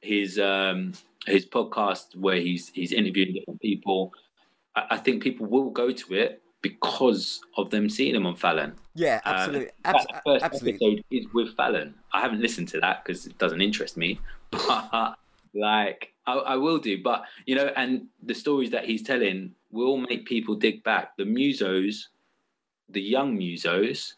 his 0.00 0.38
um 0.38 0.92
his 1.26 1.44
podcast 1.46 2.16
where 2.16 2.36
he's 2.36 2.68
he's 2.70 2.92
interviewing 2.92 3.34
different 3.34 3.60
people. 3.60 4.12
I, 4.76 4.82
I 4.92 4.96
think 4.96 5.22
people 5.22 5.46
will 5.46 5.70
go 5.70 5.90
to 5.92 6.14
it 6.14 6.40
because 6.62 7.40
of 7.58 7.68
them 7.70 7.90
seeing 7.90 8.14
him 8.14 8.24
on 8.26 8.36
Fallon. 8.36 8.72
yeah, 8.94 9.20
Uh, 9.26 9.28
absolutely, 9.28 9.66
in 9.66 9.72
abs- 9.84 10.06
first 10.24 10.44
absolutely. 10.44 10.72
episode 10.74 11.04
is 11.10 11.26
with 11.34 11.54
Fallon. 11.56 11.94
I 12.14 12.20
haven't 12.22 12.40
listened 12.40 12.68
to 12.68 12.80
that 12.80 13.04
because 13.04 13.26
it 13.26 13.36
doesn't 13.36 13.60
interest 13.60 13.96
me, 13.98 14.18
but 14.50 15.16
like 15.54 16.12
I, 16.26 16.32
I 16.32 16.56
will 16.56 16.78
do. 16.78 17.02
But 17.02 17.24
you 17.46 17.54
know, 17.56 17.68
and 17.76 18.06
the 18.22 18.34
stories 18.34 18.70
that 18.70 18.84
he's 18.86 19.02
telling 19.02 19.52
will 19.74 19.96
make 19.98 20.24
people 20.24 20.54
dig 20.54 20.82
back. 20.84 21.16
The 21.18 21.24
musos, 21.24 22.06
the 22.88 23.02
young 23.02 23.36
musos, 23.36 24.14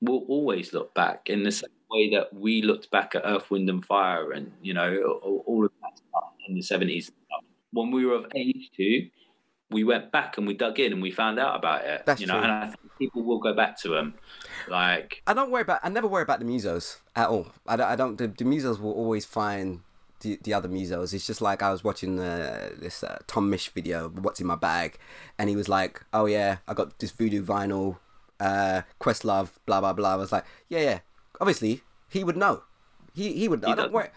will 0.00 0.24
always 0.28 0.72
look 0.72 0.92
back 0.94 1.30
in 1.30 1.44
the 1.44 1.52
same 1.52 1.70
way 1.90 2.10
that 2.10 2.34
we 2.34 2.62
looked 2.62 2.90
back 2.90 3.14
at 3.14 3.22
Earth, 3.24 3.50
Wind, 3.50 3.70
and 3.70 3.84
Fire, 3.84 4.32
and 4.32 4.52
you 4.60 4.74
know 4.74 4.90
all, 5.46 5.64
of 5.64 5.72
that 5.80 5.96
stuff 5.96 6.32
in 6.48 6.54
the 6.54 6.62
seventies. 6.62 7.10
When 7.72 7.90
we 7.90 8.04
were 8.04 8.16
of 8.16 8.26
age 8.34 8.70
too, 8.76 9.08
we 9.70 9.84
went 9.84 10.10
back 10.10 10.36
and 10.36 10.46
we 10.46 10.54
dug 10.54 10.80
in 10.80 10.92
and 10.92 11.02
we 11.02 11.10
found 11.10 11.38
out 11.38 11.56
about 11.56 11.84
it. 11.84 12.04
That's 12.04 12.20
you 12.20 12.26
know, 12.26 12.34
true. 12.34 12.42
and 12.42 12.52
I 12.52 12.66
think 12.66 12.78
people 12.98 13.22
will 13.22 13.38
go 13.38 13.54
back 13.54 13.78
to 13.82 13.90
them. 13.90 14.14
Like, 14.68 15.22
I 15.26 15.34
don't 15.34 15.50
worry 15.50 15.62
about. 15.62 15.80
I 15.82 15.88
never 15.90 16.08
worry 16.08 16.22
about 16.22 16.40
the 16.40 16.46
musos 16.46 16.98
at 17.14 17.28
all. 17.28 17.46
I 17.66 17.76
don't. 17.76 17.86
I 17.86 17.96
don't 17.96 18.18
the, 18.18 18.26
the 18.26 18.44
musos 18.44 18.80
will 18.80 18.92
always 18.92 19.24
find 19.24 19.80
the, 20.20 20.38
the 20.42 20.54
other 20.54 20.68
musos. 20.68 21.12
It's 21.14 21.26
just 21.26 21.40
like 21.40 21.62
I 21.62 21.70
was 21.70 21.84
watching 21.84 22.18
uh, 22.18 22.70
this 22.78 23.02
uh, 23.02 23.18
Tom 23.26 23.50
Misch 23.50 23.70
video, 23.70 24.08
"What's 24.08 24.40
in 24.40 24.46
My 24.46 24.56
Bag," 24.56 24.98
and 25.38 25.48
he 25.48 25.56
was 25.56 25.68
like, 25.68 26.04
"Oh 26.12 26.26
yeah, 26.26 26.58
I 26.66 26.74
got 26.74 26.98
this 26.98 27.10
Voodoo 27.10 27.44
vinyl, 27.44 27.98
uh, 28.40 28.82
Questlove, 29.00 29.50
blah 29.66 29.80
blah 29.80 29.92
blah." 29.92 30.12
I 30.12 30.16
was 30.16 30.32
like, 30.32 30.44
"Yeah, 30.68 30.80
yeah." 30.80 30.98
Obviously, 31.40 31.82
he 32.08 32.24
would 32.24 32.36
know. 32.36 32.62
He 33.14 33.32
he 33.32 33.48
would. 33.48 33.62
Know. 33.62 33.68
He 33.68 33.72
I 33.72 33.76
don't 33.76 33.92
worry. 33.92 34.08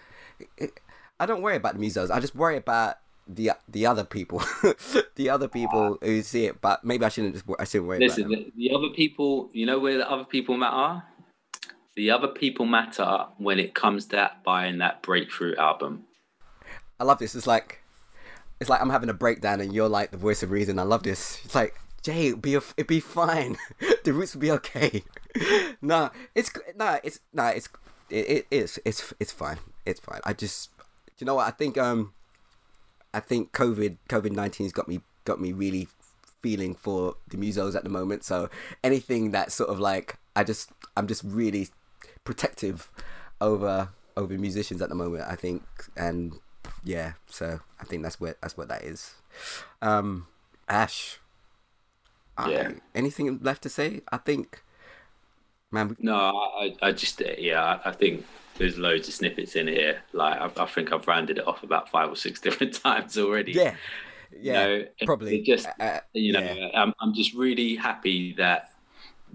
I 1.20 1.26
don't 1.26 1.42
worry 1.42 1.58
about 1.58 1.78
the 1.78 1.86
musos. 1.86 2.10
I 2.10 2.20
just 2.20 2.36
worry 2.36 2.58
about 2.58 2.98
the 3.28 3.52
the 3.68 3.86
other 3.86 4.04
people, 4.04 4.42
the 5.16 5.30
other 5.30 5.48
people 5.48 5.98
who 6.02 6.22
see 6.22 6.46
it. 6.46 6.62
But 6.62 6.84
maybe 6.84 7.06
I 7.06 7.10
shouldn't 7.10 7.36
just. 7.36 7.46
I 7.60 7.64
shouldn't 7.64 7.88
worry 7.88 8.00
listen, 8.00 8.26
about 8.26 8.46
the, 8.46 8.54
the 8.58 8.76
other 8.76 8.90
people, 8.90 9.50
you 9.54 9.66
know 9.66 9.80
where 9.80 9.98
the 9.98 10.10
other 10.10 10.26
people 10.26 10.58
matter? 10.58 11.04
The 11.96 12.12
other 12.12 12.28
people 12.28 12.66
matter 12.66 13.26
when 13.38 13.60
it 13.60 13.76
comes 13.76 14.06
to 14.08 14.32
buying 14.46 14.78
that 14.78 15.02
breakthrough 15.02 15.56
album. 15.56 16.06
I 17.00 17.04
love 17.04 17.20
this. 17.20 17.36
It's 17.36 17.48
like, 17.48 17.82
it's 18.60 18.70
like 18.70 18.82
I'm 18.82 18.90
having 18.90 19.10
a 19.10 19.14
breakdown, 19.14 19.60
and 19.60 19.74
you're 19.74 19.90
like 19.90 20.12
the 20.12 20.18
voice 20.18 20.44
of 20.44 20.52
reason. 20.52 20.80
I 20.80 20.84
love 20.84 21.04
this. 21.04 21.42
It's 21.44 21.56
like 21.56 21.76
Jay, 22.02 22.28
it'd 22.28 22.42
be 22.42 22.56
it'd 22.56 22.88
be 22.88 23.00
fine. 23.00 23.58
the 24.04 24.14
roots 24.14 24.34
will 24.34 24.42
be 24.42 24.52
okay. 24.52 25.04
no, 25.82 26.12
it's 26.34 26.52
no, 26.76 27.00
it's 27.04 27.20
no, 27.34 27.48
it's 27.48 27.70
it, 28.10 28.30
it 28.30 28.48
is 28.52 28.80
it's 28.86 29.14
it's 29.20 29.32
fine. 29.32 29.58
It's 29.86 30.00
fine. 30.00 30.20
I 30.26 30.34
just, 30.34 30.70
you 31.18 31.26
know 31.26 31.36
what? 31.36 31.48
I 31.48 31.52
think 31.52 31.78
um, 31.78 32.14
I 33.14 33.20
think 33.20 33.52
COVID 33.52 33.98
COVID 34.10 34.32
nineteen's 34.32 34.72
got 34.72 34.88
me 34.88 35.02
got 35.26 35.40
me 35.40 35.52
really 35.52 35.88
feeling 36.42 36.74
for 36.74 37.16
the 37.30 37.38
musos 37.38 37.76
at 37.76 37.84
the 37.84 37.90
moment. 37.90 38.24
So 38.24 38.50
anything 38.84 39.32
that's 39.32 39.54
sort 39.54 39.70
of 39.70 39.80
like 39.80 40.18
I 40.36 40.44
just 40.44 40.72
I'm 40.98 41.08
just 41.08 41.24
really 41.24 41.68
protective 42.32 42.90
over 43.42 43.90
over 44.18 44.34
musicians 44.38 44.82
at 44.82 44.90
the 44.90 44.96
moment. 44.96 45.24
I 45.28 45.36
think 45.36 45.64
and 45.98 46.40
yeah, 46.84 47.14
so 47.28 47.60
I 47.80 47.84
think 47.84 48.04
that's 48.04 48.20
what 48.22 48.40
that's 48.42 48.56
what 48.58 48.68
that 48.70 48.84
is. 48.84 49.16
Um, 49.82 50.28
Ash. 50.70 51.20
I- 52.38 52.50
Yeah. 52.52 52.72
anything 52.96 53.40
left 53.42 53.62
to 53.64 53.70
say? 53.70 54.02
I 54.12 54.18
think, 54.18 54.64
man. 55.72 55.90
We, 55.90 55.96
No, 56.00 56.16
I, 56.16 56.76
I 56.82 56.92
just, 56.94 57.22
yeah, 57.38 57.62
I- 57.64 57.90
I 57.90 57.92
think 57.92 58.26
there's 58.58 58.78
loads 58.78 59.08
of 59.10 59.14
snippets 59.14 59.56
in 59.56 59.68
here. 59.68 60.02
Like, 60.14 60.40
I, 60.40 60.64
I 60.64 60.66
think 60.66 60.92
I've 60.94 61.08
rounded 61.08 61.38
it 61.40 61.48
off 61.48 61.62
about 61.64 61.90
five 61.90 62.10
or 62.10 62.16
six 62.16 62.40
different 62.46 62.74
times 62.74 63.18
already. 63.18 63.52
yeah, 63.52 63.76
Yeah, 64.32 64.68
you 64.68 64.80
know, 64.80 64.86
probably. 65.06 65.42
Just 65.42 65.68
Uh, 65.80 66.00
you 66.14 66.32
know, 66.34 66.40
yeah. 66.40 66.70
I'm 66.82 66.94
I'm 67.02 67.14
just 67.14 67.34
really 67.34 67.76
happy 67.76 68.34
that 68.38 68.72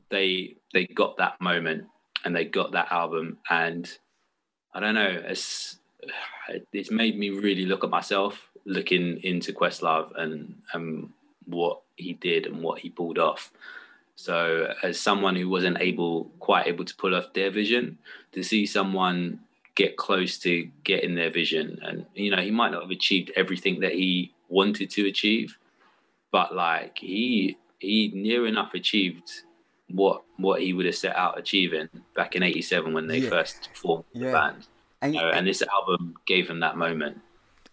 they 0.09 0.57
they 0.73 0.87
got 0.87 1.17
that 1.19 1.39
moment 1.41 1.85
and 2.27 2.35
they 2.35 2.45
got 2.45 2.73
that 2.73 2.91
album, 2.91 3.39
and 3.49 3.89
I 4.75 4.81
don't 4.81 4.97
know, 4.97 5.23
it's 5.25 5.79
it's 6.73 6.91
made 6.91 7.17
me 7.17 7.31
really 7.31 7.67
look 7.67 7.85
at 7.85 7.91
myself, 7.91 8.49
looking 8.65 9.21
into 9.23 9.53
Questlove 9.53 10.11
and 10.19 10.57
and 10.75 11.11
what 11.45 11.83
he 11.95 12.15
did 12.15 12.47
and 12.47 12.61
what 12.63 12.81
he 12.81 12.91
pulled 12.91 13.19
off. 13.19 13.53
So, 14.17 14.75
as 14.83 14.99
someone 14.99 15.37
who 15.37 15.49
wasn't 15.49 15.79
able, 15.81 16.25
quite 16.41 16.67
able 16.67 16.85
to 16.85 16.97
pull 16.97 17.15
off 17.15 17.33
their 17.33 17.51
vision, 17.53 17.99
to 18.33 18.43
see 18.43 18.67
someone 18.67 19.39
get 19.77 19.97
close 19.97 20.37
to 20.39 20.69
getting 20.83 21.15
their 21.15 21.31
vision, 21.31 21.79
and 21.85 22.07
you 22.15 22.33
know, 22.33 22.43
he 22.43 22.51
might 22.51 22.73
not 22.73 22.83
have 22.83 22.91
achieved 22.91 23.31
everything 23.37 23.79
that 23.81 23.93
he 23.93 24.35
wanted 24.49 24.91
to 24.91 25.07
achieve, 25.07 25.57
but 26.33 26.57
like 26.57 26.99
he 26.99 27.57
he 27.79 28.11
near 28.17 28.49
enough 28.49 28.75
achieved 28.75 29.31
what 29.89 30.23
what 30.37 30.61
he 30.63 30.73
would 30.73 30.87
have 30.87 30.97
set 30.97 31.15
out 31.17 31.39
achieving 31.39 31.89
back 32.15 32.35
in 32.37 32.43
'87 32.43 32.93
when 32.93 33.07
they 33.07 33.19
Yeah. 33.19 33.31
first 33.31 33.71
formed 33.75 34.05
Yeah. 34.13 34.27
the 34.27 34.33
band. 34.33 34.67
and, 35.03 35.15
You 35.15 35.21
know, 35.21 35.31
and 35.31 35.47
this 35.47 35.63
album 35.63 36.17
gave 36.27 36.49
him 36.49 36.61
that 36.61 36.77
moment 36.77 37.21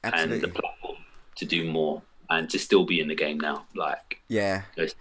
and 0.04 0.32
the 0.42 0.48
platform 0.48 0.98
to 1.38 1.46
do 1.46 1.70
more 1.70 2.02
and 2.30 2.50
to 2.50 2.60
still 2.60 2.86
be 2.86 3.00
in 3.00 3.08
the 3.08 3.16
game 3.16 3.40
now. 3.40 3.66
Like 3.76 4.22
yeah. 4.28 4.64
it's, 4.76 4.94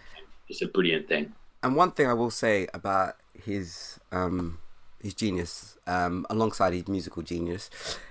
it's 0.49 0.63
a 0.63 0.67
brilliant 0.69 1.09
thing. 1.09 1.35
And 1.63 1.77
one 1.77 1.91
thing 1.93 2.07
I 2.07 2.15
will 2.15 2.31
say 2.31 2.69
about 2.73 3.17
his 3.35 3.99
um 4.13 4.59
his 5.01 5.15
genius, 5.15 5.77
um, 5.89 6.25
alongside 6.31 6.73
his 6.73 6.87
musical 6.87 7.23
genius, 7.25 7.69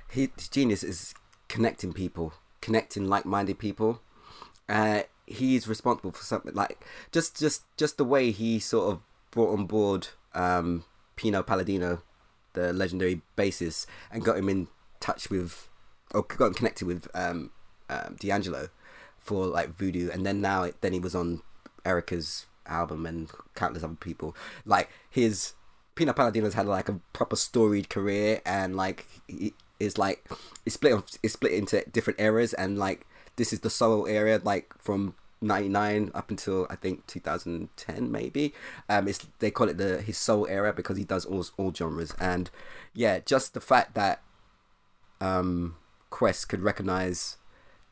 his, 0.09 0.27
his 0.37 0.49
genius 0.49 0.83
is 0.83 1.13
connecting 1.47 1.93
people, 1.93 2.33
connecting 2.59 3.07
like-minded 3.07 3.57
people. 3.59 4.01
Uh, 4.67 5.03
he's 5.27 5.67
responsible 5.67 6.11
for 6.11 6.23
something 6.23 6.53
like 6.53 6.83
just 7.11 7.39
just 7.39 7.63
just 7.77 7.97
the 7.97 8.03
way 8.03 8.31
he 8.31 8.59
sort 8.59 8.91
of 8.91 9.01
brought 9.31 9.53
on 9.53 9.65
board 9.65 10.09
um, 10.33 10.83
Pino 11.15 11.43
Palladino, 11.43 12.01
the 12.53 12.73
legendary 12.73 13.21
bassist, 13.37 13.85
and 14.11 14.23
got 14.23 14.37
him 14.37 14.49
in 14.49 14.67
touch 14.99 15.29
with, 15.29 15.69
or 16.13 16.23
got 16.23 16.47
him 16.47 16.53
connected 16.53 16.87
with 16.87 17.07
um, 17.13 17.51
um, 17.89 18.15
D'Angelo 18.19 18.69
for 19.19 19.45
like 19.45 19.69
Voodoo, 19.69 20.09
and 20.11 20.25
then 20.25 20.41
now 20.41 20.69
then 20.81 20.93
he 20.93 20.99
was 20.99 21.15
on 21.15 21.41
Erykah's 21.85 22.47
album 22.65 23.05
and 23.05 23.29
countless 23.55 23.83
other 23.83 23.95
people. 23.95 24.35
Like 24.65 24.89
his 25.09 25.53
Pino 25.95 26.13
Palladino's 26.13 26.53
had 26.53 26.65
like 26.65 26.89
a 26.89 26.99
proper 27.13 27.35
storied 27.35 27.89
career, 27.89 28.41
and 28.45 28.75
like 28.75 29.05
he 29.27 29.53
is 29.79 29.97
like 29.97 30.27
it's 30.65 30.75
split 30.75 31.17
it's 31.23 31.33
split 31.33 31.53
into 31.53 31.83
different 31.91 32.19
eras, 32.19 32.53
and 32.53 32.77
like 32.77 33.05
this 33.35 33.53
is 33.53 33.61
the 33.61 33.69
soul 33.69 34.07
area, 34.07 34.39
like 34.43 34.73
from. 34.77 35.15
99 35.43 36.11
up 36.13 36.29
until 36.29 36.67
I 36.69 36.75
think 36.75 37.07
2010 37.07 38.11
maybe. 38.11 38.53
Um 38.87 39.07
it's 39.07 39.25
they 39.39 39.49
call 39.49 39.69
it 39.69 39.77
the 39.77 39.99
his 40.01 40.17
soul 40.17 40.45
era 40.47 40.71
because 40.71 40.97
he 40.97 41.03
does 41.03 41.25
all 41.25 41.43
all 41.57 41.73
genres. 41.73 42.13
And 42.19 42.51
yeah 42.93 43.19
just 43.25 43.55
the 43.55 43.59
fact 43.59 43.95
that 43.95 44.21
um 45.19 45.77
Quest 46.11 46.47
could 46.49 46.61
recognize 46.61 47.37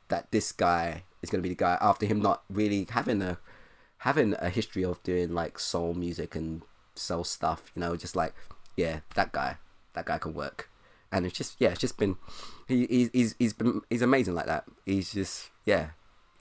that 0.09 0.29
this 0.31 0.51
guy 0.51 1.03
is 1.21 1.29
going 1.29 1.41
to 1.41 1.47
be 1.47 1.55
the 1.55 1.55
guy 1.55 1.77
after 1.81 2.05
him 2.05 2.21
not 2.21 2.43
really 2.49 2.85
having 2.91 3.21
a 3.21 3.39
having 3.99 4.35
a 4.39 4.49
history 4.49 4.83
of 4.85 5.01
doing 5.03 5.33
like 5.33 5.57
soul 5.57 5.93
music 5.93 6.35
and 6.35 6.61
soul 6.95 7.23
stuff 7.23 7.71
you 7.75 7.79
know 7.79 7.95
just 7.95 8.15
like 8.15 8.33
yeah 8.75 8.99
that 9.15 9.31
guy. 9.31 9.57
That 9.93 10.05
guy 10.05 10.19
can 10.19 10.35
work 10.35 10.69
and 11.11 11.25
it's 11.25 11.37
just 11.37 11.55
yeah 11.59 11.69
it's 11.69 11.79
just 11.79 11.97
been 11.97 12.15
he 12.67 12.85
he's 12.87 13.09
he's, 13.13 13.35
he's 13.39 13.53
been 13.53 13.81
he's 13.89 14.01
amazing 14.01 14.35
like 14.35 14.45
that 14.45 14.65
he's 14.85 15.11
just 15.13 15.49
yeah 15.65 15.89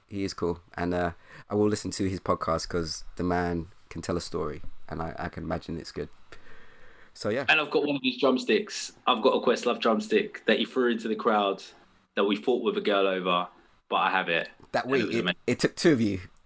he 0.08 0.24
is 0.24 0.34
cool 0.34 0.60
and 0.76 0.92
uh 0.94 1.12
i 1.50 1.54
will 1.54 1.68
listen 1.68 1.90
to 1.90 2.08
his 2.08 2.20
podcast 2.20 2.68
because 2.68 3.04
the 3.16 3.22
man 3.22 3.66
can 3.90 4.02
tell 4.02 4.16
a 4.16 4.20
story 4.20 4.62
and 4.88 5.00
i 5.02 5.14
i 5.18 5.28
can 5.28 5.42
imagine 5.44 5.78
it's 5.78 5.92
good 5.92 6.08
so 7.14 7.30
yeah 7.30 7.44
And 7.48 7.60
I've 7.60 7.70
got 7.70 7.84
one 7.84 7.96
of 7.96 8.02
his 8.04 8.16
drumsticks. 8.18 8.92
I've 9.08 9.22
got 9.22 9.30
a 9.30 9.40
Questlove 9.44 9.80
drumstick 9.80 10.44
that 10.46 10.58
he 10.60 10.64
threw 10.64 10.92
into 10.92 11.08
the 11.08 11.16
crowd 11.16 11.64
that 12.14 12.22
we 12.24 12.36
fought 12.36 12.62
with 12.62 12.76
a 12.76 12.80
girl 12.80 13.08
over, 13.08 13.48
but 13.88 13.96
I 13.96 14.10
have 14.10 14.28
it. 14.28 14.48
that 14.70 14.86
way 14.86 15.00
it 15.00 15.26
it, 15.26 15.36
it 15.46 15.58
took 15.58 15.74
two 15.74 15.90
of 15.92 16.00
you 16.00 16.20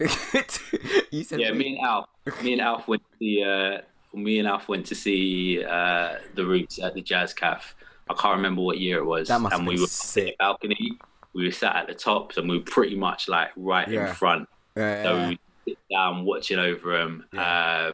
you 1.10 1.24
said 1.24 1.40
Yeah, 1.40 1.50
we. 1.52 1.58
me 1.58 1.76
and 1.76 1.86
Alf. 1.86 2.06
Me 2.42 2.52
and 2.54 2.62
Alf 2.62 2.88
went 2.88 3.02
to 3.02 3.18
see. 3.18 3.42
Uh, 3.44 3.78
me 4.14 4.38
and 4.38 4.48
Alf 4.48 4.68
went 4.68 4.86
to 4.86 4.94
see 4.94 5.62
uh, 5.62 6.16
the 6.34 6.44
Roots 6.46 6.78
at 6.78 6.94
the 6.94 7.02
Jazz 7.02 7.34
Cafe. 7.34 7.74
I 8.10 8.14
can't 8.14 8.36
remember 8.36 8.62
what 8.62 8.78
year 8.78 8.98
it 8.98 9.04
was. 9.04 9.28
That 9.28 9.40
must 9.40 9.54
and 9.54 9.66
we 9.66 9.80
were 9.80 9.86
sick. 9.86 10.34
on 10.40 10.56
the 10.60 10.68
balcony. 10.68 10.98
We 11.34 11.44
were 11.46 11.52
sat 11.52 11.76
at 11.76 11.86
the 11.86 11.94
top, 11.94 12.36
and 12.36 12.48
we 12.48 12.58
were 12.58 12.64
pretty 12.64 12.96
much 12.96 13.28
like 13.28 13.50
right 13.56 13.88
Yeah. 13.88 14.08
in 14.08 14.14
front. 14.14 14.48
Yeah, 14.76 15.02
So 15.02 15.14
yeah. 15.16 15.28
we 15.30 15.38
sit 15.68 15.78
down 15.90 16.24
watching 16.24 16.58
over 16.58 17.00
him. 17.00 17.24
Uh, 17.36 17.92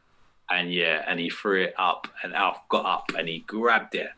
and 0.50 0.72
yeah, 0.72 1.04
and 1.06 1.20
he 1.20 1.28
threw 1.30 1.62
it 1.64 1.74
up, 1.78 2.08
and 2.22 2.34
Alf 2.34 2.56
got 2.70 2.86
up 2.86 3.12
and 3.18 3.28
he 3.28 3.40
grabbed 3.40 3.94
it. 3.94 4.08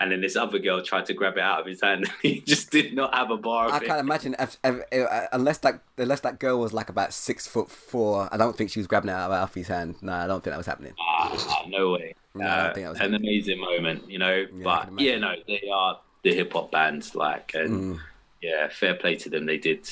And 0.00 0.12
then 0.12 0.20
this 0.20 0.36
other 0.36 0.58
girl 0.58 0.82
tried 0.82 1.06
to 1.06 1.14
grab 1.14 1.36
it 1.38 1.40
out 1.42 1.60
of 1.60 1.66
his 1.66 1.80
hand. 1.80 2.08
he 2.22 2.40
just 2.40 2.70
did 2.70 2.94
not 2.94 3.14
have 3.14 3.30
a 3.30 3.36
bar 3.36 3.66
of 3.66 3.72
I 3.72 3.78
can't 3.80 3.98
imagine 4.00 4.36
if, 4.38 4.58
if, 4.62 4.80
if, 4.92 5.08
uh, 5.10 5.26
unless 5.32 5.58
that 5.58 5.82
unless 5.98 6.20
that 6.20 6.38
girl 6.38 6.60
was 6.60 6.72
like 6.72 6.88
about 6.90 7.12
six 7.12 7.46
foot 7.46 7.70
four. 7.70 8.28
I 8.30 8.36
don't 8.36 8.56
think 8.56 8.70
she 8.70 8.78
was 8.80 8.86
grabbing 8.86 9.08
it 9.08 9.14
out 9.14 9.30
of 9.30 9.36
Alfie's 9.36 9.68
hand. 9.68 9.96
No, 10.02 10.12
I 10.12 10.26
don't 10.26 10.42
think 10.44 10.52
that 10.52 10.58
was 10.58 10.66
happening. 10.66 10.92
Ah, 11.00 11.64
no 11.68 11.90
way. 11.92 12.14
No, 12.34 12.46
I 12.46 12.48
don't 12.48 12.58
Uh, 12.70 12.74
think 12.74 12.84
that 12.84 12.90
was 12.90 13.00
an 13.00 13.14
amazing 13.14 13.60
moment, 13.60 14.10
you 14.10 14.18
know. 14.18 14.46
I 14.50 14.62
but 14.62 15.00
yeah, 15.00 15.18
no, 15.18 15.34
they 15.46 15.62
are 15.72 16.00
the 16.22 16.34
hip 16.34 16.52
hop 16.52 16.70
bands, 16.70 17.14
like, 17.14 17.52
and 17.54 17.96
Mm. 17.96 18.00
yeah, 18.40 18.68
fair 18.68 18.94
play 18.94 19.16
to 19.16 19.28
them. 19.28 19.44
They 19.46 19.58
did, 19.58 19.88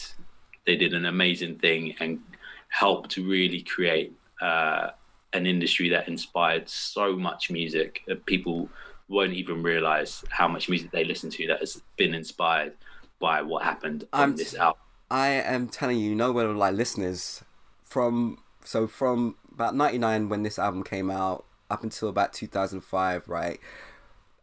they 0.66 0.76
did 0.76 0.94
an 0.94 1.04
amazing 1.06 1.58
thing 1.58 1.94
and 2.00 2.20
helped 2.68 3.10
to 3.12 3.26
really 3.28 3.62
create 3.62 4.12
uh, 4.40 4.90
an 5.32 5.44
industry 5.46 5.88
that 5.90 6.08
inspired 6.08 6.68
so 6.68 7.14
much 7.14 7.50
music 7.50 8.02
that 8.06 8.24
people 8.26 8.68
won't 9.08 9.32
even 9.34 9.62
realize 9.62 10.24
how 10.30 10.48
much 10.48 10.68
music 10.68 10.90
they 10.92 11.04
listen 11.04 11.28
to 11.30 11.46
that 11.48 11.58
has 11.60 11.82
been 11.96 12.14
inspired 12.14 12.72
by 13.18 13.42
what 13.42 13.62
happened 13.64 14.04
on 14.12 14.20
I'm- 14.20 14.36
this 14.36 14.54
album. 14.54 14.80
I 15.12 15.28
am 15.28 15.68
telling 15.68 15.98
you, 15.98 16.14
no 16.14 16.30
one 16.30 16.56
like 16.56 16.74
listeners 16.74 17.42
from 17.84 18.38
so 18.64 18.86
from 18.86 19.34
about 19.52 19.74
ninety 19.74 19.98
nine 19.98 20.28
when 20.28 20.44
this 20.44 20.56
album 20.56 20.84
came 20.84 21.10
out 21.10 21.44
up 21.70 21.82
until 21.82 22.08
about 22.08 22.32
two 22.32 22.46
thousand 22.46 22.80
five, 22.82 23.28
right? 23.28 23.60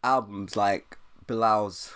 Albums 0.04 0.56
like 0.56 0.98
Bilal's 1.28 1.94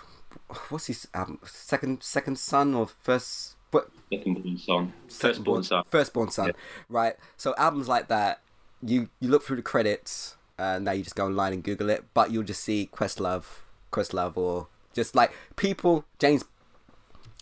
what's 0.68 0.86
his 0.86 1.06
album 1.14 1.38
second 1.44 2.02
second 2.02 2.38
son 2.38 2.74
or 2.74 2.86
first 2.86 3.56
what 3.70 3.90
Second 4.10 4.42
born 4.42 4.58
song, 4.58 4.92
first 5.08 5.44
born 5.44 5.62
song. 5.62 5.82
Firstborn 5.88 6.30
son, 6.30 6.52
right? 6.90 7.14
So 7.38 7.54
albums 7.56 7.88
like 7.88 8.08
that, 8.08 8.40
you 8.82 9.08
you 9.20 9.30
look 9.30 9.42
through 9.42 9.56
the 9.56 9.62
credits, 9.62 10.36
uh, 10.58 10.78
now 10.78 10.92
you 10.92 11.02
just 11.02 11.16
go 11.16 11.24
online 11.24 11.54
and 11.54 11.62
Google 11.62 11.88
it, 11.88 12.04
but 12.12 12.30
you'll 12.30 12.42
just 12.42 12.62
see 12.62 12.90
Questlove, 12.92 13.44
Questlove, 13.90 14.36
or 14.36 14.68
just 14.92 15.14
like 15.14 15.32
people, 15.56 16.04
James 16.18 16.44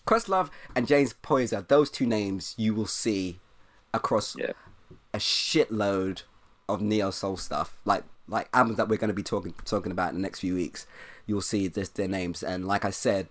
Questlove 0.06 0.50
and 0.76 0.86
James 0.86 1.14
Poyser. 1.20 1.66
Those 1.66 1.90
two 1.90 2.06
names 2.06 2.54
you 2.56 2.74
will 2.74 2.86
see 2.86 3.40
across 3.92 4.36
Yeah. 4.38 4.52
a 5.12 5.18
shitload 5.18 6.22
of 6.74 6.80
neo 6.80 7.10
soul 7.10 7.36
stuff, 7.36 7.80
like 7.84 8.04
like 8.28 8.48
albums 8.54 8.76
that 8.76 8.88
we're 8.88 8.98
going 8.98 9.08
to 9.08 9.14
be 9.14 9.22
talking 9.22 9.54
talking 9.64 9.92
about 9.92 10.10
in 10.10 10.16
the 10.16 10.22
next 10.22 10.40
few 10.40 10.54
weeks. 10.54 10.86
You'll 11.26 11.40
see 11.40 11.68
this 11.68 11.88
their 11.88 12.08
names, 12.08 12.42
and 12.42 12.66
like 12.66 12.84
I 12.84 12.90
said 12.90 13.28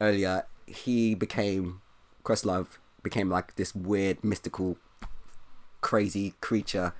earlier, 0.00 0.46
he 0.66 1.14
became 1.14 1.80
Questlove 2.24 2.78
became 3.02 3.30
like 3.30 3.54
this 3.56 3.74
weird 3.74 4.22
mystical, 4.24 4.78
crazy 5.80 6.34
creature, 6.40 6.92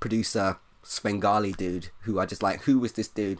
producer, 0.00 0.58
Svengali 0.82 1.52
dude 1.52 1.88
who 2.00 2.18
I 2.18 2.26
just 2.26 2.42
like. 2.42 2.62
Who 2.62 2.78
was 2.78 2.92
this 2.92 3.08
dude 3.08 3.38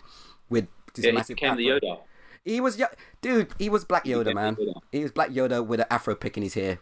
with 0.48 0.66
this 0.94 1.04
Yeah, 1.04 1.10
he 1.10 1.16
massive 1.16 1.36
became 1.36 1.56
the? 1.56 1.66
Yoda. 1.66 1.98
He 2.44 2.60
was 2.60 2.80
dude. 3.22 3.48
He 3.58 3.68
was 3.68 3.84
Black 3.84 4.04
Yoda, 4.04 4.34
man. 4.34 4.56
Yoda. 4.56 4.80
He 4.92 5.02
was 5.02 5.12
Black 5.12 5.30
Yoda 5.30 5.66
with 5.66 5.80
an 5.80 5.86
afro 5.90 6.14
pick 6.14 6.36
in 6.36 6.42
his 6.42 6.54
hair, 6.54 6.78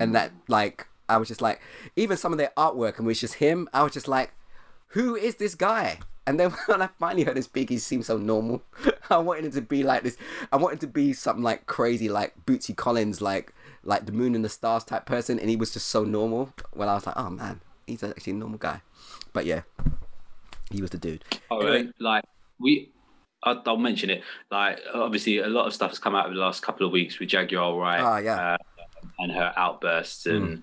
and 0.00 0.14
that 0.14 0.32
like 0.48 0.86
I 1.08 1.16
was 1.16 1.28
just 1.28 1.40
like, 1.40 1.60
even 1.94 2.16
some 2.16 2.32
of 2.32 2.38
their 2.38 2.52
artwork 2.56 2.98
and 2.98 3.06
it 3.06 3.08
was 3.08 3.20
just 3.20 3.34
him. 3.34 3.68
I 3.72 3.82
was 3.82 3.92
just 3.92 4.08
like, 4.08 4.32
who 4.88 5.16
is 5.16 5.36
this 5.36 5.54
guy? 5.54 5.98
And 6.26 6.40
then 6.40 6.50
when 6.66 6.82
I 6.82 6.88
finally 6.98 7.24
heard 7.24 7.36
him 7.36 7.42
speak, 7.42 7.68
he 7.70 7.78
seemed 7.78 8.04
so 8.04 8.16
normal. 8.18 8.62
I 9.10 9.18
wanted 9.18 9.44
him 9.46 9.52
to 9.52 9.60
be 9.60 9.82
like 9.82 10.02
this. 10.02 10.16
I 10.52 10.56
wanted 10.56 10.80
to 10.80 10.86
be 10.86 11.12
something 11.12 11.42
like 11.44 11.66
crazy, 11.66 12.08
like 12.08 12.34
Bootsy 12.46 12.76
Collins, 12.76 13.20
like 13.20 13.52
like 13.84 14.06
the 14.06 14.12
Moon 14.12 14.34
and 14.34 14.44
the 14.44 14.48
Stars 14.48 14.82
type 14.82 15.06
person, 15.06 15.38
and 15.38 15.48
he 15.48 15.54
was 15.56 15.72
just 15.72 15.86
so 15.88 16.02
normal. 16.02 16.52
Well, 16.74 16.88
I 16.88 16.94
was 16.94 17.06
like, 17.06 17.16
oh 17.16 17.30
man, 17.30 17.60
he's 17.86 18.02
actually 18.02 18.32
a 18.32 18.36
normal 18.36 18.58
guy. 18.58 18.80
But 19.32 19.46
yeah, 19.46 19.62
he 20.70 20.80
was 20.80 20.90
the 20.90 20.98
dude. 20.98 21.24
Oh, 21.50 21.60
Anyway. 21.60 21.80
and, 21.80 21.94
like 22.00 22.24
we, 22.58 22.90
I'll, 23.44 23.62
I'll 23.66 23.76
mention 23.76 24.10
it. 24.10 24.22
Like 24.50 24.80
obviously, 24.92 25.38
a 25.38 25.46
lot 25.48 25.66
of 25.66 25.74
stuff 25.74 25.90
has 25.90 26.00
come 26.00 26.16
out 26.16 26.26
over 26.26 26.34
the 26.34 26.40
last 26.40 26.62
couple 26.62 26.84
of 26.86 26.92
weeks 26.92 27.20
with 27.20 27.28
Jaguar 27.28 27.78
Wright? 27.78 28.00
Ah, 28.00 28.18
yeah. 28.18 28.54
uh, 28.54 28.56
and 29.20 29.30
her 29.32 29.52
outbursts, 29.56 30.26
and 30.26 30.62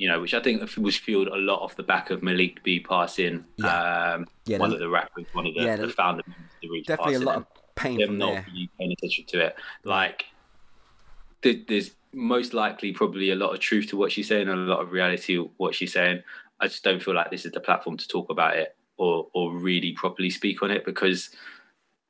you 0.00 0.08
know, 0.08 0.18
which 0.18 0.32
I 0.32 0.40
think 0.40 0.62
was 0.78 0.96
fueled 0.96 1.28
a 1.28 1.36
lot 1.36 1.60
off 1.60 1.76
the 1.76 1.82
back 1.82 2.08
of 2.10 2.22
Malik 2.22 2.62
B 2.62 2.80
passing. 2.80 3.44
Yeah. 3.58 4.12
Um, 4.14 4.26
Yeah, 4.46 4.56
one 4.58 4.72
of 4.72 4.78
the 4.78 4.88
rappers, 4.88 5.26
one 5.34 5.46
of 5.46 5.52
the, 5.54 5.60
yeah, 5.60 5.76
the 5.76 5.88
the- 5.88 5.92
founder 5.92 6.22
members 6.26 6.46
of 6.64 6.70
the 6.70 6.82
Definitely 6.82 7.14
a 7.16 7.20
lot 7.20 7.36
of 7.36 7.46
pain 7.76 7.98
them 7.98 8.06
from 8.08 8.18
not 8.18 8.32
there. 8.32 8.46
really 8.48 8.70
paying 8.78 8.92
attention 8.92 9.24
to 9.26 9.44
it. 9.46 9.56
Like 9.84 10.24
there- 11.42 11.62
there's 11.68 11.90
most 12.12 12.54
likely 12.54 12.92
probably 12.92 13.30
a 13.30 13.36
lot 13.36 13.52
of 13.52 13.60
truth 13.60 13.88
to 13.88 13.96
what 13.98 14.10
she's 14.10 14.26
saying 14.28 14.48
and 14.48 14.58
a 14.58 14.70
lot 14.72 14.80
of 14.80 14.90
reality 14.90 15.36
what 15.58 15.74
she's 15.74 15.92
saying. 15.92 16.22
I 16.60 16.66
just 16.66 16.82
don't 16.82 17.02
feel 17.02 17.14
like 17.14 17.30
this 17.30 17.44
is 17.44 17.52
the 17.52 17.60
platform 17.60 17.96
to 17.98 18.08
talk 18.08 18.30
about 18.30 18.56
it 18.56 18.74
or 18.96 19.28
or 19.34 19.52
really 19.52 19.92
properly 19.92 20.30
speak 20.30 20.62
on 20.62 20.70
it 20.70 20.84
because 20.84 21.30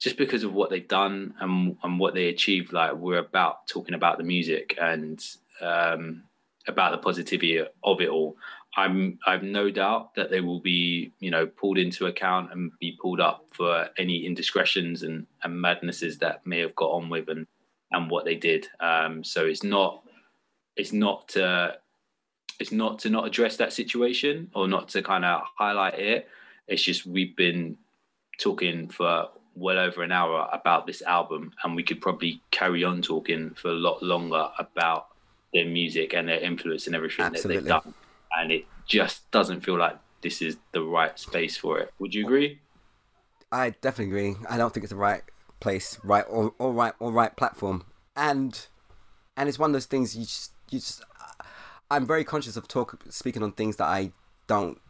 just 0.00 0.16
because 0.16 0.44
of 0.44 0.52
what 0.54 0.70
they've 0.70 0.86
done 0.88 1.34
and 1.40 1.76
and 1.82 1.98
what 1.98 2.14
they 2.14 2.28
achieved, 2.28 2.72
like 2.72 2.94
we're 2.94 3.18
about 3.18 3.66
talking 3.66 3.94
about 3.94 4.16
the 4.18 4.24
music 4.24 4.76
and 4.80 5.24
um, 5.60 6.22
about 6.66 6.92
the 6.92 6.98
positivity 6.98 7.58
of 7.58 8.00
it 8.00 8.08
all. 8.08 8.36
I'm 8.76 9.18
I've 9.26 9.42
no 9.42 9.70
doubt 9.70 10.14
that 10.14 10.30
they 10.30 10.40
will 10.40 10.60
be 10.60 11.12
you 11.18 11.30
know 11.30 11.46
pulled 11.46 11.78
into 11.78 12.06
account 12.06 12.52
and 12.52 12.70
be 12.78 12.96
pulled 13.00 13.20
up 13.20 13.46
for 13.52 13.88
any 13.98 14.24
indiscretions 14.24 15.02
and, 15.02 15.26
and 15.42 15.60
madnesses 15.60 16.18
that 16.18 16.46
may 16.46 16.60
have 16.60 16.76
got 16.76 16.90
on 16.90 17.08
with 17.08 17.28
and 17.28 17.46
and 17.90 18.10
what 18.10 18.24
they 18.24 18.36
did. 18.36 18.68
Um, 18.78 19.24
so 19.24 19.44
it's 19.44 19.64
not 19.64 20.04
it's 20.76 20.92
not 20.92 21.28
to 21.30 21.78
it's 22.60 22.72
not 22.72 22.98
to 23.00 23.10
not 23.10 23.26
address 23.26 23.56
that 23.56 23.72
situation 23.72 24.50
or 24.54 24.68
not 24.68 24.88
to 24.90 25.02
kind 25.02 25.24
of 25.24 25.42
highlight 25.58 25.98
it. 25.98 26.28
It's 26.68 26.82
just 26.82 27.06
we've 27.06 27.34
been 27.34 27.76
talking 28.38 28.88
for 28.88 29.28
well 29.56 29.78
over 29.78 30.02
an 30.02 30.12
hour 30.12 30.48
about 30.52 30.86
this 30.86 31.02
album, 31.02 31.52
and 31.64 31.74
we 31.74 31.82
could 31.82 32.00
probably 32.00 32.40
carry 32.50 32.84
on 32.84 33.02
talking 33.02 33.50
for 33.54 33.68
a 33.68 33.74
lot 33.74 34.02
longer 34.02 34.48
about 34.58 35.08
their 35.54 35.66
music 35.66 36.14
and 36.14 36.28
their 36.28 36.40
influence 36.40 36.86
and 36.86 36.94
everything 36.94 37.24
Absolutely. 37.24 37.56
that 37.56 37.62
they've 37.62 37.82
done. 37.82 37.94
And 38.38 38.52
it 38.52 38.66
just 38.86 39.28
doesn't 39.30 39.62
feel 39.62 39.78
like 39.78 39.96
this 40.22 40.42
is 40.42 40.56
the 40.72 40.82
right 40.82 41.18
space 41.18 41.56
for 41.56 41.78
it. 41.78 41.92
Would 41.98 42.14
you 42.14 42.24
agree? 42.24 42.60
I 43.50 43.70
definitely 43.70 44.06
agree. 44.06 44.36
I 44.48 44.56
don't 44.56 44.72
think 44.72 44.84
it's 44.84 44.92
the 44.92 44.96
right 44.96 45.22
place, 45.58 45.98
right 46.04 46.24
or, 46.28 46.54
or 46.58 46.72
right 46.72 46.92
or 47.00 47.10
right 47.10 47.34
platform. 47.34 47.84
And 48.14 48.66
and 49.36 49.48
it's 49.48 49.58
one 49.58 49.70
of 49.70 49.72
those 49.72 49.86
things 49.86 50.14
you 50.14 50.22
just 50.22 50.52
you 50.70 50.78
just 50.78 51.02
I'm 51.90 52.06
very 52.06 52.22
conscious 52.22 52.56
of 52.56 52.68
talk 52.68 53.02
speaking 53.08 53.42
on 53.42 53.52
things 53.52 53.76
that 53.76 53.86
I 53.86 54.12
don't 54.46 54.80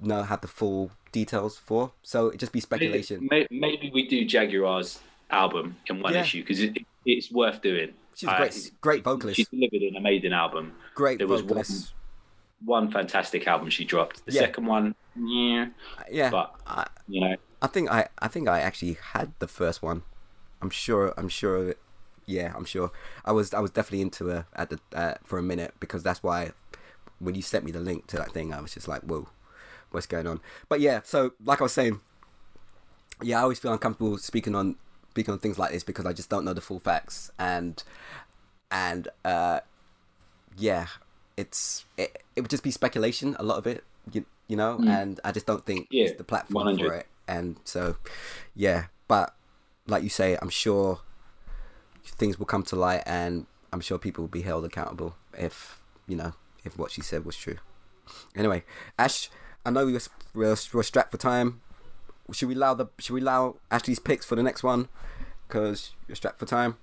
know 0.00 0.22
have 0.24 0.40
the 0.40 0.48
full 0.48 0.90
details 1.12 1.56
for. 1.58 1.92
So 2.02 2.28
it 2.28 2.38
just 2.38 2.52
be 2.52 2.60
speculation. 2.60 3.28
Maybe, 3.30 3.46
maybe 3.50 3.90
we 3.94 4.08
do 4.08 4.24
Jaguar's 4.24 4.98
album 5.30 5.76
in 5.86 6.00
one 6.00 6.14
Yeah. 6.14 6.22
issue 6.22 6.42
because 6.42 6.60
it, 6.60 6.78
it's 7.04 7.30
worth 7.30 7.62
doing. 7.62 7.94
She's 8.16 8.30
a 8.30 8.36
great, 8.36 8.70
great 8.80 9.04
vocalist, 9.04 9.36
She 9.36 9.44
delivered 9.44 9.82
an 9.90 9.96
amazing 9.96 10.32
album. 10.32 10.72
great 10.94 11.18
there 11.18 11.26
was 11.28 11.42
vocalist. 11.42 11.92
One 12.64 12.90
fantastic 12.90 13.46
album 13.46 13.68
she 13.68 13.84
dropped. 13.84 14.24
The 14.24 14.32
Yeah. 14.32 14.40
second 14.40 14.64
one, 14.64 14.94
yeah, 15.14 15.66
Yeah, 16.10 16.30
but 16.30 16.54
I, 16.66 16.86
you 17.06 17.20
know, 17.20 17.36
I 17.60 17.66
think 17.66 17.90
I 17.90 18.08
I 18.18 18.28
think 18.28 18.48
I 18.48 18.60
actually 18.60 18.94
had 19.12 19.32
the 19.38 19.46
first 19.46 19.82
one. 19.82 20.02
I'm 20.62 20.70
sure. 20.70 21.12
I'm 21.18 21.28
sure. 21.28 21.74
Yeah, 22.24 22.54
I'm 22.56 22.64
sure. 22.64 22.90
I 23.26 23.32
was 23.32 23.52
I 23.52 23.60
was 23.60 23.70
definitely 23.70 24.00
into 24.00 24.26
her 24.28 24.46
at 24.54 24.70
the 24.70 24.80
uh, 24.94 25.14
for 25.24 25.38
a 25.38 25.42
minute 25.42 25.74
because 25.78 26.02
that's 26.02 26.22
why 26.22 26.52
when 27.18 27.34
you 27.34 27.42
sent 27.42 27.64
me 27.66 27.70
the 27.72 27.80
link 27.80 28.06
to 28.08 28.16
that 28.16 28.32
thing, 28.32 28.54
I 28.54 28.60
was 28.62 28.72
just 28.72 28.88
like, 28.88 29.02
whoa, 29.02 29.28
what's 29.90 30.06
going 30.06 30.26
on? 30.26 30.40
But 30.70 30.80
yeah, 30.80 31.00
so 31.04 31.32
like 31.44 31.60
I 31.60 31.64
was 31.64 31.72
saying, 31.72 32.00
yeah, 33.22 33.38
I 33.38 33.42
always 33.42 33.58
feel 33.58 33.72
uncomfortable 33.72 34.16
speaking 34.16 34.54
on 34.54 34.76
speaking 35.16 35.32
on 35.32 35.38
things 35.38 35.58
like 35.58 35.72
this 35.72 35.82
because 35.82 36.04
I 36.04 36.12
just 36.12 36.28
don't 36.28 36.44
know 36.44 36.52
the 36.52 36.60
full 36.60 36.78
facts 36.78 37.30
and 37.38 37.82
and 38.70 39.08
uh, 39.24 39.60
yeah, 40.58 40.88
it's 41.38 41.86
it, 41.96 42.22
it 42.34 42.42
would 42.42 42.50
just 42.50 42.62
be 42.62 42.70
speculation 42.70 43.34
a 43.38 43.42
lot 43.42 43.56
of 43.56 43.66
it, 43.66 43.82
you, 44.12 44.26
you 44.46 44.56
know, 44.56 44.78
and 44.86 45.18
I 45.24 45.32
just 45.32 45.46
don't 45.46 45.64
think 45.64 45.86
Yeah, 45.90 46.04
it's 46.04 46.18
the 46.18 46.24
platform 46.24 46.66
100. 46.66 46.86
for 46.86 46.94
it. 46.96 47.06
And 47.26 47.56
so, 47.64 47.96
yeah, 48.54 48.86
but 49.08 49.34
like 49.86 50.02
you 50.02 50.10
say, 50.10 50.36
I'm 50.42 50.50
sure 50.50 51.00
things 52.04 52.38
will 52.38 52.46
come 52.46 52.62
to 52.64 52.76
light, 52.76 53.02
and 53.06 53.46
I'm 53.72 53.80
sure 53.80 53.98
people 53.98 54.24
will 54.24 54.28
be 54.28 54.42
held 54.42 54.64
accountable 54.66 55.16
if 55.32 55.80
you 56.06 56.16
know 56.16 56.34
if 56.62 56.76
what 56.76 56.90
she 56.90 57.00
said 57.00 57.24
was 57.24 57.36
true. 57.36 57.56
Anyway, 58.36 58.64
Ash, 58.98 59.30
I 59.64 59.70
know 59.70 59.86
we're, 59.86 60.00
we're, 60.34 60.56
we're 60.74 60.82
strapped 60.82 61.10
for 61.10 61.16
time. 61.18 61.62
Should 62.32 62.48
we 62.48 62.54
allow 62.54 62.74
the 62.74 62.86
should 62.98 63.14
we 63.14 63.20
allow 63.20 63.56
Ashley's 63.70 63.98
picks 63.98 64.24
for 64.26 64.34
the 64.36 64.42
next 64.42 64.62
one? 64.62 64.88
Because 65.46 65.92
you're 66.08 66.16
strapped 66.16 66.38
for 66.40 66.46
time. 66.46 66.76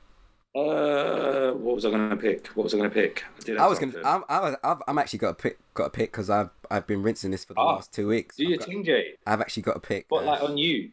uh, 0.56 1.52
what 1.52 1.76
was 1.76 1.86
I 1.86 1.90
going 1.90 2.10
to 2.12 2.16
pick? 2.16 2.48
What 2.48 2.64
was 2.64 2.74
I 2.74 2.78
going 2.78 2.90
to 2.90 2.94
pick? 2.94 3.24
did 3.44 3.58
I 3.58 3.68
was 3.68 3.80
gonna. 3.80 3.94
I'm, 4.06 4.24
I 4.30 4.40
was, 4.40 4.56
I've, 4.64 4.78
I'm 4.88 4.98
actually 4.98 5.20
got 5.20 5.30
a 5.30 5.34
pick. 5.36 5.60
Got 5.74 5.86
a 5.86 5.90
pick 5.90 6.12
because 6.12 6.30
I've 6.30 6.50
I've 6.70 6.88
been 6.88 7.02
rinsing 7.04 7.32
this 7.32 7.44
for 7.46 7.54
the 7.56 7.60
Ah, 7.60 7.76
last 7.76 7.94
two 7.94 8.08
weeks. 8.08 8.36
Do 8.38 8.44
I've, 8.44 8.50
your 8.50 8.58
got- 8.60 8.68
thing, 8.68 8.84
Jay. 8.84 9.14
I've 9.26 9.42
actually 9.42 9.64
got 9.64 9.76
a 9.78 9.80
pick. 9.80 10.06
Spotlight 10.06 10.42
on 10.42 10.58
you. 10.58 10.92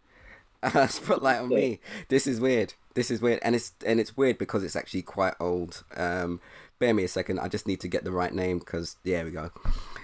Uh, 0.62 0.86
spotlight 0.89 1.40
on 1.40 1.48
me. 1.48 1.81
This 2.09 2.27
is 2.27 2.40
weird. 2.40 2.74
This 2.94 3.10
is 3.10 3.20
weird, 3.20 3.39
and 3.43 3.55
it's 3.55 3.72
and 3.86 4.01
it's 4.01 4.16
weird 4.16 4.36
because 4.39 4.64
it's 4.64 4.77
actually 4.77 5.02
quite 5.02 5.35
old. 5.39 5.85
Um, 5.97 6.40
bear 6.78 6.93
me 6.94 7.05
a 7.05 7.09
second. 7.09 7.39
I 7.39 7.48
just 7.48 7.66
need 7.68 7.81
to 7.81 7.89
get 7.89 8.05
the 8.05 8.12
right 8.12 8.35
name 8.35 8.59
because 8.59 8.97
there 9.05 9.24
we 9.24 9.31
go. 9.31 9.51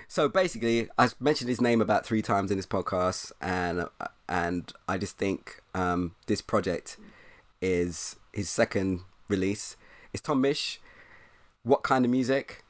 So 0.09 0.29
basically, 0.29 0.89
I've 0.99 1.19
mentioned 1.21 1.49
his 1.49 1.61
name 1.61 1.81
about 1.81 2.07
three 2.07 2.23
times 2.23 2.51
in 2.51 2.57
this 2.59 2.67
podcast, 2.67 3.33
and 3.41 3.87
and 4.29 4.73
I 4.89 4.99
just 4.99 5.17
think 5.19 5.63
um, 5.75 6.15
this 6.27 6.41
project 6.41 6.97
is 7.61 8.17
his 8.33 8.49
second 8.51 9.01
release. 9.29 9.77
It's 10.13 10.21
Tom 10.23 10.43
Misch. 10.43 10.79
What 11.63 11.83
kind 11.83 12.05
of 12.05 12.11
music? 12.11 12.65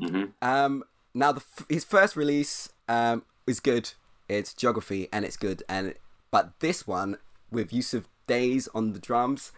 Mhm. 0.00 0.32
Um, 0.42 0.84
now 1.14 1.32
the 1.32 1.40
f- 1.40 1.66
his 1.68 1.84
first 1.84 2.16
release 2.16 2.68
um 2.88 3.24
is 3.46 3.60
good. 3.60 3.92
It's 4.28 4.52
geography 4.52 5.08
and 5.12 5.24
it's 5.24 5.36
good. 5.36 5.62
And 5.68 5.94
but 6.30 6.58
this 6.60 6.86
one 6.86 7.18
with 7.50 7.72
use 7.72 7.94
of 7.94 8.08
days 8.26 8.68
on 8.74 8.92
the 8.92 8.98
drums, 8.98 9.52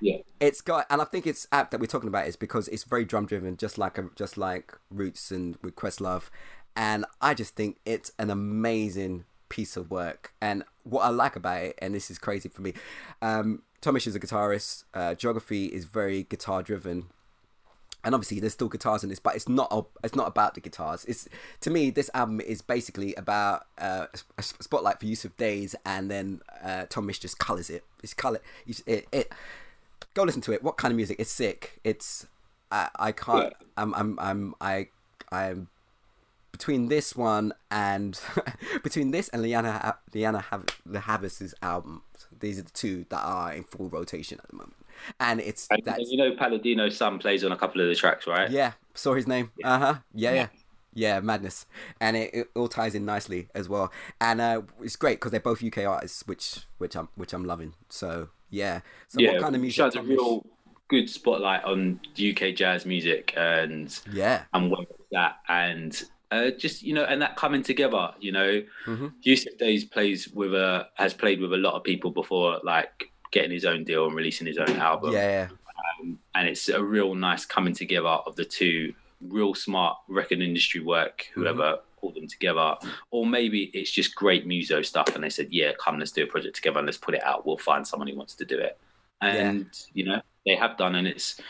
Yeah. 0.00 0.18
it's 0.40 0.60
got 0.62 0.86
and 0.90 1.00
I 1.00 1.04
think 1.04 1.26
it's 1.26 1.46
apt 1.52 1.70
that 1.70 1.80
we're 1.80 1.86
talking 1.86 2.08
about 2.08 2.26
is 2.26 2.36
because 2.36 2.66
it's 2.68 2.84
very 2.84 3.04
drum 3.04 3.26
driven, 3.26 3.56
just 3.56 3.78
like 3.78 3.98
a, 3.98 4.08
just 4.16 4.36
like 4.36 4.72
Roots 4.90 5.30
and 5.30 5.56
with 5.62 5.76
Questlove, 5.76 6.30
and 6.74 7.04
I 7.20 7.34
just 7.34 7.54
think 7.54 7.76
it's 7.84 8.10
an 8.18 8.30
amazing 8.30 9.24
piece 9.52 9.76
of 9.76 9.90
work. 9.90 10.32
And 10.40 10.64
what 10.84 11.02
I 11.02 11.10
like 11.10 11.36
about 11.36 11.62
it, 11.62 11.78
and 11.80 11.94
this 11.94 12.10
is 12.10 12.18
crazy 12.18 12.48
for 12.48 12.62
me, 12.62 12.72
um, 13.20 13.62
Thomas 13.82 14.06
is 14.06 14.14
a 14.14 14.20
guitarist. 14.20 14.84
Uh, 14.94 15.14
Geography 15.14 15.66
is 15.66 15.84
very 15.84 16.24
guitar 16.24 16.62
driven 16.62 17.08
and 18.04 18.14
obviously 18.14 18.40
there's 18.40 18.52
still 18.52 18.68
guitars 18.68 19.04
in 19.04 19.10
this, 19.10 19.20
but 19.20 19.36
it's 19.36 19.48
not 19.48 19.68
a, 19.70 19.82
it's 20.02 20.14
not 20.14 20.26
about 20.26 20.54
the 20.54 20.60
guitars. 20.60 21.04
It's 21.04 21.28
to 21.60 21.70
me 21.70 21.90
this 21.90 22.10
album 22.14 22.40
is 22.40 22.60
basically 22.60 23.14
about 23.14 23.66
uh, 23.78 24.06
a 24.36 24.42
spotlight 24.42 24.98
for 24.98 25.06
Yussef 25.06 25.36
Dayes, 25.36 25.74
and 25.86 26.10
then 26.10 26.40
uh, 26.64 26.86
Tom 26.88 27.06
Misch 27.06 27.20
just 27.20 27.38
colors 27.38 27.70
it. 27.70 27.84
It's 28.02 28.14
color. 28.14 28.40
It's, 28.66 28.82
it, 28.86 29.06
it 29.12 29.32
go 30.14 30.24
listen 30.24 30.42
to 30.42 30.52
it. 30.52 30.62
What 30.62 30.76
kind 30.76 30.90
of 30.90 30.96
music? 30.96 31.16
It's 31.20 31.30
sick. 31.30 31.80
It's 31.84 32.26
I 32.70 32.88
I 32.96 33.12
can't. 33.12 33.52
I'm 33.76 33.94
I'm 33.94 34.18
I'm 34.18 34.54
I 34.60 34.88
I'm 35.30 35.68
between 36.52 36.88
this 36.88 37.16
one 37.16 37.52
and 37.70 38.20
between 38.82 39.10
this 39.10 39.28
and 39.30 39.42
Liana 39.42 39.72
Ha- 39.72 39.98
Liana 40.14 40.40
Hav- 40.40 40.66
Havas's 40.94 41.54
album. 41.62 42.02
These 42.38 42.58
are 42.58 42.62
the 42.62 42.70
two 42.70 43.04
that 43.10 43.20
are 43.22 43.52
in 43.52 43.64
full 43.64 43.88
rotation 43.88 44.38
at 44.42 44.48
the 44.48 44.56
moment, 44.56 44.76
and 45.20 45.40
it's 45.40 45.66
And, 45.70 45.82
that's 45.84 45.98
and 45.98 46.06
you 46.08 46.16
know, 46.16 46.34
Palladino's 46.34 46.96
son 46.96 47.18
plays 47.18 47.44
on 47.44 47.52
a 47.52 47.56
couple 47.56 47.80
of 47.80 47.88
the 47.88 47.94
tracks, 47.94 48.26
right? 48.26 48.50
yeah, 48.50 48.72
saw 48.94 49.14
his 49.14 49.26
name. 49.26 49.50
Uh 49.64 49.78
huh. 49.78 49.94
Yeah, 50.14 50.32
yeah, 50.34 50.46
yeah. 50.94 51.20
Madness, 51.20 51.66
and 52.00 52.16
it, 52.16 52.30
it 52.34 52.48
all 52.56 52.68
ties 52.68 52.94
in 52.94 53.04
nicely 53.04 53.48
as 53.54 53.68
well. 53.68 53.92
And 54.20 54.40
uh, 54.40 54.62
it's 54.82 54.96
great 54.96 55.16
because 55.16 55.30
they're 55.30 55.40
both 55.40 55.62
UK 55.62 55.78
artists, 55.86 56.26
which 56.26 56.66
which 56.78 56.96
I'm 56.96 57.08
which 57.16 57.32
I'm 57.32 57.44
loving. 57.44 57.74
So 57.88 58.28
yeah. 58.50 58.80
So 59.08 59.20
yeah. 59.20 59.32
what 59.32 59.42
kind 59.42 59.54
of 59.54 59.60
music? 59.60 59.76
Shines 59.76 59.94
a 59.96 60.02
real 60.02 60.44
good 60.88 61.08
spotlight 61.08 61.64
on 61.64 62.00
UK 62.18 62.54
jazz 62.54 62.84
music 62.84 63.32
and 63.36 63.98
Yeah. 64.12 64.42
and 64.52 64.70
where 64.70 64.82
it's 64.82 65.14
at 65.16 65.36
and 65.48 66.02
uh, 66.32 66.50
just 66.50 66.82
you 66.82 66.94
know 66.94 67.04
and 67.04 67.20
that 67.22 67.36
coming 67.36 67.62
together 67.62 68.12
you 68.18 68.32
know. 68.32 68.62
Mhm. 68.86 69.12
Yussef 69.24 69.58
Dayes 69.58 69.84
plays 69.84 70.28
with 70.28 70.54
a 70.54 70.88
has 70.94 71.12
played 71.14 71.40
with 71.40 71.52
a 71.52 71.56
lot 71.58 71.74
of 71.74 71.84
people 71.84 72.10
before 72.10 72.58
like 72.64 73.10
getting 73.30 73.50
his 73.50 73.64
own 73.64 73.84
deal 73.84 74.06
and 74.06 74.14
releasing 74.16 74.46
his 74.46 74.58
own 74.58 74.76
album. 74.76 75.12
Yeah. 75.12 75.48
and 76.34 76.48
it's 76.48 76.68
a 76.68 76.82
real 76.82 77.14
nice 77.14 77.44
coming 77.44 77.74
together 77.74 78.08
of 78.08 78.34
the 78.34 78.44
two 78.44 78.92
real 79.20 79.54
smart 79.54 79.96
record 80.08 80.40
industry 80.40 80.80
work 80.80 81.26
whoever 81.34 81.78
pulled 82.00 82.16
them 82.16 82.26
together. 82.26 82.74
Or 83.10 83.24
maybe 83.26 83.70
it's 83.74 83.90
just 83.92 84.14
great 84.16 84.46
muso 84.46 84.82
stuff 84.82 85.14
and 85.14 85.22
they 85.22 85.30
said 85.30 85.48
yeah 85.50 85.72
come 85.78 85.98
let's 85.98 86.12
do 86.12 86.24
a 86.24 86.26
project 86.26 86.56
together 86.56 86.78
and 86.78 86.86
let's 86.86 86.98
put 86.98 87.14
it 87.14 87.22
out. 87.24 87.46
We'll 87.46 87.58
find 87.58 87.86
someone 87.86 88.08
who 88.08 88.16
wants 88.16 88.34
to 88.36 88.44
do 88.44 88.58
it. 88.58 88.78
And 89.20 89.66
you 89.92 90.04
know 90.06 90.20
they 90.46 90.56
have 90.56 90.76
done 90.78 90.94
and 90.96 91.06
it's 91.06 91.40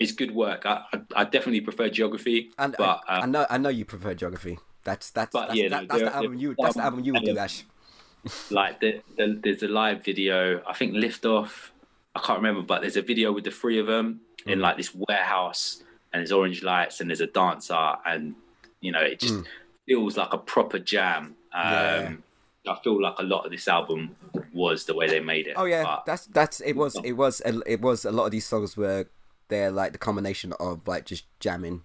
it's 0.00 0.12
good 0.12 0.32
work 0.34 0.62
i 0.66 0.82
i, 0.92 0.98
I 1.20 1.24
definitely 1.24 1.60
prefer 1.60 1.88
geography 1.88 2.50
And 2.58 2.74
but 2.76 3.02
I, 3.08 3.18
uh, 3.18 3.22
I 3.22 3.26
know 3.26 3.46
I 3.50 3.58
know 3.58 3.68
you 3.68 3.84
prefer 3.84 4.14
geography. 4.14 4.58
That's 4.82 5.10
that's 5.10 5.34
that's, 5.34 5.54
yeah, 5.54 5.68
that, 5.68 5.82
no, 5.82 5.86
that's 5.88 6.02
the 6.10 6.16
album 6.16 6.34
you 6.38 6.56
that's 6.58 6.76
the 6.76 6.82
album 6.82 7.04
you 7.04 7.12
would 7.14 7.24
do, 7.24 7.32
um, 7.32 7.38
Ash. 7.38 7.64
like 8.50 8.80
the, 8.80 9.02
the, 9.16 9.38
there's 9.42 9.62
a 9.62 9.68
live 9.68 10.04
video 10.04 10.60
i 10.66 10.72
think 10.72 10.94
lift 10.94 11.24
off 11.24 11.72
i 12.16 12.20
can't 12.20 12.38
remember 12.38 12.62
but 12.62 12.80
there's 12.82 12.96
a 12.96 13.02
video 13.02 13.30
with 13.32 13.44
the 13.44 13.50
three 13.50 13.78
of 13.78 13.86
them 13.86 14.20
in 14.46 14.58
Mm. 14.58 14.62
like 14.62 14.76
this 14.76 14.92
warehouse 14.94 15.82
and 16.12 16.20
there's 16.20 16.32
orange 16.32 16.62
lights 16.62 17.00
and 17.00 17.08
there's 17.10 17.20
a 17.20 17.26
dancer 17.28 17.92
and 18.06 18.34
you 18.80 18.90
know 18.92 19.00
it 19.00 19.20
just 19.20 19.34
Mm. 19.34 19.46
feels 19.86 20.16
like 20.16 20.32
a 20.32 20.38
proper 20.38 20.78
jam 20.78 21.36
um 21.52 22.24
Yeah. 22.64 22.72
i 22.72 22.76
feel 22.82 23.00
like 23.00 23.14
a 23.18 23.22
lot 23.22 23.44
of 23.44 23.50
this 23.52 23.68
album 23.68 24.16
was 24.52 24.84
the 24.86 24.94
way 24.94 25.06
they 25.08 25.20
made 25.20 25.46
it 25.46 25.54
Oh 25.56 25.64
yeah, 25.66 26.00
that's 26.06 26.26
that's 26.26 26.60
it 26.60 26.74
was 26.76 26.96
it 27.04 27.12
was 27.12 27.40
a, 27.44 27.52
it 27.66 27.80
was 27.80 28.04
a 28.04 28.12
lot 28.12 28.24
of 28.26 28.30
these 28.32 28.46
songs 28.46 28.76
were 28.76 29.06
they're 29.50 29.70
like 29.70 29.92
the 29.92 29.98
combination 29.98 30.54
of 30.58 30.86
like 30.88 31.04
just 31.04 31.24
jamming, 31.40 31.82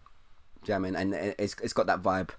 jamming, 0.64 0.96
and 0.96 1.14
it's 1.14 1.56
it's 1.62 1.74
got 1.74 1.88
that 1.88 2.02
vibe. 2.02 2.30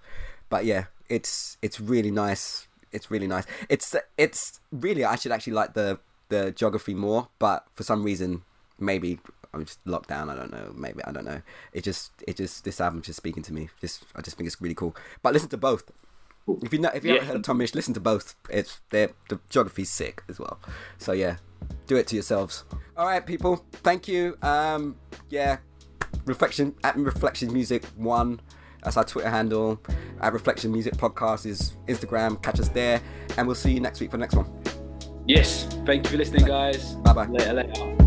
But 0.49 0.65
yeah, 0.65 0.85
it's 1.09 1.57
it's 1.61 1.79
really 1.79 2.11
nice. 2.11 2.67
It's 2.91 3.11
really 3.11 3.27
nice. 3.27 3.45
It's 3.69 3.95
it's 4.17 4.59
really 4.71 5.05
I 5.05 5.15
should 5.15 5.31
actually 5.31 5.53
like 5.53 5.73
the 5.73 5.99
the 6.29 6.51
geography 6.51 6.93
more, 6.93 7.27
but 7.39 7.67
for 7.75 7.83
some 7.83 8.03
reason 8.03 8.41
maybe 8.79 9.19
I'm 9.53 9.65
just 9.65 9.79
locked 9.85 10.09
down. 10.09 10.29
I 10.29 10.35
don't 10.35 10.51
know. 10.51 10.73
Maybe 10.75 11.03
I 11.03 11.11
don't 11.11 11.25
know. 11.25 11.41
It 11.73 11.83
just 11.83 12.11
it 12.27 12.37
just 12.37 12.63
this 12.63 12.81
album 12.81 13.01
just 13.01 13.17
speaking 13.17 13.43
to 13.43 13.53
me. 13.53 13.69
Just 13.81 14.05
I 14.15 14.21
just 14.21 14.37
think 14.37 14.47
it's 14.47 14.61
really 14.61 14.75
cool. 14.75 14.95
But 15.21 15.33
listen 15.33 15.49
to 15.49 15.57
both. 15.57 15.91
If 16.47 16.73
you 16.73 16.79
know, 16.79 16.89
if 16.93 17.03
you 17.03 17.09
yeah. 17.09 17.15
haven't 17.15 17.27
heard 17.27 17.35
of 17.37 17.41
Tom 17.43 17.59
Misch, 17.59 17.75
listen 17.75 17.93
to 17.93 17.99
both. 17.99 18.35
It's 18.49 18.79
the 18.89 19.11
geography's 19.49 19.89
sick 19.89 20.23
as 20.29 20.39
well. 20.39 20.59
So 20.97 21.11
yeah, 21.11 21.37
do 21.87 21.97
it 21.97 22.07
to 22.07 22.15
yourselves. 22.15 22.63
All 22.95 23.05
right, 23.05 23.25
people. 23.25 23.65
Thank 23.71 24.07
you. 24.07 24.37
Um, 24.41 24.95
yeah, 25.29 25.57
reflection 26.25 26.75
at 26.83 26.95
reflection 26.95 27.51
music 27.51 27.85
one. 27.95 28.39
That's 28.83 28.95
our 28.95 29.03
Twitter 29.03 29.29
handle. 29.29 29.81
At 30.21 30.33
Reflection 30.33 30.71
Music 30.71 30.93
Podcast 30.93 31.45
is 31.45 31.73
Instagram. 31.87 32.41
Catch 32.41 32.59
us 32.59 32.69
there, 32.69 33.01
and 33.37 33.45
we'll 33.45 33.55
see 33.55 33.73
you 33.73 33.79
next 33.79 33.99
week 33.99 34.11
for 34.11 34.17
the 34.17 34.21
next 34.21 34.35
one. 34.35 34.47
Yes. 35.27 35.65
Thank 35.85 36.05
you 36.05 36.11
for 36.11 36.17
listening, 36.17 36.45
guys. 36.45 36.93
Bye 36.95 37.13
bye. 37.13 37.25
Later, 37.25 37.53
later. 37.53 38.06